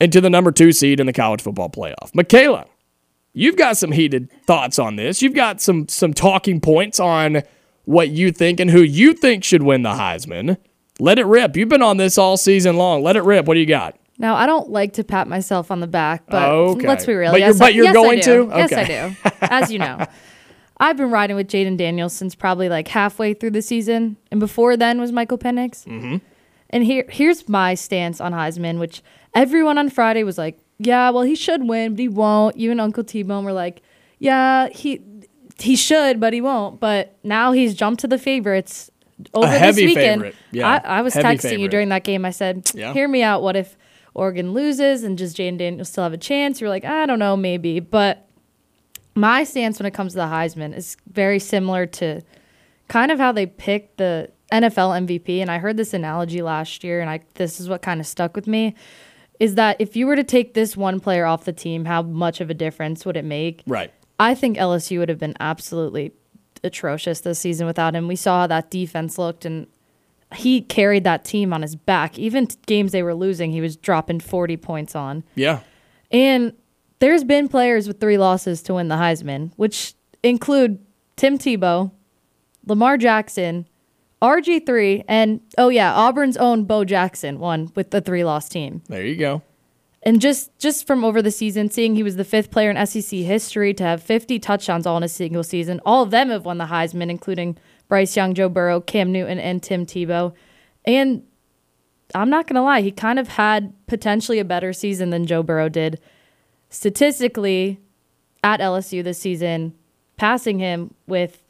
into 0.00 0.20
the 0.20 0.30
number 0.30 0.50
two 0.52 0.72
seed 0.72 0.98
in 1.00 1.06
the 1.06 1.12
college 1.12 1.40
football 1.42 1.68
playoff. 1.70 2.14
Michaela, 2.14 2.66
you've 3.32 3.56
got 3.56 3.76
some 3.76 3.92
heated 3.92 4.28
thoughts 4.46 4.78
on 4.78 4.96
this. 4.96 5.22
You've 5.22 5.34
got 5.34 5.60
some 5.60 5.86
some 5.88 6.12
talking 6.14 6.60
points 6.60 6.98
on 6.98 7.42
what 7.84 8.08
you 8.10 8.32
think 8.32 8.60
and 8.60 8.70
who 8.70 8.80
you 8.82 9.12
think 9.14 9.44
should 9.44 9.62
win 9.62 9.82
the 9.82 9.90
Heisman. 9.90 10.56
Let 10.98 11.18
it 11.18 11.24
rip. 11.26 11.56
You've 11.56 11.68
been 11.68 11.82
on 11.82 11.96
this 11.96 12.18
all 12.18 12.36
season 12.36 12.76
long. 12.76 13.02
Let 13.02 13.16
it 13.16 13.22
rip. 13.22 13.46
What 13.46 13.54
do 13.54 13.60
you 13.60 13.66
got? 13.66 13.96
Now, 14.18 14.34
I 14.36 14.44
don't 14.44 14.68
like 14.68 14.92
to 14.94 15.04
pat 15.04 15.28
myself 15.28 15.70
on 15.70 15.80
the 15.80 15.86
back, 15.86 16.24
but 16.28 16.46
Okay. 16.50 16.86
let's 16.86 17.06
be 17.06 17.14
real. 17.14 17.32
But 17.32 17.40
you're- 17.40 17.54
but 17.58 17.64
I- 17.64 17.68
you're 17.70 17.84
yes, 17.86 17.94
going 17.94 18.20
to? 18.20 18.52
Yes, 18.54 18.72
I 18.72 18.84
do. 18.84 19.16
As 19.40 19.72
you 19.72 19.78
know, 19.78 20.04
I've 20.80 20.96
been 20.96 21.10
riding 21.10 21.36
with 21.36 21.46
Jayden 21.46 21.76
Daniels 21.76 22.14
since 22.14 22.34
probably 22.34 22.68
like 22.70 22.88
halfway 22.88 23.34
through 23.34 23.50
the 23.50 23.62
season, 23.62 24.16
and 24.30 24.40
before 24.40 24.76
then 24.76 24.98
was 25.00 25.12
Michael 25.12 25.38
Penix. 25.38 25.84
Mm-hmm. 25.84 26.16
And 26.70 26.84
here, 26.84 27.04
here's 27.08 27.48
my 27.48 27.74
stance 27.74 28.20
on 28.20 28.32
Heisman, 28.32 28.78
which 28.78 29.02
everyone 29.34 29.76
on 29.76 29.90
Friday 29.90 30.22
was 30.24 30.38
like, 30.38 30.58
"Yeah, 30.78 31.10
well, 31.10 31.22
he 31.24 31.34
should 31.34 31.68
win, 31.68 31.92
but 31.92 32.00
he 32.00 32.08
won't." 32.08 32.56
You 32.56 32.70
and 32.70 32.80
Uncle 32.80 33.04
T-Bone 33.04 33.44
were 33.44 33.52
like, 33.52 33.82
"Yeah, 34.18 34.68
he 34.68 35.02
he 35.58 35.76
should, 35.76 36.18
but 36.18 36.32
he 36.32 36.40
won't." 36.40 36.80
But 36.80 37.14
now 37.22 37.52
he's 37.52 37.74
jumped 37.74 38.00
to 38.00 38.08
the 38.08 38.18
favorites 38.18 38.90
over 39.34 39.48
this 39.48 39.58
heavy 39.58 39.84
weekend. 39.86 40.22
favorite. 40.22 40.34
Yeah, 40.52 40.80
I, 40.82 40.98
I 40.98 41.02
was 41.02 41.12
heavy 41.12 41.26
texting 41.36 41.58
you 41.58 41.68
during 41.68 41.90
that 41.90 42.04
game. 42.04 42.24
I 42.24 42.30
said, 42.30 42.70
Yeah. 42.72 42.94
"Hear 42.94 43.06
me 43.08 43.22
out. 43.22 43.42
What 43.42 43.54
if 43.56 43.76
Oregon 44.14 44.54
loses 44.54 45.02
and 45.04 45.18
just 45.18 45.36
Jayden 45.36 45.58
Daniels 45.58 45.90
still 45.90 46.04
have 46.04 46.14
a 46.14 46.18
chance?" 46.18 46.58
You're 46.60 46.70
like, 46.70 46.86
"I 46.86 47.04
don't 47.04 47.18
know, 47.18 47.36
maybe." 47.36 47.80
But 47.80 48.26
my 49.14 49.44
stance 49.44 49.78
when 49.78 49.86
it 49.86 49.94
comes 49.94 50.12
to 50.12 50.18
the 50.18 50.24
Heisman 50.24 50.76
is 50.76 50.96
very 51.10 51.38
similar 51.38 51.86
to 51.86 52.22
kind 52.88 53.10
of 53.10 53.18
how 53.18 53.32
they 53.32 53.46
picked 53.46 53.98
the 53.98 54.30
NFL 54.52 55.06
MVP. 55.06 55.40
And 55.40 55.50
I 55.50 55.58
heard 55.58 55.76
this 55.76 55.94
analogy 55.94 56.42
last 56.42 56.84
year, 56.84 57.00
and 57.00 57.08
I 57.08 57.20
this 57.34 57.60
is 57.60 57.68
what 57.68 57.82
kind 57.82 58.00
of 58.00 58.06
stuck 58.06 58.34
with 58.34 58.46
me. 58.46 58.74
Is 59.38 59.54
that 59.54 59.76
if 59.78 59.96
you 59.96 60.06
were 60.06 60.16
to 60.16 60.24
take 60.24 60.54
this 60.54 60.76
one 60.76 61.00
player 61.00 61.24
off 61.24 61.44
the 61.44 61.52
team, 61.52 61.86
how 61.86 62.02
much 62.02 62.40
of 62.40 62.50
a 62.50 62.54
difference 62.54 63.06
would 63.06 63.16
it 63.16 63.24
make? 63.24 63.62
Right. 63.66 63.92
I 64.18 64.34
think 64.34 64.58
LSU 64.58 64.98
would 64.98 65.08
have 65.08 65.18
been 65.18 65.36
absolutely 65.40 66.12
atrocious 66.62 67.20
this 67.20 67.38
season 67.38 67.66
without 67.66 67.94
him. 67.94 68.06
We 68.06 68.16
saw 68.16 68.40
how 68.40 68.46
that 68.48 68.70
defense 68.70 69.16
looked, 69.16 69.46
and 69.46 69.66
he 70.34 70.60
carried 70.60 71.04
that 71.04 71.24
team 71.24 71.54
on 71.54 71.62
his 71.62 71.74
back. 71.74 72.18
Even 72.18 72.48
games 72.66 72.92
they 72.92 73.02
were 73.02 73.14
losing, 73.14 73.50
he 73.50 73.62
was 73.62 73.76
dropping 73.76 74.20
40 74.20 74.58
points 74.58 74.94
on. 74.94 75.24
Yeah. 75.34 75.60
And 76.10 76.52
there's 77.00 77.24
been 77.24 77.48
players 77.48 77.88
with 77.88 77.98
three 77.98 78.18
losses 78.18 78.62
to 78.62 78.74
win 78.74 78.88
the 78.88 78.94
Heisman, 78.94 79.52
which 79.56 79.94
include 80.22 80.78
Tim 81.16 81.38
Tebow, 81.38 81.90
Lamar 82.66 82.96
Jackson, 82.96 83.66
RG3, 84.22 85.04
and 85.08 85.40
oh 85.58 85.70
yeah, 85.70 85.94
Auburn's 85.94 86.36
own 86.36 86.64
Bo 86.64 86.84
Jackson 86.84 87.38
won 87.38 87.72
with 87.74 87.90
the 87.90 88.00
three 88.00 88.22
loss 88.22 88.48
team. 88.48 88.82
There 88.88 89.04
you 89.04 89.16
go. 89.16 89.42
And 90.02 90.20
just 90.20 90.56
just 90.58 90.86
from 90.86 91.04
over 91.04 91.20
the 91.20 91.30
season, 91.30 91.70
seeing 91.70 91.94
he 91.94 92.02
was 92.02 92.16
the 92.16 92.24
fifth 92.24 92.50
player 92.50 92.70
in 92.70 92.86
SEC 92.86 93.18
history 93.20 93.74
to 93.74 93.84
have 93.84 94.02
50 94.02 94.38
touchdowns 94.38 94.86
all 94.86 94.96
in 94.96 95.02
a 95.02 95.08
single 95.08 95.42
season. 95.42 95.80
All 95.84 96.02
of 96.02 96.10
them 96.10 96.28
have 96.28 96.44
won 96.44 96.58
the 96.58 96.66
Heisman, 96.66 97.10
including 97.10 97.58
Bryce 97.88 98.16
Young, 98.16 98.34
Joe 98.34 98.48
Burrow, 98.48 98.80
Cam 98.80 99.10
Newton, 99.10 99.38
and 99.38 99.62
Tim 99.62 99.84
Tebow. 99.84 100.34
And 100.84 101.24
I'm 102.14 102.30
not 102.30 102.46
gonna 102.46 102.62
lie, 102.62 102.82
he 102.82 102.90
kind 102.90 103.18
of 103.18 103.28
had 103.28 103.72
potentially 103.86 104.38
a 104.38 104.44
better 104.44 104.72
season 104.72 105.10
than 105.10 105.26
Joe 105.26 105.42
Burrow 105.42 105.68
did. 105.68 106.00
Statistically, 106.70 107.80
at 108.42 108.60
LSU 108.60 109.04
this 109.04 109.18
season, 109.18 109.74
passing 110.16 110.58
him 110.58 110.94
with 111.06 111.42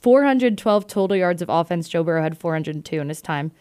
412 0.00 0.86
total 0.86 1.16
yards 1.16 1.42
of 1.42 1.48
offense. 1.48 1.88
Joe 1.88 2.02
Burrow 2.02 2.22
had 2.22 2.38
402 2.38 3.00
in 3.00 3.08
his 3.08 3.20
time 3.20 3.52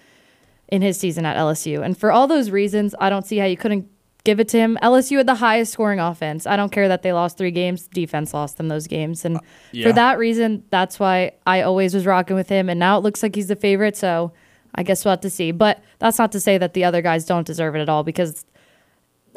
in 0.70 0.82
his 0.82 0.98
season 0.98 1.26
at 1.26 1.36
LSU. 1.36 1.84
And 1.84 1.98
for 1.98 2.12
all 2.12 2.28
those 2.28 2.52
reasons, 2.52 2.96
I 3.00 3.10
don't 3.10 3.26
see 3.26 3.38
how 3.38 3.46
you 3.46 3.58
couldn't 3.58 3.90
give 4.24 4.40
it 4.40 4.48
to 4.50 4.58
him. 4.58 4.78
LSU 4.84 5.18
had 5.18 5.28
the 5.28 5.36
highest 5.36 5.74
scoring 5.74 6.00
offense. 6.00 6.46
I 6.46 6.56
don't 6.56 6.72
care 6.72 6.88
that 6.88 7.02
they 7.02 7.12
lost 7.12 7.38
three 7.38 7.52
games, 7.52 7.88
defense 7.88 8.34
lost 8.34 8.58
them 8.58 8.68
those 8.68 8.88
games. 8.88 9.26
And 9.26 9.38
uh, 9.38 9.42
yeah. 9.72 9.88
for 9.88 9.94
that 9.94 10.18
reason, 10.18 10.64
that's 10.70 11.00
why 11.00 11.32
I 11.48 11.62
always 11.62 11.94
was 11.94 12.06
rocking 12.06 12.36
with 12.36 12.50
him. 12.50 12.70
And 12.70 12.80
now 12.80 12.98
it 12.98 13.02
looks 13.02 13.24
like 13.24 13.36
he's 13.36 13.48
the 13.48 13.56
favorite. 13.56 13.98
So 13.98 14.32
I 14.76 14.84
guess 14.84 15.04
we'll 15.04 15.14
have 15.14 15.22
to 15.22 15.30
see. 15.30 15.52
But 15.52 15.84
that's 15.98 16.20
not 16.20 16.32
to 16.34 16.40
say 16.40 16.58
that 16.58 16.74
the 16.74 16.84
other 16.84 17.02
guys 17.02 17.26
don't 17.26 17.48
deserve 17.48 17.76
it 17.76 17.80
at 17.80 17.90
all 17.90 18.04
because 18.04 18.46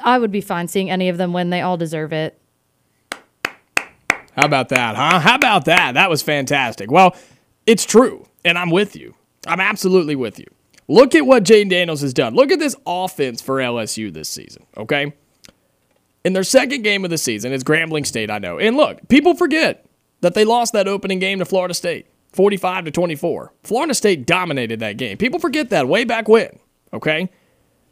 I 0.05 0.19
would 0.19 0.33
be 0.33 0.41
fine 0.41 0.69
seeing 0.69 0.91
any 0.91 1.09
of 1.09 1.17
them 1.17 1.33
win. 1.33 1.51
They 1.51 1.61
all 1.61 1.77
deserve 1.77 2.13
it. 2.13 2.39
How 3.13 4.47
about 4.47 4.71
that, 4.71 4.97
huh? 4.97 5.19
How 5.21 5.35
about 5.35 5.67
that? 5.67 5.93
That 5.93 6.09
was 6.09 6.23
fantastic. 6.23 6.91
Well, 6.91 7.15
it's 7.67 7.85
true, 7.85 8.27
and 8.45 8.57
I'm 8.59 8.71
with 8.71 8.97
you. 8.97 9.15
I'm 9.47 9.61
absolutely 9.61 10.17
with 10.17 10.39
you. 10.39 10.47
Look 10.89 11.15
at 11.15 11.27
what 11.27 11.45
Jayden 11.45 11.71
Daniels 11.71 12.01
has 12.01 12.15
done. 12.15 12.35
Look 12.35 12.51
at 12.51 12.59
this 12.59 12.77
offense 12.87 13.41
for 13.41 13.57
LSU 13.57 14.13
this 14.13 14.29
season, 14.29 14.65
okay? 14.77 15.13
In 16.25 16.33
their 16.33 16.45
second 16.45 16.83
game 16.83 17.05
of 17.05 17.11
the 17.11 17.19
season, 17.19 17.53
it's 17.53 17.65
Grambling 17.65 18.07
State, 18.07 18.31
I 18.31 18.39
know. 18.39 18.59
And 18.59 18.77
look, 18.77 19.07
people 19.09 19.35
forget 19.35 19.85
that 20.21 20.35
they 20.35 20.45
lost 20.45 20.73
that 20.73 20.89
opening 20.89 21.19
game 21.19 21.39
to 21.41 21.45
Florida 21.45 21.75
State, 21.75 22.07
45 22.33 22.87
to 22.87 22.91
24. 22.91 23.53
Florida 23.65 23.95
State 23.95 24.27
dominated 24.27 24.81
that 24.81 24.97
game. 24.97 25.19
People 25.19 25.41
forget 25.41 25.71
that 25.71 25.89
way 25.89 26.05
back 26.05 26.29
when, 26.29 26.59
okay? 26.93 27.31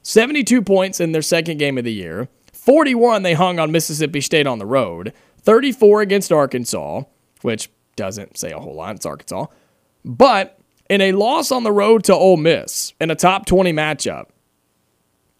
72 0.02 0.62
points 0.62 1.00
in 1.00 1.12
their 1.12 1.22
second 1.22 1.58
game 1.58 1.78
of 1.78 1.84
the 1.84 1.92
year. 1.92 2.28
41 2.52 3.22
they 3.22 3.34
hung 3.34 3.58
on 3.58 3.72
Mississippi 3.72 4.20
State 4.20 4.46
on 4.46 4.58
the 4.58 4.66
road. 4.66 5.12
34 5.42 6.02
against 6.02 6.32
Arkansas, 6.32 7.02
which 7.42 7.70
doesn't 7.96 8.38
say 8.38 8.52
a 8.52 8.58
whole 8.58 8.74
lot. 8.74 8.96
It's 8.96 9.06
Arkansas. 9.06 9.46
But 10.04 10.58
in 10.88 11.00
a 11.00 11.12
loss 11.12 11.52
on 11.52 11.64
the 11.64 11.72
road 11.72 12.04
to 12.04 12.14
Ole 12.14 12.36
Miss 12.36 12.92
in 13.00 13.10
a 13.10 13.14
top 13.14 13.46
20 13.46 13.72
matchup, 13.72 14.26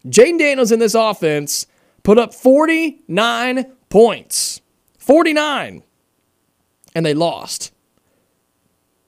Jayden 0.05 0.39
Daniels 0.39 0.71
in 0.71 0.79
this 0.79 0.95
offense 0.95 1.67
put 2.03 2.17
up 2.17 2.33
49 2.33 3.65
points. 3.89 4.61
49. 4.97 5.83
And 6.95 7.05
they 7.05 7.13
lost. 7.13 7.71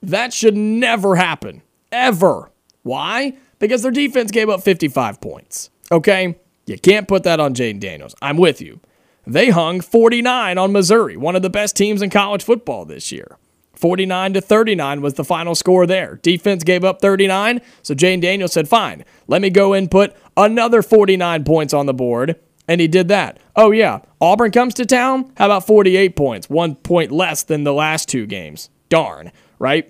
That 0.02 0.34
should 0.34 0.56
never 0.56 1.16
happen. 1.16 1.62
Ever. 1.92 2.52
Why? 2.84 3.38
Because 3.64 3.81
their 3.81 3.94
defense 3.94 4.30
gave 4.30 4.49
up 4.49 4.61
55 4.61 5.22
points. 5.22 5.69
Okay? 5.90 6.35
You 6.65 6.77
can't 6.77 7.07
put 7.07 7.23
that 7.23 7.40
on 7.40 7.53
Jayden 7.53 7.80
Daniels. 7.80 8.14
I'm 8.22 8.35
with 8.35 8.61
you. 8.61 8.81
They 9.26 9.52
hung 9.52 9.80
49 9.80 10.57
on 10.57 10.73
Missouri, 10.73 11.15
one 11.15 11.38
of 11.38 11.44
the 11.44 11.49
best 11.49 11.77
teams 11.77 12.02
in 12.02 12.10
college 12.10 12.44
football 12.44 12.84
this 12.84 13.10
year. 13.10 13.38
49 13.76 14.34
to 14.34 14.41
39 14.41 15.02
was 15.02 15.14
the 15.14 15.23
final 15.23 15.56
score 15.56 15.88
there. 15.88 16.19
Defense 16.22 16.65
gave 16.65 16.84
up 16.84 16.99
39, 16.99 17.61
so 17.81 17.94
Jayden 17.94 18.19
Daniels 18.19 18.52
said, 18.52 18.68
"Fine, 18.68 19.06
let 19.30 19.41
me 19.41 19.49
go 19.49 19.72
and 19.72 19.90
put 19.90 20.14
another 20.35 20.81
49 20.81 21.45
points 21.45 21.73
on 21.73 21.85
the 21.85 21.94
board." 21.94 22.35
And 22.68 22.81
he 22.81 22.90
did 22.90 23.07
that. 23.07 23.40
Oh 23.56 23.72
yeah, 23.72 23.99
Auburn 24.19 24.52
comes 24.52 24.73
to 24.73 24.85
town. 24.85 25.31
How 25.38 25.45
about 25.45 25.65
48 25.65 26.18
points? 26.18 26.49
1 26.49 26.76
point 26.76 27.14
less 27.14 27.44
than 27.44 27.64
the 27.64 27.73
last 27.73 28.10
two 28.10 28.26
games. 28.26 28.69
Darn, 28.90 29.31
right? 29.57 29.90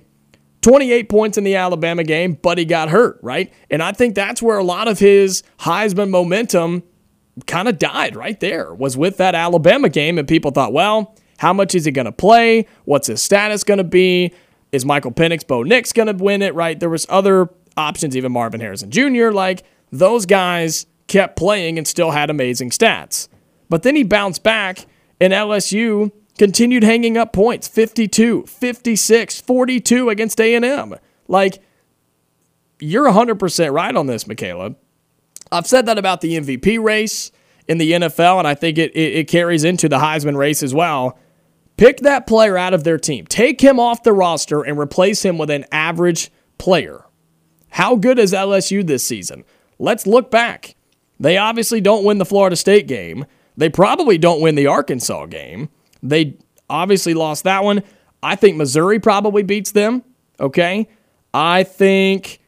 28 0.64 1.10
points 1.10 1.38
in 1.38 1.44
the 1.44 1.56
Alabama 1.56 2.04
game, 2.04 2.38
but 2.42 2.58
he 2.58 2.66
got 2.66 2.90
hurt, 2.90 3.20
right? 3.22 3.54
And 3.70 3.84
I 3.84 3.92
think 3.92 4.16
that's 4.16 4.42
where 4.42 4.58
a 4.58 4.64
lot 4.64 4.88
of 4.88 4.98
his 4.98 5.44
Heisman 5.60 6.10
momentum 6.10 6.84
kind 7.46 7.68
of 7.68 7.78
died 7.78 8.16
right 8.16 8.40
there, 8.40 8.74
was 8.74 8.98
with 8.98 9.18
that 9.18 9.36
Alabama 9.36 9.90
game. 9.90 10.18
And 10.18 10.28
people 10.28 10.52
thought, 10.52 10.74
well, 10.74 11.16
how 11.38 11.54
much 11.54 11.76
is 11.76 11.86
he 11.86 11.92
going 11.92 12.06
to 12.06 12.12
play? 12.12 12.66
What's 12.86 13.08
his 13.08 13.22
status 13.22 13.64
going 13.64 13.80
to 13.80 13.84
be? 13.84 14.34
Is 14.72 14.86
Michael 14.86 15.12
Penix, 15.12 15.46
Bo 15.46 15.64
Nix 15.64 15.94
going 15.94 16.08
to 16.08 16.24
win 16.24 16.42
it, 16.42 16.56
right? 16.56 16.80
There 16.80 16.90
was 16.90 17.06
other 17.10 17.50
options, 17.78 18.16
even 18.16 18.32
Marvin 18.32 18.62
Harrison 18.62 18.90
Jr. 18.90 19.30
Like 19.30 19.64
those 19.92 20.26
guys 20.26 20.86
kept 21.08 21.36
playing 21.36 21.78
and 21.78 21.88
still 21.88 22.12
had 22.12 22.30
amazing 22.30 22.70
stats. 22.70 23.28
But 23.70 23.84
then 23.84 23.96
he 23.96 24.04
bounced 24.04 24.44
back, 24.44 24.86
and 25.20 25.34
LSU 25.34 26.12
continued 26.38 26.84
hanging 26.84 27.18
up 27.18 27.34
points 27.34 27.68
52 27.68 28.46
56 28.48 29.42
42 29.42 30.10
against 30.10 30.40
a&m 30.40 30.96
like 31.28 31.62
you're 32.80 33.10
100% 33.10 33.72
right 33.72 33.96
on 33.96 34.08
this 34.08 34.28
michaela. 34.28 34.76
I've 35.52 35.68
said 35.68 35.86
that 35.86 35.98
about 35.98 36.22
the 36.22 36.40
mvp 36.40 36.82
race 36.82 37.32
in 37.68 37.78
the 37.78 37.92
nfl 37.94 38.40
and 38.40 38.48
i 38.48 38.56
think 38.56 38.78
it, 38.78 38.92
it, 38.96 39.14
it 39.16 39.28
carries 39.28 39.64
into 39.64 39.88
the 39.88 40.00
heisman 40.00 40.38
race 40.38 40.64
as 40.64 40.74
well. 40.74 41.18
Pick 41.76 42.00
that 42.02 42.28
player 42.28 42.56
out 42.56 42.76
of 42.76 42.84
their 42.84 43.00
team. 43.00 43.26
Take 43.26 43.60
him 43.60 43.80
off 43.80 44.04
the 44.04 44.14
roster 44.14 44.62
and 44.62 44.78
replace 44.78 45.26
him 45.26 45.40
with 45.40 45.50
an 45.50 45.66
average 45.72 46.32
player. 46.60 47.06
How 47.70 47.96
good 47.96 48.20
is 48.20 48.34
lsu 48.34 48.86
this 48.86 49.04
season? 49.04 49.44
Let's 49.80 50.06
look 50.06 50.30
back. 50.30 50.76
They 51.20 51.38
obviously 51.38 51.82
don't 51.82 52.04
win 52.04 52.18
the 52.20 52.26
florida 52.26 52.56
state 52.56 52.88
game. 52.88 53.26
They 53.58 53.70
probably 53.70 54.18
don't 54.18 54.42
win 54.42 54.56
the 54.56 54.68
arkansas 54.68 55.28
game 55.28 55.70
they 56.04 56.38
obviously 56.70 57.16
lost 57.16 57.46
that 57.46 57.64
one. 57.64 57.82
I 58.22 58.36
think 58.36 58.58
Missouri 58.58 59.00
probably 59.00 59.42
beats 59.42 59.72
them. 59.72 60.04
Okay. 60.40 60.88
I 61.34 61.64
think 61.64 62.40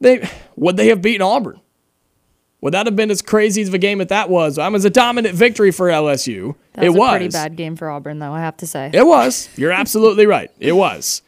they 0.00 0.28
would 0.56 0.76
they 0.76 0.88
have 0.88 1.02
beaten 1.02 1.22
Auburn. 1.22 1.60
Would 2.62 2.72
that 2.72 2.86
have 2.86 2.96
been 2.96 3.10
as 3.10 3.20
crazy 3.22 3.62
of 3.62 3.74
a 3.74 3.78
game 3.78 4.00
as 4.00 4.08
that 4.08 4.30
was? 4.30 4.56
That 4.56 4.72
was 4.72 4.84
a 4.84 4.90
dominant 4.90 5.34
victory 5.34 5.70
for 5.70 5.88
LSU. 5.88 6.54
That 6.72 6.84
it 6.84 6.88
was 6.88 6.96
a 6.96 7.00
was 7.00 7.10
pretty 7.10 7.28
bad 7.28 7.56
game 7.56 7.76
for 7.76 7.90
Auburn, 7.90 8.18
though. 8.18 8.32
I 8.32 8.40
have 8.40 8.56
to 8.58 8.66
say. 8.66 8.90
It 8.92 9.06
was. 9.06 9.48
You're 9.56 9.72
absolutely 9.72 10.26
right. 10.26 10.50
It 10.58 10.72
was. 10.72 11.22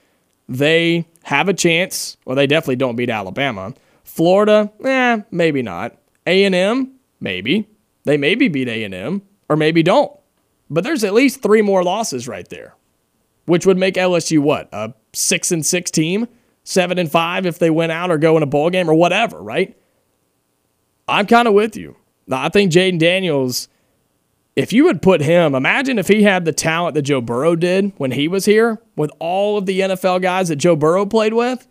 They 0.48 1.06
have 1.24 1.48
a 1.48 1.54
chance. 1.54 2.16
Well, 2.24 2.34
they 2.34 2.46
definitely 2.46 2.76
don't 2.76 2.96
beat 2.96 3.10
Alabama. 3.10 3.74
Florida, 4.04 4.72
eh, 4.82 5.20
maybe 5.30 5.62
not. 5.62 5.96
A 6.26 6.44
and 6.44 6.54
M, 6.54 6.94
maybe. 7.20 7.68
They 8.04 8.16
maybe 8.16 8.48
beat 8.48 8.68
A 8.68 8.82
and 8.84 8.94
M, 8.94 9.22
or 9.48 9.56
maybe 9.56 9.82
don't. 9.82 10.10
But 10.70 10.84
there's 10.84 11.04
at 11.04 11.14
least 11.14 11.42
three 11.42 11.62
more 11.62 11.82
losses 11.82 12.28
right 12.28 12.48
there, 12.48 12.74
which 13.46 13.66
would 13.66 13.78
make 13.78 13.94
LSU 13.94 14.38
what 14.38 14.68
a 14.72 14.92
six 15.12 15.50
and 15.50 15.64
six 15.64 15.90
team, 15.90 16.28
seven 16.64 16.98
and 16.98 17.10
five 17.10 17.46
if 17.46 17.58
they 17.58 17.70
win 17.70 17.90
out 17.90 18.10
or 18.10 18.18
go 18.18 18.36
in 18.36 18.42
a 18.42 18.46
bowl 18.46 18.70
game 18.70 18.88
or 18.88 18.94
whatever. 18.94 19.42
Right? 19.42 19.76
I'm 21.08 21.26
kind 21.26 21.48
of 21.48 21.54
with 21.54 21.76
you. 21.76 21.96
I 22.30 22.48
think 22.48 22.72
Jayden 22.72 22.98
Daniels. 22.98 23.68
If 24.56 24.72
you 24.72 24.84
would 24.84 25.02
put 25.02 25.20
him, 25.20 25.54
imagine 25.54 26.00
if 26.00 26.08
he 26.08 26.24
had 26.24 26.44
the 26.44 26.52
talent 26.52 26.94
that 26.96 27.02
Joe 27.02 27.20
Burrow 27.20 27.54
did 27.54 27.92
when 27.96 28.10
he 28.10 28.26
was 28.26 28.44
here, 28.44 28.82
with 28.96 29.12
all 29.20 29.56
of 29.56 29.66
the 29.66 29.78
NFL 29.78 30.20
guys 30.20 30.48
that 30.48 30.56
Joe 30.56 30.74
Burrow 30.74 31.06
played 31.06 31.32
with, 31.32 31.68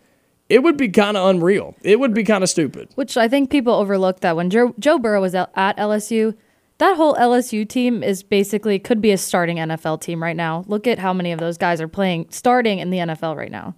it 0.48 0.62
would 0.62 0.78
be 0.78 0.88
kind 0.88 1.14
of 1.14 1.28
unreal. 1.28 1.76
It 1.82 2.00
would 2.00 2.14
be 2.14 2.24
kind 2.24 2.42
of 2.42 2.48
stupid. 2.48 2.88
Which 2.94 3.18
I 3.18 3.28
think 3.28 3.50
people 3.50 3.74
overlook 3.74 4.20
that 4.20 4.36
when 4.36 4.48
Joe, 4.48 4.74
Joe 4.78 4.98
Burrow 4.98 5.20
was 5.20 5.34
at 5.34 5.52
LSU, 5.54 6.34
that 6.78 6.96
whole 6.96 7.14
LSU 7.16 7.68
team 7.68 8.02
is 8.02 8.22
basically 8.22 8.78
could 8.78 9.00
be 9.00 9.10
a 9.10 9.18
starting 9.18 9.56
NFL 9.56 10.00
team 10.00 10.22
right 10.22 10.36
now. 10.36 10.64
Look 10.66 10.86
at 10.86 10.98
how 10.98 11.12
many 11.12 11.32
of 11.32 11.40
those 11.40 11.58
guys 11.58 11.80
are 11.80 11.88
playing 11.88 12.26
starting 12.30 12.78
in 12.78 12.90
the 12.90 12.98
NFL 12.98 13.36
right 13.36 13.50
now. 13.50 13.74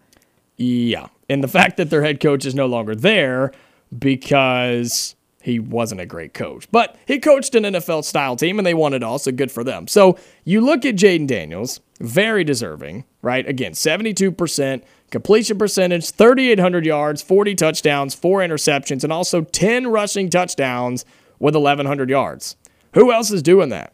Yeah. 0.56 1.08
And 1.28 1.42
the 1.42 1.48
fact 1.48 1.78
that 1.78 1.88
their 1.90 2.02
head 2.02 2.20
coach 2.20 2.44
is 2.44 2.54
no 2.54 2.66
longer 2.66 2.94
there 2.94 3.52
because 3.98 5.16
he 5.42 5.58
wasn't 5.58 6.02
a 6.02 6.06
great 6.06 6.34
coach. 6.34 6.68
But 6.70 6.96
he 7.06 7.18
coached 7.18 7.54
an 7.54 7.64
NFL 7.64 8.04
style 8.04 8.36
team 8.36 8.58
and 8.58 8.66
they 8.66 8.74
won 8.74 8.92
it 8.92 9.02
all, 9.02 9.18
so 9.18 9.32
good 9.32 9.50
for 9.50 9.64
them. 9.64 9.88
So 9.88 10.18
you 10.44 10.60
look 10.60 10.84
at 10.84 10.96
Jayden 10.96 11.26
Daniels, 11.26 11.80
very 11.98 12.44
deserving, 12.44 13.04
right? 13.22 13.48
Again, 13.48 13.72
72% 13.72 14.82
completion 15.10 15.58
percentage, 15.58 16.10
3,800 16.10 16.84
yards, 16.84 17.22
40 17.22 17.54
touchdowns, 17.54 18.14
four 18.14 18.40
interceptions, 18.40 19.02
and 19.02 19.12
also 19.12 19.42
10 19.42 19.86
rushing 19.88 20.28
touchdowns 20.28 21.06
with 21.38 21.54
1,100 21.54 22.10
yards. 22.10 22.56
Who 22.94 23.12
else 23.12 23.30
is 23.30 23.42
doing 23.42 23.68
that? 23.70 23.92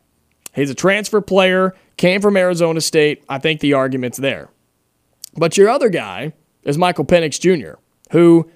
He's 0.54 0.70
a 0.70 0.74
transfer 0.74 1.20
player, 1.20 1.74
came 1.96 2.20
from 2.20 2.36
Arizona 2.36 2.80
State. 2.80 3.22
I 3.28 3.38
think 3.38 3.60
the 3.60 3.74
argument's 3.74 4.18
there. 4.18 4.48
But 5.36 5.56
your 5.56 5.68
other 5.68 5.90
guy 5.90 6.32
is 6.64 6.78
Michael 6.78 7.04
Penix 7.04 7.38
Jr., 7.38 7.78
who 8.10 8.50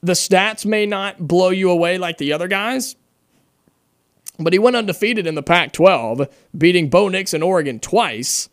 the 0.00 0.12
stats 0.12 0.64
may 0.64 0.86
not 0.86 1.26
blow 1.26 1.50
you 1.50 1.70
away 1.70 1.98
like 1.98 2.18
the 2.18 2.32
other 2.32 2.46
guys, 2.46 2.94
but 4.38 4.52
he 4.52 4.58
went 4.58 4.76
undefeated 4.76 5.26
in 5.26 5.34
the 5.34 5.42
Pac 5.42 5.72
12, 5.72 6.28
beating 6.56 6.88
Bo 6.88 7.08
Nix 7.08 7.34
in 7.34 7.42
Oregon 7.42 7.80
twice. 7.80 8.48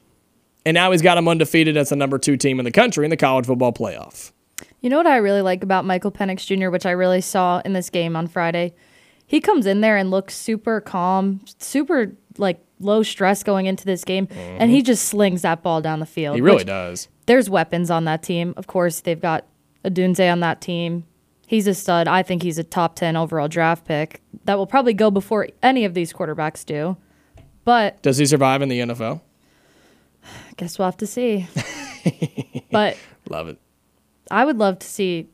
And 0.66 0.74
now 0.74 0.92
he's 0.92 1.04
got 1.04 1.20
him 1.20 1.28
undefeated 1.28 1.78
as 1.78 1.90
the 1.90 1.96
number 1.96 2.18
two 2.18 2.38
team 2.38 2.58
in 2.58 2.66
the 2.66 2.72
country 2.72 3.06
in 3.06 3.12
the 3.12 3.18
college 3.18 3.46
football 3.46 3.72
playoff. 3.72 4.32
You 4.82 4.90
know 4.90 4.98
what 4.98 5.06
I 5.06 5.18
really 5.18 5.42
like 5.42 5.62
about 5.64 5.86
Michael 5.86 6.12
Penix 6.12 6.46
Jr., 6.46 6.70
which 6.72 6.88
I 6.88 6.92
really 6.92 7.22
saw 7.22 7.62
in 7.64 7.74
this 7.74 7.92
game 7.92 8.16
on 8.16 8.26
Friday? 8.26 8.74
He 9.28 9.42
comes 9.42 9.66
in 9.66 9.82
there 9.82 9.98
and 9.98 10.12
looks 10.12 10.36
super 10.36 10.82
calm, 10.82 11.42
super 11.60 12.14
like 12.38 12.64
low 12.80 13.04
stress 13.04 13.44
going 13.44 13.66
into 13.66 13.86
this 13.86 14.04
game, 14.04 14.28
mm-hmm. 14.28 14.58
and 14.60 14.72
he 14.72 14.82
just 14.82 15.06
slings 15.06 15.42
that 15.42 15.64
ball 15.64 15.82
down 15.82 16.00
the 16.00 16.06
field. 16.06 16.36
He 16.36 16.42
really 16.42 16.64
does. 16.64 17.08
There's 17.26 17.50
weapons 17.50 17.90
on 17.90 18.06
that 18.06 18.22
team. 18.22 18.54
Of 18.58 18.68
course, 18.68 19.02
they've 19.02 19.20
got 19.20 19.46
Odunze 19.84 20.32
on 20.32 20.42
that 20.42 20.62
team. 20.62 21.06
He's 21.48 21.68
a 21.68 21.74
stud. 21.74 22.08
I 22.08 22.24
think 22.24 22.44
he's 22.44 22.58
a 22.58 22.64
top 22.64 22.96
10 22.96 23.16
overall 23.16 23.48
draft 23.48 23.86
pick 23.86 24.22
that 24.46 24.58
will 24.58 24.68
probably 24.68 24.94
go 24.94 25.12
before 25.12 25.48
any 25.62 25.86
of 25.86 25.94
these 25.94 26.12
quarterbacks 26.12 26.66
do. 26.66 26.98
But 27.64 28.02
does 28.02 28.18
he 28.18 28.26
survive 28.26 28.62
in 28.62 28.70
the 28.70 28.80
NFL? 28.80 29.22
I 30.24 30.54
guess 30.58 30.78
we'll 30.78 30.88
have 30.88 30.98
to 30.98 31.08
see. 31.08 31.48
but 32.72 32.98
love 33.30 33.48
it. 33.48 33.60
I 34.32 34.44
would 34.44 34.58
love 34.58 34.80
to 34.80 34.88
see 34.88 35.30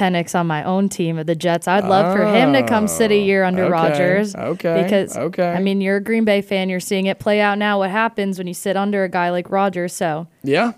Penix 0.00 0.34
on 0.34 0.46
my 0.46 0.64
own 0.64 0.88
team 0.88 1.18
of 1.18 1.26
the 1.26 1.34
Jets. 1.34 1.68
I'd 1.68 1.84
love 1.84 2.06
oh, 2.06 2.16
for 2.16 2.24
him 2.24 2.54
to 2.54 2.66
come 2.66 2.88
sit 2.88 3.10
a 3.10 3.20
oh, 3.20 3.24
year 3.24 3.44
under 3.44 3.64
okay, 3.64 3.70
Rodgers. 3.70 4.34
Okay. 4.34 4.82
Because 4.82 5.16
okay. 5.16 5.50
I 5.52 5.60
mean, 5.60 5.82
you're 5.82 5.96
a 5.96 6.02
Green 6.02 6.24
Bay 6.24 6.40
fan. 6.40 6.70
You're 6.70 6.80
seeing 6.80 7.06
it 7.06 7.18
play 7.18 7.40
out 7.40 7.58
now. 7.58 7.78
What 7.78 7.90
happens 7.90 8.38
when 8.38 8.46
you 8.46 8.54
sit 8.54 8.76
under 8.76 9.04
a 9.04 9.08
guy 9.08 9.30
like 9.30 9.50
Rodgers? 9.50 9.92
So 9.92 10.26
yeah, 10.42 10.72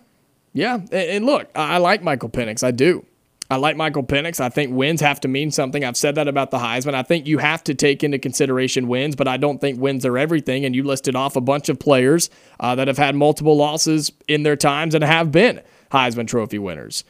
yeah. 0.53 0.75
And, 0.75 0.93
and 0.93 1.27
look, 1.27 1.49
I 1.55 1.79
like 1.79 2.03
Michael 2.03 2.31
Penix. 2.31 2.65
I 2.65 2.73
do. 2.73 3.07
I 3.49 3.57
like 3.57 3.77
Michael 3.77 4.03
Penix. 4.03 4.41
I 4.41 4.49
think 4.49 4.75
wins 4.75 5.03
have 5.03 5.21
to 5.21 5.29
mean 5.29 5.51
something. 5.51 5.85
I've 5.85 5.97
said 5.97 6.15
that 6.15 6.27
about 6.27 6.51
the 6.51 6.57
Heisman. 6.57 6.95
I 6.95 7.03
think 7.03 7.27
you 7.27 7.37
have 7.37 7.63
to 7.65 7.75
take 7.75 8.03
into 8.03 8.19
consideration 8.19 8.89
wins, 8.89 9.15
but 9.15 9.29
I 9.29 9.37
don't 9.37 9.61
think 9.61 9.79
wins 9.79 10.07
are 10.07 10.17
everything. 10.17 10.65
And 10.65 10.75
you 10.75 10.83
listed 10.83 11.15
off 11.15 11.37
a 11.37 11.41
bunch 11.41 11.69
of 11.69 11.79
players 11.79 12.31
uh, 12.61 12.75
that 12.77 12.89
have 12.89 12.97
had 12.97 13.15
multiple 13.15 13.55
losses 13.55 14.11
in 14.27 14.43
their 14.43 14.57
times 14.57 14.95
and 14.95 15.05
have 15.05 15.31
been 15.31 15.61
Heisman 15.93 16.27
Trophy 16.27 16.59
winners. 16.59 17.05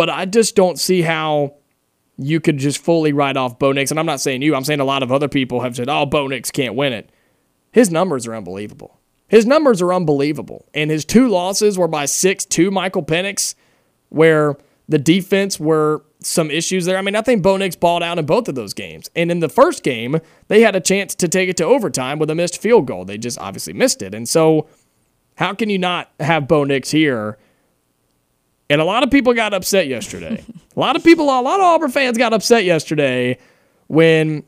But 0.00 0.08
I 0.08 0.24
just 0.24 0.56
don't 0.56 0.78
see 0.78 1.02
how 1.02 1.56
you 2.16 2.40
could 2.40 2.56
just 2.56 2.82
fully 2.82 3.12
write 3.12 3.36
off 3.36 3.58
Bo 3.58 3.72
Nix. 3.72 3.90
And 3.90 4.00
I'm 4.00 4.06
not 4.06 4.22
saying 4.22 4.40
you, 4.40 4.54
I'm 4.54 4.64
saying 4.64 4.80
a 4.80 4.84
lot 4.86 5.02
of 5.02 5.12
other 5.12 5.28
people 5.28 5.60
have 5.60 5.76
said, 5.76 5.90
oh, 5.90 6.06
Bo 6.06 6.26
Nix 6.26 6.50
can't 6.50 6.74
win 6.74 6.94
it. 6.94 7.10
His 7.70 7.90
numbers 7.90 8.26
are 8.26 8.34
unbelievable. 8.34 8.98
His 9.28 9.44
numbers 9.44 9.82
are 9.82 9.92
unbelievable. 9.92 10.66
And 10.72 10.90
his 10.90 11.04
two 11.04 11.28
losses 11.28 11.76
were 11.76 11.86
by 11.86 12.06
6 12.06 12.46
2 12.46 12.70
Michael 12.70 13.02
Penix, 13.02 13.54
where 14.08 14.56
the 14.88 14.96
defense 14.96 15.60
were 15.60 16.02
some 16.20 16.50
issues 16.50 16.86
there. 16.86 16.96
I 16.96 17.02
mean, 17.02 17.14
I 17.14 17.20
think 17.20 17.42
Bo 17.42 17.58
Nix 17.58 17.76
balled 17.76 18.02
out 18.02 18.18
in 18.18 18.24
both 18.24 18.48
of 18.48 18.54
those 18.54 18.72
games. 18.72 19.10
And 19.14 19.30
in 19.30 19.40
the 19.40 19.50
first 19.50 19.82
game, 19.82 20.18
they 20.48 20.62
had 20.62 20.74
a 20.74 20.80
chance 20.80 21.14
to 21.16 21.28
take 21.28 21.50
it 21.50 21.58
to 21.58 21.64
overtime 21.66 22.18
with 22.18 22.30
a 22.30 22.34
missed 22.34 22.56
field 22.56 22.86
goal. 22.86 23.04
They 23.04 23.18
just 23.18 23.38
obviously 23.38 23.74
missed 23.74 24.00
it. 24.00 24.14
And 24.14 24.26
so, 24.26 24.66
how 25.36 25.52
can 25.52 25.68
you 25.68 25.76
not 25.76 26.10
have 26.20 26.48
Bo 26.48 26.64
Nix 26.64 26.90
here 26.90 27.36
and 28.70 28.80
a 28.80 28.84
lot 28.84 29.02
of 29.02 29.10
people 29.10 29.34
got 29.34 29.52
upset 29.52 29.88
yesterday. 29.88 30.42
a 30.76 30.80
lot 30.80 30.96
of 30.96 31.04
people, 31.04 31.26
a 31.26 31.42
lot 31.42 31.60
of 31.60 31.64
Auburn 31.64 31.90
fans 31.90 32.16
got 32.16 32.32
upset 32.32 32.64
yesterday 32.64 33.36
when 33.88 34.44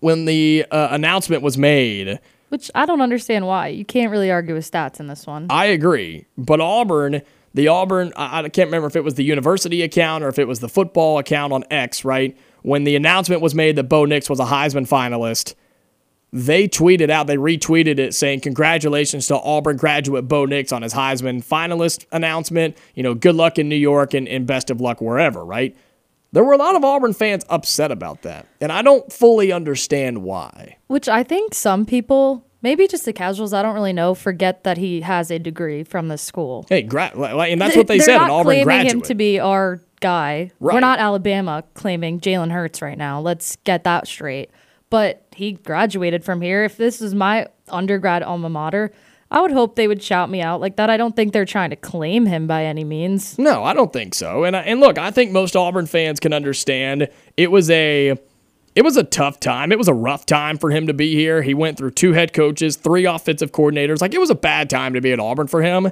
when 0.00 0.26
the 0.26 0.66
uh, 0.70 0.88
announcement 0.90 1.42
was 1.42 1.56
made. 1.56 2.20
Which 2.48 2.70
I 2.74 2.86
don't 2.86 3.00
understand 3.00 3.46
why. 3.46 3.68
You 3.68 3.84
can't 3.84 4.10
really 4.10 4.30
argue 4.30 4.54
with 4.54 4.70
stats 4.70 5.00
in 5.00 5.06
this 5.06 5.26
one. 5.26 5.46
I 5.50 5.66
agree, 5.66 6.26
but 6.36 6.60
Auburn, 6.60 7.22
the 7.54 7.68
Auburn, 7.68 8.12
I, 8.16 8.40
I 8.40 8.48
can't 8.48 8.68
remember 8.68 8.86
if 8.86 8.96
it 8.96 9.02
was 9.02 9.14
the 9.14 9.24
university 9.24 9.82
account 9.82 10.22
or 10.22 10.28
if 10.28 10.38
it 10.38 10.46
was 10.46 10.60
the 10.60 10.68
football 10.68 11.18
account 11.18 11.52
on 11.52 11.64
X. 11.70 12.04
Right 12.04 12.36
when 12.62 12.84
the 12.84 12.96
announcement 12.96 13.40
was 13.40 13.54
made 13.54 13.76
that 13.76 13.84
Bo 13.84 14.04
Nix 14.04 14.28
was 14.28 14.40
a 14.40 14.44
Heisman 14.44 14.88
finalist, 14.88 15.54
they 16.32 16.68
tweeted 16.68 17.08
out, 17.08 17.26
they 17.26 17.36
retweeted 17.36 17.98
it 17.98 18.14
saying, 18.14 18.40
Congratulations 18.40 19.26
to 19.28 19.38
Auburn 19.38 19.76
graduate 19.76 20.28
Bo 20.28 20.44
Nix 20.44 20.72
on 20.72 20.82
his 20.82 20.92
Heisman 20.92 21.44
finalist 21.44 22.04
announcement. 22.12 22.76
You 22.94 23.02
know, 23.02 23.14
good 23.14 23.34
luck 23.36 23.58
in 23.58 23.68
New 23.68 23.76
York 23.76 24.12
and, 24.14 24.28
and 24.28 24.46
best 24.46 24.70
of 24.70 24.80
luck 24.80 25.00
wherever, 25.00 25.44
right? 25.44 25.76
There 26.32 26.44
were 26.44 26.52
a 26.52 26.58
lot 26.58 26.74
of 26.74 26.84
Auburn 26.84 27.14
fans 27.14 27.44
upset 27.48 27.90
about 27.90 28.22
that. 28.22 28.46
And 28.60 28.70
I 28.70 28.82
don't 28.82 29.10
fully 29.10 29.52
understand 29.52 30.22
why. 30.22 30.76
Which 30.88 31.08
I 31.08 31.22
think 31.22 31.54
some 31.54 31.86
people, 31.86 32.44
maybe 32.60 32.86
just 32.86 33.04
the 33.06 33.12
casuals, 33.12 33.54
I 33.54 33.62
don't 33.62 33.74
really 33.74 33.94
know, 33.94 34.14
forget 34.14 34.64
that 34.64 34.76
he 34.76 35.00
has 35.02 35.30
a 35.30 35.38
degree 35.38 35.84
from 35.84 36.08
the 36.08 36.18
school. 36.18 36.66
Hey, 36.68 36.82
gra- 36.82 37.12
and 37.14 37.60
that's 37.60 37.76
what 37.76 37.86
they 37.86 37.98
They're 37.98 38.06
said, 38.06 38.16
not 38.18 38.24
an 38.24 38.30
Auburn 38.30 38.44
claiming 38.44 38.64
graduate. 38.64 38.94
him 38.94 39.02
to 39.02 39.14
be 39.14 39.38
our 39.40 39.80
guy. 40.00 40.50
Right. 40.60 40.74
We're 40.74 40.80
not 40.80 40.98
Alabama 40.98 41.64
claiming 41.74 42.20
Jalen 42.20 42.50
Hurts 42.50 42.82
right 42.82 42.98
now. 42.98 43.20
Let's 43.20 43.56
get 43.64 43.84
that 43.84 44.06
straight. 44.06 44.50
But 44.90 45.25
he 45.36 45.52
graduated 45.52 46.24
from 46.24 46.40
here. 46.40 46.64
If 46.64 46.76
this 46.76 47.00
is 47.00 47.14
my 47.14 47.48
undergrad 47.68 48.22
alma 48.22 48.48
mater, 48.48 48.90
I 49.30 49.40
would 49.40 49.50
hope 49.50 49.76
they 49.76 49.88
would 49.88 50.02
shout 50.02 50.30
me 50.30 50.40
out 50.40 50.60
like 50.60 50.76
that. 50.76 50.88
I 50.88 50.96
don't 50.96 51.14
think 51.14 51.32
they're 51.32 51.44
trying 51.44 51.70
to 51.70 51.76
claim 51.76 52.26
him 52.26 52.46
by 52.46 52.64
any 52.64 52.84
means. 52.84 53.38
No, 53.38 53.64
I 53.64 53.74
don't 53.74 53.92
think 53.92 54.14
so. 54.14 54.44
And 54.44 54.56
I, 54.56 54.60
and 54.62 54.80
look, 54.80 54.98
I 54.98 55.10
think 55.10 55.32
most 55.32 55.56
Auburn 55.56 55.86
fans 55.86 56.20
can 56.20 56.32
understand 56.32 57.08
it 57.36 57.50
was 57.50 57.68
a 57.70 58.16
it 58.74 58.84
was 58.84 58.96
a 58.96 59.04
tough 59.04 59.40
time. 59.40 59.72
It 59.72 59.78
was 59.78 59.88
a 59.88 59.94
rough 59.94 60.26
time 60.26 60.58
for 60.58 60.70
him 60.70 60.86
to 60.86 60.94
be 60.94 61.14
here. 61.14 61.42
He 61.42 61.54
went 61.54 61.78
through 61.78 61.92
two 61.92 62.12
head 62.12 62.32
coaches, 62.32 62.76
three 62.76 63.06
offensive 63.06 63.52
coordinators. 63.52 64.00
Like 64.00 64.14
it 64.14 64.20
was 64.20 64.30
a 64.30 64.34
bad 64.34 64.70
time 64.70 64.94
to 64.94 65.00
be 65.00 65.12
at 65.12 65.20
Auburn 65.20 65.48
for 65.48 65.62
him. 65.62 65.90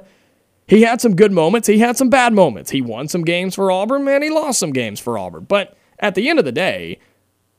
He 0.67 0.81
had 0.81 1.01
some 1.01 1.15
good 1.15 1.31
moments, 1.31 1.67
he 1.67 1.79
had 1.79 1.97
some 1.97 2.09
bad 2.09 2.33
moments. 2.33 2.71
He 2.71 2.81
won 2.81 3.07
some 3.07 3.23
games 3.23 3.53
for 3.53 3.69
Auburn, 3.69 4.07
and 4.07 4.23
he 4.23 4.31
lost 4.31 4.59
some 4.59 4.71
games 4.71 4.99
for 4.99 5.17
Auburn. 5.17 5.43
But 5.43 5.77
at 5.99 6.15
the 6.15 6.27
end 6.29 6.39
of 6.39 6.45
the 6.45 6.51
day, 6.51 6.99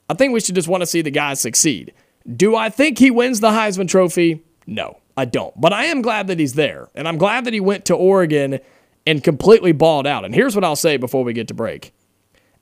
I 0.09 0.15
think 0.15 0.33
we 0.33 0.41
should 0.41 0.55
just 0.55 0.69
want 0.69 0.83
to 0.83 0.87
see 0.87 1.03
the 1.03 1.11
guy 1.11 1.35
succeed. 1.35 1.93
Do 2.35 2.57
I 2.57 2.69
think 2.71 2.99
he 2.99 3.11
wins 3.11 3.41
the 3.41 3.51
Heisman 3.51 3.89
Trophy? 3.89 4.45
No, 4.67 4.99
I 5.17 5.25
don't. 5.25 5.59
But 5.61 5.73
I 5.73 5.87
am 5.87 6.03
glad 6.03 6.27
that 6.27 6.39
he's 6.39 6.55
there. 6.55 6.89
And 6.95 7.07
I'm 7.07 7.19
glad 7.19 7.45
that 7.45 7.53
he 7.53 7.61
went 7.61 7.85
to 7.87 7.95
Oregon 7.95 8.61
and 9.07 9.23
completely 9.23 9.73
balled 9.73 10.07
out. 10.07 10.25
And 10.25 10.35
here's 10.35 10.55
what 10.55 10.65
I'll 10.65 10.77
say 10.77 10.97
before 10.97 11.25
we 11.25 11.33
get 11.33 11.49
to 11.49 11.55
break. 11.55 11.93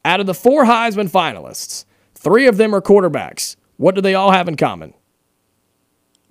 Out 0.05 0.21
of 0.21 0.27
the 0.27 0.35
four 0.35 0.65
Heisman 0.65 1.11
finalists, 1.11 1.87
three 2.15 2.47
of 2.47 2.59
them 2.59 2.75
are 2.75 2.83
quarterbacks. 2.83 3.57
What 3.79 3.95
do 3.95 4.01
they 4.01 4.15
all 4.15 4.31
have 4.31 4.49
in 4.49 4.57
common? 4.57 4.93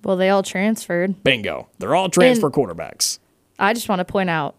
Well, 0.04 0.16
they 0.16 0.30
all 0.30 0.42
transferred. 0.42 1.24
Bingo. 1.24 1.68
They're 1.78 1.94
all 1.94 2.08
transfer 2.08 2.50
quarterbacks. 2.50 3.18
I 3.58 3.72
just 3.72 3.88
want 3.88 4.00
to 4.00 4.04
point 4.04 4.30
out 4.30 4.54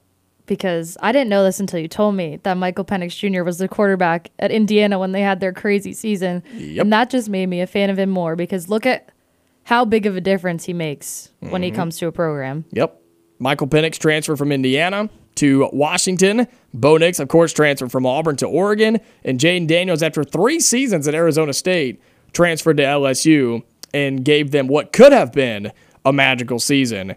because 0.45 0.97
I 1.01 1.11
didn't 1.11 1.29
know 1.29 1.43
this 1.43 1.59
until 1.59 1.79
you 1.79 1.87
told 1.87 2.15
me 2.15 2.39
that 2.43 2.55
Michael 2.57 2.85
Penix 2.85 3.17
Jr. 3.17 3.43
was 3.43 3.57
the 3.57 3.67
quarterback 3.67 4.31
at 4.39 4.51
Indiana 4.51 4.99
when 4.99 5.11
they 5.11 5.21
had 5.21 5.39
their 5.39 5.53
crazy 5.53 5.93
season. 5.93 6.43
Yep. 6.55 6.83
And 6.83 6.93
that 6.93 7.09
just 7.09 7.29
made 7.29 7.47
me 7.47 7.61
a 7.61 7.67
fan 7.67 7.89
of 7.89 7.97
him 7.99 8.09
more 8.09 8.35
because 8.35 8.69
look 8.69 8.85
at 8.85 9.09
how 9.63 9.83
big 9.85 10.05
of 10.05 10.15
a 10.15 10.21
difference 10.21 10.65
he 10.65 10.73
makes 10.73 11.31
when 11.39 11.63
he 11.63 11.71
Mhm. 11.71 11.75
comes 11.75 11.97
to 11.97 12.07
a 12.07 12.11
program. 12.11 12.65
Yep. 12.71 13.01
Michael 13.39 13.67
Penix 13.67 13.97
transferred 13.97 14.37
from 14.37 14.51
Indiana 14.51 15.09
to 15.35 15.69
Washington. 15.73 16.47
Bo 16.73 16.97
Nix, 16.97 17.19
of 17.19 17.27
course, 17.27 17.51
transferred 17.51 17.91
from 17.91 18.05
Auburn 18.05 18.35
to 18.37 18.47
Oregon. 18.47 18.99
And 19.23 19.39
Jayden 19.39 19.67
Daniels, 19.67 20.01
after 20.03 20.23
three 20.23 20.59
seasons 20.59 21.07
at 21.07 21.15
Arizona 21.15 21.51
State, 21.53 21.99
transferred 22.31 22.77
to 22.77 22.83
LSU 22.83 23.63
and 23.93 24.23
gave 24.23 24.51
them 24.51 24.67
what 24.67 24.93
could 24.93 25.11
have 25.11 25.31
been 25.33 25.71
a 26.05 26.13
magical 26.13 26.59
season. 26.59 27.15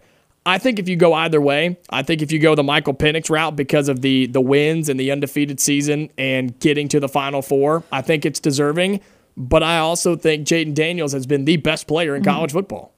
I 0.48 0.56
think 0.56 0.78
if 0.78 0.88
you 0.88 0.96
go 0.96 1.12
either 1.12 1.40
way, 1.40 1.78
I 1.90 2.02
think 2.02 2.22
if 2.22 2.32
you 2.32 2.38
go 2.38 2.54
the 2.54 2.62
Michael 2.62 2.94
Penix 2.94 3.28
route 3.28 3.54
because 3.54 3.90
of 3.90 4.00
the 4.00 4.26
the 4.26 4.40
wins 4.40 4.88
and 4.88 4.98
the 4.98 5.10
undefeated 5.12 5.60
season 5.60 6.10
and 6.16 6.58
getting 6.58 6.88
to 6.88 7.00
the 7.00 7.08
Final 7.08 7.42
Four, 7.42 7.84
I 7.92 8.00
think 8.00 8.24
it's 8.24 8.40
deserving. 8.40 9.00
But 9.36 9.62
I 9.62 9.78
also 9.78 10.16
think 10.16 10.46
Jayden 10.46 10.74
Daniels 10.74 11.12
has 11.12 11.26
been 11.26 11.44
the 11.44 11.58
best 11.58 11.86
player 11.86 12.16
in 12.16 12.24
college 12.24 12.52
football. 12.52 12.94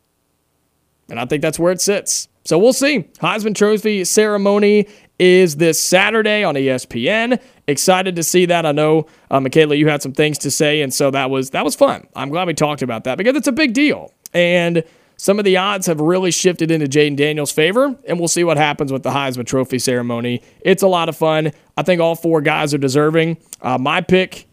And 1.11 1.19
I 1.19 1.27
think 1.27 1.43
that's 1.43 1.59
where 1.59 1.73
it 1.73 1.81
sits. 1.81 2.29
So 2.45 2.57
we'll 2.57 2.73
see. 2.73 3.01
Heisman 3.19 3.55
Trophy 3.55 4.05
ceremony 4.05 4.87
is 5.19 5.57
this 5.57 5.81
Saturday 5.81 6.45
on 6.45 6.55
ESPN. 6.55 7.41
Excited 7.67 8.17
to 8.17 8.23
see 8.23 8.47
that. 8.47 8.65
I 8.65 8.73
know, 8.73 9.07
uh, 9.31 9.41
Michaela, 9.41 9.75
you 9.75 9.89
had 9.89 10.03
some 10.03 10.13
things 10.13 10.39
to 10.39 10.51
say, 10.51 10.81
and 10.83 10.95
so 10.95 11.11
that 11.11 11.31
was 11.31 11.51
that 11.51 11.65
was 11.65 11.75
fun. 11.75 12.07
I'm 12.15 12.31
glad 12.31 12.47
we 12.47 12.55
talked 12.55 12.81
about 12.81 13.05
that 13.05 13.19
because 13.19 13.37
it's 13.37 13.49
a 13.49 13.53
big 13.53 13.75
deal, 13.75 14.15
and 14.33 14.85
some 15.21 15.39
of 15.39 15.45
the 15.45 15.57
odds 15.59 15.87
have 15.87 16.01
really 16.01 16.31
shifted 16.31 16.71
into 16.71 16.87
Jayden 16.87 17.15
Daniels' 17.17 17.53
favor, 17.53 17.95
and 18.09 18.19
we'll 18.19 18.27
see 18.29 18.43
what 18.43 18.57
happens 18.57 18.91
with 18.91 19.03
the 19.03 19.11
Heisman 19.11 19.47
Trophy 19.47 19.79
ceremony. 19.79 20.41
It's 20.63 20.83
a 20.83 20.89
lot 20.89 21.11
of 21.11 21.17
fun. 21.17 21.53
I 21.77 21.83
think 21.83 22.01
all 22.01 22.15
four 22.15 22.41
guys 22.41 22.73
are 22.73 22.79
deserving. 22.79 23.37
Uh, 23.61 23.77
my 23.77 24.01
pick, 24.01 24.47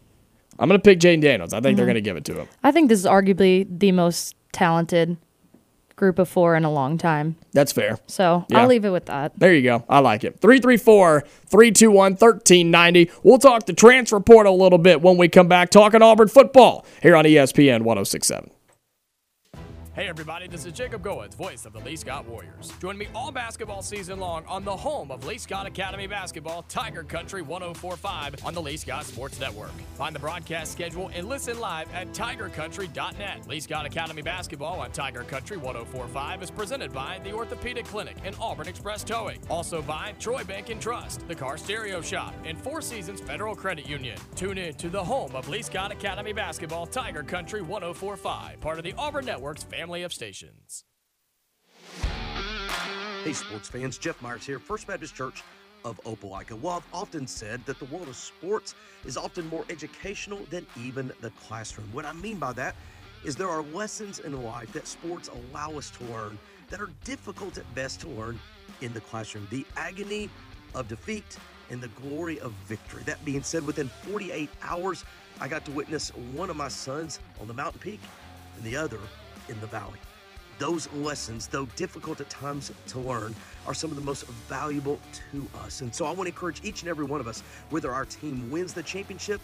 I'm 0.60 0.68
going 0.68 0.78
to 0.80 0.84
pick 0.84 1.00
Jayden 1.00 1.22
Daniels. 1.22 1.54
I 1.54 1.62
think 1.62 1.78
they're 1.78 1.86
Mhm. 1.86 1.90
going 1.90 1.96
to 1.96 2.02
give 2.02 2.18
it 2.18 2.26
to 2.26 2.34
him. 2.42 2.48
I 2.66 2.72
think 2.72 2.90
this 2.90 3.00
is 3.00 3.06
arguably 3.06 3.66
the 3.70 3.94
most 3.94 4.36
talented 4.52 5.16
group 5.96 6.20
of 6.20 6.28
four 6.28 6.56
in 6.56 6.66
a 6.66 6.72
long 6.72 6.98
time. 6.98 7.38
That's 7.54 7.72
fair. 7.72 7.98
So 8.06 8.46
Yeah. 8.50 8.62
I'll 8.62 8.68
leave 8.68 8.84
it 8.86 8.90
with 8.92 9.06
that. 9.06 9.32
There 9.38 9.54
you 9.54 9.62
go. 9.64 9.84
I 9.90 10.00
like 10.00 10.24
it. 10.26 10.40
334 10.42 11.24
321 11.50 12.16
1390. 12.18 13.10
We'll 13.24 13.40
talk 13.40 13.66
the 13.66 13.74
transfer 13.74 14.20
portal 14.20 14.54
a 14.54 14.62
little 14.62 14.78
bit 14.78 15.02
when 15.02 15.18
we 15.18 15.28
come 15.30 15.48
back 15.48 15.70
talking 15.70 16.02
Auburn 16.02 16.28
football 16.28 16.86
here 17.02 17.16
on 17.16 17.26
ESPN 17.26 17.84
1067. 17.84 18.52
Hey 19.98 20.08
everybody, 20.08 20.48
this 20.48 20.64
is 20.64 20.74
Jacob 20.74 21.02
Goins, 21.02 21.34
voice 21.34 21.66
of 21.66 21.74
the 21.74 21.80
Lee 21.80 21.96
Scott 21.96 22.28
Warriors. 22.28 22.72
Join 22.80 23.00
me 23.00 23.08
all 23.16 23.32
basketball 23.32 23.82
season 23.82 24.20
long 24.20 24.46
on 24.46 24.64
the 24.64 24.78
home 24.78 25.10
of 25.10 25.26
Lee 25.26 25.40
Scott 25.40 25.66
Academy 25.66 26.06
basketball, 26.06 26.62
Tiger 26.70 27.02
Country 27.02 27.42
1045 27.42 28.46
on 28.46 28.54
the 28.54 28.62
Lee 28.62 28.78
Scott 28.78 29.06
Sports 29.06 29.40
Network. 29.40 29.72
Find 29.96 30.14
the 30.14 30.20
broadcast 30.20 30.72
schedule 30.72 31.10
and 31.16 31.28
listen 31.28 31.60
live 31.60 31.92
at 31.96 32.14
tigercountry.net. 32.14 33.48
Lee 33.48 33.60
Scott 33.60 33.88
Academy 33.88 34.22
basketball 34.22 34.82
on 34.82 34.92
Tiger 34.92 35.24
Country 35.24 35.58
1045 35.58 36.44
is 36.44 36.52
presented 36.52 36.94
by 36.94 37.20
the 37.24 37.32
Orthopedic 37.32 37.86
Clinic 37.86 38.18
and 38.24 38.36
Auburn 38.40 38.68
Express 38.68 39.04
Towing. 39.04 39.40
Also 39.50 39.82
by 39.82 40.14
Troy 40.20 40.44
Bank 40.44 40.70
and 40.70 40.80
Trust, 40.80 41.28
the 41.28 41.34
Car 41.34 41.58
Stereo 41.58 42.02
Shop, 42.02 42.36
and 42.46 42.56
Four 42.62 42.84
Seasons 42.84 43.20
Federal 43.20 43.56
Credit 43.56 43.90
Union. 43.90 44.20
Tune 44.36 44.60
in 44.60 44.76
to 44.76 44.90
the 44.90 45.04
home 45.04 45.36
of 45.36 45.50
Lee 45.50 45.64
Scott 45.64 45.92
Academy 45.92 46.34
basketball, 46.34 46.86
Tiger 46.86 47.24
Country 47.24 47.64
1045, 47.64 48.62
part 48.62 48.78
of 48.78 48.84
the 48.84 48.94
Auburn 48.96 49.26
Network's 49.26 49.64
family 49.64 49.87
of 49.88 50.14
stations. 50.14 50.84
Hey, 53.24 53.34
sports 53.34 53.70
fans, 53.70 53.98
Jeff 53.98 54.22
Myers 54.22 54.46
here, 54.46 54.60
First 54.60 54.86
Baptist 54.86 55.16
Church 55.16 55.44
of 55.86 56.00
Opelika. 56.04 56.60
Well, 56.60 56.74
I've 56.74 56.94
often 56.94 57.26
said 57.26 57.66
that 57.66 57.80
the 57.80 57.86
world 57.86 58.08
of 58.10 58.16
sports 58.16 58.76
is 59.06 59.18
often 59.18 59.48
more 59.48 59.66
educational 59.70 60.40
than 60.50 60.66
even 60.84 61.12
the 61.22 61.30
classroom. 61.32 61.90
What 61.94 62.06
I 62.06 62.14
mean 62.14 62.38
by 62.38 62.54
that 62.54 62.76
is 63.24 63.36
there 63.36 63.50
are 63.50 63.64
lessons 63.64 64.20
in 64.20 64.44
life 64.44 64.72
that 64.74 64.88
sports 64.88 65.30
allow 65.30 65.72
us 65.72 65.90
to 65.92 66.04
learn 66.06 66.38
that 66.70 66.82
are 66.82 66.90
difficult 67.06 67.58
at 67.58 67.76
best 67.76 68.02
to 68.02 68.10
learn 68.10 68.40
in 68.82 68.94
the 68.94 69.02
classroom. 69.02 69.48
The 69.50 69.66
agony 69.78 70.30
of 70.76 70.88
defeat 70.88 71.38
and 71.70 71.82
the 71.82 71.88
glory 71.90 72.40
of 72.42 72.52
victory. 72.66 73.04
That 73.04 73.24
being 73.26 73.44
said, 73.44 73.66
within 73.66 73.88
48 73.88 74.50
hours, 74.62 75.06
I 75.40 75.48
got 75.48 75.66
to 75.66 75.72
witness 75.72 76.10
one 76.34 76.50
of 76.50 76.56
my 76.56 76.68
sons 76.68 77.20
on 77.40 77.48
the 77.48 77.54
mountain 77.54 77.80
peak 77.80 78.00
and 78.56 78.66
the 78.66 78.76
other 78.76 79.00
in 79.50 79.60
the 79.60 79.68
valley. 79.68 80.00
Those 80.60 80.92
lessons, 80.94 81.48
though 81.48 81.68
difficult 81.76 82.20
at 82.20 82.30
times 82.30 82.72
to 82.88 83.00
learn, 83.00 83.36
are 83.68 83.76
some 83.76 83.92
of 83.92 83.96
the 83.96 84.04
most 84.04 84.26
valuable 84.50 85.00
to 85.32 85.48
us. 85.64 85.82
And 85.82 85.94
so 85.94 86.06
I 86.06 86.10
want 86.10 86.22
to 86.22 86.28
encourage 86.28 86.64
each 86.64 86.82
and 86.82 86.90
every 86.90 87.06
one 87.06 87.20
of 87.20 87.28
us, 87.28 87.44
whether 87.70 87.94
our 87.94 88.06
team 88.06 88.50
wins 88.50 88.74
the 88.74 88.82
championship 88.82 89.40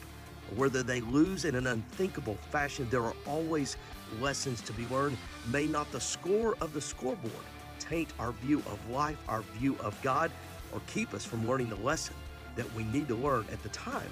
or 0.52 0.62
whether 0.62 0.82
they 0.82 1.02
lose 1.02 1.46
in 1.46 1.54
an 1.56 1.68
unthinkable 1.68 2.36
fashion, 2.50 2.88
there 2.90 3.04
are 3.04 3.14
always 3.28 3.78
lessons 4.20 4.62
to 4.62 4.74
be 4.74 4.88
learned. 4.88 5.18
May 5.52 5.68
not 5.68 5.92
the 5.92 6.02
score 6.02 6.56
of 6.62 6.74
the 6.74 6.82
scoreboard 6.82 7.32
taint 7.80 8.10
our 8.18 8.32
view 8.32 8.60
of 8.60 8.90
life, 8.90 9.18
our 9.28 9.42
view 9.58 9.78
of 9.82 10.00
God, 10.02 10.32
or 10.72 10.82
keep 10.88 11.14
us 11.14 11.26
from 11.26 11.48
learning 11.48 11.70
the 11.70 11.76
lesson 11.76 12.16
that 12.56 12.72
we 12.76 12.84
need 12.86 13.08
to 13.08 13.16
learn 13.16 13.46
at 13.52 13.62
the 13.62 13.70
time, 13.70 14.10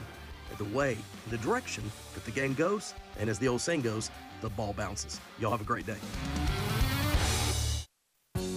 at 0.52 0.58
the 0.58 0.76
way, 0.76 0.98
the 1.30 1.38
direction 1.38 1.84
that 2.14 2.26
the 2.26 2.32
game 2.32 2.54
goes, 2.54 2.94
and 3.20 3.30
as 3.30 3.40
the 3.40 3.48
old 3.48 3.62
saying 3.62 3.82
goes, 3.82 4.12
the 4.42 4.50
ball 4.50 4.74
bounces. 4.74 5.20
Y'all 5.40 5.52
have 5.52 5.62
a 5.62 5.66
great 5.66 5.86
day. 5.86 5.98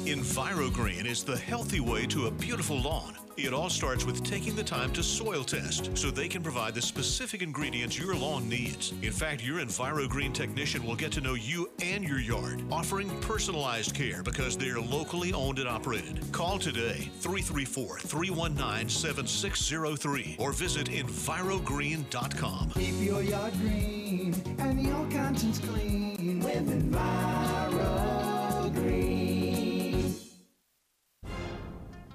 EnviroGreen 0.07 1.07
is 1.07 1.25
the 1.25 1.37
healthy 1.37 1.81
way 1.81 2.05
to 2.07 2.27
a 2.27 2.31
beautiful 2.31 2.79
lawn. 2.79 3.17
It 3.39 3.55
all 3.55 3.71
starts 3.71 4.05
with 4.05 4.23
taking 4.23 4.55
the 4.55 4.63
time 4.63 4.93
to 4.93 5.03
soil 5.03 5.43
test 5.45 5.97
so 5.97 6.11
they 6.11 6.29
can 6.29 6.43
provide 6.43 6.75
the 6.75 6.83
specific 6.83 7.41
ingredients 7.41 7.99
your 7.99 8.15
lawn 8.15 8.47
needs. 8.47 8.93
In 9.01 9.13
fact, 9.13 9.43
your 9.43 9.61
EnviroGreen 9.61 10.35
technician 10.35 10.85
will 10.85 10.95
get 10.95 11.11
to 11.13 11.23
know 11.23 11.33
you 11.33 11.71
and 11.81 12.05
your 12.05 12.21
yard, 12.21 12.63
offering 12.71 13.09
personalized 13.23 13.95
care 13.95 14.23
because 14.23 14.59
they're 14.59 14.79
locally 14.79 15.33
owned 15.33 15.59
and 15.59 15.69
operated. 15.69 16.21
Call 16.33 16.59
today 16.59 17.11
334 17.21 18.01
319 18.01 18.91
7603 18.91 20.37
or 20.39 20.53
visit 20.53 20.89
EnviroGreen.com. 20.91 22.71
Keep 22.75 23.01
your 23.01 23.23
yard 23.23 23.55
green 23.55 24.35
and 24.59 24.83
your 24.83 25.09
conscience 25.11 25.61
clean 25.61 26.41
with 26.41 26.69
Enviro 26.69 28.25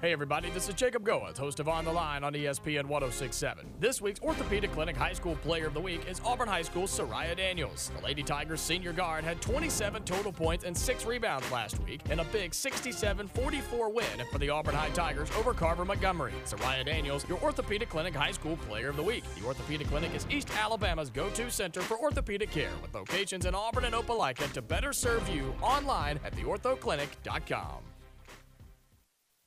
Hey 0.00 0.12
everybody, 0.12 0.48
this 0.48 0.66
is 0.66 0.74
Jacob 0.74 1.04
Goins, 1.04 1.36
host 1.36 1.60
of 1.60 1.68
On 1.68 1.84
the 1.84 1.92
Line 1.92 2.24
on 2.24 2.32
ESPN 2.32 2.86
1067. 2.86 3.66
This 3.80 4.00
week's 4.00 4.18
Orthopedic 4.20 4.72
Clinic 4.72 4.96
High 4.96 5.12
School 5.12 5.36
Player 5.36 5.66
of 5.66 5.74
the 5.74 5.80
Week 5.80 6.00
is 6.08 6.22
Auburn 6.24 6.48
High 6.48 6.62
School's 6.62 6.98
Soraya 6.98 7.36
Daniels. 7.36 7.92
The 7.94 8.02
Lady 8.06 8.22
Tigers 8.22 8.62
senior 8.62 8.94
guard 8.94 9.24
had 9.24 9.42
27 9.42 10.02
total 10.04 10.32
points 10.32 10.64
and 10.64 10.74
6 10.74 11.04
rebounds 11.04 11.52
last 11.52 11.78
week 11.82 12.00
in 12.08 12.20
a 12.20 12.24
big 12.24 12.52
67-44 12.52 13.92
win 13.92 14.06
for 14.32 14.38
the 14.38 14.48
Auburn 14.48 14.74
High 14.74 14.88
Tigers 14.88 15.28
over 15.38 15.52
Carver 15.52 15.84
Montgomery. 15.84 16.32
Soraya 16.46 16.82
Daniels, 16.82 17.28
your 17.28 17.38
Orthopedic 17.42 17.90
Clinic 17.90 18.14
High 18.14 18.32
School 18.32 18.56
Player 18.56 18.88
of 18.88 18.96
the 18.96 19.02
Week. 19.02 19.24
The 19.38 19.44
Orthopedic 19.44 19.88
Clinic 19.88 20.14
is 20.14 20.26
East 20.30 20.48
Alabama's 20.58 21.10
go-to 21.10 21.50
center 21.50 21.82
for 21.82 21.98
orthopedic 21.98 22.50
care 22.50 22.72
with 22.80 22.94
locations 22.94 23.44
in 23.44 23.54
Auburn 23.54 23.84
and 23.84 23.94
Opelika 23.94 24.50
to 24.52 24.62
better 24.62 24.94
serve 24.94 25.28
you 25.28 25.54
online 25.60 26.18
at 26.24 26.34
theorthoclinic.com. 26.34 27.89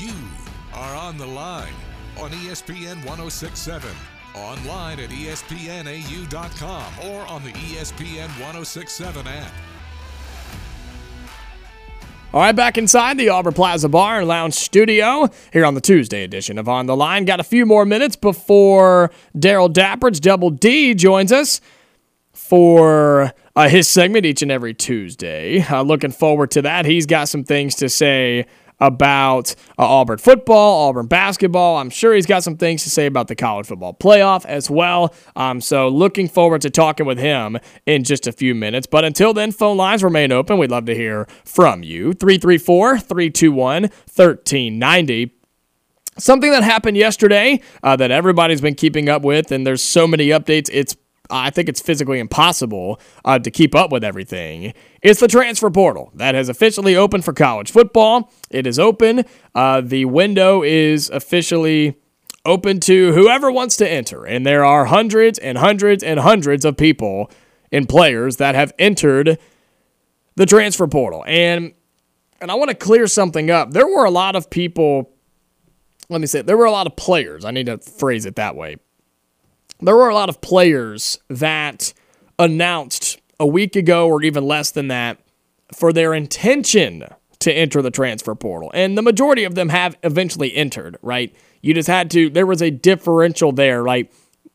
You 0.00 0.14
are 0.72 0.94
on 0.94 1.18
the 1.18 1.26
line 1.26 1.74
on 2.16 2.30
ESPN 2.30 3.04
1067, 3.04 3.90
online 4.34 4.98
at 4.98 5.10
espnau.com 5.10 6.92
or 7.04 7.26
on 7.26 7.44
the 7.44 7.50
ESPN 7.50 8.28
1067 8.40 9.26
app. 9.26 9.52
All 12.32 12.40
right, 12.40 12.56
back 12.56 12.78
inside 12.78 13.18
the 13.18 13.28
Auburn 13.28 13.52
Plaza 13.52 13.90
Bar 13.90 14.20
and 14.20 14.28
Lounge 14.28 14.54
Studio 14.54 15.28
here 15.52 15.66
on 15.66 15.74
the 15.74 15.82
Tuesday 15.82 16.24
edition 16.24 16.56
of 16.56 16.66
On 16.66 16.86
the 16.86 16.96
Line. 16.96 17.26
Got 17.26 17.40
a 17.40 17.44
few 17.44 17.66
more 17.66 17.84
minutes 17.84 18.16
before 18.16 19.10
Darrell 19.38 19.68
Dapperich 19.68 20.22
Double 20.22 20.48
D 20.48 20.94
joins 20.94 21.30
us 21.30 21.60
for 22.32 23.34
uh, 23.54 23.68
his 23.68 23.86
segment 23.86 24.24
each 24.24 24.40
and 24.40 24.50
every 24.50 24.72
Tuesday. 24.72 25.60
Uh, 25.60 25.82
looking 25.82 26.10
forward 26.10 26.50
to 26.52 26.62
that. 26.62 26.86
He's 26.86 27.04
got 27.04 27.28
some 27.28 27.44
things 27.44 27.74
to 27.74 27.90
say 27.90 28.46
about 28.80 29.54
uh, 29.78 29.84
Auburn 29.86 30.18
football, 30.18 30.88
Auburn 30.88 31.06
basketball. 31.06 31.78
I'm 31.78 31.90
sure 31.90 32.14
he's 32.14 32.26
got 32.26 32.42
some 32.42 32.56
things 32.56 32.82
to 32.84 32.90
say 32.90 33.06
about 33.06 33.28
the 33.28 33.36
college 33.36 33.66
football 33.66 33.94
playoff 33.94 34.44
as 34.46 34.70
well. 34.70 35.14
Um, 35.36 35.60
so 35.60 35.88
looking 35.88 36.28
forward 36.28 36.62
to 36.62 36.70
talking 36.70 37.06
with 37.06 37.18
him 37.18 37.58
in 37.86 38.04
just 38.04 38.26
a 38.26 38.32
few 38.32 38.54
minutes. 38.54 38.86
But 38.86 39.04
until 39.04 39.32
then, 39.32 39.52
phone 39.52 39.76
lines 39.76 40.02
remain 40.02 40.32
open. 40.32 40.58
We'd 40.58 40.70
love 40.70 40.86
to 40.86 40.94
hear 40.94 41.26
from 41.44 41.82
you. 41.82 42.12
334 42.12 42.98
321 42.98 43.82
1390 43.82 45.36
something 46.18 46.50
that 46.50 46.62
happened 46.62 46.96
yesterday 46.96 47.60
uh, 47.82 47.96
that 47.96 48.10
everybody's 48.10 48.60
been 48.60 48.74
keeping 48.74 49.08
up 49.08 49.22
with, 49.22 49.50
and 49.52 49.66
there's 49.66 49.82
so 49.82 50.06
many 50.06 50.28
updates. 50.28 50.68
It's 50.72 50.94
I 51.30 51.50
think 51.50 51.68
it's 51.68 51.80
physically 51.80 52.18
impossible 52.18 53.00
uh, 53.24 53.38
to 53.38 53.50
keep 53.50 53.74
up 53.74 53.92
with 53.92 54.04
everything. 54.04 54.74
It's 55.02 55.20
the 55.20 55.28
transfer 55.28 55.70
portal 55.70 56.10
that 56.14 56.34
has 56.34 56.48
officially 56.48 56.96
opened 56.96 57.24
for 57.24 57.32
college 57.32 57.70
football. 57.70 58.32
It 58.50 58.66
is 58.66 58.78
open. 58.78 59.24
Uh, 59.54 59.80
the 59.80 60.04
window 60.06 60.62
is 60.62 61.10
officially 61.10 61.96
open 62.44 62.80
to 62.80 63.12
whoever 63.12 63.50
wants 63.52 63.76
to 63.78 63.90
enter, 63.90 64.26
and 64.26 64.46
there 64.46 64.64
are 64.64 64.86
hundreds 64.86 65.38
and 65.38 65.58
hundreds 65.58 66.02
and 66.02 66.20
hundreds 66.20 66.64
of 66.64 66.76
people 66.76 67.30
and 67.70 67.88
players 67.88 68.38
that 68.38 68.54
have 68.54 68.72
entered 68.78 69.38
the 70.36 70.46
transfer 70.46 70.86
portal. 70.86 71.24
And 71.26 71.74
and 72.40 72.50
I 72.50 72.54
want 72.54 72.70
to 72.70 72.74
clear 72.74 73.06
something 73.06 73.50
up. 73.50 73.72
There 73.72 73.86
were 73.86 74.06
a 74.06 74.10
lot 74.10 74.34
of 74.34 74.48
people 74.48 75.12
let 76.10 76.20
me 76.20 76.26
say, 76.26 76.42
there 76.42 76.56
were 76.56 76.64
a 76.66 76.72
lot 76.72 76.86
of 76.86 76.96
players. 76.96 77.44
I 77.44 77.52
need 77.52 77.66
to 77.66 77.78
phrase 77.78 78.26
it 78.26 78.36
that 78.36 78.56
way. 78.56 78.76
There 79.82 79.96
were 79.96 80.08
a 80.08 80.14
lot 80.14 80.28
of 80.28 80.40
players 80.40 81.18
that 81.28 81.92
announced 82.38 83.18
a 83.38 83.46
week 83.46 83.76
ago 83.76 84.08
or 84.08 84.22
even 84.22 84.46
less 84.46 84.70
than 84.70 84.88
that 84.88 85.18
for 85.74 85.92
their 85.92 86.14
intention 86.14 87.04
to 87.40 87.52
enter 87.52 87.80
the 87.80 87.90
transfer 87.90 88.34
portal. 88.34 88.70
And 88.74 88.96
the 88.96 89.02
majority 89.02 89.44
of 89.44 89.54
them 89.54 89.70
have 89.70 89.96
eventually 90.02 90.54
entered, 90.54 90.98
right? 91.00 91.34
You 91.62 91.74
just 91.74 91.88
had 91.88 92.10
to, 92.12 92.28
there 92.28 92.46
was 92.46 92.60
a 92.60 92.70
differential 92.70 93.52
there. 93.52 93.82
Like 93.82 94.12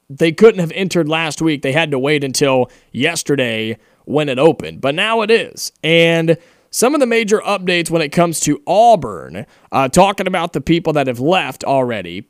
they 0.10 0.32
couldn't 0.32 0.60
have 0.60 0.72
entered 0.72 1.10
last 1.10 1.42
week. 1.42 1.62
They 1.62 1.72
had 1.72 1.92
to 1.92 2.00
wait 2.00 2.24
until 2.24 2.70
yesterday 2.92 3.78
when 4.06 4.30
it 4.30 4.38
opened. 4.38 4.82
But 4.82 4.94
now 4.94 5.22
it 5.22 5.32
is. 5.32 5.72
And 5.84 6.38
some 6.70 6.94
of 6.94 7.00
the 7.00 7.08
major 7.08 7.40
updates 7.40 7.90
when 7.90 8.02
it 8.02 8.10
comes 8.10 8.40
to 8.42 8.62
Auburn, 8.68 9.46
uh, 9.72 9.90
talking 9.90 10.28
about 10.28 10.54
the 10.54 10.62
people 10.62 10.94
that 10.94 11.08
have 11.08 11.20
left 11.20 11.64
already, 11.64 12.28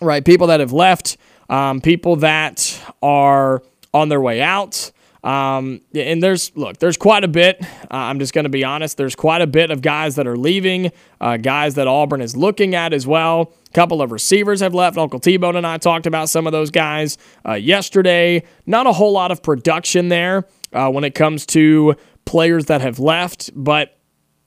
right? 0.00 0.24
People 0.24 0.46
that 0.46 0.60
have 0.60 0.72
left, 0.72 1.18
um, 1.50 1.82
people 1.82 2.16
that 2.16 2.80
are 3.02 3.62
on 3.92 4.08
their 4.08 4.20
way 4.20 4.40
out. 4.40 4.92
Um, 5.22 5.82
and 5.94 6.22
there's, 6.22 6.56
look, 6.56 6.78
there's 6.78 6.96
quite 6.96 7.24
a 7.24 7.28
bit. 7.28 7.62
Uh, 7.62 7.66
I'm 7.90 8.18
just 8.18 8.32
going 8.32 8.44
to 8.44 8.50
be 8.50 8.64
honest. 8.64 8.96
There's 8.96 9.14
quite 9.14 9.42
a 9.42 9.46
bit 9.46 9.70
of 9.70 9.82
guys 9.82 10.14
that 10.14 10.26
are 10.26 10.36
leaving, 10.36 10.92
uh, 11.20 11.36
guys 11.36 11.74
that 11.74 11.86
Auburn 11.86 12.22
is 12.22 12.34
looking 12.34 12.74
at 12.74 12.94
as 12.94 13.06
well. 13.06 13.52
A 13.68 13.72
couple 13.72 14.00
of 14.00 14.12
receivers 14.12 14.60
have 14.60 14.72
left. 14.72 14.96
Uncle 14.96 15.20
T 15.20 15.36
Bone 15.36 15.56
and 15.56 15.66
I 15.66 15.76
talked 15.76 16.06
about 16.06 16.30
some 16.30 16.46
of 16.46 16.52
those 16.52 16.70
guys 16.70 17.18
uh, 17.46 17.52
yesterday. 17.52 18.44
Not 18.64 18.86
a 18.86 18.92
whole 18.92 19.12
lot 19.12 19.30
of 19.30 19.42
production 19.42 20.08
there 20.08 20.46
uh, 20.72 20.90
when 20.90 21.04
it 21.04 21.14
comes 21.14 21.44
to 21.46 21.96
players 22.24 22.66
that 22.66 22.80
have 22.80 22.98
left, 22.98 23.50
but 23.54 23.98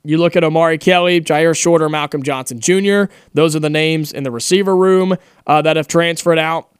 you 0.03 0.17
look 0.17 0.35
at 0.35 0.43
Omari 0.43 0.77
Kelly, 0.79 1.21
Jyaire 1.21 1.55
Shorter, 1.55 1.87
Malcolm 1.87 2.23
Johnson 2.23 2.59
Jr., 2.59 3.13
those 3.33 3.55
are 3.55 3.59
the 3.59 3.69
names 3.69 4.11
in 4.11 4.23
the 4.23 4.31
receiver 4.31 4.75
room 4.75 5.15
uh, 5.47 5.61
that 5.61 5.77
have 5.77 5.87
transferred 5.87 6.39
out 6.39 6.72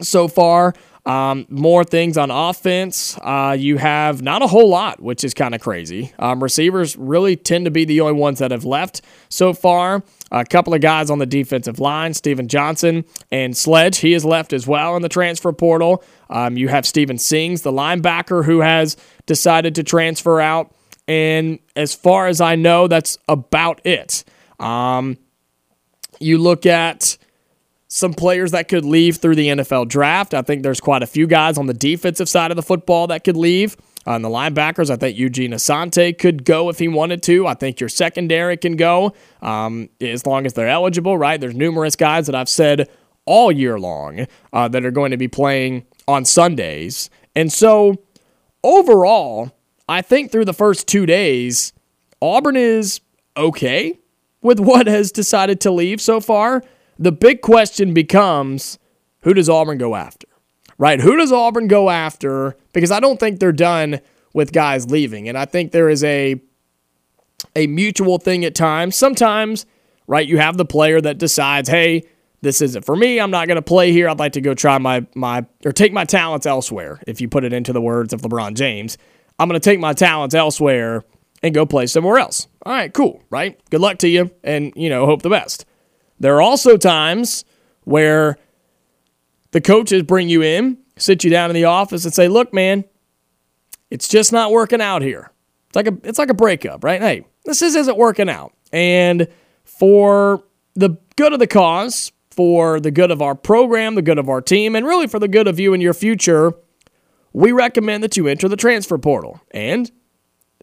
so 0.00 0.28
far. 0.28 0.74
Um, 1.06 1.46
more 1.50 1.84
things 1.84 2.16
on 2.16 2.30
offense. 2.30 3.18
Uh, 3.20 3.54
you 3.58 3.76
have 3.76 4.22
not 4.22 4.40
a 4.40 4.46
whole 4.46 4.70
lot, 4.70 5.02
which 5.02 5.22
is 5.22 5.34
kind 5.34 5.54
of 5.54 5.60
crazy. 5.60 6.12
Um, 6.18 6.42
receivers 6.42 6.96
really 6.96 7.36
tend 7.36 7.66
to 7.66 7.70
be 7.70 7.84
the 7.84 8.00
only 8.00 8.14
ones 8.14 8.38
that 8.38 8.50
have 8.50 8.64
left 8.64 9.02
so 9.28 9.52
far. 9.52 10.02
A 10.30 10.46
couple 10.46 10.72
of 10.72 10.80
guys 10.80 11.10
on 11.10 11.18
the 11.18 11.26
defensive 11.26 11.78
line, 11.78 12.14
Steven 12.14 12.48
Johnson 12.48 13.04
and 13.30 13.54
Sledge, 13.54 13.98
he 13.98 14.12
has 14.12 14.24
left 14.24 14.54
as 14.54 14.66
well 14.66 14.96
in 14.96 15.02
the 15.02 15.10
transfer 15.10 15.52
portal. 15.52 16.02
Um, 16.30 16.56
you 16.56 16.68
have 16.68 16.86
Steven 16.86 17.18
Sings, 17.18 17.60
the 17.60 17.72
linebacker, 17.72 18.46
who 18.46 18.60
has 18.60 18.96
decided 19.26 19.74
to 19.74 19.82
transfer 19.82 20.40
out. 20.40 20.74
And 21.06 21.58
as 21.76 21.94
far 21.94 22.28
as 22.28 22.40
I 22.40 22.56
know, 22.56 22.88
that's 22.88 23.18
about 23.28 23.82
it. 23.84 24.24
Um, 24.58 25.18
you 26.18 26.38
look 26.38 26.64
at 26.64 27.18
some 27.94 28.12
players 28.12 28.50
that 28.50 28.66
could 28.66 28.84
leave 28.84 29.18
through 29.18 29.36
the 29.36 29.46
NFL 29.46 29.86
draft. 29.86 30.34
I 30.34 30.42
think 30.42 30.64
there's 30.64 30.80
quite 30.80 31.04
a 31.04 31.06
few 31.06 31.28
guys 31.28 31.56
on 31.56 31.66
the 31.66 31.74
defensive 31.74 32.28
side 32.28 32.50
of 32.50 32.56
the 32.56 32.62
football 32.62 33.06
that 33.06 33.22
could 33.22 33.36
leave. 33.36 33.76
On 34.04 34.20
the 34.20 34.28
linebackers, 34.28 34.90
I 34.90 34.96
think 34.96 35.16
Eugene 35.16 35.52
Asante 35.52 36.18
could 36.18 36.44
go 36.44 36.68
if 36.70 36.80
he 36.80 36.88
wanted 36.88 37.22
to. 37.22 37.46
I 37.46 37.54
think 37.54 37.78
your 37.78 37.88
secondary 37.88 38.56
can 38.56 38.74
go 38.74 39.14
um, 39.42 39.90
as 40.00 40.26
long 40.26 40.44
as 40.44 40.54
they're 40.54 40.68
eligible, 40.68 41.16
right? 41.16 41.40
There's 41.40 41.54
numerous 41.54 41.94
guys 41.94 42.26
that 42.26 42.34
I've 42.34 42.48
said 42.48 42.88
all 43.26 43.52
year 43.52 43.78
long 43.78 44.26
uh, 44.52 44.66
that 44.66 44.84
are 44.84 44.90
going 44.90 45.12
to 45.12 45.16
be 45.16 45.28
playing 45.28 45.86
on 46.08 46.24
Sundays. 46.24 47.10
And 47.36 47.52
so 47.52 48.02
overall, 48.64 49.52
I 49.88 50.02
think 50.02 50.32
through 50.32 50.46
the 50.46 50.52
first 50.52 50.88
two 50.88 51.06
days, 51.06 51.72
Auburn 52.20 52.56
is 52.56 53.00
okay 53.36 54.00
with 54.42 54.58
what 54.70 54.88
has 54.88 55.12
decided 55.12 55.60
to 55.60 55.70
leave 55.70 56.00
so 56.00 56.18
far. 56.18 56.64
The 56.98 57.12
big 57.12 57.40
question 57.40 57.94
becomes 57.94 58.78
who 59.22 59.34
does 59.34 59.48
Auburn 59.48 59.78
go 59.78 59.94
after? 59.94 60.28
Right? 60.78 61.00
Who 61.00 61.16
does 61.16 61.32
Auburn 61.32 61.68
go 61.68 61.90
after? 61.90 62.56
Because 62.72 62.90
I 62.90 63.00
don't 63.00 63.18
think 63.20 63.38
they're 63.38 63.52
done 63.52 64.00
with 64.32 64.52
guys 64.52 64.90
leaving. 64.90 65.28
And 65.28 65.38
I 65.38 65.44
think 65.44 65.72
there 65.72 65.88
is 65.88 66.04
a 66.04 66.40
a 67.54 67.66
mutual 67.66 68.18
thing 68.18 68.44
at 68.44 68.54
times. 68.54 68.96
Sometimes, 68.96 69.66
right, 70.06 70.26
you 70.26 70.38
have 70.38 70.56
the 70.56 70.64
player 70.64 71.00
that 71.00 71.18
decides, 71.18 71.68
hey, 71.68 72.04
this 72.40 72.60
isn't 72.60 72.84
for 72.84 72.96
me. 72.96 73.20
I'm 73.20 73.30
not 73.30 73.46
going 73.46 73.56
to 73.56 73.62
play 73.62 73.92
here. 73.92 74.08
I'd 74.08 74.18
like 74.18 74.32
to 74.32 74.40
go 74.40 74.54
try 74.54 74.78
my 74.78 75.06
my 75.14 75.46
or 75.64 75.72
take 75.72 75.92
my 75.92 76.04
talents 76.04 76.46
elsewhere. 76.46 77.00
If 77.06 77.20
you 77.20 77.28
put 77.28 77.44
it 77.44 77.52
into 77.52 77.72
the 77.72 77.80
words 77.80 78.12
of 78.12 78.22
LeBron 78.22 78.54
James, 78.54 78.98
I'm 79.38 79.48
going 79.48 79.60
to 79.60 79.64
take 79.64 79.80
my 79.80 79.92
talents 79.94 80.34
elsewhere 80.34 81.02
and 81.42 81.54
go 81.54 81.66
play 81.66 81.86
somewhere 81.86 82.18
else. 82.18 82.48
All 82.64 82.72
right, 82.72 82.92
cool, 82.92 83.22
right? 83.30 83.58
Good 83.70 83.80
luck 83.80 83.98
to 83.98 84.08
you 84.08 84.30
and, 84.42 84.72
you 84.76 84.88
know, 84.88 85.06
hope 85.06 85.22
the 85.22 85.30
best. 85.30 85.66
There 86.20 86.34
are 86.36 86.42
also 86.42 86.76
times 86.76 87.44
where 87.84 88.38
the 89.50 89.60
coaches 89.60 90.02
bring 90.02 90.28
you 90.28 90.42
in, 90.42 90.78
sit 90.96 91.24
you 91.24 91.30
down 91.30 91.50
in 91.50 91.54
the 91.54 91.64
office 91.64 92.04
and 92.04 92.14
say, 92.14 92.28
"Look, 92.28 92.52
man, 92.52 92.84
it's 93.90 94.08
just 94.08 94.32
not 94.32 94.50
working 94.50 94.80
out 94.80 95.02
here." 95.02 95.30
It's 95.68 95.76
like 95.76 95.88
a 95.88 95.98
it's 96.08 96.18
like 96.18 96.30
a 96.30 96.34
breakup, 96.34 96.84
right? 96.84 97.00
Hey, 97.00 97.26
this 97.44 97.62
is, 97.62 97.74
isn't 97.74 97.96
working 97.96 98.28
out. 98.28 98.52
And 98.72 99.28
for 99.64 100.44
the 100.74 100.98
good 101.16 101.32
of 101.32 101.38
the 101.38 101.46
cause, 101.46 102.12
for 102.30 102.80
the 102.80 102.90
good 102.90 103.10
of 103.10 103.22
our 103.22 103.34
program, 103.34 103.94
the 103.94 104.02
good 104.02 104.18
of 104.18 104.28
our 104.28 104.40
team, 104.40 104.74
and 104.74 104.86
really 104.86 105.06
for 105.06 105.18
the 105.18 105.28
good 105.28 105.46
of 105.46 105.60
you 105.60 105.72
and 105.72 105.82
your 105.82 105.94
future, 105.94 106.52
we 107.32 107.52
recommend 107.52 108.02
that 108.02 108.16
you 108.16 108.26
enter 108.26 108.48
the 108.48 108.56
transfer 108.56 108.98
portal. 108.98 109.40
And 109.50 109.90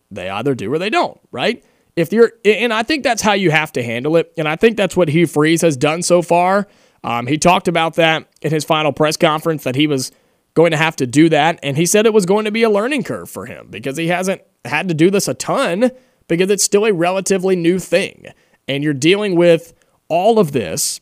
they 0.09 0.29
either 0.29 0.55
do 0.55 0.73
or 0.73 0.79
they 0.79 0.89
don't, 0.89 1.19
right? 1.31 1.63
If 1.95 2.13
you're, 2.13 2.31
and 2.45 2.73
I 2.73 2.83
think 2.83 3.03
that's 3.03 3.21
how 3.21 3.33
you 3.33 3.51
have 3.51 3.71
to 3.73 3.83
handle 3.83 4.15
it. 4.17 4.33
And 4.37 4.47
I 4.47 4.55
think 4.55 4.77
that's 4.77 4.95
what 4.95 5.09
Hugh 5.09 5.27
Freeze 5.27 5.61
has 5.61 5.75
done 5.75 6.01
so 6.01 6.21
far. 6.21 6.67
Um, 7.03 7.27
he 7.27 7.37
talked 7.37 7.67
about 7.67 7.95
that 7.95 8.27
in 8.41 8.51
his 8.51 8.63
final 8.63 8.93
press 8.93 9.17
conference 9.17 9.63
that 9.63 9.75
he 9.75 9.87
was 9.87 10.11
going 10.53 10.71
to 10.71 10.77
have 10.77 10.95
to 10.97 11.07
do 11.07 11.29
that. 11.29 11.59
And 11.63 11.77
he 11.77 11.85
said 11.85 12.05
it 12.05 12.13
was 12.13 12.25
going 12.25 12.45
to 12.45 12.51
be 12.51 12.63
a 12.63 12.69
learning 12.69 13.03
curve 13.03 13.29
for 13.29 13.45
him 13.45 13.67
because 13.69 13.97
he 13.97 14.07
hasn't 14.07 14.41
had 14.65 14.87
to 14.89 14.93
do 14.93 15.09
this 15.09 15.27
a 15.27 15.33
ton 15.33 15.91
because 16.27 16.49
it's 16.49 16.63
still 16.63 16.85
a 16.85 16.93
relatively 16.93 17.55
new 17.55 17.79
thing. 17.79 18.27
And 18.67 18.83
you're 18.83 18.93
dealing 18.93 19.35
with 19.35 19.73
all 20.07 20.39
of 20.39 20.51
this. 20.51 21.01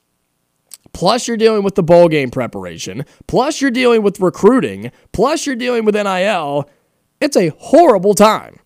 Plus, 0.93 1.27
you're 1.27 1.37
dealing 1.37 1.63
with 1.63 1.75
the 1.75 1.83
bowl 1.83 2.07
game 2.07 2.31
preparation. 2.31 3.05
Plus, 3.27 3.61
you're 3.61 3.69
dealing 3.69 4.01
with 4.01 4.19
recruiting. 4.19 4.91
Plus, 5.11 5.45
you're 5.45 5.55
dealing 5.55 5.85
with 5.85 5.95
NIL. 5.95 6.69
It's 7.21 7.37
a 7.37 7.49
horrible 7.59 8.15
time. 8.15 8.59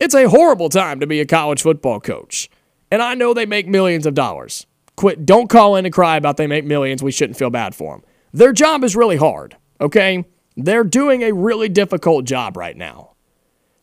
It's 0.00 0.14
a 0.14 0.28
horrible 0.28 0.68
time 0.68 1.00
to 1.00 1.06
be 1.06 1.20
a 1.20 1.26
college 1.26 1.62
football 1.62 2.00
coach. 2.00 2.48
And 2.90 3.02
I 3.02 3.14
know 3.14 3.34
they 3.34 3.46
make 3.46 3.66
millions 3.66 4.06
of 4.06 4.14
dollars. 4.14 4.66
Quit. 4.96 5.26
Don't 5.26 5.48
call 5.48 5.76
in 5.76 5.84
and 5.84 5.94
cry 5.94 6.16
about 6.16 6.36
they 6.36 6.46
make 6.46 6.64
millions. 6.64 7.02
We 7.02 7.12
shouldn't 7.12 7.38
feel 7.38 7.50
bad 7.50 7.74
for 7.74 7.94
them. 7.94 8.04
Their 8.32 8.52
job 8.52 8.84
is 8.84 8.96
really 8.96 9.16
hard, 9.16 9.56
okay? 9.80 10.24
They're 10.56 10.84
doing 10.84 11.22
a 11.22 11.32
really 11.32 11.68
difficult 11.68 12.24
job 12.24 12.56
right 12.56 12.76
now. 12.76 13.12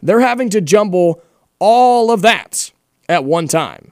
They're 0.01 0.19
having 0.19 0.49
to 0.51 0.61
jumble 0.61 1.21
all 1.59 2.11
of 2.11 2.21
that 2.21 2.71
at 3.07 3.23
one 3.23 3.47
time. 3.47 3.91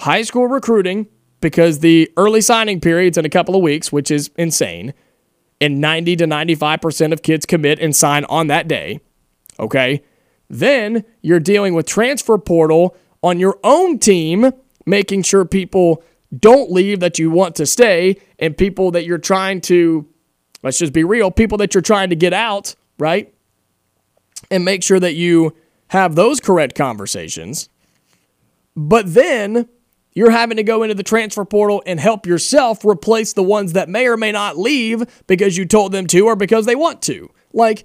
High 0.00 0.22
school 0.22 0.46
recruiting, 0.46 1.08
because 1.40 1.80
the 1.80 2.10
early 2.16 2.40
signing 2.40 2.80
period's 2.80 3.18
in 3.18 3.24
a 3.24 3.30
couple 3.30 3.56
of 3.56 3.62
weeks, 3.62 3.90
which 3.90 4.10
is 4.10 4.30
insane, 4.36 4.92
and 5.60 5.80
90 5.80 6.16
to 6.16 6.26
95% 6.26 7.12
of 7.12 7.22
kids 7.22 7.46
commit 7.46 7.80
and 7.80 7.96
sign 7.96 8.24
on 8.26 8.46
that 8.48 8.68
day, 8.68 9.00
okay? 9.58 10.02
Then 10.48 11.04
you're 11.22 11.40
dealing 11.40 11.74
with 11.74 11.86
transfer 11.86 12.38
portal 12.38 12.96
on 13.22 13.38
your 13.38 13.58
own 13.64 13.98
team, 13.98 14.52
making 14.86 15.22
sure 15.22 15.44
people 15.44 16.02
don't 16.36 16.70
leave 16.70 17.00
that 17.00 17.18
you 17.18 17.30
want 17.30 17.54
to 17.56 17.66
stay, 17.66 18.16
and 18.38 18.56
people 18.56 18.90
that 18.92 19.04
you're 19.04 19.18
trying 19.18 19.60
to, 19.62 20.06
let's 20.62 20.78
just 20.78 20.92
be 20.92 21.04
real, 21.04 21.30
people 21.30 21.58
that 21.58 21.74
you're 21.74 21.82
trying 21.82 22.10
to 22.10 22.16
get 22.16 22.32
out, 22.32 22.74
right? 22.98 23.32
And 24.50 24.64
make 24.64 24.82
sure 24.82 25.00
that 25.00 25.14
you 25.14 25.54
have 25.88 26.14
those 26.14 26.40
correct 26.40 26.74
conversations. 26.74 27.68
But 28.76 29.12
then 29.12 29.68
you're 30.14 30.30
having 30.30 30.56
to 30.56 30.62
go 30.62 30.82
into 30.82 30.94
the 30.94 31.02
transfer 31.02 31.44
portal 31.44 31.82
and 31.86 31.98
help 31.98 32.26
yourself 32.26 32.84
replace 32.84 33.32
the 33.32 33.42
ones 33.42 33.72
that 33.72 33.88
may 33.88 34.06
or 34.06 34.16
may 34.16 34.32
not 34.32 34.58
leave 34.58 35.04
because 35.26 35.56
you 35.56 35.64
told 35.64 35.92
them 35.92 36.06
to 36.08 36.26
or 36.26 36.36
because 36.36 36.66
they 36.66 36.76
want 36.76 37.02
to. 37.02 37.30
Like, 37.52 37.84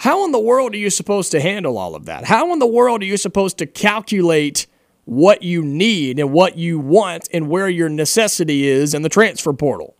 how 0.00 0.24
in 0.24 0.32
the 0.32 0.40
world 0.40 0.72
are 0.72 0.78
you 0.78 0.88
supposed 0.88 1.30
to 1.32 1.40
handle 1.40 1.76
all 1.76 1.94
of 1.94 2.06
that? 2.06 2.24
How 2.24 2.54
in 2.54 2.58
the 2.58 2.66
world 2.66 3.02
are 3.02 3.04
you 3.04 3.18
supposed 3.18 3.58
to 3.58 3.66
calculate 3.66 4.66
what 5.04 5.42
you 5.42 5.62
need 5.62 6.18
and 6.18 6.32
what 6.32 6.56
you 6.56 6.78
want 6.78 7.28
and 7.34 7.50
where 7.50 7.68
your 7.68 7.90
necessity 7.90 8.66
is 8.66 8.94
in 8.94 9.02
the 9.02 9.10
transfer 9.10 9.52
portal? 9.52 9.94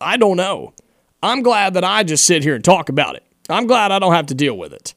I 0.00 0.18
don't 0.18 0.36
know. 0.36 0.72
I'm 1.20 1.42
glad 1.42 1.74
that 1.74 1.82
I 1.82 2.04
just 2.04 2.24
sit 2.24 2.44
here 2.44 2.54
and 2.54 2.62
talk 2.62 2.88
about 2.88 3.16
it. 3.16 3.24
I'm 3.50 3.66
glad 3.66 3.90
I 3.90 3.98
don't 3.98 4.12
have 4.12 4.26
to 4.26 4.36
deal 4.36 4.56
with 4.56 4.72
it. 4.72 4.94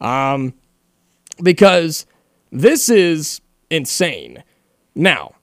Um, 0.00 0.54
because 1.40 2.06
this 2.50 2.88
is 2.88 3.40
insane. 3.70 4.42
Now, 4.96 5.36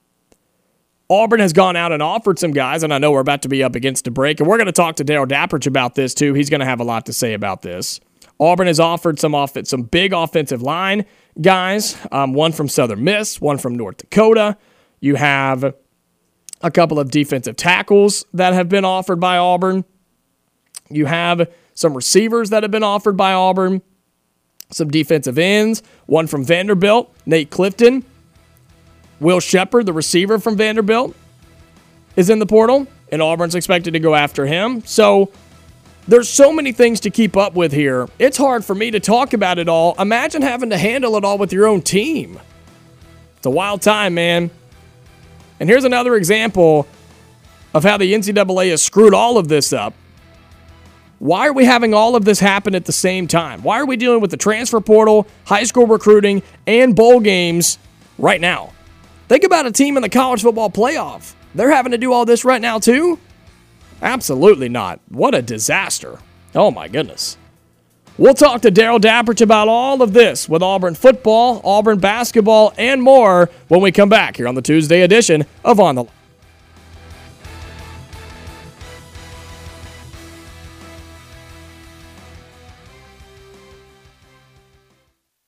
Auburn 1.08 1.40
has 1.40 1.54
gone 1.54 1.76
out 1.76 1.92
and 1.92 2.02
offered 2.02 2.38
some 2.38 2.52
guys, 2.52 2.82
and 2.82 2.92
I 2.92 2.98
know 2.98 3.12
we're 3.12 3.20
about 3.20 3.40
to 3.42 3.48
be 3.48 3.62
up 3.62 3.74
against 3.74 4.06
a 4.06 4.10
break, 4.10 4.38
and 4.38 4.46
we're 4.46 4.58
going 4.58 4.66
to 4.66 4.72
talk 4.72 4.96
to 4.96 5.04
Darrell 5.04 5.26
Dapperich 5.26 5.66
about 5.66 5.94
this 5.94 6.12
too. 6.12 6.34
He's 6.34 6.50
going 6.50 6.60
to 6.60 6.66
have 6.66 6.80
a 6.80 6.84
lot 6.84 7.06
to 7.06 7.14
say 7.14 7.32
about 7.32 7.62
this. 7.62 8.00
Auburn 8.40 8.66
has 8.66 8.80
offered 8.80 9.18
some 9.18 9.34
off 9.34 9.56
some 9.64 9.82
big 9.82 10.12
offensive 10.12 10.62
line 10.62 11.04
guys. 11.40 11.96
Um, 12.10 12.32
one 12.32 12.52
from 12.52 12.68
Southern 12.68 13.04
Miss, 13.04 13.40
one 13.40 13.58
from 13.58 13.76
North 13.76 13.98
Dakota. 13.98 14.56
You 15.00 15.14
have 15.16 15.74
a 16.62 16.70
couple 16.70 16.98
of 16.98 17.10
defensive 17.10 17.56
tackles 17.56 18.24
that 18.32 18.54
have 18.54 18.68
been 18.68 18.84
offered 18.84 19.20
by 19.20 19.36
Auburn. 19.36 19.84
You 20.90 21.06
have 21.06 21.52
some 21.74 21.94
receivers 21.94 22.50
that 22.50 22.62
have 22.62 22.70
been 22.70 22.82
offered 22.82 23.16
by 23.16 23.32
Auburn. 23.32 23.82
Some 24.70 24.90
defensive 24.90 25.38
ends. 25.38 25.82
One 26.06 26.26
from 26.26 26.44
Vanderbilt, 26.44 27.14
Nate 27.26 27.50
Clifton. 27.50 28.04
Will 29.20 29.40
Shepard, 29.40 29.86
the 29.86 29.92
receiver 29.92 30.38
from 30.38 30.56
Vanderbilt, 30.56 31.14
is 32.16 32.30
in 32.30 32.38
the 32.38 32.46
portal, 32.46 32.86
and 33.12 33.22
Auburn's 33.22 33.54
expected 33.54 33.92
to 33.92 34.00
go 34.00 34.14
after 34.14 34.46
him. 34.46 34.82
So 34.84 35.30
there's 36.06 36.28
so 36.28 36.52
many 36.52 36.72
things 36.72 37.00
to 37.00 37.10
keep 37.10 37.36
up 37.36 37.54
with 37.54 37.72
here. 37.72 38.08
It's 38.18 38.36
hard 38.36 38.64
for 38.64 38.74
me 38.74 38.90
to 38.90 39.00
talk 39.00 39.32
about 39.32 39.58
it 39.58 39.68
all. 39.68 39.94
Imagine 39.98 40.42
having 40.42 40.70
to 40.70 40.78
handle 40.78 41.16
it 41.16 41.24
all 41.24 41.38
with 41.38 41.52
your 41.52 41.66
own 41.66 41.82
team. 41.82 42.40
It's 43.36 43.46
a 43.46 43.50
wild 43.50 43.82
time, 43.82 44.14
man. 44.14 44.50
And 45.60 45.68
here's 45.68 45.84
another 45.84 46.14
example 46.16 46.86
of 47.72 47.84
how 47.84 47.96
the 47.96 48.12
NCAA 48.12 48.70
has 48.70 48.82
screwed 48.82 49.14
all 49.14 49.38
of 49.38 49.48
this 49.48 49.72
up. 49.72 49.94
Why 51.18 51.46
are 51.46 51.52
we 51.52 51.64
having 51.64 51.94
all 51.94 52.16
of 52.16 52.24
this 52.24 52.38
happen 52.38 52.74
at 52.74 52.84
the 52.84 52.92
same 52.92 53.26
time? 53.26 53.62
Why 53.62 53.80
are 53.80 53.86
we 53.86 53.96
dealing 53.96 54.20
with 54.20 54.30
the 54.30 54.36
transfer 54.36 54.80
portal, 54.80 55.26
high 55.46 55.64
school 55.64 55.86
recruiting, 55.86 56.42
and 56.66 56.94
bowl 56.94 57.20
games 57.20 57.78
right 58.18 58.40
now? 58.40 58.72
Think 59.28 59.44
about 59.44 59.64
a 59.64 59.72
team 59.72 59.96
in 59.96 60.02
the 60.02 60.08
college 60.08 60.42
football 60.42 60.68
playoff. 60.68 61.34
They're 61.54 61.70
having 61.70 61.92
to 61.92 61.98
do 61.98 62.12
all 62.12 62.26
this 62.26 62.44
right 62.44 62.60
now, 62.60 62.78
too? 62.78 63.18
Absolutely 64.04 64.68
not. 64.68 65.00
What 65.08 65.34
a 65.34 65.40
disaster. 65.42 66.18
Oh, 66.54 66.70
my 66.70 66.88
goodness. 66.88 67.38
We'll 68.16 68.34
talk 68.34 68.60
to 68.62 68.70
Darrell 68.70 69.00
Dapperich 69.00 69.40
about 69.40 69.66
all 69.66 70.00
of 70.02 70.12
this 70.12 70.48
with 70.48 70.62
Auburn 70.62 70.94
football, 70.94 71.60
Auburn 71.64 71.98
basketball, 71.98 72.72
and 72.78 73.02
more 73.02 73.50
when 73.66 73.80
we 73.80 73.90
come 73.90 74.08
back 74.08 74.36
here 74.36 74.46
on 74.46 74.54
the 74.54 74.62
Tuesday 74.62 75.00
edition 75.00 75.46
of 75.64 75.80
On 75.80 75.96
the 75.96 76.04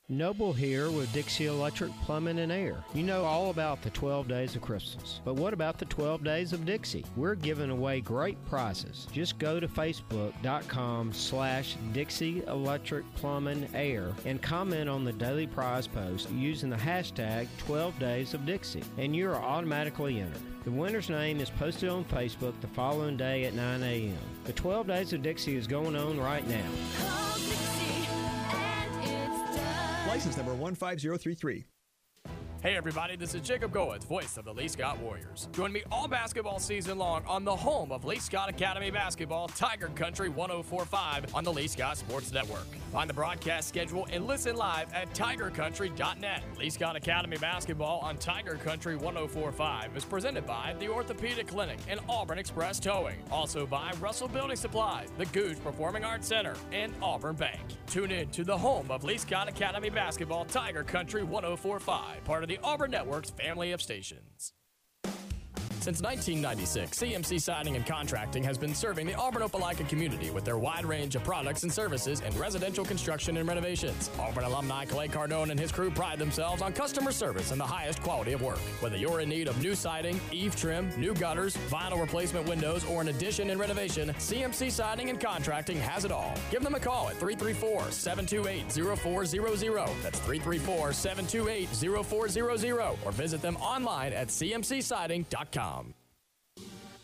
Noble 0.08 0.52
here 0.52 0.88
with 0.88 1.12
Dixie 1.12 1.46
Electric 1.46 1.90
Plumbing 2.02 2.38
and 2.38 2.52
Air. 2.52 2.84
You 2.94 3.02
know 3.02 3.24
all 3.24 3.50
about 3.50 3.82
the 3.82 3.90
12 3.90 4.28
days 4.28 4.54
of 4.54 4.62
Christmas, 4.62 5.20
but 5.24 5.34
what 5.34 5.52
about 5.52 5.78
the 5.78 5.84
12 5.86 6.22
days 6.22 6.52
of 6.52 6.64
Dixie? 6.64 7.04
We're 7.16 7.34
giving 7.34 7.70
away 7.70 8.02
great 8.02 8.38
prizes. 8.44 9.08
Just 9.10 9.36
go 9.40 9.58
to 9.58 9.66
facebook.com 9.66 11.12
slash 11.12 11.74
Dixie 11.92 12.44
Electric 12.46 13.04
Plumbing 13.16 13.68
Air 13.74 14.12
and 14.24 14.40
comment 14.40 14.88
on 14.88 15.02
the 15.02 15.12
daily 15.12 15.48
prize 15.48 15.88
post 15.88 16.30
using 16.30 16.70
the 16.70 16.76
hashtag 16.76 17.48
12 17.58 17.98
days 17.98 18.32
of 18.32 18.46
Dixie, 18.46 18.84
and 18.98 19.16
you're 19.16 19.34
automatically 19.34 20.20
entered. 20.20 20.40
The 20.62 20.70
winner's 20.70 21.10
name 21.10 21.40
is 21.40 21.50
posted 21.50 21.88
on 21.88 22.04
Facebook 22.04 22.54
the 22.60 22.68
following 22.68 23.16
day 23.16 23.44
at 23.46 23.54
9 23.54 23.82
a.m. 23.82 24.18
The 24.44 24.52
12 24.52 24.86
Days 24.86 25.12
of 25.12 25.22
Dixie 25.22 25.56
is 25.56 25.66
going 25.66 25.96
on 25.96 26.20
right 26.20 26.46
now. 26.46 26.70
License 30.06 30.36
number 30.36 30.54
15033. 30.54 31.64
Hey 32.62 32.74
everybody, 32.74 33.16
this 33.16 33.34
is 33.34 33.42
Jacob 33.42 33.70
Goins, 33.70 34.04
voice 34.04 34.38
of 34.38 34.46
the 34.46 34.52
Lee 34.52 34.66
Scott 34.66 34.98
Warriors. 34.98 35.46
Join 35.52 35.72
me 35.72 35.82
all 35.92 36.08
basketball 36.08 36.58
season 36.58 36.96
long 36.96 37.22
on 37.26 37.44
the 37.44 37.54
home 37.54 37.92
of 37.92 38.06
Lee 38.06 38.18
Scott 38.18 38.48
Academy 38.48 38.90
Basketball, 38.90 39.46
Tiger 39.48 39.88
Country 39.88 40.30
1045 40.30 41.34
on 41.34 41.44
the 41.44 41.52
Lee 41.52 41.68
Scott 41.68 41.98
Sports 41.98 42.32
Network. 42.32 42.66
Find 42.92 43.10
the 43.10 43.14
broadcast 43.14 43.68
schedule 43.68 44.08
and 44.10 44.26
listen 44.26 44.56
live 44.56 44.92
at 44.94 45.12
tigercountry.net. 45.12 46.42
Lee 46.58 46.70
Scott 46.70 46.96
Academy 46.96 47.36
Basketball 47.36 47.98
on 48.00 48.16
Tiger 48.16 48.54
Country 48.54 48.96
1045 48.96 49.94
is 49.94 50.04
presented 50.06 50.46
by 50.46 50.74
the 50.80 50.88
Orthopedic 50.88 51.48
Clinic 51.48 51.78
and 51.88 52.00
Auburn 52.08 52.38
Express 52.38 52.80
Towing. 52.80 53.18
Also 53.30 53.66
by 53.66 53.92
Russell 54.00 54.28
Building 54.28 54.56
Supplies, 54.56 55.08
the 55.18 55.26
Goose 55.26 55.58
Performing 55.58 56.04
Arts 56.04 56.26
Center, 56.26 56.54
and 56.72 56.92
Auburn 57.02 57.36
Bank. 57.36 57.60
Tune 57.86 58.10
in 58.10 58.28
to 58.30 58.44
the 58.44 58.56
home 58.56 58.90
of 58.90 59.04
Lee 59.04 59.18
Scott 59.18 59.46
Academy 59.46 59.90
Basketball, 59.90 60.46
Tiger 60.46 60.82
Country 60.82 61.22
1045, 61.22 62.24
part 62.24 62.42
of 62.42 62.48
the 62.48 62.55
Auburn 62.62 62.90
Network's 62.90 63.30
family 63.30 63.72
of 63.72 63.82
stations. 63.82 64.52
Since 65.86 66.02
1996, 66.02 66.98
CMC 66.98 67.40
Siding 67.40 67.76
and 67.76 67.86
Contracting 67.86 68.42
has 68.42 68.58
been 68.58 68.74
serving 68.74 69.06
the 69.06 69.14
Auburn 69.14 69.42
Opelika 69.42 69.88
community 69.88 70.30
with 70.30 70.44
their 70.44 70.58
wide 70.58 70.84
range 70.84 71.14
of 71.14 71.22
products 71.22 71.62
and 71.62 71.72
services 71.72 72.22
in 72.22 72.36
residential 72.36 72.84
construction 72.84 73.36
and 73.36 73.48
renovations. 73.48 74.10
Auburn 74.18 74.42
alumni 74.42 74.84
Clay 74.84 75.06
Cardone 75.06 75.50
and 75.50 75.60
his 75.60 75.70
crew 75.70 75.92
pride 75.92 76.18
themselves 76.18 76.60
on 76.60 76.72
customer 76.72 77.12
service 77.12 77.52
and 77.52 77.60
the 77.60 77.64
highest 77.64 78.02
quality 78.02 78.32
of 78.32 78.42
work. 78.42 78.58
Whether 78.80 78.96
you're 78.96 79.20
in 79.20 79.28
need 79.28 79.46
of 79.46 79.62
new 79.62 79.76
siding, 79.76 80.20
eave 80.32 80.56
trim, 80.56 80.90
new 80.98 81.14
gutters, 81.14 81.56
vinyl 81.70 82.00
replacement 82.00 82.48
windows, 82.48 82.84
or 82.86 83.00
an 83.00 83.06
addition 83.06 83.50
and 83.50 83.60
renovation, 83.60 84.08
CMC 84.08 84.72
Siding 84.72 85.08
and 85.08 85.20
Contracting 85.20 85.76
has 85.76 86.04
it 86.04 86.10
all. 86.10 86.34
Give 86.50 86.64
them 86.64 86.74
a 86.74 86.80
call 86.80 87.10
at 87.10 87.20
334 87.20 87.92
728 87.92 88.72
0400. 88.98 90.02
That's 90.02 90.18
334 90.18 90.92
728 90.92 91.68
0400. 91.68 92.98
Or 93.04 93.12
visit 93.12 93.40
them 93.40 93.54
online 93.58 94.12
at 94.12 94.26
cmcsiding.com. 94.26 95.75
Um, 95.76 95.94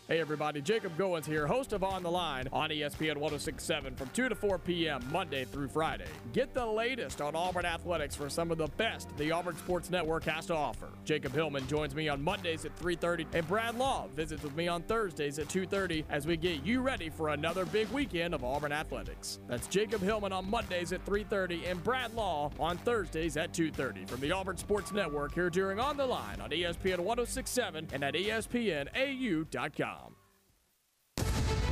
Hey 0.09 0.19
everybody, 0.19 0.61
Jacob 0.61 0.97
Goins 0.97 1.25
here, 1.25 1.47
host 1.47 1.71
of 1.71 1.81
On 1.81 2.03
the 2.03 2.11
Line 2.11 2.49
on 2.51 2.71
ESPN 2.71 3.15
1067 3.15 3.95
from 3.95 4.09
2 4.09 4.27
to 4.27 4.35
4 4.35 4.59
p.m. 4.59 5.01
Monday 5.13 5.45
through 5.45 5.69
Friday. 5.69 6.09
Get 6.33 6.53
the 6.53 6.65
latest 6.65 7.21
on 7.21 7.37
Auburn 7.37 7.63
athletics 7.63 8.13
for 8.13 8.29
some 8.29 8.51
of 8.51 8.57
the 8.57 8.67
best 8.75 9.15
the 9.15 9.31
Auburn 9.31 9.55
Sports 9.55 9.89
Network 9.89 10.25
has 10.25 10.45
to 10.47 10.55
offer. 10.55 10.89
Jacob 11.05 11.31
Hillman 11.31 11.65
joins 11.67 11.95
me 11.95 12.09
on 12.09 12.21
Mondays 12.21 12.65
at 12.65 12.75
3:30 12.75 13.27
and 13.31 13.47
Brad 13.47 13.77
Law 13.77 14.07
visits 14.13 14.43
with 14.43 14.53
me 14.57 14.67
on 14.67 14.81
Thursdays 14.81 15.39
at 15.39 15.47
2:30 15.47 16.03
as 16.09 16.27
we 16.27 16.35
get 16.35 16.65
you 16.65 16.81
ready 16.81 17.09
for 17.09 17.29
another 17.29 17.63
big 17.63 17.87
weekend 17.87 18.33
of 18.33 18.43
Auburn 18.43 18.73
athletics. 18.73 19.39
That's 19.47 19.67
Jacob 19.67 20.01
Hillman 20.01 20.33
on 20.33 20.49
Mondays 20.49 20.91
at 20.91 21.05
3:30 21.05 21.65
and 21.65 21.81
Brad 21.81 22.13
Law 22.13 22.51
on 22.59 22.77
Thursdays 22.79 23.37
at 23.37 23.53
2:30 23.53 24.05
from 24.05 24.19
the 24.19 24.33
Auburn 24.33 24.57
Sports 24.57 24.91
Network 24.91 25.33
here 25.33 25.49
during 25.49 25.79
On 25.79 25.95
the 25.95 26.05
Line 26.05 26.41
on 26.41 26.49
ESPN 26.51 26.99
1067 27.05 27.87
and 27.93 28.03
at 28.03 28.15
espnau.com. 28.15 29.92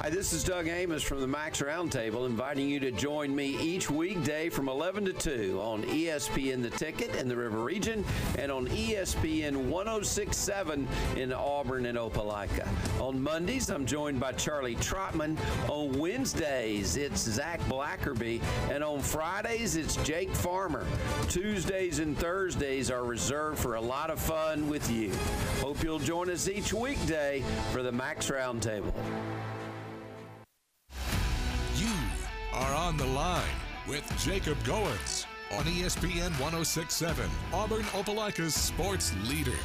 Hi, 0.01 0.09
this 0.09 0.33
is 0.33 0.43
Doug 0.43 0.67
Amos 0.67 1.03
from 1.03 1.21
the 1.21 1.27
Max 1.27 1.61
Roundtable, 1.61 2.25
inviting 2.25 2.67
you 2.67 2.79
to 2.79 2.89
join 2.89 3.35
me 3.35 3.55
each 3.59 3.87
weekday 3.87 4.49
from 4.49 4.67
11 4.67 5.05
to 5.05 5.13
2 5.13 5.59
on 5.61 5.83
ESPN 5.83 6.63
The 6.63 6.71
Ticket 6.71 7.13
in 7.17 7.27
the 7.27 7.35
River 7.35 7.59
Region 7.59 8.03
and 8.39 8.51
on 8.51 8.65
ESPN 8.69 9.69
1067 9.69 10.87
in 11.17 11.31
Auburn 11.31 11.85
and 11.85 11.99
Opelika. 11.99 12.67
On 12.99 13.21
Mondays, 13.21 13.69
I'm 13.69 13.85
joined 13.85 14.19
by 14.19 14.31
Charlie 14.31 14.73
Trotman. 14.77 15.37
On 15.69 15.93
Wednesdays, 15.99 16.97
it's 16.97 17.21
Zach 17.21 17.59
Blackerby. 17.65 18.41
And 18.71 18.83
on 18.83 19.01
Fridays, 19.01 19.75
it's 19.75 19.97
Jake 19.97 20.33
Farmer. 20.33 20.83
Tuesdays 21.29 21.99
and 21.99 22.17
Thursdays 22.17 22.89
are 22.89 23.03
reserved 23.03 23.59
for 23.59 23.75
a 23.75 23.81
lot 23.81 24.09
of 24.09 24.19
fun 24.19 24.67
with 24.67 24.89
you. 24.89 25.13
Hope 25.59 25.83
you'll 25.83 25.99
join 25.99 26.31
us 26.31 26.49
each 26.49 26.73
weekday 26.73 27.43
for 27.71 27.83
the 27.83 27.91
Max 27.91 28.31
Roundtable. 28.31 28.95
Are 32.53 32.73
on 32.73 32.97
the 32.97 33.05
line 33.05 33.43
with 33.87 34.03
Jacob 34.23 34.57
Goins 34.59 35.25
on 35.51 35.63
ESPN 35.65 36.31
1067, 36.39 37.29
Auburn 37.53 37.83
Opelika's 37.83 38.53
sports 38.53 39.13
leader. 39.27 39.57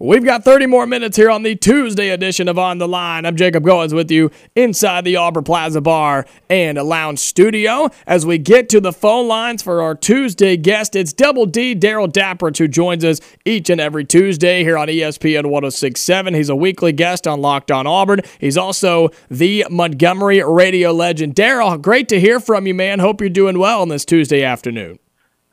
We've 0.00 0.24
got 0.24 0.42
30 0.42 0.66
more 0.66 0.88
minutes 0.88 1.16
here 1.16 1.30
on 1.30 1.44
the 1.44 1.54
Tuesday 1.54 2.08
edition 2.08 2.48
of 2.48 2.58
On 2.58 2.78
the 2.78 2.88
Line. 2.88 3.24
I'm 3.24 3.36
Jacob 3.36 3.62
Goins 3.62 3.94
with 3.94 4.10
you 4.10 4.32
inside 4.56 5.04
the 5.04 5.14
Auburn 5.14 5.44
Plaza 5.44 5.80
Bar 5.80 6.26
and 6.50 6.76
Lounge 6.78 7.20
Studio. 7.20 7.88
As 8.04 8.26
we 8.26 8.38
get 8.38 8.68
to 8.70 8.80
the 8.80 8.92
phone 8.92 9.28
lines 9.28 9.62
for 9.62 9.80
our 9.80 9.94
Tuesday 9.94 10.56
guest, 10.56 10.96
it's 10.96 11.12
Double 11.12 11.46
D 11.46 11.76
Darrell 11.76 12.08
Dapperich 12.08 12.58
who 12.58 12.66
joins 12.66 13.04
us 13.04 13.20
each 13.44 13.70
and 13.70 13.80
every 13.80 14.04
Tuesday 14.04 14.64
here 14.64 14.76
on 14.76 14.88
ESPN 14.88 15.46
1067. 15.46 16.34
He's 16.34 16.48
a 16.48 16.56
weekly 16.56 16.90
guest 16.90 17.28
on 17.28 17.40
Locked 17.40 17.70
On 17.70 17.86
Auburn. 17.86 18.18
He's 18.40 18.56
also 18.56 19.10
the 19.30 19.64
Montgomery 19.70 20.42
radio 20.42 20.90
legend. 20.90 21.36
Darrell, 21.36 21.78
great 21.78 22.08
to 22.08 22.18
hear 22.18 22.40
from 22.40 22.66
you, 22.66 22.74
man. 22.74 22.98
Hope 22.98 23.20
you're 23.20 23.30
doing 23.30 23.60
well 23.60 23.82
on 23.82 23.90
this 23.90 24.04
Tuesday 24.04 24.42
afternoon. 24.42 24.98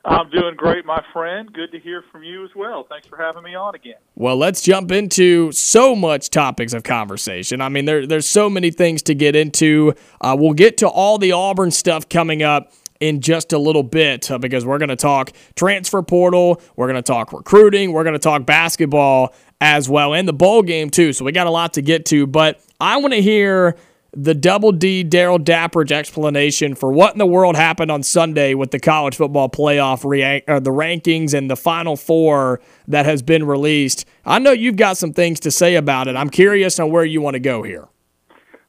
I'm 0.04 0.30
doing 0.30 0.56
great, 0.56 0.84
my 0.84 1.02
friend. 1.12 1.52
Good 1.52 1.70
to 1.72 1.78
hear 1.78 2.02
from 2.10 2.24
you 2.24 2.44
as 2.44 2.50
well. 2.56 2.84
Thanks 2.88 3.06
for 3.06 3.16
having 3.16 3.44
me 3.44 3.54
on 3.54 3.76
again. 3.76 3.96
Well, 4.16 4.36
let's 4.36 4.60
jump 4.60 4.90
into 4.90 5.52
so 5.52 5.94
much 5.94 6.30
topics 6.30 6.72
of 6.72 6.82
conversation. 6.82 7.60
I 7.60 7.68
mean, 7.68 7.84
there, 7.84 8.04
there's 8.06 8.26
so 8.26 8.50
many 8.50 8.72
things 8.72 9.02
to 9.02 9.14
get 9.14 9.36
into. 9.36 9.94
Uh, 10.20 10.36
we'll 10.38 10.54
get 10.54 10.78
to 10.78 10.88
all 10.88 11.18
the 11.18 11.32
Auburn 11.32 11.70
stuff 11.70 12.08
coming 12.08 12.42
up 12.42 12.72
in 12.98 13.20
just 13.20 13.52
a 13.52 13.58
little 13.58 13.82
bit 13.84 14.28
uh, 14.30 14.38
because 14.38 14.66
we're 14.66 14.78
going 14.78 14.88
to 14.88 14.96
talk 14.96 15.32
transfer 15.56 16.02
portal, 16.02 16.60
we're 16.76 16.86
going 16.86 16.96
to 16.96 17.02
talk 17.02 17.32
recruiting, 17.32 17.92
we're 17.92 18.04
going 18.04 18.14
to 18.14 18.18
talk 18.18 18.46
basketball 18.46 19.34
as 19.60 19.88
well, 19.88 20.14
and 20.14 20.26
the 20.26 20.32
bowl 20.32 20.62
game 20.62 20.90
too. 20.90 21.12
So 21.12 21.24
we 21.24 21.32
got 21.32 21.46
a 21.46 21.50
lot 21.50 21.74
to 21.74 21.82
get 21.82 22.06
to. 22.06 22.26
But 22.26 22.60
I 22.80 22.96
want 22.98 23.12
to 23.12 23.22
hear 23.22 23.76
the 24.14 24.34
double 24.34 24.72
D 24.72 25.02
Darrell 25.02 25.38
Dapperich 25.38 25.90
explanation 25.90 26.74
for 26.74 26.92
what 26.92 27.14
in 27.14 27.18
the 27.18 27.26
world 27.26 27.56
happened 27.56 27.90
on 27.90 28.02
Sunday 28.02 28.54
with 28.54 28.70
the 28.70 28.78
college 28.78 29.16
football 29.16 29.48
playoff 29.48 30.04
uh, 30.46 30.60
the 30.60 30.70
rankings 30.70 31.32
and 31.32 31.50
the 31.50 31.56
final 31.56 31.96
four 31.96 32.60
that 32.86 33.06
has 33.06 33.22
been 33.22 33.44
released. 33.44 34.04
I 34.24 34.38
know 34.38 34.52
you've 34.52 34.76
got 34.76 34.98
some 34.98 35.12
things 35.12 35.40
to 35.40 35.50
say 35.50 35.76
about 35.76 36.08
it. 36.08 36.16
I'm 36.16 36.28
curious 36.28 36.78
on 36.78 36.90
where 36.90 37.04
you 37.04 37.20
want 37.20 37.34
to 37.34 37.40
go 37.40 37.62
here. 37.62 37.88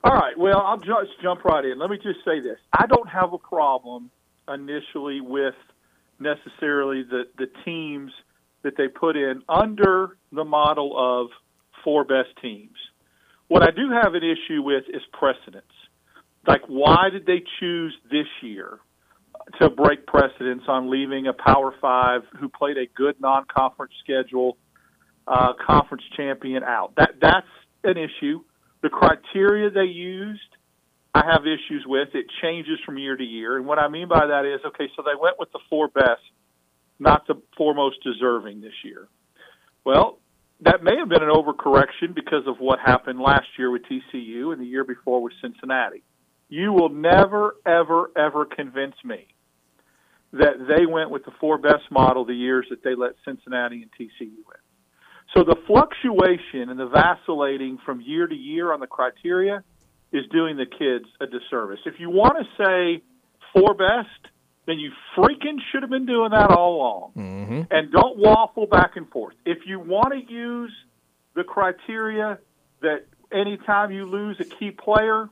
All 0.04 0.14
right. 0.14 0.38
Well, 0.38 0.62
I'll 0.62 0.78
just 0.78 1.22
jump 1.22 1.44
right 1.44 1.64
in. 1.64 1.78
Let 1.80 1.90
me 1.90 1.98
just 1.98 2.20
say 2.26 2.40
this: 2.40 2.58
I 2.72 2.86
don't 2.88 3.08
have 3.10 3.34
a 3.34 3.38
problem 3.38 4.12
initially 4.48 5.22
with 5.22 5.56
necessarily 6.20 7.04
the 7.04 7.24
the 7.38 7.48
teams 7.66 8.12
that 8.64 8.78
they 8.78 8.88
put 8.88 9.18
in 9.18 9.42
under 9.50 10.18
the 10.32 10.46
model 10.46 10.94
of 10.98 11.28
four 11.84 12.06
best 12.06 12.30
teams. 12.42 12.73
What 13.48 13.64
I 13.64 13.72
do 13.72 13.92
have 13.92 14.16
an 14.16 14.24
issue 14.24 14.62
with 14.62 14.86
is 14.90 15.02
precedence. 15.12 15.66
Like, 16.48 16.62
why 16.68 17.10
did 17.12 17.26
they 17.26 17.44
choose 17.60 17.94
this 18.12 18.28
year 18.42 18.80
to 19.60 19.70
break 19.70 20.08
precedence 20.08 20.64
on 20.68 20.90
leaving 20.90 21.28
a 21.28 21.34
Power 21.34 21.74
Five 21.80 22.22
who 22.40 22.50
played 22.50 22.78
a 22.78 22.86
good 22.96 23.20
non-conference 23.20 23.94
schedule, 24.04 24.58
uh, 25.28 25.54
conference 25.66 26.04
champion 26.16 26.64
out? 26.64 26.94
That 26.98 27.16
that's 27.22 27.48
an 27.84 27.98
issue. 27.98 28.42
The 28.82 28.90
criteria 28.90 29.70
they 29.70 29.86
used, 29.86 30.42
I 31.14 31.24
have 31.26 31.44
issues 31.46 31.86
with. 31.86 32.10
It 32.14 32.26
changes 32.42 32.80
from 32.86 32.98
year 32.98 33.16
to 33.16 33.24
year, 33.24 33.58
and 33.58 33.66
what 33.66 33.80
I 33.80 33.88
mean 33.88 34.08
by 34.08 34.26
that 34.28 34.46
is, 34.46 34.60
okay, 34.66 34.90
so 34.96 35.04
they 35.04 35.20
went 35.20 35.38
with 35.40 35.52
the 35.52 35.60
four 35.70 35.88
best, 35.88 36.22
not 37.00 37.28
the 37.28 37.42
four 37.56 37.74
most 37.74 38.04
deserving 38.04 38.62
this 38.62 38.74
year. 38.84 39.08
Well, 39.86 40.20
that 40.66 40.84
may 40.84 40.98
have 40.98 41.10
been 41.10 41.24
an 41.24 41.30
overcorrection 41.30 42.16
because 42.16 42.48
of 42.48 42.58
what 42.60 42.80
happened 42.80 43.20
last 43.20 43.48
year 43.58 43.72
with 43.72 43.84
TCU 43.84 44.54
and 44.54 44.62
the 44.62 44.66
year 44.66 44.84
before 44.84 45.22
with 45.22 45.34
Cincinnati. 45.42 46.04
You 46.50 46.72
will 46.72 46.90
never, 46.90 47.56
ever, 47.66 48.12
ever 48.16 48.46
convince 48.46 48.96
me 49.04 49.28
that 50.34 50.68
they 50.68 50.86
went 50.86 51.10
with 51.10 51.26
the 51.26 51.32
four 51.40 51.58
best 51.58 51.92
model 51.92 52.26
the 52.26 52.34
years 52.34 52.66
that 52.70 52.84
they 52.84 52.96
let 52.96 53.12
Cincinnati 53.26 53.82
and 53.82 53.92
TCU 53.92 54.22
in. 54.22 54.64
So 55.36 55.44
the 55.44 55.56
fluctuation 55.68 56.70
and 56.70 56.80
the 56.80 56.88
vacillating 56.88 57.80
from 57.86 58.02
year 58.02 58.28
to 58.28 58.36
year 58.36 58.72
on 58.72 58.80
the 58.80 58.88
criteria 58.88 59.64
is 60.12 60.26
doing 60.32 60.58
the 60.58 60.66
kids 60.66 61.06
a 61.20 61.26
disservice. 61.26 61.80
If 61.86 61.96
you 62.00 62.10
want 62.10 62.38
to 62.38 62.64
say 62.64 63.04
four 63.52 63.74
best, 63.74 64.33
then 64.66 64.80
you 64.80 64.92
freaking 65.18 65.58
should 65.72 65.84
have 65.84 65.90
been 65.90 66.06
doing 66.06 66.32
that 66.32 66.52
all 66.52 66.76
along. 66.76 67.12
Mm-hmm. 67.18 67.62
And 67.72 67.92
don't 67.92 68.18
waffle 68.18 68.66
back 68.66 68.96
and 68.96 69.10
forth. 69.10 69.36
If 69.46 69.60
you 69.66 69.80
want 69.80 70.14
to 70.14 70.34
use 70.34 70.72
the 71.36 71.44
criteria 71.44 72.40
that 72.82 73.06
anytime 73.32 73.92
you 73.92 74.06
lose 74.06 74.40
a 74.40 74.46
key 74.46 74.72
player, 74.72 75.30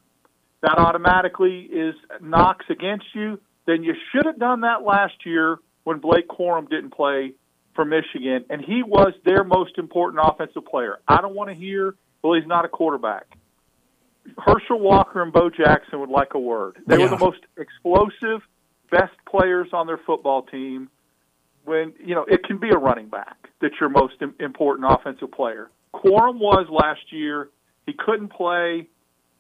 that 0.62 0.78
automatically 0.78 1.62
is 1.62 1.96
knocks 2.22 2.66
against 2.70 3.06
you, 3.14 3.40
then 3.66 3.84
you 3.84 3.94
should 4.12 4.26
have 4.26 4.40
done 4.40 4.62
that 4.62 4.84
last 4.84 5.26
year 5.26 5.60
when 5.84 6.00
Blake 6.00 6.28
Corum 6.28 6.70
didn't 6.70 6.92
play 6.92 7.34
for 7.74 7.86
Michigan, 7.86 8.46
and 8.50 8.62
he 8.62 8.84
was 8.84 9.14
their 9.24 9.44
most 9.44 9.78
important 9.78 10.22
offensive 10.24 10.66
player. 10.66 11.00
I 11.08 11.22
don't 11.22 11.34
want 11.34 11.50
to 11.50 11.56
hear, 11.56 11.96
well, 12.22 12.34
he's 12.34 12.48
not 12.48 12.66
a 12.66 12.68
quarterback. 12.68 13.26
Herschel 14.38 14.80
Walker 14.80 15.22
and 15.22 15.34
Bo 15.34 15.50
Jackson 15.50 16.00
would 16.00 16.10
like 16.10 16.34
a 16.34 16.40
word. 16.40 16.78
They 16.86 16.98
were 16.98 17.08
the 17.08 17.18
most 17.18 17.40
explosive, 17.58 18.42
best 18.92 19.14
players 19.28 19.70
on 19.74 19.88
their 19.88 20.00
football 20.06 20.44
team. 20.44 20.90
When 21.64 21.94
you 22.04 22.16
know 22.16 22.26
it 22.28 22.44
can 22.44 22.58
be 22.58 22.70
a 22.70 22.78
running 22.78 23.08
back 23.08 23.42
that's 23.62 23.76
your 23.80 23.90
most 23.90 24.16
important 24.40 24.92
offensive 24.92 25.32
player. 25.32 25.70
Corum 25.94 26.40
was 26.40 26.68
last 26.70 27.12
year. 27.12 27.50
He 27.86 27.94
couldn't 27.94 28.30
play 28.30 28.88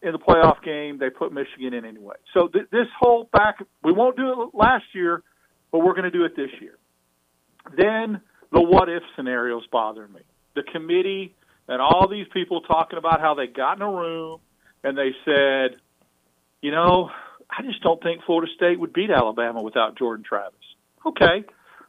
in 0.01 0.11
the 0.11 0.19
playoff 0.19 0.63
game. 0.63 0.99
They 0.99 1.09
put 1.09 1.33
Michigan 1.33 1.73
in 1.73 1.85
anyway. 1.85 2.15
So 2.33 2.47
th- 2.47 2.65
this 2.71 2.87
whole 2.99 3.29
back, 3.33 3.57
we 3.83 3.91
won't 3.91 4.15
do 4.15 4.43
it 4.43 4.49
last 4.53 4.85
year, 4.93 5.23
but 5.71 5.79
we're 5.79 5.93
going 5.93 6.03
to 6.03 6.11
do 6.11 6.23
it 6.25 6.35
this 6.35 6.49
year. 6.59 6.77
Then 7.75 8.21
the 8.51 8.61
what 8.61 8.89
if 8.89 9.03
scenarios 9.15 9.63
bother 9.71 10.07
me. 10.07 10.21
The 10.55 10.63
committee 10.63 11.35
and 11.67 11.81
all 11.81 12.07
these 12.09 12.27
people 12.33 12.61
talking 12.61 12.97
about 12.97 13.21
how 13.21 13.33
they 13.33 13.47
got 13.47 13.77
in 13.77 13.81
a 13.81 13.91
room 13.91 14.39
and 14.83 14.97
they 14.97 15.11
said, 15.25 15.79
you 16.61 16.71
know, 16.71 17.09
I 17.51 17.63
just 17.63 17.81
don't 17.83 18.01
think 18.01 18.23
Florida 18.25 18.51
State 18.55 18.79
would 18.79 18.93
beat 18.93 19.09
Alabama 19.09 19.61
without 19.61 19.97
Jordan 19.97 20.23
Travis. 20.27 20.59
Okay, 21.05 21.43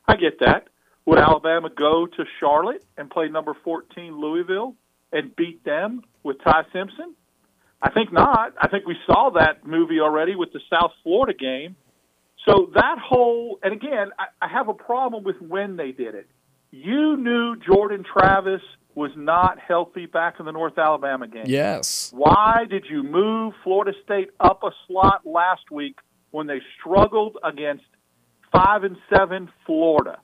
I 0.09 0.17
get 0.17 0.41
that. 0.41 0.69
Would 1.07 1.19
Alabama 1.19 1.69
go 1.71 2.07
to 2.07 2.25
Charlotte 2.41 2.85
and 2.97 3.11
play 3.11 3.29
number 3.29 3.55
14 3.65 4.21
Louisville 4.21 4.75
and 5.13 5.35
beat 5.35 5.65
them 5.65 6.03
with 6.23 6.39
Ty 6.43 6.65
Simpson? 6.73 7.15
I 7.81 7.91
think 7.91 8.13
not. 8.13 8.55
I 8.61 8.69
think 8.69 8.87
we 8.87 8.97
saw 9.07 9.31
that 9.31 9.67
movie 9.67 10.01
already 10.01 10.37
with 10.37 10.53
the 10.53 10.61
South 10.71 10.93
Florida 11.03 11.37
game. 11.37 11.77
So 12.49 12.71
that 12.75 12.99
whole, 12.99 13.59
and 13.63 13.73
again, 13.73 14.11
I, 14.19 14.47
I 14.47 14.49
have 14.49 14.69
a 14.69 14.75
problem 14.75 15.25
with 15.25 15.41
when 15.41 15.77
they 15.77 15.93
did 15.93 16.15
it. 16.15 16.29
You 16.73 17.19
knew 17.19 17.55
Jordan 17.57 18.03
Travis 18.03 18.63
was 18.95 19.11
not 19.15 19.59
healthy 19.59 20.07
back 20.07 20.37
in 20.41 20.47
the 20.47 20.53
North 20.53 20.79
Alabama 20.79 21.29
game. 21.29 21.45
Yes. 21.47 22.11
Why 22.15 22.65
did 22.69 22.87
you 22.91 23.03
move 23.03 23.53
Florida 23.63 23.93
State 24.05 24.31
up 24.41 24.63
a 24.63 24.71
slot 24.87 25.27
last 25.27 25.71
week 25.71 25.97
when 26.31 26.47
they 26.47 26.61
struggled 26.81 27.37
against 27.45 27.85
five 28.51 28.85
and 28.85 28.97
seven 29.15 29.51
Florida? 29.67 30.19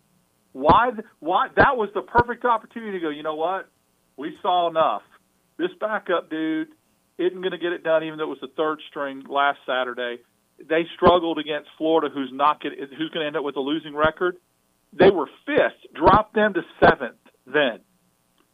Why? 0.53 0.91
Why? 1.21 1.49
That 1.55 1.77
was 1.77 1.91
the 1.95 2.01
perfect 2.01 2.47
opportunity 2.47 2.93
to 2.93 3.01
go. 3.01 3.11
You 3.11 3.23
know 3.23 3.35
what? 3.35 3.69
We 4.17 4.37
saw 4.41 4.71
enough. 4.71 5.03
This 5.59 5.71
backup 5.79 6.31
dude 6.31 6.69
isn't 7.19 7.41
going 7.41 7.53
to 7.53 7.59
get 7.59 7.73
it 7.73 7.85
done, 7.85 8.05
even 8.05 8.19
though 8.19 8.25
it 8.25 8.29
was 8.29 8.41
the 8.41 8.53
third 8.57 8.81
string 8.89 9.25
last 9.29 9.59
Saturday. 9.67 10.23
They 10.59 10.87
struggled 10.97 11.39
against 11.39 11.69
Florida, 11.77 12.09
who's 12.13 12.31
not 12.33 12.63
going 12.63 12.75
who's 12.79 13.11
going 13.11 13.23
to 13.23 13.27
end 13.27 13.37
up 13.37 13.45
with 13.45 13.57
a 13.57 13.61
losing 13.61 13.95
record. 13.95 14.37
They 14.93 15.11
were 15.11 15.29
fifth, 15.47 15.93
dropped 15.95 16.35
them 16.35 16.55
to 16.55 16.63
seventh. 16.81 17.17
Then, 17.47 17.81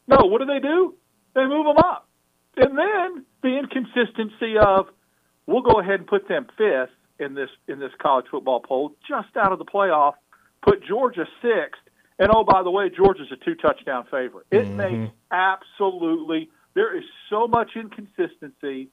no, 0.06 0.18
what 0.26 0.40
do 0.40 0.46
they 0.46 0.60
do? 0.60 0.94
They 1.34 1.44
move 1.46 1.66
them 1.66 1.78
up, 1.78 2.08
and 2.56 2.76
then 2.78 3.24
the 3.42 3.58
inconsistency 3.58 4.56
of 4.58 4.86
we'll 5.46 5.62
go 5.62 5.80
ahead 5.80 6.00
and 6.00 6.06
put 6.06 6.28
them 6.28 6.46
fifth 6.56 6.90
in 7.18 7.34
this 7.34 7.50
in 7.68 7.78
this 7.80 7.92
college 8.00 8.26
football 8.30 8.60
poll, 8.60 8.94
just 9.08 9.36
out 9.36 9.52
of 9.52 9.58
the 9.58 9.64
playoff. 9.64 10.14
Put 10.62 10.84
Georgia 10.86 11.26
sixth, 11.42 11.82
and 12.18 12.30
oh 12.34 12.44
by 12.44 12.62
the 12.62 12.70
way, 12.70 12.88
Georgia's 12.94 13.28
a 13.32 13.36
two 13.44 13.54
touchdown 13.54 14.04
favorite. 14.10 14.46
It 14.50 14.66
Mm-hmm. 14.76 14.76
makes 15.06 15.14
absolutely 15.30 16.50
there 16.74 16.96
is 16.96 17.04
so 17.30 17.46
much 17.46 17.70
inconsistency, 17.76 18.88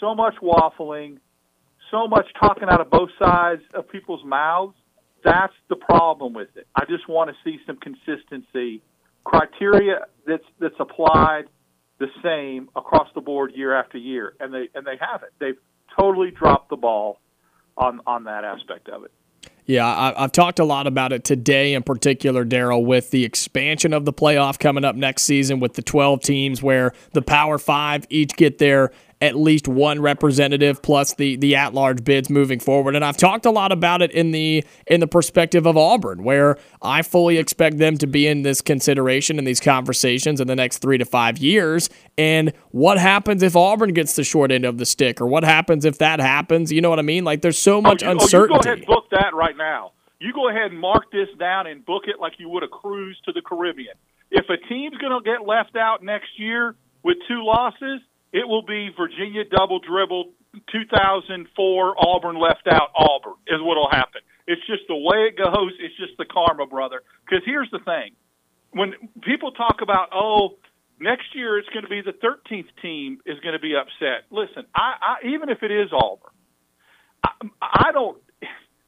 so 0.00 0.14
much 0.14 0.34
waffling, 0.42 1.18
so 1.90 2.06
much 2.08 2.26
talking 2.38 2.68
out 2.68 2.80
of 2.80 2.90
both 2.90 3.10
sides 3.18 3.62
of 3.74 3.88
people's 3.88 4.24
mouths. 4.24 4.74
That's 5.24 5.54
the 5.68 5.76
problem 5.76 6.34
with 6.34 6.54
it. 6.54 6.66
I 6.76 6.84
just 6.84 7.08
want 7.08 7.30
to 7.30 7.36
see 7.42 7.58
some 7.66 7.78
consistency, 7.78 8.82
criteria 9.24 10.06
that's 10.26 10.44
that's 10.60 10.74
applied 10.78 11.44
the 11.98 12.08
same 12.22 12.68
across 12.76 13.08
the 13.14 13.20
board 13.20 13.52
year 13.54 13.74
after 13.74 13.96
year, 13.98 14.34
and 14.38 14.52
they 14.52 14.68
and 14.74 14.86
they 14.86 14.98
haven't. 15.00 15.32
They've 15.40 15.58
totally 15.98 16.30
dropped 16.30 16.68
the 16.68 16.76
ball 16.76 17.20
on 17.76 18.00
on 18.06 18.24
that 18.24 18.44
aspect 18.44 18.88
of 18.88 19.04
it. 19.04 19.12
Yeah, 19.66 19.86
I, 19.86 20.24
I've 20.24 20.32
talked 20.32 20.58
a 20.58 20.64
lot 20.64 20.86
about 20.86 21.14
it 21.14 21.24
today 21.24 21.72
in 21.72 21.82
particular, 21.82 22.44
Darrell, 22.44 22.84
with 22.84 23.10
the 23.10 23.24
expansion 23.24 23.94
of 23.94 24.04
the 24.04 24.12
playoff 24.12 24.58
coming 24.58 24.84
up 24.84 24.94
next 24.94 25.22
season 25.22 25.58
with 25.58 25.72
the 25.72 25.80
12 25.80 26.20
teams 26.20 26.62
where 26.62 26.92
the 27.12 27.22
Power 27.22 27.56
Five 27.56 28.04
each 28.10 28.36
get 28.36 28.58
their 28.58 28.90
at 29.24 29.34
least 29.36 29.66
one 29.66 30.02
representative 30.02 30.82
plus 30.82 31.14
the 31.14 31.36
the 31.36 31.56
at 31.56 31.72
large 31.72 32.04
bids 32.04 32.28
moving 32.28 32.60
forward. 32.60 32.94
And 32.94 33.04
I've 33.04 33.16
talked 33.16 33.46
a 33.46 33.50
lot 33.50 33.72
about 33.72 34.02
it 34.02 34.10
in 34.12 34.32
the 34.32 34.64
in 34.86 35.00
the 35.00 35.06
perspective 35.06 35.66
of 35.66 35.78
Auburn, 35.78 36.22
where 36.22 36.58
I 36.82 37.00
fully 37.00 37.38
expect 37.38 37.78
them 37.78 37.96
to 37.98 38.06
be 38.06 38.26
in 38.26 38.42
this 38.42 38.60
consideration 38.60 39.38
in 39.38 39.44
these 39.46 39.60
conversations 39.60 40.40
in 40.40 40.46
the 40.46 40.54
next 40.54 40.78
three 40.78 40.98
to 40.98 41.06
five 41.06 41.38
years. 41.38 41.88
And 42.18 42.52
what 42.70 42.98
happens 42.98 43.42
if 43.42 43.56
Auburn 43.56 43.94
gets 43.94 44.14
the 44.14 44.24
short 44.24 44.52
end 44.52 44.66
of 44.66 44.76
the 44.76 44.86
stick, 44.86 45.20
or 45.22 45.26
what 45.26 45.42
happens 45.42 45.86
if 45.86 45.98
that 45.98 46.20
happens? 46.20 46.70
You 46.70 46.82
know 46.82 46.90
what 46.90 46.98
I 46.98 47.02
mean? 47.02 47.24
Like 47.24 47.40
there's 47.40 47.58
so 47.58 47.78
oh, 47.78 47.80
much 47.80 48.02
oh, 48.02 48.12
you, 48.12 48.12
uncertainty. 48.12 48.54
Oh, 48.54 48.58
you 48.58 48.62
go 48.62 48.68
ahead 48.68 48.78
and 48.78 48.86
book 48.86 49.04
that 49.12 49.34
right 49.34 49.56
now. 49.56 49.92
You 50.20 50.32
go 50.34 50.50
ahead 50.50 50.70
and 50.70 50.78
mark 50.78 51.10
this 51.10 51.28
down 51.38 51.66
and 51.66 51.84
book 51.84 52.04
it 52.06 52.20
like 52.20 52.34
you 52.38 52.48
would 52.50 52.62
a 52.62 52.68
cruise 52.68 53.18
to 53.24 53.32
the 53.32 53.40
Caribbean. 53.40 53.94
If 54.30 54.46
a 54.50 54.56
team's 54.68 54.96
going 54.98 55.12
to 55.12 55.24
get 55.24 55.46
left 55.46 55.76
out 55.76 56.02
next 56.02 56.38
year 56.38 56.74
with 57.02 57.16
two 57.28 57.42
losses, 57.44 58.00
it 58.34 58.48
will 58.48 58.62
be 58.66 58.90
Virginia 58.98 59.44
double 59.48 59.78
dribble 59.78 60.32
2004 60.72 61.94
Auburn 61.96 62.36
left 62.38 62.66
out 62.70 62.90
Auburn 62.98 63.38
is 63.46 63.60
what 63.62 63.76
will 63.76 63.90
happen. 63.90 64.20
It's 64.46 64.60
just 64.66 64.82
the 64.88 64.96
way 64.96 65.30
it 65.30 65.38
goes. 65.38 65.72
It's 65.78 65.96
just 65.96 66.18
the 66.18 66.26
karma, 66.26 66.66
brother. 66.66 67.00
Because 67.24 67.42
here's 67.46 67.70
the 67.70 67.78
thing: 67.78 68.12
when 68.72 68.92
people 69.22 69.52
talk 69.52 69.78
about 69.82 70.08
oh 70.12 70.58
next 71.00 71.34
year 71.34 71.58
it's 71.58 71.68
going 71.70 71.84
to 71.84 71.88
be 71.88 72.02
the 72.02 72.12
13th 72.12 72.68
team 72.82 73.18
is 73.24 73.38
going 73.40 73.54
to 73.54 73.62
be 73.62 73.74
upset. 73.74 74.26
Listen, 74.30 74.66
I, 74.74 74.94
I 75.00 75.28
even 75.28 75.48
if 75.48 75.62
it 75.62 75.70
is 75.70 75.88
Auburn, 75.92 76.34
I, 77.22 77.30
I 77.62 77.92
don't. 77.92 78.18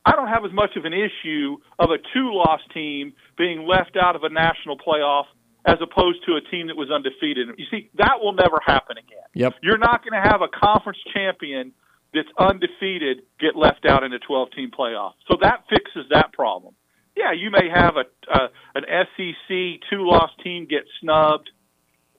I 0.09 0.12
don't 0.12 0.28
have 0.28 0.44
as 0.44 0.52
much 0.52 0.77
of 0.77 0.85
an 0.85 0.93
issue 0.93 1.56
of 1.81 1.90
a 1.90 1.98
two-loss 2.14 2.60
team 2.73 3.14
being 3.36 3.66
left 3.66 3.97
out 4.01 4.14
of 4.14 4.23
a 4.23 4.28
national 4.28 4.78
playoff 4.78 5.24
as 5.66 5.78
opposed 5.82 6.24
to 6.26 6.36
a 6.36 6.40
team 6.40 6.68
that 6.68 6.76
was 6.76 6.90
undefeated. 6.90 7.48
You 7.59 7.66
see, 7.70 7.90
that 7.98 8.20
will 8.22 8.32
never 8.32 8.60
happen 8.64 8.97
again. 8.98 9.26
Yep. 9.34 9.55
You're 9.62 9.78
not 9.78 10.05
going 10.05 10.20
to 10.20 10.28
have 10.28 10.40
a 10.40 10.48
conference 10.48 10.98
champion 11.12 11.72
that's 12.14 12.28
undefeated 12.38 13.22
get 13.40 13.56
left 13.56 13.84
out 13.84 14.05
in 14.05 14.12
a 14.12 14.18
12-team 14.18 14.70
playoff. 14.70 15.12
So 15.28 15.36
that 15.43 15.64
fixes 15.68 16.06
that 16.10 16.32
problem. 16.32 16.74
Yeah, 17.16 17.32
you 17.32 17.51
may 17.51 17.68
have 17.72 17.94
a 17.97 18.05
uh, 18.30 18.48
an 18.74 18.84
SEC 19.16 19.80
two-loss 19.90 20.30
team 20.44 20.66
get 20.68 20.84
snubbed. 21.01 21.51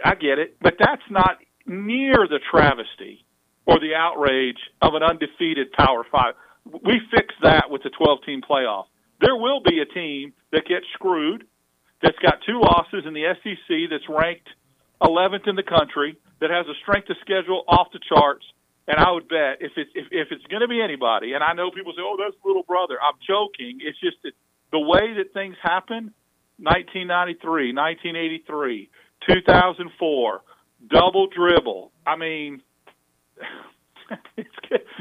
I 0.03 0.15
get 0.15 0.39
it, 0.39 0.57
but 0.59 0.75
that's 0.79 1.03
not 1.09 1.37
near 1.65 2.27
the 2.27 2.39
travesty 2.51 3.23
or 3.65 3.79
the 3.79 3.93
outrage 3.95 4.57
of 4.81 4.95
an 4.95 5.03
undefeated 5.03 5.71
Power 5.71 6.03
Five. 6.11 6.33
We 6.65 6.99
fixed 7.11 7.37
that 7.43 7.69
with 7.69 7.83
the 7.83 7.91
12-team 7.91 8.41
playoff. 8.49 8.85
There 9.21 9.35
will 9.35 9.61
be 9.61 9.79
a 9.79 9.85
team 9.85 10.33
that 10.51 10.65
gets 10.65 10.85
screwed 10.93 11.45
that's 12.01 12.17
got 12.19 12.39
two 12.45 12.59
losses 12.61 13.03
in 13.05 13.13
the 13.13 13.23
SEC 13.43 13.89
that's 13.89 14.07
ranked 14.09 14.47
11th 15.01 15.47
in 15.47 15.55
the 15.55 15.63
country 15.63 16.17
that 16.41 16.49
has 16.49 16.65
a 16.67 16.73
strength 16.81 17.09
of 17.09 17.17
schedule 17.21 17.63
off 17.67 17.87
the 17.93 17.99
charts. 18.07 18.45
And 18.87 18.97
I 18.97 19.11
would 19.11 19.27
bet 19.27 19.57
if 19.59 19.73
it's 19.75 19.91
if, 19.95 20.05
if 20.11 20.27
it's 20.31 20.45
going 20.45 20.61
to 20.61 20.67
be 20.69 20.81
anybody, 20.81 21.33
and 21.33 21.43
I 21.43 21.51
know 21.53 21.71
people 21.71 21.91
say, 21.91 22.01
"Oh, 22.01 22.15
that's 22.17 22.37
little 22.45 22.63
brother." 22.63 22.95
I'm 23.01 23.19
joking. 23.27 23.79
It's 23.81 23.99
just 23.99 24.15
that 24.23 24.31
the 24.71 24.79
way 24.79 25.13
that 25.17 25.33
things 25.33 25.57
happen. 25.61 26.13
1993, 26.59 27.73
1983, 27.73 28.89
2004, 29.29 30.41
double 30.89 31.27
dribble. 31.27 31.91
I 32.05 32.15
mean, 32.15 32.61
it's, 34.37 34.49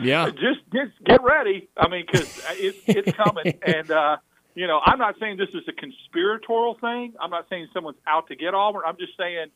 Yeah. 0.03 0.31
just 0.31 0.61
just 0.73 0.93
get 1.05 1.23
ready. 1.23 1.69
I 1.77 1.89
mean, 1.89 2.05
because 2.11 2.43
it, 2.59 2.77
it's 2.87 3.13
coming, 3.17 3.55
and 3.67 3.91
uh, 3.91 4.17
you 4.57 4.67
know, 4.67 4.81
I'm 4.85 4.99
not 4.99 5.15
saying 5.21 5.37
this 5.37 5.51
is 5.51 5.63
a 5.69 5.73
conspiratorial 5.73 6.75
thing. 6.81 7.13
I'm 7.21 7.31
not 7.31 7.47
saying 7.49 7.69
someone's 7.73 7.99
out 8.09 8.27
to 8.29 8.35
get 8.37 8.55
Auburn. 8.55 8.83
I'm 8.85 8.97
just 8.97 9.17
saying 9.17 9.47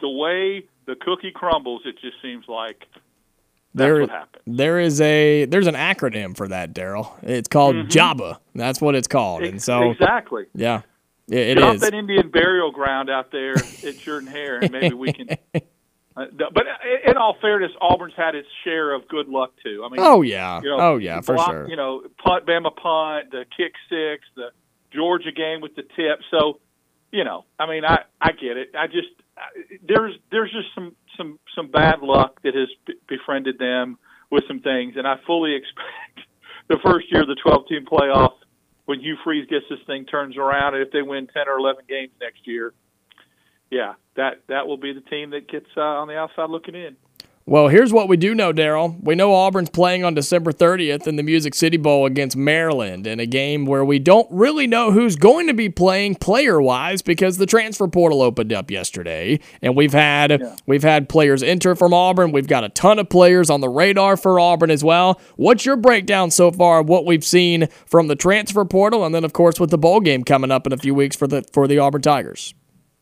the 0.00 0.08
way 0.08 0.64
the 0.86 0.96
cookie 0.96 1.30
crumbles, 1.32 1.82
it 1.84 1.96
just 2.00 2.20
seems 2.22 2.46
like 2.48 2.80
that's 3.74 3.86
There, 3.86 4.00
what 4.00 4.10
happened. 4.10 4.42
there 4.58 4.80
is 4.80 5.00
a 5.00 5.44
there's 5.44 5.66
an 5.66 5.74
acronym 5.74 6.36
for 6.36 6.48
that, 6.48 6.72
Darrell. 6.72 7.16
It's 7.22 7.48
called 7.48 7.76
Mhm. 7.76 7.88
JABA. 7.90 8.38
That's 8.54 8.80
what 8.80 8.94
it's 8.94 9.06
called. 9.08 9.42
And 9.44 9.62
so 9.62 9.90
exactly. 9.90 10.46
yeah, 10.54 10.80
it, 11.28 11.58
it 11.58 11.58
is. 11.58 11.82
that 11.82 11.92
Indian 11.94 12.30
burial 12.30 12.72
ground 12.72 13.10
out 13.10 13.30
there 13.30 13.54
at 13.54 13.98
Jordan 13.98 14.28
Hare, 14.28 14.58
and 14.60 14.72
maybe 14.72 14.94
we 14.94 15.12
can. 15.12 15.28
Uh, 16.18 16.24
but 16.52 16.64
in 17.06 17.16
all 17.16 17.36
fairness, 17.40 17.70
Auburn's 17.80 18.14
had 18.16 18.34
its 18.34 18.48
share 18.64 18.92
of 18.92 19.06
good 19.08 19.28
luck 19.28 19.52
too. 19.64 19.82
I 19.84 19.88
mean, 19.88 20.00
Oh, 20.02 20.22
yeah. 20.22 20.60
you 20.62 20.70
know, 20.70 20.78
Oh, 20.80 20.96
yeah, 20.96 21.20
for 21.20 21.34
block- 21.34 21.50
sure. 21.50 21.68
You 21.68 21.76
know, 21.76 22.02
punt, 22.22 22.46
Bama 22.46 22.74
punt, 22.74 23.30
the 23.30 23.44
kick 23.56 23.72
six, 23.88 24.24
the 24.36 24.50
Georgia 24.92 25.32
game 25.32 25.60
with 25.60 25.74
the 25.76 25.82
tip. 25.82 26.20
So, 26.30 26.60
you 27.12 27.24
know, 27.24 27.44
I 27.58 27.66
mean, 27.68 27.84
I 27.84 28.04
I 28.20 28.32
get 28.32 28.56
it. 28.56 28.74
I 28.76 28.86
just 28.86 29.08
I, 29.36 29.42
there's 29.86 30.14
there's 30.30 30.50
just 30.50 30.74
some 30.74 30.96
some 31.16 31.38
some 31.54 31.68
bad 31.68 32.00
luck 32.02 32.40
that 32.42 32.54
has 32.54 32.68
be- 32.86 32.94
befriended 33.08 33.58
them 33.58 33.98
with 34.30 34.44
some 34.48 34.60
things, 34.60 34.94
and 34.96 35.06
I 35.06 35.16
fully 35.26 35.54
expect 35.60 36.26
the 36.68 36.78
first 36.84 37.10
year 37.12 37.22
of 37.22 37.28
the 37.28 37.36
12 37.36 37.66
team 37.68 37.86
playoff 37.86 38.32
when 38.84 39.00
Hugh 39.00 39.16
Freeze 39.24 39.46
gets 39.48 39.64
this 39.70 39.78
thing 39.86 40.04
turns 40.06 40.36
around, 40.36 40.74
and 40.74 40.82
if 40.82 40.90
they 40.92 41.02
win 41.02 41.26
10 41.26 41.48
or 41.48 41.58
11 41.58 41.84
games 41.88 42.10
next 42.20 42.46
year, 42.46 42.72
yeah, 43.70 43.94
that 44.16 44.42
that 44.48 44.66
will 44.66 44.76
be 44.76 44.92
the 44.92 45.00
team 45.00 45.30
that 45.30 45.48
gets 45.48 45.68
uh, 45.76 45.80
on 45.80 46.08
the 46.08 46.16
outside 46.16 46.50
looking 46.50 46.74
in. 46.74 46.96
Well, 47.48 47.68
here's 47.68 47.94
what 47.94 48.10
we 48.10 48.18
do 48.18 48.34
know, 48.34 48.52
Darrell. 48.52 48.94
We 49.00 49.14
know 49.14 49.32
Auburn's 49.32 49.70
playing 49.70 50.04
on 50.04 50.12
December 50.12 50.52
30th 50.52 51.06
in 51.06 51.16
the 51.16 51.22
Music 51.22 51.54
City 51.54 51.78
Bowl 51.78 52.04
against 52.04 52.36
Maryland 52.36 53.06
in 53.06 53.20
a 53.20 53.24
game 53.24 53.64
where 53.64 53.86
we 53.86 53.98
don't 53.98 54.28
really 54.30 54.66
know 54.66 54.92
who's 54.92 55.16
going 55.16 55.46
to 55.46 55.54
be 55.54 55.70
playing 55.70 56.16
player-wise 56.16 57.00
because 57.00 57.38
the 57.38 57.46
transfer 57.46 57.88
portal 57.88 58.20
opened 58.20 58.52
up 58.52 58.70
yesterday, 58.70 59.40
and 59.62 59.74
we've 59.74 59.94
had 59.94 60.58
we've 60.66 60.82
had 60.82 61.08
players 61.08 61.42
enter 61.42 61.74
from 61.74 61.94
Auburn. 61.94 62.32
We've 62.32 62.46
got 62.46 62.64
a 62.64 62.68
ton 62.68 62.98
of 62.98 63.08
players 63.08 63.48
on 63.48 63.62
the 63.62 63.70
radar 63.70 64.18
for 64.18 64.38
Auburn 64.38 64.70
as 64.70 64.84
well. 64.84 65.18
What's 65.36 65.64
your 65.64 65.76
breakdown 65.76 66.30
so 66.30 66.50
far 66.50 66.80
of 66.80 66.88
what 66.90 67.06
we've 67.06 67.24
seen 67.24 67.68
from 67.86 68.08
the 68.08 68.16
transfer 68.16 68.66
portal, 68.66 69.06
and 69.06 69.14
then 69.14 69.24
of 69.24 69.32
course 69.32 69.58
with 69.58 69.70
the 69.70 69.78
bowl 69.78 70.00
game 70.00 70.22
coming 70.22 70.50
up 70.50 70.66
in 70.66 70.74
a 70.74 70.76
few 70.76 70.94
weeks 70.94 71.16
for 71.16 71.26
the 71.26 71.42
for 71.50 71.66
the 71.66 71.78
Auburn 71.78 72.02
Tigers? 72.02 72.52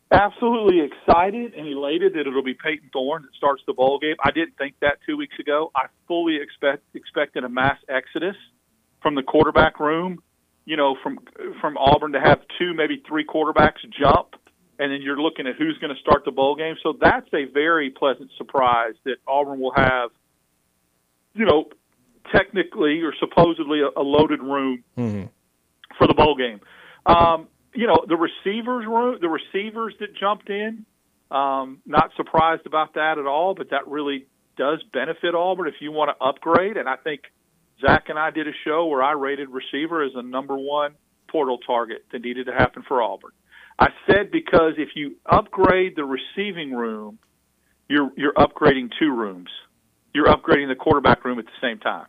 Absolutely 0.09 0.79
excited 0.81 1.53
and 1.53 1.67
elated 1.67 2.13
that 2.13 2.21
it'll 2.21 2.43
be 2.43 2.53
Payton 2.53 2.89
Thorne 2.93 3.23
that 3.23 3.33
starts 3.35 3.61
the 3.67 3.73
bowl 3.73 3.99
game. 3.99 4.15
I 4.23 4.31
didn't 4.31 4.57
think 4.57 4.75
that 4.81 4.99
two 5.05 5.17
weeks 5.17 5.37
ago. 5.39 5.71
I 5.75 5.87
fully 6.07 6.37
expect 6.37 6.83
expected 6.93 7.43
a 7.43 7.49
mass 7.49 7.77
exodus 7.89 8.35
from 9.01 9.15
the 9.15 9.23
quarterback 9.23 9.79
room 9.79 10.21
you 10.67 10.75
know, 10.75 10.97
from 11.01 11.19
from 11.61 11.77
Auburn 11.77 12.11
to 12.11 12.19
have 12.19 12.41
two, 12.59 12.73
maybe 12.73 13.01
three 13.07 13.25
quarterbacks 13.25 13.79
jump, 13.97 14.35
and 14.77 14.91
then 14.91 15.01
you're 15.01 15.19
looking 15.19 15.47
at 15.47 15.55
who's 15.55 15.77
going 15.79 15.95
to 15.95 15.99
start 16.01 16.25
the 16.25 16.31
bowl 16.31 16.55
game. 16.55 16.75
So 16.83 16.93
that's 16.99 17.29
a 17.33 17.45
very 17.45 17.89
pleasant 17.89 18.31
surprise 18.37 18.93
that 19.05 19.15
Auburn 19.25 19.61
will 19.61 19.73
have, 19.73 20.09
you 21.33 21.45
know, 21.45 21.69
technically 22.33 23.01
or 23.01 23.13
supposedly 23.17 23.79
a, 23.79 23.97
a 23.97 24.03
loaded 24.03 24.41
room 24.41 24.83
Mm-hmm. 24.97 25.27
for 25.97 26.05
the 26.05 26.13
bowl 26.13 26.35
game. 26.35 26.59
Um, 27.05 27.47
you 27.77 27.85
know, 27.85 28.03
the 28.07 28.17
receivers 28.17 28.87
room, 28.87 29.19
the 29.21 29.29
receivers 29.29 29.93
that 29.99 30.17
jumped 30.19 30.49
in, 30.49 30.83
um, 31.29 31.79
not 31.85 32.09
surprised 32.17 32.65
about 32.65 32.95
that 32.95 33.19
at 33.19 33.27
all, 33.27 33.53
but 33.53 33.69
that 33.69 33.87
really 33.87 34.25
does 34.57 34.81
benefit 34.91 35.35
Auburn 35.35 35.67
if 35.67 35.75
you 35.79 35.91
want 35.91 36.09
to 36.09 36.25
upgrade. 36.25 36.75
And 36.77 36.89
I 36.89 36.95
think 36.95 37.21
Zach 37.79 38.05
and 38.09 38.17
I 38.17 38.31
did 38.31 38.47
a 38.47 38.51
show 38.65 38.87
where 38.87 39.03
I 39.03 39.11
rated 39.11 39.49
receiver 39.49 40.03
as 40.03 40.13
a 40.15 40.23
number 40.23 40.57
one 40.57 40.95
portal 41.29 41.59
target 41.59 42.03
that 42.11 42.23
needed 42.23 42.47
to 42.47 42.51
happen 42.51 42.83
for 42.87 42.99
Auburn. 42.99 43.29
I 43.77 43.89
said 44.07 44.31
because 44.31 44.73
if 44.77 44.89
you 44.95 45.17
upgrade 45.27 45.95
the 45.95 46.03
receiving 46.03 46.73
room, 46.73 47.19
you're 47.87 48.09
you're 48.17 48.33
upgrading 48.33 48.89
two 48.99 49.11
rooms. 49.11 49.49
You're 50.15 50.25
upgrading 50.25 50.69
the 50.69 50.75
quarterback 50.75 51.23
room 51.23 51.37
at 51.37 51.45
the 51.45 51.61
same 51.61 51.77
time. 51.77 52.07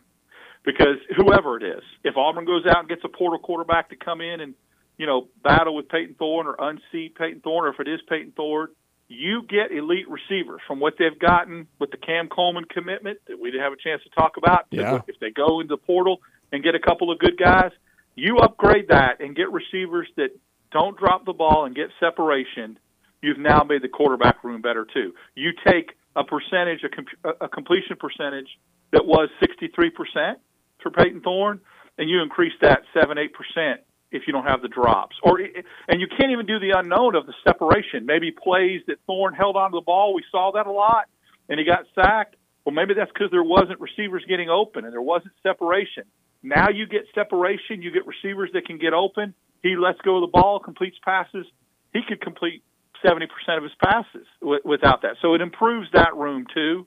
Because 0.65 0.97
whoever 1.15 1.57
it 1.57 1.63
is, 1.63 1.83
if 2.03 2.17
Auburn 2.17 2.45
goes 2.45 2.65
out 2.65 2.79
and 2.79 2.89
gets 2.89 3.01
a 3.05 3.07
portal 3.07 3.37
quarterback 3.37 3.89
to 3.89 3.95
come 3.95 4.19
in 4.19 4.41
and 4.41 4.55
you 4.99 5.07
know 5.07 5.29
battle 5.43 5.73
with 5.73 5.89
Payton 5.89 6.15
Thorne 6.19 6.45
or 6.45 6.55
unseat 6.59 7.15
Payton 7.15 7.41
Thorne, 7.41 7.65
or 7.65 7.69
if 7.69 7.79
it 7.79 7.87
is 7.87 8.01
Payton 8.07 8.33
Thorne, 8.35 8.67
you 9.07 9.41
get 9.49 9.71
elite 9.71 10.07
receivers 10.07 10.61
from 10.67 10.79
what 10.79 10.93
they've 10.99 11.17
gotten 11.17 11.67
with 11.79 11.89
the 11.89 11.97
Cam 11.97 12.27
Coleman 12.27 12.65
commitment 12.65 13.17
that 13.27 13.39
we 13.39 13.49
didn't 13.49 13.63
have 13.63 13.73
a 13.73 13.81
chance 13.81 14.03
to 14.03 14.09
talk 14.09 14.37
about. 14.37 14.67
Yeah. 14.69 15.01
If 15.07 15.19
they 15.19 15.31
go 15.31 15.61
into 15.61 15.73
the 15.73 15.81
portal 15.81 16.19
and 16.51 16.61
get 16.63 16.75
a 16.75 16.79
couple 16.79 17.11
of 17.11 17.17
good 17.17 17.37
guys, 17.37 17.71
you 18.15 18.37
upgrade 18.37 18.89
that 18.89 19.21
and 19.21 19.35
get 19.35 19.51
receivers 19.51 20.07
that 20.17 20.29
don't 20.71 20.97
drop 20.97 21.25
the 21.25 21.33
ball 21.33 21.65
and 21.65 21.73
get 21.73 21.87
separation. 21.99 22.77
You've 23.21 23.39
now 23.39 23.63
made 23.63 23.81
the 23.81 23.87
quarterback 23.87 24.43
room 24.43 24.61
better 24.61 24.85
too. 24.85 25.13
You 25.33 25.51
take 25.65 25.91
a 26.15 26.23
percentage, 26.23 26.83
a, 26.83 26.89
com- 26.89 27.35
a 27.39 27.47
completion 27.47 27.95
percentage 27.97 28.47
that 28.91 29.05
was 29.05 29.29
63% 29.41 30.35
for 30.81 30.91
Payton 30.91 31.21
Thorne, 31.21 31.61
and 31.97 32.09
you 32.09 32.21
increase 32.21 32.53
that 32.61 32.81
seven, 32.93 33.17
eight 33.17 33.33
percent 33.33 33.81
if 34.11 34.23
you 34.27 34.33
don't 34.33 34.45
have 34.45 34.61
the 34.61 34.67
drops. 34.67 35.15
Or 35.23 35.39
and 35.39 36.01
you 36.01 36.07
can't 36.07 36.31
even 36.31 36.45
do 36.45 36.59
the 36.59 36.77
unknown 36.77 37.15
of 37.15 37.25
the 37.25 37.33
separation. 37.43 38.05
Maybe 38.05 38.31
plays 38.31 38.81
that 38.87 38.97
Thorne 39.05 39.33
held 39.33 39.55
onto 39.55 39.77
the 39.77 39.85
ball. 39.85 40.13
We 40.13 40.23
saw 40.31 40.51
that 40.53 40.67
a 40.67 40.71
lot, 40.71 41.05
and 41.47 41.59
he 41.59 41.65
got 41.65 41.85
sacked. 41.95 42.35
Well, 42.65 42.73
maybe 42.75 42.93
that's 42.93 43.11
because 43.11 43.31
there 43.31 43.43
wasn't 43.43 43.79
receivers 43.79 44.23
getting 44.27 44.49
open 44.49 44.83
and 44.85 44.93
there 44.93 45.01
wasn't 45.01 45.33
separation. 45.41 46.03
Now 46.43 46.69
you 46.69 46.85
get 46.87 47.05
separation. 47.15 47.81
You 47.81 47.91
get 47.91 48.05
receivers 48.05 48.51
that 48.53 48.65
can 48.65 48.77
get 48.77 48.93
open. 48.93 49.33
He 49.63 49.75
lets 49.75 49.99
go 50.01 50.17
of 50.17 50.21
the 50.21 50.31
ball, 50.31 50.59
completes 50.59 50.97
passes. 51.03 51.45
He 51.93 52.01
could 52.07 52.21
complete 52.21 52.63
70% 53.05 53.23
of 53.57 53.63
his 53.63 53.71
passes 53.81 54.27
w- 54.41 54.61
without 54.63 55.01
that. 55.01 55.15
So 55.21 55.33
it 55.33 55.41
improves 55.41 55.87
that 55.93 56.15
room 56.15 56.45
too. 56.53 56.85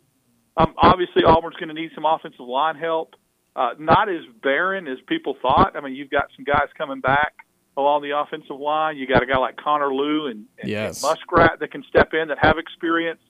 Um, 0.56 0.74
obviously, 0.76 1.24
Auburn's 1.24 1.56
going 1.56 1.68
to 1.68 1.74
need 1.74 1.90
some 1.94 2.04
offensive 2.04 2.46
line 2.46 2.76
help. 2.76 3.14
Uh, 3.54 3.70
not 3.78 4.08
as 4.08 4.22
barren 4.42 4.88
as 4.88 4.98
people 5.06 5.36
thought. 5.42 5.76
I 5.76 5.80
mean, 5.80 5.94
you've 5.94 6.10
got 6.10 6.28
some 6.36 6.44
guys 6.44 6.68
coming 6.76 7.00
back 7.00 7.34
along 7.76 8.02
the 8.02 8.16
offensive 8.18 8.58
line. 8.58 8.96
You 8.96 9.06
got 9.06 9.22
a 9.22 9.26
guy 9.26 9.36
like 9.38 9.56
Connor 9.56 9.92
Lew 9.94 10.26
and, 10.26 10.46
and, 10.58 10.70
Yes. 10.70 11.02
and 11.02 11.10
Muskrat 11.10 11.60
that 11.60 11.70
can 11.70 11.84
step 11.88 12.14
in 12.14 12.28
that 12.28 12.38
have 12.40 12.56
experience, 12.58 13.20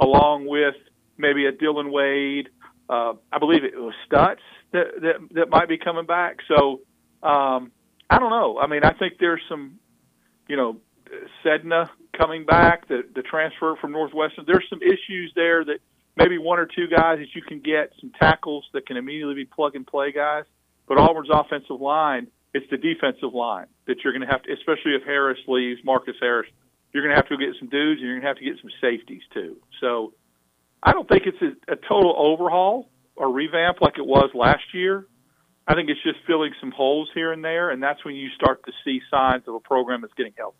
along 0.00 0.46
with 0.46 0.74
maybe 1.18 1.46
a 1.46 1.52
Dillon 1.52 1.90
Wade. 1.92 2.48
Uh, 2.88 3.14
I 3.32 3.38
believe 3.38 3.64
it 3.64 3.76
was 3.76 3.94
Stutts 4.06 4.40
that, 4.72 5.00
that 5.02 5.14
that 5.32 5.50
might 5.50 5.68
be 5.68 5.76
coming 5.76 6.06
back. 6.06 6.38
So 6.48 6.80
um, 7.22 7.72
I 8.08 8.18
don't 8.18 8.30
know. 8.30 8.58
I 8.58 8.66
mean, 8.68 8.84
I 8.84 8.92
think 8.92 9.14
there's 9.18 9.42
some, 9.48 9.78
you 10.48 10.56
know, 10.56 10.76
Sedna 11.44 11.88
coming 12.16 12.44
back, 12.44 12.88
the 12.88 13.02
the 13.14 13.22
transfer 13.22 13.76
from 13.80 13.92
Northwestern. 13.92 14.44
There's 14.46 14.66
some 14.70 14.80
issues 14.82 15.32
there 15.34 15.64
that 15.64 15.78
maybe 16.16 16.38
one 16.38 16.58
or 16.58 16.66
two 16.66 16.86
guys 16.88 17.18
that 17.18 17.34
you 17.34 17.42
can 17.42 17.60
get 17.60 17.92
some 18.00 18.10
tackles 18.18 18.64
that 18.72 18.86
can 18.86 18.96
immediately 18.96 19.34
be 19.34 19.44
plug 19.44 19.76
and 19.76 19.86
play 19.86 20.12
guys. 20.12 20.44
But 20.88 20.98
Auburn's 20.98 21.30
offensive 21.32 21.80
line, 21.80 22.28
it's 22.54 22.66
the 22.70 22.76
defensive 22.76 23.34
line 23.34 23.66
that 23.86 23.96
you're 24.02 24.12
going 24.12 24.26
to 24.26 24.32
have 24.32 24.42
to, 24.44 24.52
especially 24.52 24.94
if 24.94 25.02
Harris 25.04 25.38
leaves, 25.46 25.80
Marcus 25.84 26.16
Harris. 26.20 26.48
You're 26.92 27.02
going 27.02 27.14
to 27.14 27.16
have 27.16 27.28
to 27.28 27.36
get 27.36 27.54
some 27.58 27.68
dudes, 27.68 28.00
and 28.00 28.08
you're 28.08 28.20
going 28.20 28.22
to 28.22 28.28
have 28.28 28.38
to 28.38 28.44
get 28.44 28.56
some 28.62 28.70
safeties 28.80 29.22
too. 29.34 29.56
So 29.80 30.14
I 30.82 30.92
don't 30.92 31.08
think 31.08 31.24
it's 31.26 31.42
a, 31.42 31.72
a 31.72 31.76
total 31.76 32.14
overhaul 32.16 32.88
or 33.16 33.32
revamp 33.32 33.80
like 33.80 33.98
it 33.98 34.06
was 34.06 34.30
last 34.34 34.62
year. 34.72 35.06
I 35.66 35.74
think 35.74 35.90
it's 35.90 36.02
just 36.02 36.18
filling 36.26 36.52
some 36.60 36.70
holes 36.70 37.10
here 37.12 37.32
and 37.32 37.44
there, 37.44 37.70
and 37.70 37.82
that's 37.82 38.04
when 38.04 38.14
you 38.14 38.28
start 38.36 38.64
to 38.66 38.72
see 38.84 39.00
signs 39.10 39.42
of 39.48 39.54
a 39.54 39.60
program 39.60 40.02
that's 40.02 40.14
getting 40.14 40.34
healthy. 40.38 40.56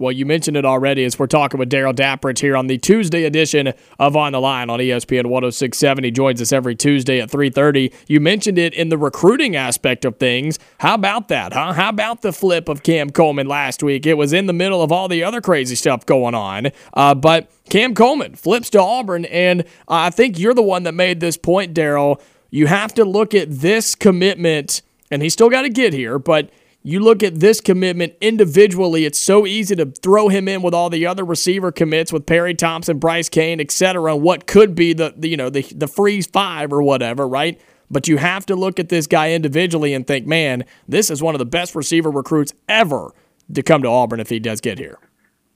Well, 0.00 0.12
you 0.12 0.26
mentioned 0.26 0.56
it 0.56 0.64
already 0.64 1.04
as 1.04 1.18
we're 1.18 1.26
talking 1.26 1.58
with 1.58 1.70
Darrell 1.70 1.92
Dapperich 1.92 2.38
here 2.38 2.56
on 2.56 2.68
the 2.68 2.78
Tuesday 2.78 3.24
edition 3.24 3.72
of 3.98 4.14
On 4.14 4.30
the 4.30 4.40
Line 4.40 4.70
on 4.70 4.78
ESPN 4.78 5.26
1067. 5.26 6.04
He 6.04 6.12
joins 6.12 6.40
us 6.40 6.52
every 6.52 6.76
Tuesday 6.76 7.20
at 7.20 7.30
3.30. 7.30 7.92
You 8.06 8.20
mentioned 8.20 8.58
it 8.58 8.74
in 8.74 8.90
the 8.90 8.96
recruiting 8.96 9.56
aspect 9.56 10.04
of 10.04 10.16
things. 10.18 10.60
How 10.78 10.94
about 10.94 11.26
that, 11.28 11.52
huh? 11.52 11.72
How 11.72 11.88
about 11.88 12.22
the 12.22 12.32
flip 12.32 12.68
of 12.68 12.84
Cam 12.84 13.10
Coleman 13.10 13.48
last 13.48 13.82
week? 13.82 14.06
It 14.06 14.14
was 14.14 14.32
in 14.32 14.46
the 14.46 14.52
middle 14.52 14.82
of 14.82 14.92
all 14.92 15.08
the 15.08 15.24
other 15.24 15.40
crazy 15.40 15.74
stuff 15.74 16.06
going 16.06 16.36
on, 16.36 16.68
uh, 16.94 17.16
but 17.16 17.50
Cam 17.68 17.92
Coleman 17.96 18.36
flips 18.36 18.70
to 18.70 18.80
Auburn, 18.80 19.24
and 19.24 19.64
I 19.88 20.10
think 20.10 20.38
you're 20.38 20.54
the 20.54 20.62
one 20.62 20.84
that 20.84 20.94
made 20.94 21.18
this 21.18 21.36
point, 21.36 21.74
Darrell. 21.74 22.22
You 22.50 22.68
have 22.68 22.94
to 22.94 23.04
look 23.04 23.34
at 23.34 23.50
this 23.50 23.96
commitment, 23.96 24.80
and 25.10 25.22
he's 25.22 25.32
still 25.32 25.50
got 25.50 25.62
to 25.62 25.70
get 25.70 25.92
here, 25.92 26.20
but– 26.20 26.50
you 26.82 27.00
look 27.00 27.22
at 27.22 27.40
this 27.40 27.60
commitment 27.60 28.14
individually, 28.20 29.04
it's 29.04 29.18
so 29.18 29.46
easy 29.46 29.74
to 29.76 29.86
throw 29.86 30.28
him 30.28 30.48
in 30.48 30.62
with 30.62 30.74
all 30.74 30.88
the 30.88 31.06
other 31.06 31.24
receiver 31.24 31.72
commits 31.72 32.12
with 32.12 32.24
Perry 32.24 32.54
Thompson, 32.54 32.98
Bryce 32.98 33.28
Cain, 33.28 33.60
etc. 33.60 34.16
What 34.16 34.46
could 34.46 34.74
be 34.74 34.92
the, 34.92 35.12
the 35.16 35.28
you 35.28 35.36
know 35.36 35.50
the 35.50 35.62
the 35.74 35.88
freeze 35.88 36.26
five 36.26 36.72
or 36.72 36.82
whatever, 36.82 37.26
right? 37.26 37.60
But 37.90 38.06
you 38.06 38.18
have 38.18 38.46
to 38.46 38.54
look 38.54 38.78
at 38.78 38.90
this 38.90 39.06
guy 39.06 39.32
individually 39.32 39.94
and 39.94 40.06
think, 40.06 40.26
man, 40.26 40.64
this 40.86 41.10
is 41.10 41.22
one 41.22 41.34
of 41.34 41.38
the 41.38 41.46
best 41.46 41.74
receiver 41.74 42.10
recruits 42.10 42.52
ever 42.68 43.12
to 43.54 43.62
come 43.62 43.82
to 43.82 43.88
Auburn 43.88 44.20
if 44.20 44.28
he 44.28 44.38
does 44.38 44.60
get 44.60 44.78
here. 44.78 44.98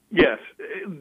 Yes, 0.09 0.39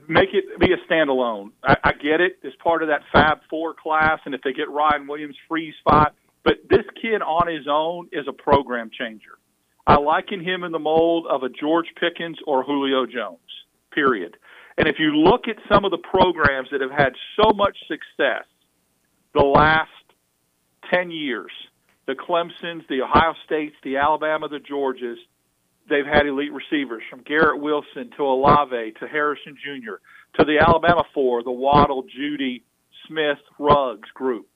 make 0.08 0.28
it 0.34 0.44
be 0.60 0.72
a 0.72 0.92
standalone. 0.92 1.50
I, 1.64 1.76
I 1.84 1.92
get 1.92 2.20
it. 2.20 2.38
It's 2.42 2.56
part 2.62 2.82
of 2.82 2.88
that 2.88 3.00
Fab 3.12 3.40
Four 3.50 3.74
class, 3.74 4.20
and 4.24 4.34
if 4.34 4.42
they 4.42 4.52
get 4.52 4.70
Ryan 4.70 5.06
Williams, 5.06 5.36
freeze 5.48 5.74
five. 5.84 6.12
But 6.44 6.54
this 6.68 6.84
kid 7.00 7.22
on 7.22 7.48
his 7.48 7.66
own 7.68 8.08
is 8.12 8.26
a 8.28 8.32
program 8.32 8.90
changer. 8.96 9.38
I 9.86 9.96
liken 9.96 10.40
him 10.40 10.62
in 10.64 10.72
the 10.72 10.78
mold 10.78 11.26
of 11.28 11.42
a 11.42 11.48
George 11.48 11.86
Pickens 11.98 12.38
or 12.46 12.62
Julio 12.62 13.06
Jones. 13.06 13.40
Period. 13.92 14.36
And 14.78 14.88
if 14.88 14.96
you 14.98 15.16
look 15.16 15.48
at 15.48 15.56
some 15.68 15.84
of 15.84 15.90
the 15.90 15.98
programs 15.98 16.68
that 16.70 16.80
have 16.80 16.90
had 16.90 17.12
so 17.36 17.52
much 17.52 17.76
success 17.88 18.44
the 19.34 19.44
last 19.44 19.90
ten 20.90 21.10
years, 21.10 21.50
the 22.06 22.14
Clemson's, 22.14 22.84
the 22.88 23.02
Ohio 23.02 23.34
States, 23.44 23.74
the 23.82 23.96
Alabama, 23.96 24.48
the 24.48 24.58
Georgias, 24.58 25.18
they've 25.88 26.06
had 26.06 26.26
elite 26.26 26.52
receivers 26.52 27.02
from 27.10 27.22
Garrett 27.22 27.60
Wilson 27.60 28.10
to 28.16 28.22
Olave 28.22 28.92
to 29.00 29.08
Harrison 29.08 29.56
Jr. 29.62 29.94
to 30.38 30.44
the 30.44 30.58
Alabama 30.58 31.04
four, 31.12 31.42
the 31.42 31.50
Waddle, 31.50 32.04
Jeudy, 32.04 32.62
Smith, 33.06 33.38
Ruggs 33.58 34.10
group. 34.14 34.46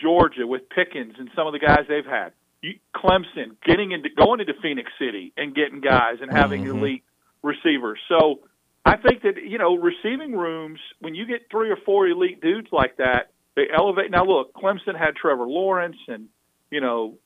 Georgia 0.00 0.46
with 0.46 0.68
Pickens 0.68 1.14
and 1.18 1.30
some 1.34 1.46
of 1.46 1.52
the 1.52 1.58
guys 1.58 1.84
they've 1.88 2.04
had. 2.04 2.32
You, 2.66 2.74
Clemson 2.94 3.48
getting 3.64 3.92
into 3.92 4.08
going 4.10 4.40
into 4.40 4.54
Phenix 4.62 4.90
City 4.98 5.32
and 5.36 5.54
getting 5.54 5.80
guys 5.80 6.16
and 6.20 6.30
having 6.30 6.62
Mm-hmm. 6.64 6.78
elite 6.78 7.04
receivers. 7.42 7.98
So 8.08 8.40
I 8.84 8.96
think 8.96 9.22
that 9.22 9.34
you 9.52 9.58
know 9.58 9.76
receiving 9.76 10.32
rooms 10.32 10.80
when 11.00 11.14
you 11.14 11.26
get 11.26 11.40
three 11.50 11.70
or 11.70 11.78
four 11.84 12.06
elite 12.08 12.40
dudes 12.40 12.68
like 12.72 12.96
that, 12.96 13.30
they 13.54 13.66
elevate. 13.74 14.10
Now 14.10 14.24
look, 14.24 14.52
Clemson 14.54 14.96
had 14.98 15.16
Trevor 15.16 15.46
Lawrence 15.46 15.96
and 16.08 16.28
you 16.70 16.80
know 16.80 17.18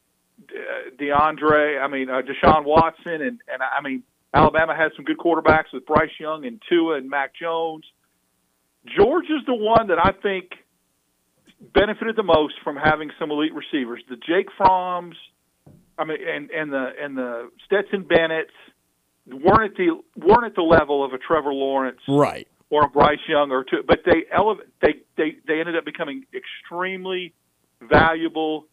De- 0.48 1.04
DeAndre. 1.04 1.80
I 1.80 1.88
mean 1.88 2.08
uh, 2.10 2.22
Deshaun 2.22 2.64
Watson 2.64 3.20
and 3.28 3.40
and 3.52 3.60
I 3.62 3.80
mean 3.82 4.02
Alabama 4.32 4.74
had 4.76 4.90
some 4.96 5.04
good 5.04 5.18
quarterbacks 5.18 5.72
with 5.72 5.86
Bryce 5.86 6.16
Young 6.18 6.44
and 6.46 6.60
Tua 6.68 6.96
and 6.98 7.08
Mac 7.10 7.32
Jones. 7.34 7.84
Georgia's 8.96 9.44
the 9.46 9.54
one 9.54 9.88
that 9.88 9.98
I 9.98 10.12
think 10.12 10.50
benefited 11.74 12.16
the 12.16 12.22
most 12.22 12.54
from 12.64 12.76
having 12.76 13.10
some 13.18 13.30
elite 13.30 13.52
receivers. 13.54 14.02
The 14.08 14.16
Jake 14.16 14.46
Fromms, 14.58 15.14
I 16.00 16.04
mean, 16.04 16.18
and 16.26 16.50
and 16.50 16.72
the 16.72 16.92
and 17.00 17.16
the 17.16 17.50
Stetson 17.66 18.02
Bennett's 18.04 18.50
weren't 19.26 19.72
at 19.72 19.76
the 19.76 20.00
weren't 20.16 20.46
at 20.46 20.54
the 20.54 20.62
level 20.62 21.04
of 21.04 21.12
a 21.12 21.18
Trevor 21.18 21.52
Lawrence 21.52 22.00
Right. 22.08 22.48
or 22.70 22.84
a 22.84 22.88
Bryce 22.88 23.18
Young 23.28 23.50
or 23.50 23.64
Tua, 23.64 23.82
but 23.86 24.00
they 24.06 24.24
elevate 24.32 24.66
they 24.80 24.94
they 25.16 25.36
they 25.46 25.60
ended 25.60 25.76
up 25.76 25.84
becoming 25.84 26.24
extremely 26.34 27.34
valuable 27.82 28.66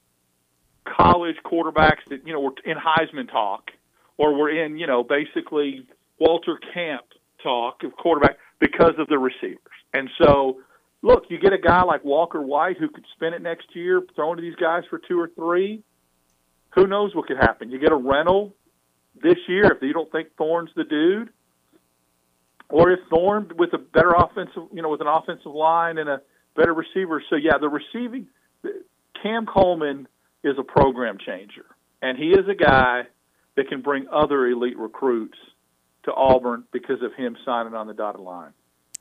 college 0.85 1.35
quarterbacks 1.45 2.05
that 2.09 2.25
you 2.25 2.33
know 2.33 2.39
were 2.39 2.53
in 2.63 2.77
Heisman 2.77 3.29
talk 3.29 3.71
or 4.17 4.33
were 4.33 4.49
in 4.49 4.77
you 4.77 4.87
know 4.87 5.03
basically 5.03 5.85
Walter 6.19 6.57
Camp 6.73 7.03
talk 7.43 7.83
of 7.83 7.95
quarterback 7.97 8.37
because 8.59 8.93
of 8.97 9.07
the 9.07 9.19
receivers. 9.19 9.59
And 9.93 10.09
so, 10.17 10.61
look, 11.01 11.25
you 11.29 11.37
get 11.39 11.53
a 11.53 11.57
guy 11.59 11.83
like 11.83 12.03
Walker 12.03 12.41
White 12.41 12.77
who 12.77 12.89
could 12.89 13.05
spin 13.13 13.33
it 13.33 13.41
next 13.41 13.75
year, 13.75 14.01
throwing 14.15 14.37
to 14.37 14.41
these 14.41 14.55
guys 14.55 14.83
for 14.89 14.99
two 14.99 15.19
or 15.19 15.29
three. 15.35 15.83
Who 16.77 16.85
knows 16.85 17.15
what 17.15 17.25
could 17.25 17.37
happen? 17.37 17.71
You 17.71 17.79
get 17.79 17.91
a 17.91 17.95
rental 17.95 18.53
this 19.19 19.37
year 19.47 19.65
if 19.71 19.81
you 19.81 19.93
don't 19.93 20.11
think 20.11 20.27
Thorne's 20.37 20.69
the 20.75 20.83
dude, 20.83 21.29
or 22.69 22.91
if 22.91 22.99
Thorne 23.09 23.49
with 23.57 23.73
a 23.73 23.79
better 23.79 24.11
offensive, 24.11 24.63
you 24.71 24.83
know, 24.83 24.89
with 24.89 25.01
an 25.01 25.07
offensive 25.07 25.51
line 25.51 25.97
and 25.97 26.07
a 26.07 26.21
better 26.55 26.75
receiver. 26.75 27.23
So 27.31 27.35
yeah, 27.35 27.57
the 27.59 27.67
receiving, 27.67 28.27
Cam 29.23 29.47
Coleman 29.47 30.07
is 30.43 30.53
a 30.59 30.63
program 30.63 31.17
changer, 31.17 31.65
and 32.03 32.15
he 32.15 32.29
is 32.29 32.47
a 32.47 32.53
guy 32.53 33.03
that 33.55 33.69
can 33.69 33.81
bring 33.81 34.05
other 34.13 34.45
elite 34.45 34.77
recruits 34.77 35.37
to 36.03 36.13
Auburn 36.13 36.65
because 36.71 37.01
of 37.01 37.11
him 37.15 37.35
signing 37.43 37.73
on 37.73 37.87
the 37.87 37.95
dotted 37.95 38.21
line. 38.21 38.53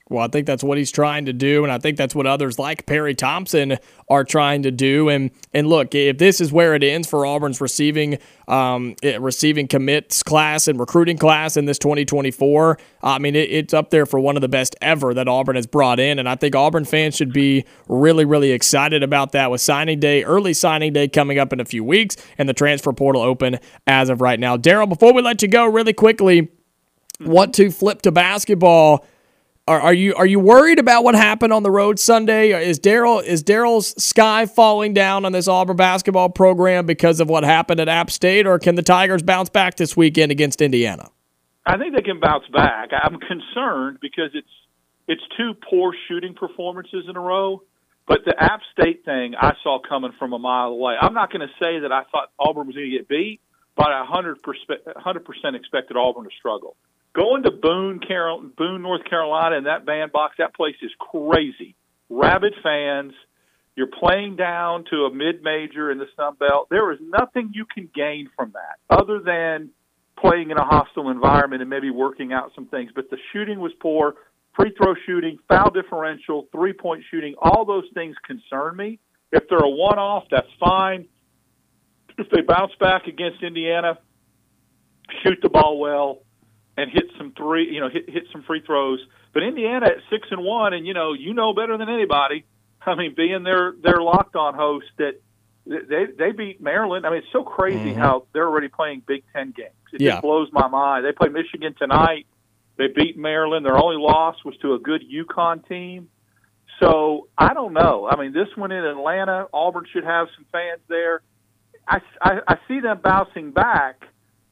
Well, 0.08 0.24
I 0.24 0.28
think 0.28 0.46
that's 0.46 0.62
what 0.62 0.78
he's 0.78 0.92
trying 0.92 1.24
to 1.24 1.32
do, 1.32 1.64
and 1.64 1.72
I 1.72 1.78
think 1.78 1.96
that's 1.96 2.14
what 2.14 2.28
others 2.28 2.60
like 2.60 2.86
Perry 2.86 3.12
Thompson 3.12 3.76
are 4.08 4.22
trying 4.22 4.62
to 4.62 4.70
do. 4.70 5.08
And 5.08 5.32
and 5.52 5.66
look, 5.66 5.96
if 5.96 6.18
this 6.18 6.40
is 6.40 6.52
where 6.52 6.76
it 6.76 6.84
ends 6.84 7.08
for 7.10 7.26
Auburn's 7.26 7.60
receiving 7.60 8.18
um, 8.46 8.94
eh, 9.02 9.18
receiving 9.20 9.66
commits 9.66 10.22
class 10.22 10.68
and 10.68 10.78
recruiting 10.78 11.18
class 11.18 11.56
in 11.56 11.64
this 11.64 11.80
2024, 11.80 12.78
I 13.02 13.18
mean 13.18 13.34
it, 13.34 13.50
it's 13.50 13.74
up 13.74 13.90
there 13.90 14.06
for 14.06 14.20
one 14.20 14.36
of 14.36 14.42
the 14.42 14.48
best 14.48 14.76
ever 14.80 15.12
that 15.12 15.26
Auburn 15.26 15.56
has 15.56 15.66
brought 15.66 15.98
in, 15.98 16.20
and 16.20 16.28
I 16.28 16.36
think 16.36 16.54
Auburn 16.54 16.84
fans 16.84 17.16
should 17.16 17.32
be 17.32 17.64
really 17.88 18.24
really 18.24 18.52
excited 18.52 19.02
about 19.02 19.32
that 19.32 19.50
with 19.50 19.60
signing 19.60 19.98
day, 19.98 20.22
early 20.22 20.54
signing 20.54 20.92
day 20.92 21.08
coming 21.08 21.40
up 21.40 21.52
in 21.52 21.58
a 21.58 21.64
few 21.64 21.82
weeks, 21.82 22.16
and 22.38 22.48
the 22.48 22.54
transfer 22.54 22.92
portal 22.92 23.22
open 23.22 23.58
as 23.88 24.08
of 24.08 24.20
right 24.20 24.38
now. 24.38 24.56
Darrell, 24.56 24.86
before 24.86 25.12
we 25.12 25.20
let 25.20 25.42
you 25.42 25.48
go, 25.48 25.66
really 25.66 25.92
quickly, 25.92 26.48
want 27.18 27.52
to 27.56 27.72
flip 27.72 28.02
to 28.02 28.12
basketball 28.12 29.04
are, 29.68 29.80
are 29.80 29.94
you 29.94 30.14
are 30.14 30.26
you 30.26 30.38
worried 30.38 30.78
about 30.78 31.02
what 31.02 31.14
happened 31.14 31.52
on 31.52 31.62
the 31.62 31.70
road 31.70 31.98
Sunday? 31.98 32.50
Is 32.68 32.78
Darrell 32.78 33.18
is 33.18 33.42
Darrell's 33.42 34.00
sky 34.02 34.46
falling 34.46 34.94
down 34.94 35.24
on 35.24 35.32
this 35.32 35.48
Auburn 35.48 35.76
basketball 35.76 36.28
program 36.28 36.86
because 36.86 37.18
of 37.18 37.28
what 37.28 37.42
happened 37.42 37.80
at 37.80 37.88
App 37.88 38.10
State, 38.10 38.46
or 38.46 38.58
can 38.58 38.76
the 38.76 38.82
Tigers 38.82 39.22
bounce 39.22 39.48
back 39.48 39.76
this 39.76 39.96
weekend 39.96 40.30
against 40.30 40.62
Indiana? 40.62 41.10
I 41.66 41.78
think 41.78 41.96
they 41.96 42.02
can 42.02 42.20
bounce 42.20 42.44
back. 42.52 42.90
I'm 42.92 43.18
concerned 43.18 43.98
because 44.00 44.30
it's 44.34 44.46
it's 45.08 45.22
two 45.36 45.54
poor 45.68 45.92
shooting 46.06 46.34
performances 46.34 47.06
in 47.08 47.16
a 47.16 47.20
row. 47.20 47.62
But 48.06 48.20
the 48.24 48.40
App 48.40 48.60
State 48.78 49.04
thing 49.04 49.34
I 49.34 49.54
saw 49.64 49.80
coming 49.80 50.12
from 50.16 50.32
a 50.32 50.38
mile 50.38 50.68
away. 50.68 50.94
I'm 51.00 51.12
not 51.12 51.32
going 51.32 51.40
to 51.40 51.52
say 51.60 51.80
that 51.80 51.90
I 51.90 52.04
thought 52.12 52.30
Auburn 52.38 52.68
was 52.68 52.76
going 52.76 52.88
to 52.88 52.96
get 52.96 53.08
beat, 53.08 53.40
but 53.76 53.88
I 53.88 54.06
100% 54.06 54.36
expected 55.56 55.96
Auburn 55.96 56.22
to 56.22 56.30
struggle. 56.38 56.76
Going 57.16 57.44
to 57.44 57.50
Boone, 57.50 57.98
Carol, 58.06 58.42
Boone, 58.58 58.82
North 58.82 59.04
Carolina, 59.08 59.56
and 59.56 59.66
that 59.66 59.86
bandbox, 59.86 60.34
that 60.36 60.54
place 60.54 60.76
is 60.82 60.90
crazy. 60.98 61.74
Rabid 62.10 62.52
fans. 62.62 63.14
You're 63.74 63.88
playing 63.88 64.36
down 64.36 64.84
to 64.90 65.04
a 65.04 65.14
mid-major 65.14 65.90
in 65.90 65.98
the 65.98 66.06
Sun 66.14 66.36
Belt. 66.38 66.68
There 66.70 66.92
is 66.92 66.98
nothing 67.00 67.52
you 67.54 67.64
can 67.64 67.88
gain 67.94 68.28
from 68.36 68.52
that 68.52 68.94
other 68.94 69.20
than 69.20 69.70
playing 70.18 70.50
in 70.50 70.58
a 70.58 70.64
hostile 70.64 71.10
environment 71.10 71.62
and 71.62 71.70
maybe 71.70 71.90
working 71.90 72.32
out 72.32 72.52
some 72.54 72.66
things. 72.66 72.90
But 72.94 73.10
the 73.10 73.18
shooting 73.32 73.60
was 73.60 73.72
poor. 73.80 74.14
Free 74.54 74.72
throw 74.76 74.94
shooting, 75.06 75.38
foul 75.48 75.70
differential, 75.70 76.48
three 76.52 76.72
point 76.72 77.04
shooting, 77.10 77.34
all 77.38 77.64
those 77.66 77.84
things 77.92 78.16
concern 78.26 78.76
me. 78.76 78.98
If 79.32 79.44
they're 79.50 79.58
a 79.58 79.68
one 79.68 79.98
off, 79.98 80.24
that's 80.30 80.48
fine. 80.58 81.06
If 82.16 82.30
they 82.30 82.40
bounce 82.40 82.72
back 82.80 83.06
against 83.06 83.42
Indiana, 83.42 83.98
shoot 85.22 85.38
the 85.42 85.50
ball 85.50 85.78
well, 85.78 86.22
and 86.76 86.90
hit 86.90 87.04
some 87.16 87.32
three, 87.36 87.72
you 87.72 87.80
know, 87.80 87.88
hit 87.88 88.08
hit 88.08 88.24
some 88.32 88.42
free 88.42 88.62
throws. 88.64 89.00
But 89.32 89.42
Indiana 89.42 89.86
at 89.86 89.98
six 90.10 90.28
and 90.30 90.42
one, 90.42 90.72
and 90.72 90.86
you 90.86 90.94
know, 90.94 91.12
you 91.12 91.34
know 91.34 91.54
better 91.54 91.76
than 91.76 91.88
anybody. 91.88 92.44
I 92.84 92.94
mean, 92.94 93.14
being 93.16 93.42
their 93.42 93.74
their 93.82 94.00
locked 94.00 94.36
on 94.36 94.54
host 94.54 94.86
that 94.98 95.20
they 95.66 96.06
they 96.16 96.32
beat 96.32 96.60
Maryland. 96.60 97.06
I 97.06 97.10
mean, 97.10 97.18
it's 97.18 97.32
so 97.32 97.42
crazy 97.42 97.90
mm-hmm. 97.90 98.00
how 98.00 98.26
they're 98.32 98.46
already 98.46 98.68
playing 98.68 99.02
Big 99.06 99.24
Ten 99.32 99.52
games. 99.56 99.70
It 99.92 100.00
yeah. 100.00 100.12
just 100.12 100.22
blows 100.22 100.48
my 100.52 100.68
mind. 100.68 101.04
They 101.04 101.12
play 101.12 101.28
Michigan 101.28 101.74
tonight. 101.78 102.26
They 102.76 102.88
beat 102.88 103.16
Maryland. 103.16 103.64
Their 103.64 103.76
only 103.76 103.96
loss 103.96 104.36
was 104.44 104.56
to 104.58 104.74
a 104.74 104.78
good 104.78 105.02
UConn 105.02 105.66
team. 105.66 106.08
So 106.80 107.28
I 107.38 107.54
don't 107.54 107.72
know. 107.72 108.06
I 108.10 108.20
mean, 108.20 108.32
this 108.32 108.48
one 108.54 108.70
in 108.70 108.84
Atlanta, 108.84 109.48
Auburn 109.52 109.86
should 109.92 110.04
have 110.04 110.28
some 110.36 110.44
fans 110.52 110.80
there. 110.88 111.22
I, 111.88 112.00
I, 112.20 112.40
I 112.46 112.58
see 112.68 112.80
them 112.80 113.00
bouncing 113.02 113.52
back 113.52 114.02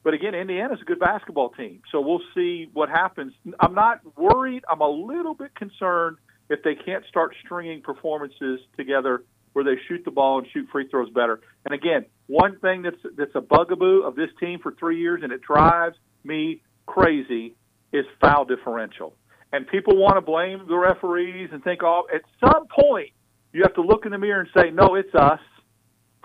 but 0.05 0.13
again, 0.13 0.35
Indiana's 0.35 0.77
a 0.83 0.85
good 0.85 0.99
basketball 0.99 1.49
team, 1.49 1.81
so 1.91 1.99
we'll 1.99 2.21
see 2.35 2.69
what 2.73 2.89
happens. 2.89 3.33
I'm 3.59 3.73
not 3.73 4.01
worried. 4.15 4.63
I'm 4.69 4.81
a 4.81 4.87
little 4.87 5.33
bit 5.33 5.55
concerned 5.55 6.17
if 6.47 6.61
they 6.61 6.75
can't 6.75 7.03
start 7.07 7.35
stringing 7.43 7.81
performances 7.81 8.59
together 8.77 9.23
where 9.53 9.65
they 9.65 9.81
shoot 9.87 10.05
the 10.05 10.11
ball 10.11 10.37
and 10.37 10.47
shoot 10.53 10.67
free 10.71 10.87
throws 10.89 11.09
better. 11.09 11.41
And 11.65 11.73
again, 11.73 12.05
one 12.27 12.59
thing 12.59 12.83
that's 12.83 13.01
that's 13.17 13.33
a 13.33 13.41
bugaboo 13.41 14.03
of 14.03 14.15
this 14.15 14.29
team 14.39 14.59
for 14.61 14.73
three 14.73 14.99
years, 14.99 15.21
and 15.23 15.33
it 15.33 15.41
drives 15.41 15.95
me 16.23 16.61
crazy, 16.85 17.55
is 17.91 18.05
foul 18.21 18.45
differential. 18.45 19.15
And 19.51 19.67
people 19.67 19.97
want 19.97 20.17
to 20.17 20.21
blame 20.21 20.67
the 20.67 20.77
referees 20.77 21.49
and 21.51 21.63
think, 21.63 21.81
oh, 21.81 22.03
at 22.13 22.21
some 22.39 22.67
point 22.67 23.09
you 23.53 23.63
have 23.63 23.73
to 23.73 23.81
look 23.81 24.05
in 24.05 24.11
the 24.11 24.19
mirror 24.19 24.41
and 24.41 24.49
say, 24.55 24.69
no, 24.69 24.93
it's 24.93 25.15
us. 25.15 25.39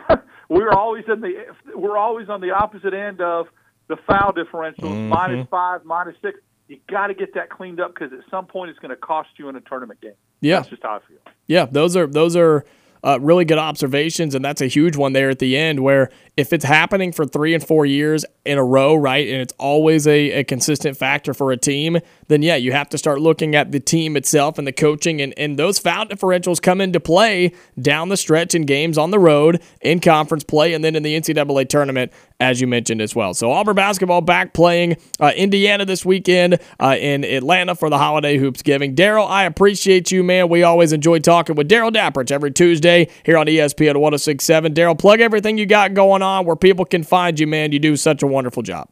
we're 0.50 0.72
always 0.72 1.04
in 1.10 1.22
the 1.22 1.46
we're 1.74 1.96
always 1.96 2.28
on 2.28 2.42
the 2.42 2.50
opposite 2.50 2.92
end 2.92 3.22
of 3.22 3.46
the 3.90 3.98
foul 4.06 4.32
differential 4.32 4.88
mm-hmm. 4.88 5.08
minus 5.08 5.46
five, 5.50 5.84
minus 5.84 6.16
six. 6.22 6.38
You 6.68 6.78
got 6.88 7.08
to 7.08 7.14
get 7.14 7.34
that 7.34 7.50
cleaned 7.50 7.80
up 7.80 7.92
because 7.92 8.12
at 8.12 8.20
some 8.30 8.46
point 8.46 8.70
it's 8.70 8.78
going 8.78 8.90
to 8.90 8.96
cost 8.96 9.28
you 9.36 9.48
in 9.48 9.56
a 9.56 9.60
tournament 9.60 10.00
game. 10.00 10.12
Yeah, 10.40 10.60
that's 10.60 10.70
just 10.70 10.82
how 10.82 10.96
I 10.96 11.08
feel. 11.08 11.18
Yeah, 11.48 11.66
those 11.66 11.96
are 11.96 12.06
those 12.06 12.36
are 12.36 12.64
uh, 13.02 13.18
really 13.20 13.44
good 13.44 13.58
observations, 13.58 14.36
and 14.36 14.44
that's 14.44 14.60
a 14.60 14.68
huge 14.68 14.96
one 14.96 15.12
there 15.12 15.30
at 15.30 15.40
the 15.40 15.56
end. 15.56 15.80
Where 15.80 16.10
if 16.36 16.52
it's 16.52 16.64
happening 16.64 17.12
for 17.12 17.26
three 17.26 17.54
and 17.54 17.66
four 17.66 17.84
years 17.86 18.24
in 18.46 18.56
a 18.56 18.64
row, 18.64 18.94
right, 18.94 19.26
and 19.26 19.42
it's 19.42 19.54
always 19.58 20.06
a, 20.06 20.30
a 20.30 20.44
consistent 20.44 20.96
factor 20.96 21.34
for 21.34 21.50
a 21.50 21.56
team, 21.56 21.98
then 22.30 22.42
yeah, 22.42 22.54
you 22.54 22.70
have 22.70 22.88
to 22.90 22.96
start 22.96 23.20
looking 23.20 23.56
at 23.56 23.72
the 23.72 23.80
team 23.80 24.16
itself 24.16 24.56
and 24.56 24.66
the 24.66 24.72
coaching, 24.72 25.20
and, 25.20 25.34
and 25.36 25.58
those 25.58 25.80
foul 25.80 26.06
differentials 26.06 26.62
come 26.62 26.80
into 26.80 27.00
play 27.00 27.52
down 27.80 28.08
the 28.08 28.16
stretch 28.16 28.54
in 28.54 28.62
games 28.62 28.96
on 28.96 29.10
the 29.10 29.18
road, 29.18 29.60
in 29.80 29.98
conference 29.98 30.44
play, 30.44 30.72
and 30.72 30.84
then 30.84 30.94
in 30.94 31.02
the 31.02 31.18
NCAA 31.20 31.68
tournament, 31.68 32.12
as 32.38 32.60
you 32.60 32.68
mentioned 32.68 33.02
as 33.02 33.16
well. 33.16 33.34
So 33.34 33.50
Auburn 33.50 33.74
basketball 33.74 34.20
back 34.20 34.54
playing 34.54 34.96
uh, 35.18 35.32
Indiana 35.36 35.84
this 35.84 36.04
weekend 36.04 36.60
uh, 36.78 36.96
in 36.98 37.24
Atlanta 37.24 37.74
for 37.74 37.90
the 37.90 37.98
holiday 37.98 38.38
hoops 38.38 38.62
giving. 38.62 38.94
Darrell, 38.94 39.26
I 39.26 39.42
appreciate 39.42 40.12
you, 40.12 40.22
man. 40.22 40.48
We 40.48 40.62
always 40.62 40.92
enjoy 40.92 41.18
talking 41.18 41.56
with 41.56 41.66
Darrell 41.66 41.90
Dapperich 41.90 42.30
every 42.30 42.52
Tuesday 42.52 43.08
here 43.24 43.38
on 43.38 43.46
ESPN 43.46 43.96
1067. 43.96 44.72
Darrell, 44.72 44.94
plug 44.94 45.20
everything 45.20 45.58
you 45.58 45.66
got 45.66 45.94
going 45.94 46.22
on 46.22 46.46
where 46.46 46.56
people 46.56 46.84
can 46.84 47.02
find 47.02 47.40
you, 47.40 47.48
man. 47.48 47.72
You 47.72 47.80
do 47.80 47.96
such 47.96 48.22
a 48.22 48.26
wonderful 48.28 48.62
job. 48.62 48.88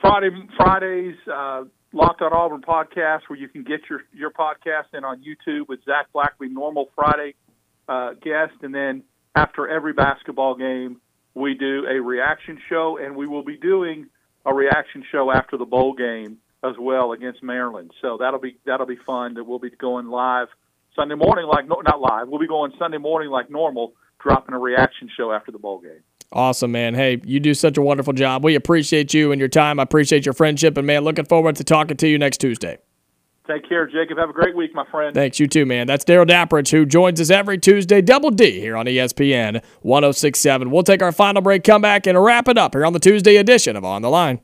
Friday 0.00 0.30
Fridays, 0.56 1.16
uh, 1.30 1.64
Locked 1.92 2.20
on 2.20 2.32
Auburn 2.32 2.62
podcast, 2.62 3.20
where 3.28 3.38
you 3.38 3.48
can 3.48 3.62
get 3.62 3.80
your 3.88 4.00
your 4.12 4.30
podcast, 4.30 4.86
and 4.92 5.04
on 5.04 5.22
YouTube 5.22 5.68
with 5.68 5.80
Zach 5.84 6.08
Blackerby, 6.14 6.50
normal 6.50 6.90
Friday 6.94 7.34
uh, 7.88 8.12
guest, 8.14 8.54
and 8.62 8.74
then 8.74 9.04
after 9.34 9.68
every 9.68 9.92
basketball 9.92 10.56
game, 10.56 11.00
we 11.34 11.54
do 11.54 11.86
a 11.88 12.00
reaction 12.00 12.58
show, 12.68 12.98
and 13.00 13.14
we 13.14 13.26
will 13.26 13.44
be 13.44 13.56
doing 13.56 14.08
a 14.44 14.52
reaction 14.52 15.04
show 15.12 15.30
after 15.30 15.56
the 15.56 15.64
bowl 15.64 15.94
game 15.94 16.38
as 16.64 16.74
well 16.78 17.12
against 17.12 17.42
Maryland. 17.42 17.92
So 18.00 18.16
that'll 18.18 18.40
be 18.40 18.58
that'll 18.66 18.86
be 18.86 18.98
fun. 19.06 19.34
That 19.34 19.44
we'll 19.44 19.58
be 19.58 19.70
going 19.70 20.08
live 20.08 20.48
Sunday 20.94 21.14
morning, 21.14 21.46
like 21.46 21.68
not 21.68 22.00
live. 22.00 22.28
We'll 22.28 22.40
be 22.40 22.48
going 22.48 22.72
Sunday 22.78 22.98
morning 22.98 23.30
like 23.30 23.50
normal, 23.50 23.92
dropping 24.20 24.54
a 24.54 24.58
reaction 24.58 25.10
show 25.16 25.32
after 25.32 25.52
the 25.52 25.58
bowl 25.58 25.80
game. 25.80 26.02
Awesome, 26.32 26.72
man. 26.72 26.94
Hey, 26.94 27.20
you 27.24 27.40
do 27.40 27.54
such 27.54 27.76
a 27.76 27.82
wonderful 27.82 28.12
job. 28.12 28.44
We 28.44 28.54
appreciate 28.54 29.14
you 29.14 29.32
and 29.32 29.38
your 29.38 29.48
time. 29.48 29.78
I 29.78 29.84
appreciate 29.84 30.26
your 30.26 30.34
friendship, 30.34 30.76
and 30.76 30.86
man, 30.86 31.04
looking 31.04 31.24
forward 31.24 31.56
to 31.56 31.64
talking 31.64 31.96
to 31.96 32.08
you 32.08 32.18
next 32.18 32.38
Tuesday. 32.38 32.78
Take 33.46 33.68
care, 33.68 33.86
Jacob. 33.86 34.18
Have 34.18 34.30
a 34.30 34.32
great 34.32 34.56
week, 34.56 34.74
my 34.74 34.84
friend. 34.90 35.14
Thanks, 35.14 35.38
you 35.38 35.46
too, 35.46 35.64
man. 35.64 35.86
That's 35.86 36.04
Darrell 36.04 36.26
Dapperich, 36.26 36.70
who 36.70 36.84
joins 36.84 37.20
us 37.20 37.30
every 37.30 37.58
Tuesday, 37.58 38.02
Double 38.02 38.30
D, 38.30 38.58
here 38.58 38.76
on 38.76 38.86
ESPN 38.86 39.62
1067. 39.82 40.70
We'll 40.70 40.82
take 40.82 41.00
our 41.00 41.12
final 41.12 41.42
break, 41.42 41.62
come 41.62 41.80
back, 41.80 42.08
and 42.08 42.22
wrap 42.22 42.48
it 42.48 42.58
up 42.58 42.74
here 42.74 42.84
on 42.84 42.92
the 42.92 42.98
Tuesday 42.98 43.36
edition 43.36 43.76
of 43.76 43.84
On 43.84 44.02
the 44.02 44.10
Line. 44.10 44.40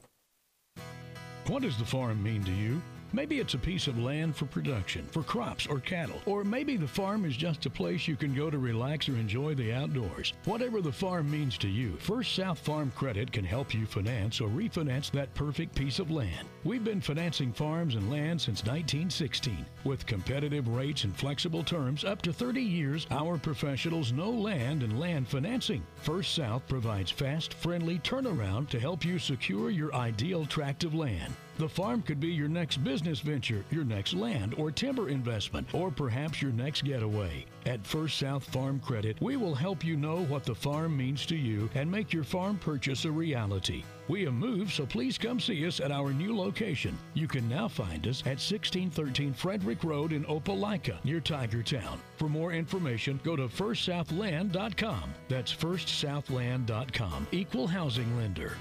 What 1.49 1.63
does 1.63 1.77
the 1.77 1.85
farm 1.85 2.23
mean 2.23 2.45
to 2.45 2.53
you? 2.53 2.81
Maybe 3.14 3.40
it's 3.40 3.52
a 3.52 3.59
piece 3.59 3.89
of 3.89 3.98
land 3.98 4.34
for 4.34 4.47
production, 4.47 5.06
for 5.10 5.22
crops 5.22 5.66
or 5.66 5.80
cattle. 5.80 6.20
Or 6.24 6.44
maybe 6.44 6.78
the 6.78 6.89
farm 6.89 7.26
is 7.26 7.36
just 7.36 7.66
a 7.66 7.70
place 7.70 8.09
you 8.09 8.16
can 8.16 8.34
go 8.34 8.48
to 8.48 8.59
relax 8.59 9.06
or 9.09 9.16
enjoy 9.16 9.55
the 9.55 9.72
outdoors. 9.72 10.32
Whatever 10.47 10.80
the 10.80 10.93
farm 10.93 11.30
means 11.30 11.59
to 11.59 11.68
you, 11.68 11.97
First 11.98 12.34
South 12.34 12.59
Farm 12.59 12.90
Credit 12.97 13.30
can 13.30 13.44
help 13.44 13.74
you 13.74 13.84
finance 13.84 14.40
or 14.40 14.48
refinance 14.48 15.10
that 15.10 15.34
perfect 15.34 15.74
piece 15.74 15.98
of 15.98 16.10
land. 16.10 16.48
We've 16.64 16.84
been 16.84 17.02
financing 17.02 17.52
farms 17.52 17.97
and 17.97 18.10
land 18.10 18.40
since 18.40 18.60
1916. 18.60 19.66
With 19.84 20.06
competitive 20.06 20.68
rates 20.68 21.05
and 21.05 21.14
flexible 21.14 21.62
terms 21.62 22.05
up 22.05 22.22
to 22.22 22.32
30 22.32 22.62
years, 22.62 23.06
our 23.10 23.36
professionals 23.36 24.12
know 24.12 24.30
land 24.30 24.82
and 24.82 24.98
land 24.98 25.28
financing. 25.28 25.82
First 25.97 26.34
South 26.34 26.66
provides 26.66 27.10
fast, 27.10 27.52
friendly 27.55 27.98
turnaround 27.98 28.70
to 28.70 28.80
help 28.80 29.05
you 29.05 29.18
secure 29.18 29.68
your 29.68 29.94
ideal 29.94 30.47
tract 30.47 30.84
of 30.84 30.94
land. 30.94 31.34
The 31.62 31.68
farm 31.68 32.02
could 32.02 32.18
be 32.18 32.26
your 32.26 32.48
next 32.48 32.78
business 32.78 33.20
venture, 33.20 33.64
your 33.70 33.84
next 33.84 34.14
land 34.14 34.52
or 34.59 34.72
timber 34.72 35.09
investment, 35.09 35.72
or 35.72 35.93
perhaps 35.93 36.43
your 36.43 36.51
next 36.51 36.82
getaway. 36.82 37.47
At 37.66 37.86
First 37.86 38.18
South 38.18 38.43
Farm 38.43 38.80
Credit, 38.80 39.16
we 39.20 39.36
will 39.36 39.55
help 39.55 39.84
you 39.84 39.97
know 39.97 40.24
what 40.24 40.43
the 40.43 40.56
farm 40.56 40.97
means 40.97 41.24
to 41.26 41.36
you 41.36 41.70
and 41.76 41.89
make 41.89 42.12
your 42.12 42.24
farm 42.24 42.59
purchase 42.59 43.05
a 43.05 43.12
reality. 43.12 43.84
We 44.09 44.24
have 44.24 44.34
moved, 44.34 44.72
so 44.72 44.86
please 44.86 45.16
come 45.16 45.39
see 45.39 45.64
us 45.64 45.78
at 45.78 45.93
our 45.93 46.12
new 46.12 46.36
location. 46.36 46.98
You 47.14 47.28
can 47.28 47.48
now 47.48 47.68
find 47.68 48.09
us 48.09 48.22
at 48.22 48.43
1613 48.43 49.32
Frederick 49.32 49.84
Road 49.84 50.12
in 50.12 50.24
Opelika, 50.24 50.97
near 51.05 51.20
Tigertown. 51.20 51.98
For 52.16 52.28
more 52.28 52.52
information, 52.52 53.20
go 53.22 53.36
to 53.36 53.47
firstsouthland.com. 53.47 55.14
That's 55.28 55.55
firstsouthland.com. 55.55 57.28
Equal 57.30 57.68
housing 57.68 58.16
lender. 58.16 58.56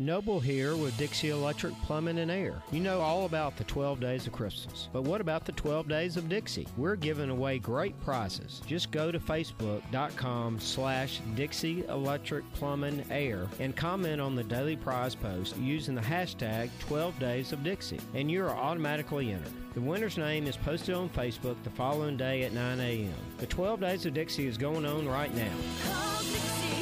Noble 0.00 0.38
here 0.38 0.76
with 0.76 0.96
Dixie 0.96 1.30
Electric 1.30 1.74
Plumbing 1.82 2.20
and 2.20 2.30
Air. 2.30 2.62
You 2.70 2.78
know 2.78 3.00
all 3.00 3.26
about 3.26 3.56
the 3.56 3.64
12 3.64 3.98
days 3.98 4.28
of 4.28 4.32
Christmas, 4.32 4.88
but 4.92 5.02
what 5.02 5.20
about 5.20 5.44
the 5.44 5.50
12 5.50 5.88
days 5.88 6.16
of 6.16 6.28
Dixie? 6.28 6.68
We're 6.76 6.94
giving 6.94 7.30
away 7.30 7.58
great 7.58 8.00
prizes. 8.02 8.62
Just 8.64 8.92
go 8.92 9.10
to 9.10 9.18
facebook.com 9.18 10.60
slash 10.60 11.20
Dixie 11.34 11.84
Electric 11.88 12.44
Plumbing 12.52 13.04
Air 13.10 13.48
and 13.58 13.74
comment 13.74 14.20
on 14.20 14.36
the 14.36 14.44
daily 14.44 14.76
prize 14.76 15.16
post 15.16 15.56
using 15.56 15.96
the 15.96 16.00
hashtag 16.00 16.70
12 16.78 17.18
days 17.18 17.52
of 17.52 17.64
Dixie, 17.64 17.98
and 18.14 18.30
you're 18.30 18.50
automatically 18.50 19.32
entered. 19.32 19.52
The 19.74 19.80
winner's 19.80 20.16
name 20.16 20.46
is 20.46 20.56
posted 20.56 20.94
on 20.94 21.08
Facebook 21.08 21.56
the 21.64 21.70
following 21.70 22.16
day 22.16 22.44
at 22.44 22.52
9 22.52 22.78
a.m. 22.78 23.12
The 23.38 23.46
12 23.46 23.80
days 23.80 24.06
of 24.06 24.14
Dixie 24.14 24.46
is 24.46 24.56
going 24.56 24.86
on 24.86 25.08
right 25.08 25.34
now. 25.34 26.77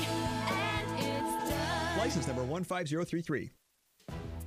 License 1.97 2.27
number 2.27 2.43
15033. 2.44 3.51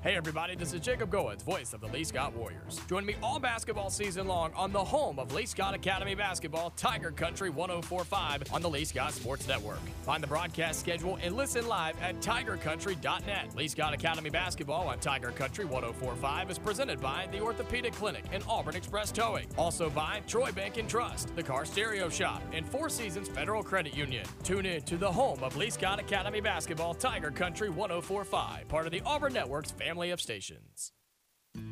Hey 0.01 0.15
everybody, 0.15 0.55
this 0.55 0.71
is 0.71 0.79
Jacob 0.79 1.11
Goins, 1.11 1.43
voice 1.43 1.73
of 1.73 1.81
the 1.81 1.87
Lee 1.87 2.05
Scott 2.05 2.33
Warriors. 2.33 2.79
Join 2.87 3.05
me 3.05 3.17
all 3.21 3.37
basketball 3.37 3.89
season 3.89 4.29
long 4.29 4.53
on 4.53 4.71
the 4.71 4.81
home 4.81 5.19
of 5.19 5.33
Lee 5.33 5.45
Scott 5.45 5.73
Academy 5.73 6.15
Basketball, 6.15 6.71
Tiger 6.77 7.11
Country 7.11 7.49
1045 7.49 8.43
on 8.53 8.61
the 8.61 8.69
Lee 8.69 8.85
Scott 8.85 9.11
Sports 9.11 9.45
Network. 9.45 9.81
Find 10.03 10.23
the 10.23 10.27
broadcast 10.27 10.79
schedule 10.79 11.19
and 11.21 11.35
listen 11.35 11.67
live 11.67 12.01
at 12.01 12.21
tigercountry.net. 12.21 13.53
Lee 13.57 13.67
Scott 13.67 13.93
Academy 13.93 14.29
Basketball 14.29 14.87
on 14.87 14.99
Tiger 14.99 15.31
Country 15.31 15.65
1045 15.65 16.49
is 16.49 16.57
presented 16.57 17.01
by 17.01 17.27
the 17.33 17.41
Orthopedic 17.41 17.91
Clinic 17.91 18.23
and 18.31 18.41
Auburn 18.47 18.77
Express 18.77 19.11
Towing. 19.11 19.47
Also 19.57 19.89
by 19.89 20.21
Troy 20.27 20.53
Bank 20.53 20.77
and 20.77 20.87
Trust, 20.87 21.35
the 21.35 21.43
Car 21.43 21.65
Stereo 21.65 22.07
Shop, 22.07 22.41
and 22.53 22.65
Four 22.65 22.87
Seasons 22.87 23.27
Federal 23.27 23.63
Credit 23.63 23.93
Union. 23.97 24.25
Tune 24.43 24.65
in 24.65 24.81
to 24.83 24.95
the 24.95 25.11
home 25.11 25.43
of 25.43 25.57
Lee 25.57 25.69
Scott 25.69 25.99
Academy 25.99 26.39
Basketball, 26.39 26.93
Tiger 26.93 27.31
Country 27.31 27.67
1045, 27.67 28.65
part 28.69 28.85
of 28.85 28.93
the 28.93 29.01
Auburn 29.05 29.33
Network's 29.33 29.71
family 29.71 29.88
of 30.11 30.21
stations. 30.21 30.91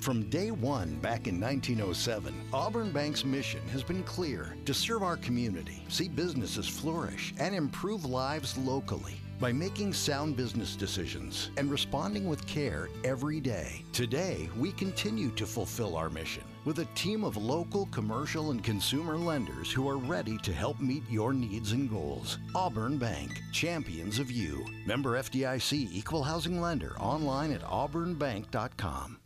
From 0.02 0.28
day 0.30 0.50
one 0.50 0.96
back 1.02 1.28
in 1.28 1.40
1907, 1.40 2.34
Auburn 2.52 2.92
Bank's 2.92 3.24
mission 3.24 3.62
has 3.72 3.84
been 3.84 4.02
clear 4.04 4.56
to 4.66 4.74
serve 4.74 5.04
our 5.04 5.18
community, 5.18 5.84
see 5.88 6.08
businesses 6.08 6.68
flourish, 6.68 7.34
and 7.40 7.54
improve 7.54 8.04
lives 8.04 8.58
locally 8.58 9.14
by 9.40 9.52
making 9.52 9.94
sound 9.94 10.36
business 10.36 10.76
decisions 10.76 11.52
and 11.58 11.70
responding 11.70 12.28
with 12.28 12.48
care 12.48 12.90
every 13.04 13.40
day. 13.40 13.84
Today, 13.94 14.50
we 14.58 14.72
continue 14.72 15.30
to 15.32 15.46
fulfill 15.46 15.96
our 15.96 16.10
mission 16.10 16.44
with 16.68 16.80
a 16.80 16.86
team 16.96 17.24
of 17.24 17.38
local 17.38 17.86
commercial 17.94 18.52
and 18.52 18.62
consumer 18.62 19.16
lenders 19.16 19.72
who 19.72 19.88
are 19.88 19.96
ready 19.96 20.38
to 20.40 20.52
help 20.52 20.82
meet 20.82 21.02
your 21.10 21.32
needs 21.32 21.72
and 21.72 21.90
goals. 21.90 22.40
Auburn 22.54 22.98
Bank, 22.98 23.42
champions 23.54 24.20
of 24.20 24.30
you. 24.30 24.66
Member 24.86 25.18
FDIC 25.18 25.88
Equal 25.94 26.24
Housing 26.24 26.60
Lender 26.60 26.94
online 27.00 27.54
at 27.54 27.62
auburnbank.com. 27.62 29.18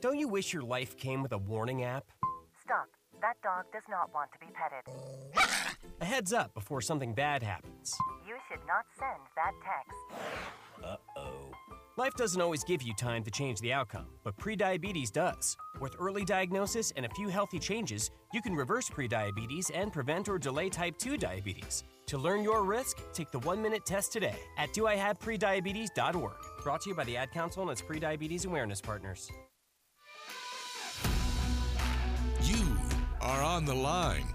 Don't 0.00 0.18
you 0.18 0.26
wish 0.26 0.52
your 0.52 0.64
life 0.64 0.96
came 0.96 1.22
with 1.22 1.30
a 1.30 1.38
warning 1.38 1.84
app? 1.84 2.04
Stop. 2.60 2.88
That 3.20 3.40
dog 3.44 3.66
does 3.72 3.84
not 3.88 4.12
want 4.12 4.30
to 4.32 4.38
be 4.40 4.46
petted. 4.52 5.76
A 6.00 6.04
heads 6.04 6.32
up 6.32 6.52
before 6.52 6.80
something 6.80 7.14
bad 7.14 7.44
happens. 7.44 7.96
You 8.26 8.34
should 8.48 8.66
not 8.66 8.86
send 8.98 9.22
that 9.36 9.52
text. 9.62 10.63
Life 11.96 12.14
doesn't 12.14 12.40
always 12.40 12.64
give 12.64 12.82
you 12.82 12.92
time 12.92 13.22
to 13.22 13.30
change 13.30 13.60
the 13.60 13.72
outcome, 13.72 14.06
but 14.24 14.36
prediabetes 14.36 15.12
does. 15.12 15.56
With 15.80 15.94
early 16.00 16.24
diagnosis 16.24 16.92
and 16.96 17.06
a 17.06 17.08
few 17.10 17.28
healthy 17.28 17.60
changes, 17.60 18.10
you 18.32 18.42
can 18.42 18.56
reverse 18.56 18.90
prediabetes 18.90 19.70
and 19.72 19.92
prevent 19.92 20.28
or 20.28 20.36
delay 20.36 20.68
type 20.68 20.98
2 20.98 21.16
diabetes. 21.16 21.84
To 22.06 22.18
learn 22.18 22.42
your 22.42 22.64
risk, 22.64 22.98
take 23.12 23.30
the 23.30 23.38
one 23.40 23.62
minute 23.62 23.86
test 23.86 24.12
today 24.12 24.34
at 24.58 24.70
doihaveprediabetes.org. 24.70 26.34
Brought 26.64 26.80
to 26.80 26.90
you 26.90 26.96
by 26.96 27.04
the 27.04 27.16
Ad 27.16 27.30
Council 27.30 27.62
and 27.62 27.70
its 27.70 27.80
prediabetes 27.80 28.44
awareness 28.44 28.80
partners. 28.80 29.30
You 32.42 32.76
are 33.20 33.42
on 33.42 33.64
the 33.64 33.74
line 33.74 34.26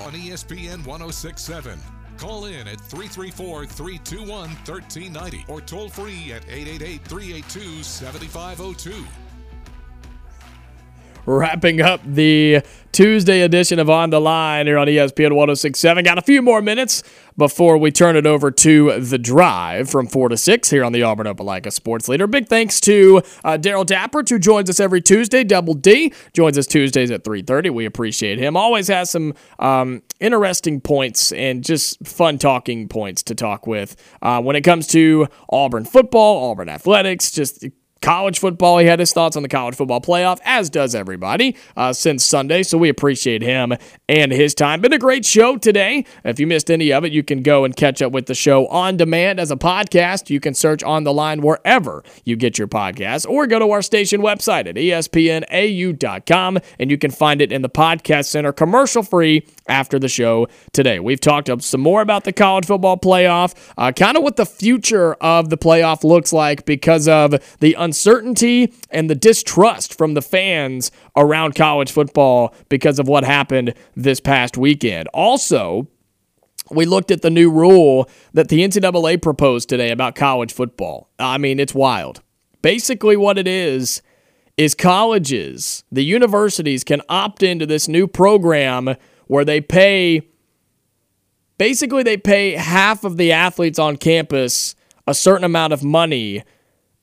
on 0.00 0.14
ESPN 0.14 0.84
1067. 0.84 1.78
Call 2.18 2.46
in 2.46 2.68
at 2.68 2.80
334 2.80 3.66
321 3.66 4.28
1390 4.28 5.44
or 5.48 5.60
toll 5.60 5.88
free 5.88 6.32
at 6.32 6.44
888 6.48 7.04
382 7.04 7.82
7502. 7.82 9.23
Wrapping 11.26 11.80
up 11.80 12.00
the 12.04 12.60
Tuesday 12.92 13.40
edition 13.40 13.78
of 13.78 13.88
On 13.88 14.10
the 14.10 14.20
Line 14.20 14.66
here 14.66 14.76
on 14.76 14.86
ESPN 14.86 15.34
1067. 15.34 16.04
Got 16.04 16.18
a 16.18 16.22
few 16.22 16.42
more 16.42 16.60
minutes 16.60 17.02
before 17.38 17.78
we 17.78 17.90
turn 17.90 18.14
it 18.14 18.26
over 18.26 18.50
to 18.50 19.00
The 19.00 19.16
Drive 19.16 19.88
from 19.88 20.06
4 20.06 20.28
to 20.28 20.36
6 20.36 20.70
here 20.70 20.84
on 20.84 20.92
the 20.92 21.02
Auburn 21.02 21.26
Opelika 21.26 21.72
Sports 21.72 22.08
Leader. 22.08 22.26
Big 22.26 22.46
thanks 22.46 22.78
to 22.82 23.22
uh, 23.42 23.56
Darrell 23.56 23.86
Dapperich, 23.86 24.28
who 24.28 24.38
joins 24.38 24.68
us 24.68 24.78
every 24.78 25.00
Tuesday. 25.00 25.44
Double 25.44 25.72
D 25.72 26.12
joins 26.34 26.58
us 26.58 26.66
Tuesdays 26.66 27.10
at 27.10 27.24
3.30. 27.24 27.72
We 27.72 27.86
appreciate 27.86 28.38
him. 28.38 28.54
Always 28.54 28.88
has 28.88 29.10
some 29.10 29.32
um, 29.58 30.02
interesting 30.20 30.80
points 30.80 31.32
and 31.32 31.64
just 31.64 32.06
fun 32.06 32.36
talking 32.36 32.86
points 32.86 33.22
to 33.24 33.34
talk 33.34 33.66
with 33.66 33.96
uh, 34.20 34.42
when 34.42 34.56
it 34.56 34.60
comes 34.62 34.86
to 34.88 35.26
Auburn 35.48 35.86
football, 35.86 36.50
Auburn 36.50 36.68
athletics, 36.68 37.30
just 37.30 37.64
college 38.04 38.38
football. 38.38 38.78
He 38.78 38.86
had 38.86 39.00
his 39.00 39.12
thoughts 39.14 39.34
on 39.34 39.42
the 39.42 39.48
college 39.48 39.74
football 39.74 40.00
playoff, 40.00 40.38
as 40.44 40.68
does 40.68 40.94
everybody, 40.94 41.56
uh, 41.74 41.94
since 41.94 42.22
Sunday. 42.22 42.62
So 42.62 42.76
we 42.76 42.90
appreciate 42.90 43.40
him 43.40 43.72
and 44.08 44.30
his 44.30 44.54
time. 44.54 44.82
Been 44.82 44.92
a 44.92 44.98
great 44.98 45.24
show 45.24 45.56
today. 45.56 46.04
If 46.22 46.38
you 46.38 46.46
missed 46.46 46.70
any 46.70 46.92
of 46.92 47.04
it, 47.04 47.12
you 47.12 47.22
can 47.22 47.42
go 47.42 47.64
and 47.64 47.74
catch 47.74 48.02
up 48.02 48.12
with 48.12 48.26
the 48.26 48.34
show 48.34 48.66
on 48.66 48.98
demand 48.98 49.40
as 49.40 49.50
a 49.50 49.56
podcast. 49.56 50.28
You 50.28 50.38
can 50.38 50.52
search 50.52 50.82
on 50.82 51.04
the 51.04 51.14
line 51.14 51.40
wherever 51.40 52.04
you 52.24 52.36
get 52.36 52.58
your 52.58 52.68
podcast, 52.68 53.26
or 53.26 53.46
go 53.46 53.58
to 53.58 53.70
our 53.70 53.80
station 53.80 54.20
website 54.20 54.66
at 54.66 54.74
espnau.com 54.74 56.58
and 56.78 56.90
you 56.90 56.98
can 56.98 57.10
find 57.10 57.40
it 57.40 57.52
in 57.52 57.62
the 57.62 57.70
podcast 57.70 58.26
center 58.26 58.52
commercial 58.52 59.02
free 59.02 59.46
after 59.66 59.98
the 59.98 60.08
show 60.08 60.46
today. 60.72 61.00
We've 61.00 61.20
talked 61.20 61.48
up 61.48 61.62
some 61.62 61.80
more 61.80 62.02
about 62.02 62.24
the 62.24 62.34
college 62.34 62.66
football 62.66 62.98
playoff, 62.98 63.54
uh, 63.78 63.92
kind 63.92 64.18
of 64.18 64.22
what 64.22 64.36
the 64.36 64.44
future 64.44 65.14
of 65.14 65.48
the 65.48 65.56
playoff 65.56 66.04
looks 66.04 66.34
like 66.34 66.66
because 66.66 67.08
of 67.08 67.34
the 67.60 67.72
uncertainty 67.72 67.93
and 68.90 69.08
the 69.08 69.14
distrust 69.14 69.96
from 69.96 70.14
the 70.14 70.22
fans 70.22 70.90
around 71.16 71.54
college 71.54 71.90
football 71.90 72.54
because 72.68 72.98
of 72.98 73.08
what 73.08 73.24
happened 73.24 73.74
this 73.94 74.20
past 74.20 74.56
weekend. 74.56 75.08
Also, 75.14 75.88
we 76.70 76.86
looked 76.86 77.10
at 77.10 77.22
the 77.22 77.30
new 77.30 77.50
rule 77.50 78.08
that 78.32 78.48
the 78.48 78.60
NCAA 78.60 79.20
proposed 79.20 79.68
today 79.68 79.90
about 79.90 80.14
college 80.14 80.52
football. 80.52 81.08
I 81.18 81.38
mean, 81.38 81.60
it's 81.60 81.74
wild. 81.74 82.22
Basically, 82.62 83.16
what 83.16 83.38
it 83.38 83.46
is 83.46 84.02
is 84.56 84.74
colleges, 84.74 85.84
the 85.90 86.04
universities 86.04 86.84
can 86.84 87.02
opt 87.08 87.42
into 87.42 87.66
this 87.66 87.88
new 87.88 88.06
program 88.06 88.94
where 89.26 89.44
they 89.44 89.60
pay 89.60 90.22
basically 91.58 92.02
they 92.02 92.16
pay 92.16 92.52
half 92.52 93.04
of 93.04 93.16
the 93.16 93.32
athletes 93.32 93.78
on 93.78 93.96
campus 93.96 94.74
a 95.06 95.14
certain 95.14 95.44
amount 95.44 95.72
of 95.72 95.84
money 95.84 96.42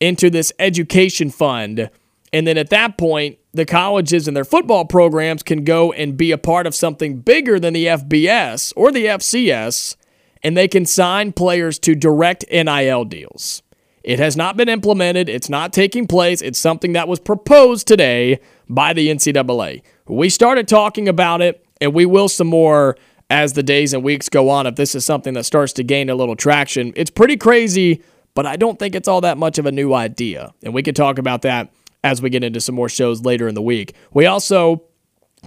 into 0.02 0.30
this 0.30 0.52
education 0.60 1.30
fund 1.30 1.90
and 2.34 2.46
then 2.46 2.58
at 2.58 2.70
that 2.70 2.98
point 2.98 3.38
the 3.54 3.66
colleges 3.66 4.28
and 4.28 4.36
their 4.36 4.44
football 4.44 4.84
programs 4.84 5.44
can 5.44 5.64
go 5.64 5.94
and 5.94 6.18
be 6.18 6.32
a 6.32 6.38
part 6.38 6.68
of 6.68 6.76
something 6.76 7.20
bigger 7.20 7.60
than 7.60 7.74
the 7.74 7.86
FBS 7.86 8.74
or 8.76 8.92
the 8.92 9.06
FCS 9.06 9.96
and 10.44 10.58
they 10.58 10.68
can 10.68 10.86
sign 10.86 11.32
players 11.32 11.80
to 11.80 11.96
direct 11.96 12.46
NIL 12.52 13.06
deals. 13.06 13.62
It 14.04 14.20
has 14.20 14.36
not 14.36 14.58
been 14.58 14.70
implemented. 14.70 15.30
It's 15.30 15.50
not 15.50 15.74
taking 15.74 16.08
place. 16.08 16.42
It's 16.42 16.60
something 16.60 16.94
that 16.94 17.08
was 17.08 17.20
proposed 17.20 17.88
today 17.88 18.40
by 18.68 18.94
the 18.94 19.10
NCAA. 19.10 19.84
We 20.08 20.30
started 20.30 20.68
talking 20.68 21.08
about 21.08 21.42
it, 21.42 21.64
and 21.80 21.94
we 21.94 22.06
will 22.06 22.28
some 22.28 22.48
more 22.48 22.98
as 23.30 23.54
the 23.54 23.64
days 23.64 23.94
and 23.94 24.04
weeks 24.04 24.28
go 24.28 24.50
on 24.50 24.68
if 24.68 24.76
this 24.76 24.96
is 24.96 25.06
something 25.06 25.36
that 25.36 25.46
starts 25.46 25.72
to 25.74 25.84
gain 25.84 26.10
a 26.10 26.16
little 26.16 26.36
traction. 26.36 26.92
It's 26.96 27.12
pretty 27.12 27.38
crazy, 27.38 28.02
but 28.34 28.46
I 28.46 28.56
don't 28.56 28.80
think 28.80 28.96
it's 28.96 29.08
all 29.08 29.22
that 29.22 29.38
much 29.38 29.58
of 29.58 29.66
a 29.66 29.72
new 29.72 29.94
idea. 29.94 30.54
And 30.64 30.74
we 30.74 30.84
could 30.84 30.96
talk 30.96 31.18
about 31.18 31.42
that 31.44 31.70
as 32.04 32.22
we 32.22 32.30
get 32.30 32.44
into 32.44 32.62
some 32.62 32.76
more 32.76 32.90
shows 32.90 33.22
later 33.22 33.48
in 33.48 33.56
the 33.56 33.62
week. 33.62 33.96
We 34.14 34.26
also 34.26 34.84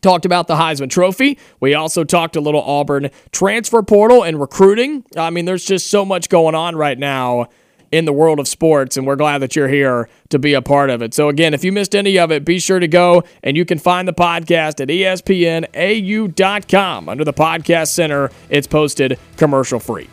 talked 0.01 0.25
about 0.25 0.49
the 0.49 0.55
Heisman 0.55 0.91
Trophy. 0.91 1.39
We 1.61 1.75
also 1.75 2.05
talked 2.05 2.37
a 2.37 2.41
little 2.41 2.63
Auburn 2.63 3.11
transfer 3.33 3.83
portal 3.83 4.23
and 4.23 4.41
recruiting. 4.41 5.05
I 5.17 5.31
mean, 5.31 5.45
there's 5.45 5.65
just 5.65 5.91
so 5.91 6.05
much 6.05 6.29
going 6.29 6.55
on 6.55 6.77
right 6.77 6.99
now 6.99 7.49
in 7.93 8.07
the 8.07 8.13
world 8.13 8.41
of 8.41 8.49
sports, 8.49 8.97
and 8.97 9.07
we're 9.07 9.15
glad 9.15 9.39
that 9.39 9.55
you're 9.55 9.69
here 9.69 10.09
to 10.31 10.39
be 10.39 10.55
a 10.55 10.63
part 10.63 10.91
of 10.91 11.01
it. 11.01 11.15
So, 11.15 11.29
again, 11.29 11.55
if 11.55 11.63
you 11.63 11.71
missed 11.71 11.95
any 11.95 12.19
of 12.19 12.33
it, 12.33 12.45
be 12.45 12.59
sure 12.59 12.81
to 12.81 12.89
go 12.89 13.23
and 13.45 13.57
you 13.57 13.65
can 13.65 13.79
find 13.79 14.09
the 14.09 14.13
podcast 14.13 14.81
at 14.81 14.89
espnau.com. 14.89 15.29
Under 17.09 17.25
the 17.25 17.33
podcast 17.33 17.89
center, 17.89 18.31
it's 18.51 18.67
posted 18.67 19.17
commercial 19.37 19.79
free. 19.79 20.09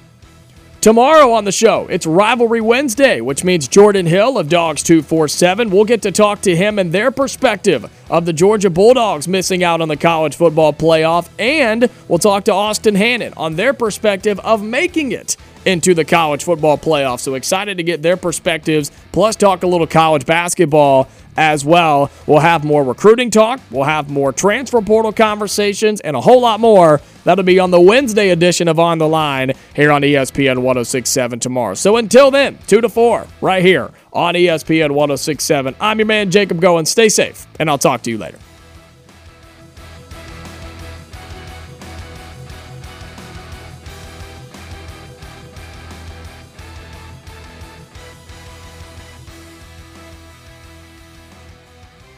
Tomorrow 0.81 1.31
on 1.33 1.45
the 1.45 1.51
show, 1.51 1.85
it's 1.91 2.07
Rivalry 2.07 2.59
Wednesday, 2.59 3.21
which 3.21 3.43
means 3.43 3.67
Jordan 3.67 4.07
Hill 4.07 4.39
of 4.39 4.49
Dogs 4.49 4.81
247. 4.81 5.69
We'll 5.69 5.85
get 5.85 6.01
to 6.01 6.11
talk 6.11 6.41
to 6.41 6.55
him 6.55 6.79
and 6.79 6.91
their 6.91 7.11
perspective 7.11 7.87
of 8.09 8.25
the 8.25 8.33
Georgia 8.33 8.71
Bulldogs 8.71 9.27
missing 9.27 9.63
out 9.63 9.79
on 9.79 9.89
the 9.89 9.95
college 9.95 10.35
football 10.35 10.73
playoff. 10.73 11.29
And 11.37 11.87
we'll 12.07 12.17
talk 12.17 12.45
to 12.45 12.53
Austin 12.53 12.95
Hannon 12.95 13.31
on 13.37 13.57
their 13.57 13.73
perspective 13.73 14.39
of 14.39 14.63
making 14.63 15.11
it 15.11 15.37
into 15.67 15.93
the 15.93 16.03
college 16.03 16.43
football 16.43 16.79
playoff. 16.79 17.19
So 17.19 17.35
excited 17.35 17.77
to 17.77 17.83
get 17.83 18.01
their 18.01 18.17
perspectives, 18.17 18.91
plus 19.11 19.35
talk 19.35 19.61
a 19.61 19.67
little 19.67 19.85
college 19.85 20.25
basketball 20.25 21.07
as 21.37 21.63
well. 21.65 22.11
We'll 22.27 22.39
have 22.39 22.63
more 22.63 22.83
recruiting 22.83 23.29
talk, 23.29 23.59
we'll 23.69 23.83
have 23.83 24.09
more 24.09 24.31
transfer 24.33 24.81
portal 24.81 25.13
conversations, 25.13 26.01
and 26.01 26.15
a 26.15 26.21
whole 26.21 26.41
lot 26.41 26.59
more. 26.59 27.01
That'll 27.23 27.43
be 27.43 27.59
on 27.59 27.71
the 27.71 27.79
Wednesday 27.79 28.29
edition 28.29 28.67
of 28.67 28.79
On 28.79 28.97
the 28.97 29.07
Line 29.07 29.53
here 29.75 29.91
on 29.91 30.01
ESPN 30.01 30.59
1067 30.59 31.39
tomorrow. 31.39 31.75
So 31.75 31.97
until 31.97 32.31
then, 32.31 32.57
2 32.67 32.81
to 32.81 32.89
4, 32.89 33.27
right 33.41 33.63
here 33.63 33.91
on 34.11 34.33
ESPN 34.33 34.91
1067. 34.91 35.75
I'm 35.79 35.99
your 35.99 36.07
man, 36.07 36.31
Jacob 36.31 36.59
Goins. 36.59 36.87
Stay 36.87 37.09
safe, 37.09 37.45
and 37.59 37.69
I'll 37.69 37.77
talk 37.77 38.01
to 38.03 38.09
you 38.09 38.17
later. 38.17 38.37